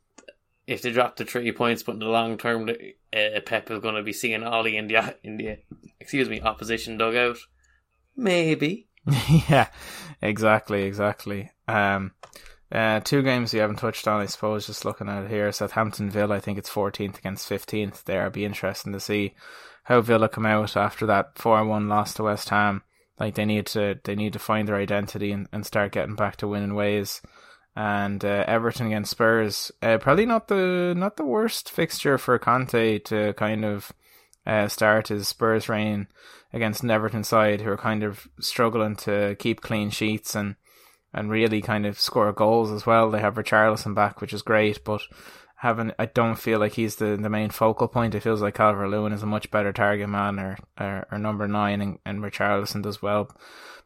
if 0.66 0.83
they 0.83 0.93
drop 0.93 1.16
the 1.16 1.25
three 1.25 1.51
points, 1.53 1.83
but 1.83 1.93
in 1.93 2.01
the 2.01 2.07
long 2.07 2.37
term, 2.37 2.69
uh, 2.69 3.41
Pep 3.47 3.71
is 3.71 3.81
going 3.81 3.95
to 3.95 4.03
be 4.03 4.12
seeing 4.12 4.45
Ollie 4.45 4.77
in 4.77 4.89
the 4.89 5.16
in 5.23 5.37
the 5.37 5.59
excuse 6.01 6.29
me 6.29 6.41
opposition 6.41 6.99
dugout. 6.99 7.39
Maybe. 8.16 8.89
yeah, 9.49 9.69
exactly, 10.21 10.83
exactly. 10.83 11.51
Um, 11.66 12.12
uh, 12.71 13.01
two 13.01 13.23
games 13.23 13.53
we 13.53 13.61
haven't 13.61 13.77
touched 13.77 14.07
on, 14.07 14.21
I 14.21 14.27
suppose. 14.27 14.66
Just 14.66 14.85
looking 14.85 15.09
at 15.09 15.25
it 15.25 15.31
here, 15.31 15.51
Southampton 15.53 16.11
Villa. 16.11 16.37
I 16.37 16.41
think 16.41 16.59
it's 16.59 16.71
14th 16.71 17.19
against 17.19 17.49
15th. 17.49 18.05
There, 18.05 18.23
it'd 18.23 18.35
be 18.35 18.45
interesting 18.45 18.93
to 18.93 19.01
see 19.01 19.35
how 19.85 20.03
Villa 20.03 20.29
come 20.29 20.45
out 20.45 20.77
after 20.77 21.07
that 21.07 21.37
4-1 21.37 21.89
loss 21.89 22.12
to 22.14 22.25
West 22.25 22.51
Ham. 22.51 22.83
Like 23.19 23.35
they 23.35 23.45
need 23.45 23.66
to, 23.66 23.99
they 24.05 24.14
need 24.14 24.33
to 24.35 24.39
find 24.39 24.69
their 24.69 24.77
identity 24.77 25.33
and, 25.33 25.49
and 25.53 25.66
start 25.66 25.93
getting 25.93 26.14
back 26.14 26.37
to 26.37 26.49
winning 26.49 26.75
ways. 26.75 27.21
And 27.75 28.25
uh, 28.25 28.45
Everton 28.47 28.89
against 28.89 29.12
Spurs, 29.12 29.71
uh, 29.83 29.99
probably 29.99 30.27
not 30.27 30.49
the 30.49 30.95
not 30.97 31.16
the 31.16 31.25
worst 31.25 31.71
fixture 31.71 32.19
for 32.19 32.37
Conte 32.39 32.99
to 32.99 33.33
kind 33.35 33.64
of 33.64 33.93
uh, 34.45 34.66
start 34.66 35.09
his 35.09 35.29
Spurs 35.29 35.69
reign 35.69 36.09
against 36.53 36.83
an 36.83 36.91
Everton 36.91 37.23
side 37.23 37.61
who 37.61 37.71
are 37.71 37.77
kind 37.77 38.03
of 38.03 38.27
struggling 38.41 38.97
to 38.97 39.37
keep 39.39 39.61
clean 39.61 39.91
sheets 39.91 40.35
and 40.35 40.57
and 41.14 41.31
really 41.31 41.62
kind 41.62 41.87
of 41.87 42.01
score 42.01 42.33
goals 42.33 42.71
as 42.71 42.85
well. 42.85 43.11
They 43.11 43.21
have 43.21 43.35
Richarlison 43.35 43.95
back, 43.95 44.21
which 44.21 44.33
is 44.33 44.43
great, 44.43 44.83
but 44.85 45.03
having 45.59 45.92
I 45.98 46.06
don't 46.06 46.36
feel 46.36 46.61
like 46.61 46.74
he's 46.74 46.96
the, 46.96 47.16
the 47.16 47.28
main 47.28 47.50
focal 47.50 47.88
point. 47.88 48.14
It 48.14 48.22
feels 48.22 48.40
like 48.40 48.54
Calvert 48.54 48.90
Lewin 48.90 49.12
is 49.12 49.24
a 49.24 49.26
much 49.26 49.50
better 49.50 49.72
target 49.72 50.09
man 50.09 50.38
or, 50.38 50.56
or, 50.78 51.06
or 51.11 51.18
number 51.18 51.48
nine 51.48 51.80
and, 51.80 51.98
and 52.06 52.20
Richarlison 52.20 52.82
does 52.82 53.02
well 53.02 53.28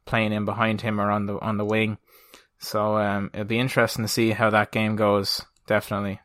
playing 0.05 0.33
in 0.33 0.45
behind 0.45 0.83
him 0.83 1.01
or 1.01 1.11
on 1.11 1.27
the 1.27 1.39
on 1.41 1.57
the 1.57 1.65
wing. 1.65 1.97
So 2.59 2.99
um, 2.99 3.31
it'll 3.33 3.47
be 3.47 3.59
interesting 3.59 4.05
to 4.05 4.09
see 4.09 4.31
how 4.31 4.51
that 4.51 4.71
game 4.71 4.97
goes, 4.97 5.43
definitely. 5.67 6.21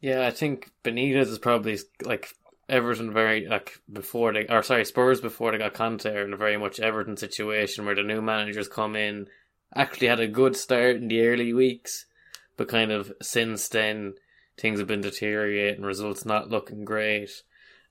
Yeah, 0.00 0.26
I 0.26 0.30
think 0.30 0.70
Benitez 0.84 1.26
is 1.28 1.38
probably 1.38 1.78
like 2.02 2.28
Everton 2.68 3.14
very 3.14 3.46
like 3.46 3.80
before 3.90 4.32
they 4.34 4.46
or 4.46 4.62
sorry 4.62 4.84
Spurs 4.84 5.22
before 5.22 5.52
they 5.52 5.58
got 5.58 5.72
Conte 5.72 6.06
are 6.06 6.24
in 6.24 6.34
a 6.34 6.36
very 6.36 6.58
much 6.58 6.80
Everton 6.80 7.16
situation 7.16 7.86
where 7.86 7.94
the 7.94 8.02
new 8.02 8.20
managers 8.20 8.68
come 8.68 8.94
in 8.94 9.26
actually 9.74 10.08
had 10.08 10.20
a 10.20 10.28
good 10.28 10.54
start 10.54 10.96
in 10.96 11.08
the 11.08 11.26
early 11.26 11.54
weeks, 11.54 12.04
but 12.58 12.68
kind 12.68 12.92
of 12.92 13.10
since 13.22 13.68
then 13.68 14.14
things 14.60 14.78
have 14.78 14.88
been 14.88 15.00
deteriorating, 15.00 15.82
results 15.82 16.24
not 16.24 16.50
looking 16.50 16.84
great. 16.84 17.30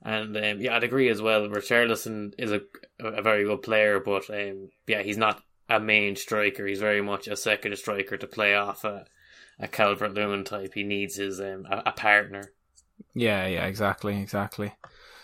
And 0.02 0.36
um, 0.36 0.60
yeah, 0.60 0.76
I'd 0.76 0.84
agree 0.84 1.08
as 1.10 1.20
well. 1.20 1.46
Richarlison 1.48 2.32
is 2.38 2.52
a 2.52 2.60
a 2.98 3.20
very 3.20 3.44
good 3.44 3.62
player, 3.62 4.00
but 4.00 4.30
um, 4.30 4.70
yeah, 4.86 5.02
he's 5.02 5.18
not 5.18 5.42
a 5.68 5.78
main 5.78 6.16
striker. 6.16 6.66
He's 6.66 6.80
very 6.80 7.02
much 7.02 7.28
a 7.28 7.36
second 7.36 7.76
striker 7.76 8.16
to 8.16 8.26
play 8.26 8.54
off 8.54 8.84
a, 8.84 9.04
a 9.58 9.68
Calvert 9.68 10.14
Lewin 10.14 10.44
type. 10.44 10.72
He 10.74 10.84
needs 10.84 11.16
his 11.16 11.38
um, 11.40 11.66
a, 11.70 11.82
a 11.86 11.92
partner. 11.92 12.52
Yeah, 13.14 13.46
yeah, 13.46 13.66
exactly, 13.66 14.18
exactly. 14.20 14.72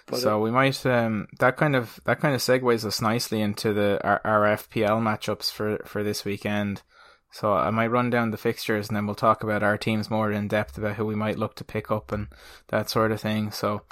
But 0.07 0.21
so 0.21 0.39
it, 0.39 0.45
we 0.45 0.51
might 0.51 0.85
um 0.87 1.27
that 1.39 1.57
kind 1.57 1.75
of 1.75 1.99
that 2.05 2.21
kind 2.21 2.35
of 2.35 2.41
segues 2.41 2.85
us 2.85 3.01
nicely 3.01 3.41
into 3.41 3.73
the 3.73 3.99
our, 4.05 4.21
our 4.25 4.57
FPL 4.57 5.01
matchups 5.01 5.51
for 5.51 5.79
for 5.87 6.03
this 6.03 6.25
weekend. 6.25 6.83
So 7.31 7.53
I 7.53 7.71
might 7.71 7.91
run 7.91 8.09
down 8.11 8.31
the 8.31 8.37
fixtures 8.37 8.89
and 8.89 8.97
then 8.97 9.07
we'll 9.07 9.15
talk 9.15 9.43
about 9.43 9.63
our 9.63 9.77
teams 9.77 10.11
more 10.11 10.33
in 10.33 10.49
depth 10.49 10.79
about 10.79 10.97
who 10.97 11.05
we 11.05 11.15
might 11.15 11.39
look 11.39 11.55
to 11.57 11.65
pick 11.65 11.91
up 11.91 12.13
and 12.13 12.29
that 12.69 12.89
sort 12.89 13.13
of 13.13 13.21
thing. 13.21 13.51
So 13.51 13.83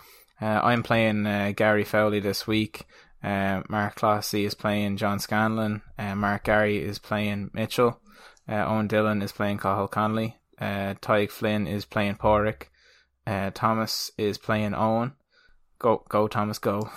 uh, 0.41 0.61
I'm 0.63 0.83
playing 0.83 1.27
uh, 1.27 1.53
Gary 1.55 1.85
Fowley 1.85 2.21
this 2.21 2.47
week. 2.47 2.87
Uh, 3.23 3.63
Mark 3.69 3.95
Clossy 3.97 4.45
is 4.45 4.55
playing 4.55 4.97
John 4.97 5.19
Scanlon. 5.19 5.83
Uh, 5.99 6.15
Mark 6.15 6.45
Gary 6.45 6.83
is 6.83 6.99
playing 6.99 7.51
Mitchell. 7.53 8.01
Uh, 8.49 8.65
Owen 8.67 8.87
Dillon 8.87 9.23
is 9.23 9.33
playing 9.33 9.59
Cathal 9.59 9.89
Connolly. 9.89 10.37
Uh, 10.59 10.95
Tadhg 11.01 11.31
Flynn 11.31 11.67
is 11.67 11.85
playing 11.85 12.17
Porrick. 12.17 12.65
Uh, 13.27 13.51
Thomas 13.55 14.11
is 14.19 14.37
playing 14.37 14.73
Eoin. 14.73 15.13
Go, 15.79 16.05
go, 16.09 16.29
Thomas, 16.29 16.59
go. 16.59 16.91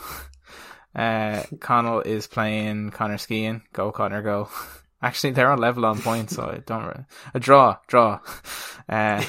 Connell 1.59 2.01
is 2.01 2.27
playing 2.27 2.91
Connor 2.91 3.17
Skiing. 3.17 3.61
Go, 3.71 3.91
Connor, 3.91 4.21
go. 4.21 4.49
Actually, 5.07 5.31
they're 5.31 5.49
on 5.49 5.59
level 5.59 5.85
on 5.85 6.01
points, 6.01 6.35
so 6.35 6.43
I 6.43 6.57
don't. 6.65 6.83
Really, 6.83 7.05
a 7.33 7.39
draw, 7.39 7.77
draw. 7.87 8.19
Uh, 8.89 9.21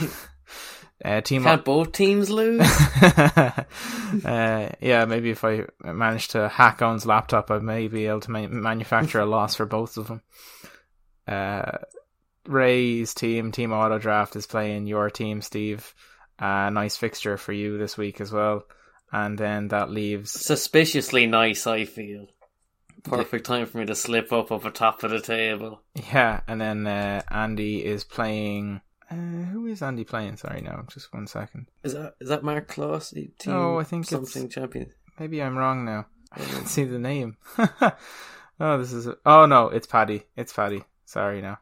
uh, 1.05 1.21
team 1.21 1.43
Can't 1.43 1.65
both 1.65 1.91
teams 1.91 2.31
lose? 2.31 2.61
uh, 3.03 4.69
yeah, 4.81 5.05
maybe 5.05 5.31
if 5.31 5.45
I 5.45 5.65
manage 5.85 6.29
to 6.29 6.49
hack 6.49 6.79
Eoin's 6.79 7.05
laptop, 7.05 7.51
I 7.51 7.59
may 7.59 7.89
be 7.89 8.07
able 8.07 8.21
to 8.21 8.31
ma- 8.31 8.47
manufacture 8.47 9.19
a 9.19 9.27
loss 9.27 9.57
for 9.57 9.67
both 9.67 9.97
of 9.97 10.07
them. 10.07 10.23
Uh, 11.27 11.79
Ray's 12.47 13.15
team, 13.15 13.51
Team 13.51 13.73
Auto 13.73 13.99
Draft, 13.99 14.37
is 14.37 14.47
playing 14.47 14.87
your 14.87 15.11
team, 15.11 15.43
Steve. 15.43 15.93
Uh, 16.39 16.71
nice 16.71 16.97
fixture 16.97 17.37
for 17.37 17.53
you 17.53 17.79
this 17.79 17.99
week 17.99 18.21
as 18.21 18.31
well. 18.31 18.63
And 19.11 19.37
then 19.37 19.69
that 19.69 19.91
leaves. 19.91 20.31
Suspiciously 20.31 21.27
nice, 21.27 21.67
I 21.67 21.85
feel. 21.85 22.29
Perfect 23.05 23.47
time 23.47 23.67
for 23.67 23.79
me 23.79 23.87
to 23.87 23.95
slip 23.95 24.33
up 24.33 24.51
over 24.53 24.71
top 24.71 25.03
of 25.03 25.11
the 25.11 25.21
table. 25.21 25.83
Yeah, 26.13 26.41
and 26.49 26.61
then 26.61 26.87
uh, 26.87 27.23
Andy 27.31 27.85
is 27.85 28.05
playing. 28.05 28.81
Uh, 29.11 29.15
who 29.15 29.67
is 29.67 29.83
Andy 29.83 30.05
playing? 30.05 30.37
Sorry, 30.37 30.61
no, 30.61 30.85
just 30.93 31.13
one 31.15 31.27
second. 31.27 31.67
Is 31.85 31.95
that 31.95 32.15
is 32.21 32.29
that 32.29 32.43
Mark 32.43 32.69
Clossy? 32.69 33.33
Team 33.39 33.55
Oh, 33.55 33.79
I 33.79 33.85
think 33.85 34.07
it's- 34.07 34.11
something 34.31 34.49
champion. 34.51 34.91
Maybe 35.19 35.43
I'm 35.43 35.57
wrong 35.57 35.85
now. 35.85 36.07
I 36.33 36.39
didn't 36.41 36.67
see 36.67 36.85
the 36.85 36.99
name. 36.99 37.37
oh, 38.61 38.79
this 38.79 38.93
is. 38.93 39.09
Oh 39.25 39.47
no, 39.47 39.69
it's 39.69 39.87
Paddy. 39.87 40.25
It's 40.37 40.53
Paddy. 40.53 40.83
Sorry 41.05 41.41
now. 41.41 41.59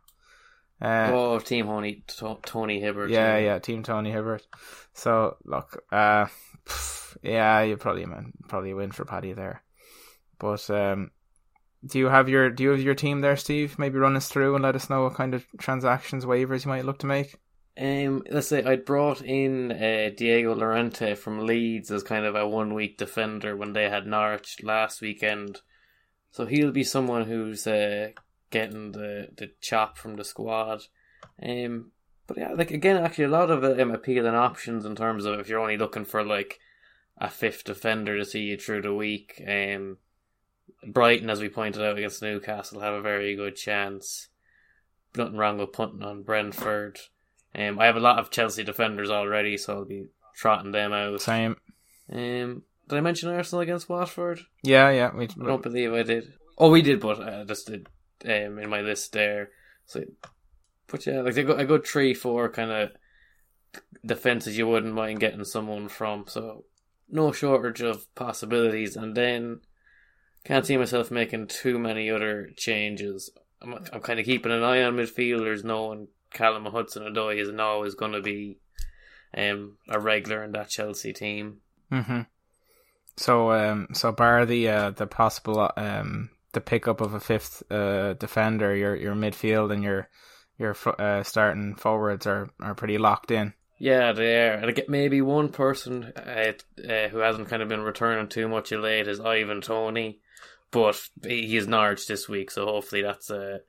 Uh, 0.81 1.11
oh, 1.13 1.39
Team 1.39 1.67
Honey, 1.69 2.05
to- 2.07 2.39
Tony 2.45 2.81
Hibbert. 2.81 3.09
yeah, 3.11 3.39
yeah, 3.39 3.59
Team 3.59 3.83
Tony 3.83 4.11
Hibbert. 4.11 4.43
So 4.93 5.37
look, 5.45 5.83
uh, 5.91 6.27
pff, 6.67 7.17
yeah, 7.23 7.63
you 7.63 7.77
probably 7.79 8.05
man, 8.05 8.33
probably 8.49 8.75
win 8.75 8.91
for 8.93 9.05
Paddy 9.07 9.33
there. 9.33 9.63
But 10.39 10.69
um, 10.69 11.13
do 11.85 11.99
you 11.99 12.07
have 12.07 12.29
your 12.29 12.51
do 12.51 12.63
you 12.65 12.71
have 12.71 12.81
your 12.81 12.95
team 12.95 13.21
there, 13.21 13.37
Steve? 13.37 13.79
Maybe 13.79 13.99
run 13.99 14.17
us 14.17 14.29
through 14.29 14.55
and 14.55 14.65
let 14.65 14.77
us 14.77 14.89
know 14.89 15.05
what 15.05 15.15
kind 15.15 15.35
of 15.35 15.47
transactions, 15.59 16.25
waivers 16.25 16.65
you 16.65 16.71
might 16.71 16.85
look 16.85 16.99
to 17.01 17.07
make. 17.07 17.37
Um, 17.79 18.23
let's 18.31 18.49
say 18.49 18.65
I'd 18.65 18.87
brought 18.87 19.21
in 19.21 19.71
uh, 19.71 20.11
Diego 20.17 20.55
Llorente 20.55 21.15
from 21.15 21.45
Leeds 21.45 21.91
as 21.91 22.03
kind 22.03 22.25
of 22.25 22.35
a 22.35 22.49
one 22.49 22.73
week 22.73 22.97
defender 22.97 23.55
when 23.55 23.75
they 23.75 23.91
had 23.91 24.07
Norwich 24.07 24.63
last 24.63 25.03
weekend. 25.03 25.61
So 26.31 26.47
he'll 26.47 26.73
be 26.73 26.85
someone 26.85 27.25
who's 27.25 27.67
uh, 27.67 28.11
getting 28.51 28.93
the, 28.93 29.29
the 29.37 29.51
chop 29.61 29.99
from 29.99 30.17
the 30.17 30.25
squad. 30.25 30.85
Um, 31.43 31.93
but 32.27 32.39
yeah, 32.39 32.53
like 32.53 32.71
again, 32.71 32.97
actually, 32.97 33.25
a 33.25 33.29
lot 33.29 33.51
of 33.51 33.63
um, 33.63 33.91
appealing 33.91 34.35
options 34.35 34.85
in 34.87 34.97
terms 34.97 35.27
of 35.27 35.39
if 35.39 35.49
you're 35.49 35.61
only 35.61 35.77
looking 35.77 36.05
for 36.07 36.25
like 36.25 36.59
a 37.19 37.29
fifth 37.29 37.65
defender 37.65 38.17
to 38.17 38.25
see 38.25 38.41
you 38.41 38.57
through 38.57 38.83
the 38.83 38.95
week. 38.95 39.43
Um, 39.47 39.99
Brighton, 40.87 41.31
as 41.31 41.41
we 41.41 41.49
pointed 41.49 41.83
out 41.83 41.99
against 41.99 42.23
Newcastle, 42.23 42.81
have 42.81 42.95
a 42.95 43.01
very 43.01 43.35
good 43.35 43.57
chance. 43.57 44.29
Nothing 45.17 45.37
wrong 45.37 45.59
with 45.59 45.73
punting 45.73 46.03
on 46.03 46.23
Brentford. 46.23 46.99
Um, 47.55 47.79
I 47.79 47.87
have 47.87 47.97
a 47.97 48.01
lot 48.01 48.19
of 48.19 48.31
Chelsea 48.31 48.65
defenders 48.65 49.11
already, 49.11 49.57
so 49.57 49.79
I'll 49.79 49.85
be 49.85 50.07
trotting 50.35 50.73
them 50.73 50.93
out. 50.93 51.21
Same. 51.21 51.57
Um, 52.13 52.63
did 52.89 52.99
I 52.99 53.01
mention 53.01 53.31
Arsenal 53.31 53.63
against 53.63 53.89
Watford? 53.89 54.41
Yeah, 54.63 54.91
yeah. 54.91 55.11
We, 55.15 55.25
I 55.25 55.47
don't 55.47 55.63
believe 55.63 55.93
I 55.93 56.03
did. 56.03 56.35
Oh, 56.59 56.71
we 56.71 56.83
did, 56.83 57.01
but 57.01 57.21
I 57.21 57.45
just 57.45 57.67
did 57.67 57.89
um, 58.25 58.59
in 58.59 58.69
my 58.69 58.81
list 58.81 59.13
there. 59.13 59.51
So, 59.87 60.05
but 60.87 61.07
yeah, 61.07 61.23
like 61.23 61.37
a 61.37 61.43
good, 61.43 61.61
a 61.61 61.65
good 61.65 61.87
three, 61.87 62.15
four 62.15 62.49
kind 62.49 62.71
of 62.71 62.91
defenses 64.05 64.57
you 64.57 64.69
wouldn't 64.69 64.95
mind 64.95 65.21
getting 65.21 65.45
someone 65.45 65.89
from. 65.89 66.25
So 66.29 66.65
no 67.09 67.33
shortage 67.33 67.83
of 67.83 68.13
possibilities, 68.15 68.97
and 68.97 69.17
then 69.17 69.61
can't 70.47 70.65
see 70.65 70.77
myself 70.77 71.11
making 71.11 71.49
too 71.49 71.79
many 71.79 72.11
other 72.11 72.51
changes. 72.57 73.31
I'm, 73.61 73.75
I'm 73.93 74.01
kind 74.01 74.21
of 74.21 74.27
keeping 74.27 74.53
an 74.53 74.63
eye 74.63 74.83
on 74.83 74.97
midfielders, 74.97 75.65
knowing 75.65 76.09
Callum 76.33 76.67
Hudson 76.67 77.03
Odoi 77.03 77.41
isn't 77.41 77.61
always 77.61 77.95
going 77.95 78.13
to 78.13 78.23
be 78.23 78.59
um, 79.37 79.77
a 79.89 79.99
regular 79.99 80.45
in 80.45 80.53
that 80.53 80.69
Chelsea 80.69 81.13
team. 81.13 81.59
Mm-hmm. 81.91 82.21
So, 83.17 83.51
um, 83.53 83.89
so 83.93 84.13
bar 84.13 84.47
the 84.47 84.69
uh, 84.69 84.91
the 84.91 85.07
possible 85.07 85.71
um, 85.77 86.31
the 86.53 86.61
pickup 86.61 87.01
of 87.01 87.15
a 87.15 87.21
fifth 87.21 87.63
uh, 87.71 88.15
defender, 88.15 88.75
your 88.75 88.95
your 88.95 89.15
midfield 89.15 89.73
and 89.73 89.83
your 89.83 90.09
your 90.59 90.77
uh, 90.99 91.23
starting 91.23 91.75
forwards 91.75 92.27
are, 92.27 92.51
are 92.61 92.75
pretty 92.75 92.99
locked 92.99 93.31
in. 93.31 93.53
Yeah, 93.79 94.13
they 94.13 94.49
are. 94.49 94.55
And 94.55 94.83
maybe 94.89 95.21
one 95.21 95.51
person 95.51 96.13
uh, 96.17 96.53
uh, 96.89 97.09
who 97.09 97.19
hasn't 97.19 97.49
kind 97.49 97.63
of 97.63 97.69
been 97.69 97.83
returning 97.83 98.29
too 98.29 98.49
much 98.49 98.73
of 98.73 98.81
late 98.83 99.07
is 99.09 99.21
Ivan 99.21 99.61
Toney, 99.61 100.21
but 100.71 101.01
he- 101.23 101.47
he's 101.47 101.67
Norwich 101.67 102.07
this 102.07 102.29
week, 102.29 102.51
so 102.51 102.67
hopefully 102.67 103.03
that's 103.03 103.31
a 103.31 103.61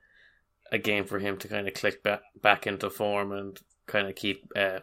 a 0.70 0.78
game 0.78 1.04
for 1.04 1.18
him 1.18 1.38
to 1.38 1.48
kind 1.48 1.66
of 1.66 1.72
click 1.72 2.02
back 2.02 2.20
back 2.42 2.66
into 2.66 2.90
form 2.90 3.32
and 3.32 3.58
kind 3.86 4.06
of 4.06 4.14
keep 4.14 4.50
uh, 4.56 4.80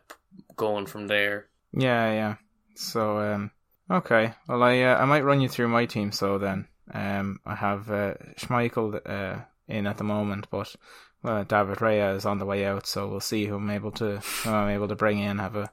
going 0.56 0.86
from 0.88 1.08
there. 1.08 1.48
Yeah, 1.74 2.12
yeah. 2.12 2.36
So, 2.76 3.20
um, 3.20 3.52
okay. 3.90 4.34
Well, 4.48 4.64
I 4.64 4.82
uh, 4.82 4.98
I 4.98 5.06
might 5.06 5.24
run 5.24 5.42
you 5.42 5.50
through 5.50 5.68
my 5.68 5.86
team. 5.86 6.12
So 6.12 6.38
then, 6.40 6.68
um, 6.94 7.40
I 7.46 7.56
have 7.56 7.90
uh, 7.92 8.14
Schmeichel 8.38 9.00
uh, 9.06 9.42
in 9.68 9.86
at 9.88 9.98
the 9.98 10.04
moment, 10.04 10.48
but 10.50 10.76
well, 11.24 11.44
David 11.44 11.78
Raya 11.78 12.16
is 12.16 12.26
on 12.26 12.38
the 12.38 12.46
way 12.46 12.66
out, 12.66 12.86
so 12.86 13.08
we'll 13.08 13.20
see 13.20 13.46
who 13.46 13.56
I'm 13.56 13.72
able 13.72 13.92
to 13.94 14.20
who 14.20 14.50
I'm 14.52 14.70
able 14.70 14.88
to 14.88 14.96
bring 14.96 15.20
in. 15.20 15.40
Have 15.40 15.56
a 15.56 15.72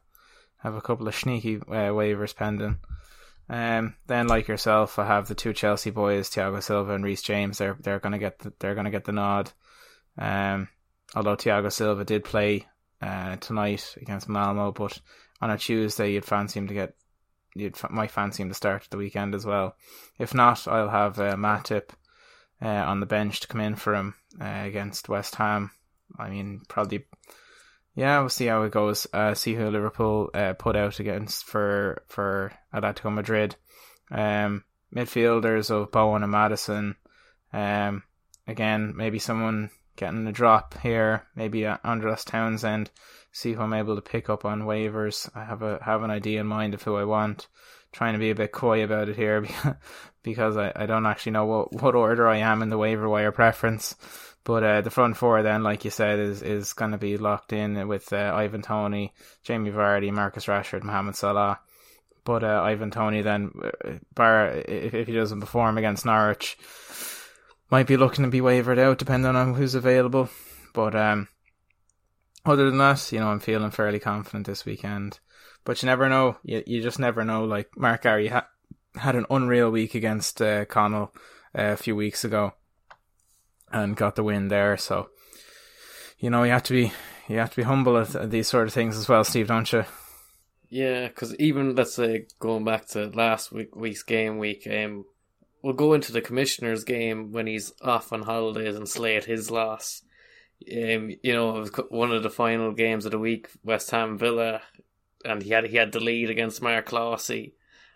have 0.59 0.75
a 0.75 0.81
couple 0.81 1.09
of 1.09 1.15
sneaky 1.15 1.57
uh, 1.57 1.93
waivers 1.93 2.35
pending. 2.35 2.79
Um, 3.49 3.97
then 4.07 4.29
like 4.29 4.49
yourself, 4.49 4.99
I 4.99 5.07
have 5.07 5.29
the 5.29 5.35
two 5.35 5.53
Chelsea 5.53 5.91
boys, 5.91 6.31
Thiago 6.31 6.63
Silva 6.63 6.95
and 6.95 7.05
Reece 7.05 7.23
James. 7.23 7.59
They're 7.59 7.77
they're 7.81 7.99
gonna 7.99 8.19
get 8.19 8.39
the, 8.39 8.53
they're 8.59 8.75
gonna 8.75 8.91
get 8.91 9.05
the 9.05 9.13
nod. 9.13 9.53
Um, 10.17 10.69
although 11.15 11.37
Thiago 11.37 11.71
Silva 11.71 12.05
did 12.05 12.25
play 12.25 12.67
uh, 13.03 13.37
tonight 13.37 13.95
against 14.01 14.29
Malmo, 14.29 14.73
but 14.73 15.01
on 15.41 15.51
a 15.51 15.59
Tuesday 15.59 16.13
you'd 16.13 16.25
fancy 16.25 16.61
him 16.61 16.69
to 16.69 16.75
get 16.75 16.95
you'd 17.55 17.77
might 17.91 18.11
fancy 18.11 18.43
him 18.43 18.49
to 18.49 18.55
start 18.55 18.87
the 18.91 18.97
weekend 18.97 19.35
as 19.35 19.45
well. 19.45 19.77
If 20.19 20.33
not, 20.33 20.67
I'll 20.67 20.89
have 20.89 21.19
uh, 21.19 21.35
Matip 21.35 21.91
uh, 22.63 22.69
on 22.69 23.01
the 23.01 23.07
bench 23.07 23.41
to 23.41 23.49
come 23.49 23.61
in 23.61 23.75
for 23.75 23.95
him 23.95 24.15
uh, 24.41 24.63
against 24.65 25.09
West 25.09 25.35
Ham. 25.37 25.71
I 26.19 26.31
mean, 26.31 26.63
probably. 26.69 27.07
Yeah, 27.95 28.21
we'll 28.21 28.31
see 28.31 28.47
how 28.47 28.63
it 28.63 28.73
goes. 28.73 29.07
Uh, 29.13 29.35
see 29.35 29.55
who 29.55 29.69
Liverpool 29.69 30.31
uh, 30.33 30.55
put 30.55 30.77
out 30.77 30.99
against 30.99 31.45
for 31.45 32.03
for 32.09 32.53
Atletico 32.73 33.13
Madrid. 33.13 33.57
Um, 34.11 34.65
midfielders 34.95 35.71
of 35.71 35.91
Bowen 35.91 36.23
and 36.23 36.33
Maddison. 36.33 36.97
Um, 37.53 38.03
again, 38.47 38.95
maybe 38.97 39.19
someone 39.19 39.71
getting 39.97 40.27
a 40.27 40.33
drop 40.33 40.79
here. 40.79 41.27
Maybe 41.35 41.67
Andros 41.67 42.25
Townsend. 42.25 42.91
See 43.33 43.53
who 43.53 43.63
I'm 43.63 43.75
able 43.75 43.97
to 43.97 44.03
pick 44.03 44.29
up 44.29 44.45
on 44.45 44.63
waivers. 44.63 45.29
I 45.35 45.45
have 45.45 45.63
a 45.63 45.79
have 45.83 46.03
an 46.03 46.11
idea 46.11 46.41
in 46.41 46.47
mind 46.47 46.75
of 46.75 46.83
who 46.83 46.97
I 46.97 47.05
want. 47.05 47.49
Trying 47.93 48.15
to 48.15 48.19
be 48.19 48.31
a 48.31 48.35
bit 48.35 48.53
coy 48.53 48.85
about 48.85 49.09
it 49.09 49.17
here 49.17 49.47
because 50.23 50.57
I, 50.57 50.73
I 50.75 50.87
don't 50.87 51.07
actually 51.07 51.33
know 51.33 51.45
what, 51.45 51.73
what 51.83 51.95
order 51.95 52.27
I 52.27 52.39
am 52.39 52.63
in 52.63 52.71
the 52.71 52.79
waiver 52.79 53.09
wire 53.09 53.33
preference. 53.33 53.95
But 54.45 54.65
uh, 54.65 54.81
the 54.81 54.91
front 54.91 55.17
four 55.17 55.43
then, 55.43 55.63
like 55.63 55.85
you 55.85 55.91
said, 55.91 56.19
is 56.19 56.43
is 56.43 56.73
going 56.73 56.91
to 56.91 56.99
be 56.99 57.17
locked 57.17 57.53
in 57.53 57.87
with 57.87 58.13
uh, 58.13 58.33
Ivan 58.35 58.63
Toney, 58.63 59.13
Jamie 59.45 59.71
Vardy, 59.71 60.11
Marcus 60.13 60.47
Rashford, 60.47 60.83
Mohamed 60.83 61.15
Salah. 61.15 61.61
But 62.25 62.43
uh, 62.43 62.63
Ivan 62.65 62.91
Toney 62.91 63.23
then, 63.23 63.53
uh, 63.63 63.91
bar 64.15 64.49
if, 64.49 64.95
if 64.95 65.07
he 65.07 65.15
doesn't 65.15 65.41
perform 65.41 65.79
against 65.79 66.05
Norwich, 66.05 66.57
might 67.71 67.87
be 67.87 67.97
looking 67.97 68.25
to 68.25 68.31
be 68.31 68.41
wavered 68.41 68.79
out 68.79 68.99
depending 68.99 69.37
on 69.37 69.55
who's 69.55 69.75
available. 69.75 70.29
But 70.73 70.95
um, 70.97 71.29
other 72.45 72.69
than 72.69 72.79
that, 72.79 73.13
you 73.13 73.21
know, 73.21 73.29
I'm 73.29 73.41
feeling 73.41 73.71
fairly 73.71 74.01
confident 74.01 74.47
this 74.47 74.65
weekend. 74.65 75.21
But 75.65 75.83
you 75.83 75.87
never 75.87 76.09
know. 76.09 76.39
You 76.43 76.63
you 76.67 76.83
just 76.83 76.99
never 76.99 77.25
know. 77.25 77.45
Like 77.45 77.77
Mark 77.77 78.03
Gary 78.03 78.29
ha- 78.29 78.49
had 78.97 79.15
an 79.15 79.27
unreal 79.31 79.71
week 79.71 79.95
against 79.95 80.43
uh, 80.43 80.65
Connell 80.65 81.15
uh, 81.57 81.73
a 81.73 81.77
few 81.77 81.95
weeks 81.95 82.25
ago, 82.25 82.55
and 83.71 83.97
got 83.97 84.17
the 84.17 84.25
win 84.25 84.49
there. 84.49 84.77
So, 84.77 85.11
you 86.19 86.31
know, 86.31 86.43
you 86.43 86.51
have 86.53 86.65
to 86.65 86.73
be 86.73 86.93
you 87.29 87.39
have 87.39 87.51
to 87.51 87.57
be 87.57 87.63
humble 87.63 87.97
at, 87.99 88.15
at 88.15 88.31
these 88.31 88.49
sort 88.49 88.67
of 88.67 88.75
things 88.75 88.97
as 88.97 89.09
well, 89.09 89.25
Steve, 89.25 89.49
don't 89.49 89.73
you? 89.73 89.85
Yeah, 90.69 91.09
because 91.09 91.35
even 91.37 91.75
let's 91.75 91.95
say 91.95 92.27
going 92.41 92.65
back 92.65 92.87
to 92.89 93.07
last 93.07 93.53
week, 93.53 93.77
week's 93.77 94.03
game 94.03 94.39
week, 94.39 94.67
um, 94.67 95.05
we'll 95.63 95.75
go 95.75 95.93
into 95.93 96.13
the 96.13 96.23
commissioner's 96.23 96.83
game 96.83 97.31
when 97.31 97.47
he's 97.47 97.73
off 97.83 98.13
on 98.13 98.23
holidays 98.23 98.75
and 98.75 98.89
slate 98.89 99.25
his 99.25 99.51
loss. 99.51 100.03
Um, 100.73 101.11
you 101.23 101.35
know, 101.35 101.67
one 101.91 102.13
of 102.13 102.23
the 102.23 102.31
final 102.31 102.73
games 102.73 103.05
of 103.05 103.13
the 103.13 103.19
week, 103.19 103.49
West 103.63 103.91
Ham 103.91 104.17
Villa, 104.17 104.63
and 105.25 105.43
he 105.43 105.51
had 105.51 105.67
he 105.67 105.77
had 105.77 105.93
the 105.93 106.01
lead 106.01 106.31
against 106.31 106.63
Mark 106.63 106.87
Clossy, 106.87 107.55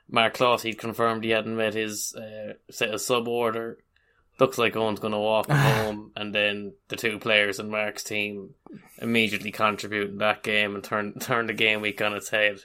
Mark 0.09 0.35
Claus, 0.35 0.67
confirmed 0.79 1.25
he 1.25 1.31
hadn't 1.31 1.57
met 1.57 1.75
his 1.75 2.15
uh, 2.15 2.55
set 2.71 2.95
of 2.95 3.01
sub 3.01 3.29
order. 3.29 3.79
Looks 4.39 4.59
like 4.59 4.75
Eoin's 4.75 5.01
going 5.01 5.13
to 5.13 5.19
walk 5.19 5.51
home, 5.51 6.13
and 6.15 6.35
then 6.35 6.75
the 6.89 6.97
two 6.97 7.19
players 7.19 7.59
in 7.59 7.71
Mark's 7.71 8.05
team 8.05 8.55
immediately 8.99 9.51
contribute 9.51 10.11
in 10.11 10.19
that 10.19 10.43
game 10.43 10.75
and 10.75 10.85
turn 10.85 11.15
turn 11.21 11.47
the 11.47 11.55
game 11.55 11.81
week 11.81 12.01
on 12.03 12.15
its 12.15 12.29
head. 12.29 12.61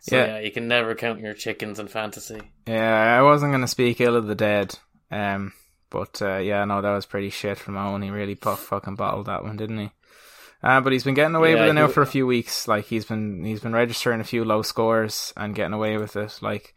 So 0.00 0.16
yeah. 0.16 0.26
yeah, 0.26 0.38
you 0.40 0.52
can 0.52 0.68
never 0.68 0.94
count 0.94 1.20
your 1.20 1.34
chickens 1.34 1.80
in 1.80 1.88
fantasy. 1.88 2.40
Yeah, 2.66 3.18
I 3.18 3.22
wasn't 3.22 3.52
going 3.52 3.62
to 3.62 3.68
speak 3.68 4.00
ill 4.00 4.14
of 4.14 4.28
the 4.28 4.36
dead, 4.36 4.78
um, 5.10 5.52
but 5.90 6.22
uh, 6.22 6.36
yeah, 6.36 6.64
no, 6.64 6.80
that 6.80 6.94
was 6.94 7.06
pretty 7.06 7.30
shit 7.30 7.58
from 7.58 7.74
Eoin. 7.74 8.04
He 8.04 8.10
really 8.10 8.36
puff 8.36 8.60
fucking 8.60 8.94
bottled 8.94 9.26
that 9.26 9.42
one, 9.42 9.56
didn't 9.56 9.78
he? 9.78 9.90
Uh, 10.62 10.80
but 10.80 10.92
he's 10.92 11.04
been 11.04 11.14
getting 11.14 11.36
away 11.36 11.54
yeah, 11.54 11.60
with 11.60 11.70
it 11.70 11.74
now 11.74 11.86
for 11.86 12.02
a 12.02 12.06
few 12.06 12.26
weeks. 12.26 12.66
Like 12.66 12.86
he's 12.86 13.04
been 13.04 13.44
he's 13.44 13.60
been 13.60 13.72
registering 13.72 14.20
a 14.20 14.24
few 14.24 14.44
low 14.44 14.62
scores 14.62 15.32
and 15.36 15.54
getting 15.54 15.72
away 15.72 15.98
with 15.98 16.16
it. 16.16 16.38
Like 16.42 16.74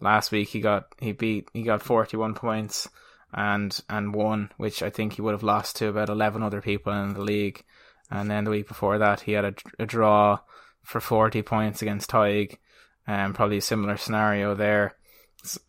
last 0.00 0.32
week 0.32 0.48
he 0.48 0.60
got 0.60 0.92
he 0.98 1.12
beat 1.12 1.48
he 1.52 1.62
got 1.62 1.82
forty 1.82 2.16
one 2.16 2.34
points 2.34 2.88
and 3.32 3.78
and 3.88 4.14
won, 4.14 4.50
which 4.56 4.82
I 4.82 4.90
think 4.90 5.12
he 5.12 5.22
would 5.22 5.32
have 5.32 5.44
lost 5.44 5.76
to 5.76 5.88
about 5.88 6.08
eleven 6.08 6.42
other 6.42 6.60
people 6.60 6.92
in 6.92 7.14
the 7.14 7.22
league. 7.22 7.62
And 8.10 8.28
then 8.28 8.42
the 8.42 8.50
week 8.50 8.66
before 8.66 8.98
that 8.98 9.20
he 9.20 9.32
had 9.32 9.44
a, 9.44 9.54
a 9.78 9.86
draw 9.86 10.40
for 10.82 11.00
forty 11.00 11.42
points 11.42 11.82
against 11.82 12.10
Tadhg, 12.10 12.56
and 13.06 13.26
um, 13.26 13.34
probably 13.34 13.58
a 13.58 13.62
similar 13.62 13.96
scenario 13.96 14.56
there. 14.56 14.96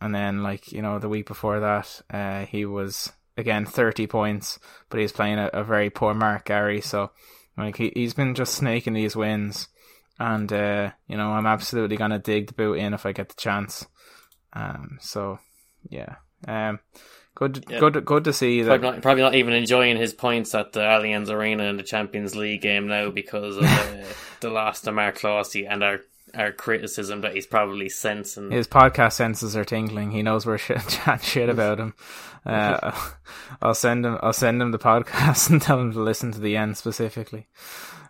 And 0.00 0.12
then 0.12 0.42
like 0.42 0.72
you 0.72 0.82
know 0.82 0.98
the 0.98 1.08
week 1.08 1.26
before 1.26 1.60
that 1.60 2.02
uh, 2.10 2.44
he 2.46 2.64
was 2.64 3.12
again 3.36 3.66
thirty 3.66 4.08
points, 4.08 4.58
but 4.88 4.98
he's 4.98 5.12
playing 5.12 5.38
a, 5.38 5.48
a 5.52 5.62
very 5.62 5.90
poor 5.90 6.12
Mark 6.12 6.46
Gary, 6.46 6.80
so 6.80 7.12
like 7.56 7.76
he 7.76 7.92
he's 7.94 8.14
been 8.14 8.34
just 8.34 8.54
snaking 8.54 8.94
these 8.94 9.16
wins, 9.16 9.68
and 10.18 10.52
uh, 10.52 10.90
you 11.06 11.16
know 11.16 11.32
I'm 11.32 11.46
absolutely 11.46 11.96
gonna 11.96 12.18
dig 12.18 12.48
the 12.48 12.54
boot 12.54 12.78
in 12.78 12.94
if 12.94 13.06
I 13.06 13.12
get 13.12 13.28
the 13.28 13.34
chance. 13.40 13.86
Um, 14.52 14.98
so 15.00 15.38
yeah, 15.88 16.16
um, 16.46 16.80
good, 17.34 17.64
yeah. 17.68 17.78
good, 17.78 18.04
good 18.04 18.24
to 18.24 18.32
see 18.32 18.62
that. 18.62 18.68
Probably 18.68 18.90
not, 18.90 19.02
probably 19.02 19.22
not, 19.22 19.34
even 19.34 19.54
enjoying 19.54 19.96
his 19.96 20.12
points 20.12 20.54
at 20.54 20.72
the 20.72 20.80
Allianz 20.80 21.30
Arena 21.30 21.64
in 21.64 21.76
the 21.76 21.82
Champions 21.82 22.36
League 22.36 22.62
game 22.62 22.88
now 22.88 23.10
because 23.10 23.56
of 23.56 23.64
uh, 23.64 24.04
the 24.40 24.50
loss 24.50 24.82
to 24.82 24.92
Mark 24.92 25.16
Clossy 25.16 25.66
and 25.66 25.82
our 25.82 26.00
our 26.34 26.52
criticism 26.52 27.20
that 27.22 27.34
he's 27.34 27.46
probably 27.46 27.88
sensing. 27.88 28.50
His 28.50 28.66
podcast 28.66 29.12
senses 29.12 29.56
are 29.56 29.64
tingling. 29.64 30.10
He 30.10 30.22
knows 30.22 30.46
we're 30.46 30.58
shit, 30.58 30.86
chat 30.88 31.22
shit 31.22 31.48
about 31.48 31.78
him. 31.78 31.94
Uh, 32.44 32.92
I'll 33.62 33.74
send 33.74 34.04
him. 34.04 34.18
I'll 34.22 34.32
send 34.32 34.60
him 34.60 34.70
the 34.70 34.78
podcast 34.90 35.50
and 35.50 35.60
tell 35.60 35.80
him 35.80 35.92
to 35.92 36.00
listen 36.00 36.32
to 36.32 36.40
the 36.40 36.56
end 36.56 36.76
specifically. 36.76 37.48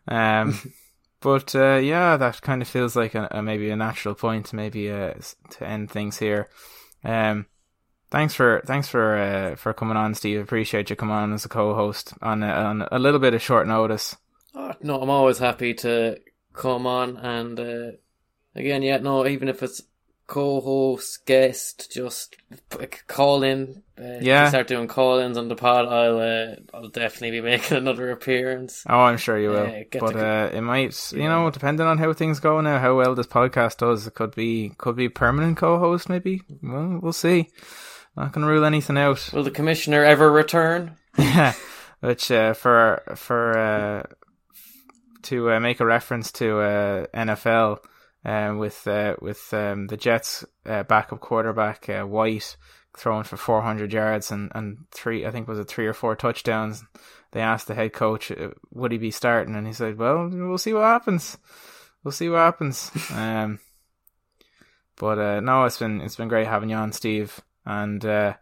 Um, 0.08 0.72
but 1.20 1.54
uh, 1.54 1.76
yeah, 1.76 2.16
that 2.16 2.42
kind 2.42 2.62
of 2.62 2.68
feels 2.68 2.96
like 2.96 3.14
a, 3.14 3.28
a 3.30 3.42
maybe 3.42 3.70
a 3.70 3.76
natural 3.76 4.14
point, 4.14 4.52
maybe 4.52 4.90
uh, 4.90 5.14
to 5.50 5.66
end 5.66 5.90
things 5.90 6.18
here. 6.18 6.48
Um, 7.04 7.46
thanks 8.10 8.34
for 8.34 8.62
thanks 8.66 8.88
for 8.88 9.18
uh, 9.18 9.56
for 9.56 9.72
coming 9.72 9.96
on, 9.96 10.14
Steve. 10.14 10.40
Appreciate 10.40 10.90
you 10.90 10.96
coming 10.96 11.14
on 11.14 11.32
as 11.32 11.44
a 11.44 11.48
co-host 11.48 12.14
on 12.22 12.42
a, 12.42 12.48
on 12.48 12.88
a 12.90 12.98
little 12.98 13.20
bit 13.20 13.34
of 13.34 13.42
short 13.42 13.66
notice. 13.66 14.16
Oh, 14.54 14.74
no, 14.82 15.00
I'm 15.00 15.10
always 15.10 15.38
happy 15.38 15.74
to 15.74 16.18
come 16.52 16.86
on 16.86 17.16
and 17.16 17.58
uh, 17.58 17.96
again, 18.54 18.82
yeah, 18.82 18.98
no, 18.98 19.26
even 19.26 19.48
if 19.48 19.62
it's 19.62 19.82
co-host, 20.26 21.26
guest, 21.26 21.92
just 21.92 22.36
call 23.06 23.42
in. 23.42 23.82
Uh, 23.98 24.18
yeah, 24.20 24.48
start 24.48 24.66
doing 24.66 24.88
call-ins 24.88 25.36
on 25.36 25.48
the 25.48 25.54
pod. 25.54 25.86
I'll 25.86 26.18
uh, 26.18 26.56
I'll 26.72 26.88
definitely 26.88 27.32
be 27.32 27.40
making 27.50 27.76
another 27.76 28.10
appearance. 28.10 28.84
Oh, 28.88 29.00
I'm 29.00 29.18
sure 29.18 29.38
you 29.38 29.50
will. 29.50 29.66
Uh, 29.66 29.82
but 30.00 30.16
uh, 30.16 30.50
it 30.52 30.62
might, 30.62 31.12
you 31.12 31.28
know, 31.28 31.50
depending 31.50 31.86
on 31.86 31.98
how 31.98 32.12
things 32.12 32.40
go 32.40 32.60
now, 32.60 32.78
how 32.78 32.96
well 32.96 33.14
this 33.14 33.26
podcast 33.26 33.78
does, 33.78 34.06
it 34.06 34.14
could 34.14 34.34
be 34.34 34.72
could 34.78 34.96
be 34.96 35.08
permanent 35.08 35.58
co-host. 35.58 36.08
Maybe. 36.08 36.42
Well, 36.62 37.00
we'll 37.02 37.12
see. 37.12 37.50
Not 38.16 38.32
gonna 38.32 38.46
rule 38.46 38.64
anything 38.64 38.98
out. 38.98 39.30
Will 39.32 39.44
the 39.44 39.50
commissioner 39.50 40.04
ever 40.04 40.30
return? 40.30 40.96
yeah, 41.18 41.52
which 42.00 42.30
uh, 42.30 42.54
for 42.54 43.02
for 43.16 43.58
uh, 43.58 44.02
to 45.24 45.50
uh, 45.52 45.60
make 45.60 45.80
a 45.80 45.86
reference 45.86 46.32
to 46.32 46.60
uh, 46.60 47.06
NFL 47.14 47.80
um, 48.24 48.58
with 48.58 48.86
uh, 48.86 49.16
with 49.20 49.52
um, 49.52 49.86
the 49.88 49.96
Jets 49.96 50.44
uh, 50.66 50.82
backup 50.84 51.20
quarterback 51.20 51.88
uh, 51.88 52.02
White 52.04 52.56
throwing 52.96 53.24
for 53.24 53.38
400 53.38 53.92
yards 53.92 54.30
and, 54.30 54.52
and 54.54 54.84
three 54.90 55.24
I 55.26 55.30
think 55.30 55.48
was 55.48 55.58
it 55.58 55.68
three 55.68 55.86
or 55.86 55.94
four 55.94 56.14
touchdowns. 56.14 56.84
They 57.32 57.40
asked 57.40 57.66
the 57.66 57.74
head 57.74 57.92
coach 57.92 58.30
uh, 58.30 58.50
would 58.72 58.92
he 58.92 58.98
be 58.98 59.10
starting, 59.10 59.56
and 59.56 59.66
he 59.66 59.72
said, 59.72 59.98
"Well, 59.98 60.28
we'll 60.30 60.58
see 60.58 60.74
what 60.74 60.84
happens. 60.84 61.38
We'll 62.04 62.12
see 62.12 62.28
what 62.28 62.38
happens." 62.38 62.90
um, 63.14 63.58
but 64.96 65.18
uh, 65.18 65.40
no, 65.40 65.64
it's 65.64 65.78
been 65.78 66.00
it's 66.02 66.16
been 66.16 66.28
great 66.28 66.46
having 66.46 66.70
you 66.70 66.76
on, 66.76 66.92
Steve, 66.92 67.40
and 67.64 68.04
uh, 68.04 68.34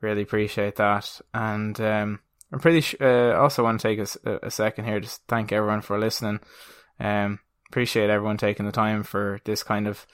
really 0.00 0.22
appreciate 0.22 0.76
that. 0.76 1.20
And 1.34 1.78
um, 1.80 2.20
I'm 2.52 2.60
pretty 2.60 2.80
sh- 2.80 2.94
uh, 3.00 3.32
also 3.32 3.64
want 3.64 3.80
to 3.80 3.88
take 3.88 3.98
a, 4.24 4.38
a 4.46 4.50
second 4.50 4.84
here 4.84 5.00
just 5.00 5.22
thank 5.26 5.52
everyone 5.52 5.80
for 5.80 5.98
listening. 5.98 6.40
Um, 7.00 7.40
appreciate 7.70 8.10
everyone 8.10 8.36
taking 8.36 8.66
the 8.66 8.72
time 8.72 9.02
for 9.02 9.40
this 9.44 9.62
kind 9.62 9.86
of 9.86 10.06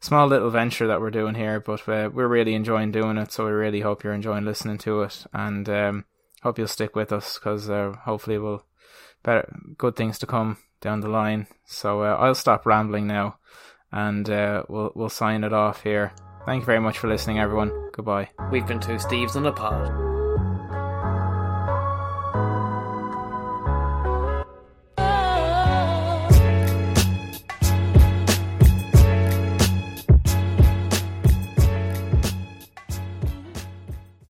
small 0.00 0.26
little 0.26 0.50
venture 0.50 0.86
that 0.86 1.00
we're 1.00 1.10
doing 1.10 1.34
here, 1.34 1.60
but 1.60 1.88
uh, 1.88 2.10
we're 2.12 2.28
really 2.28 2.54
enjoying 2.54 2.92
doing 2.92 3.18
it. 3.18 3.32
So 3.32 3.46
we 3.46 3.52
really 3.52 3.80
hope 3.80 4.04
you're 4.04 4.12
enjoying 4.12 4.44
listening 4.44 4.78
to 4.78 5.02
it, 5.02 5.26
and 5.32 5.68
um, 5.68 6.04
hope 6.42 6.58
you'll 6.58 6.68
stick 6.68 6.94
with 6.94 7.12
us 7.12 7.38
because 7.38 7.68
uh, 7.70 7.92
hopefully 8.04 8.38
we'll 8.38 8.64
better 9.22 9.52
good 9.76 9.96
things 9.96 10.18
to 10.20 10.26
come 10.26 10.58
down 10.80 11.00
the 11.00 11.08
line. 11.08 11.46
So 11.64 12.02
uh, 12.02 12.16
I'll 12.16 12.34
stop 12.34 12.66
rambling 12.66 13.06
now, 13.06 13.38
and 13.92 14.28
uh, 14.28 14.64
we'll 14.68 14.92
we'll 14.94 15.08
sign 15.08 15.44
it 15.44 15.52
off 15.52 15.82
here. 15.82 16.12
Thank 16.44 16.62
you 16.62 16.66
very 16.66 16.80
much 16.80 16.98
for 16.98 17.08
listening, 17.08 17.40
everyone. 17.40 17.90
Goodbye. 17.92 18.30
We've 18.52 18.66
been 18.66 18.80
two 18.80 18.94
Steves 18.94 19.34
on 19.34 19.42
the 19.42 19.52
pod. 19.52 20.15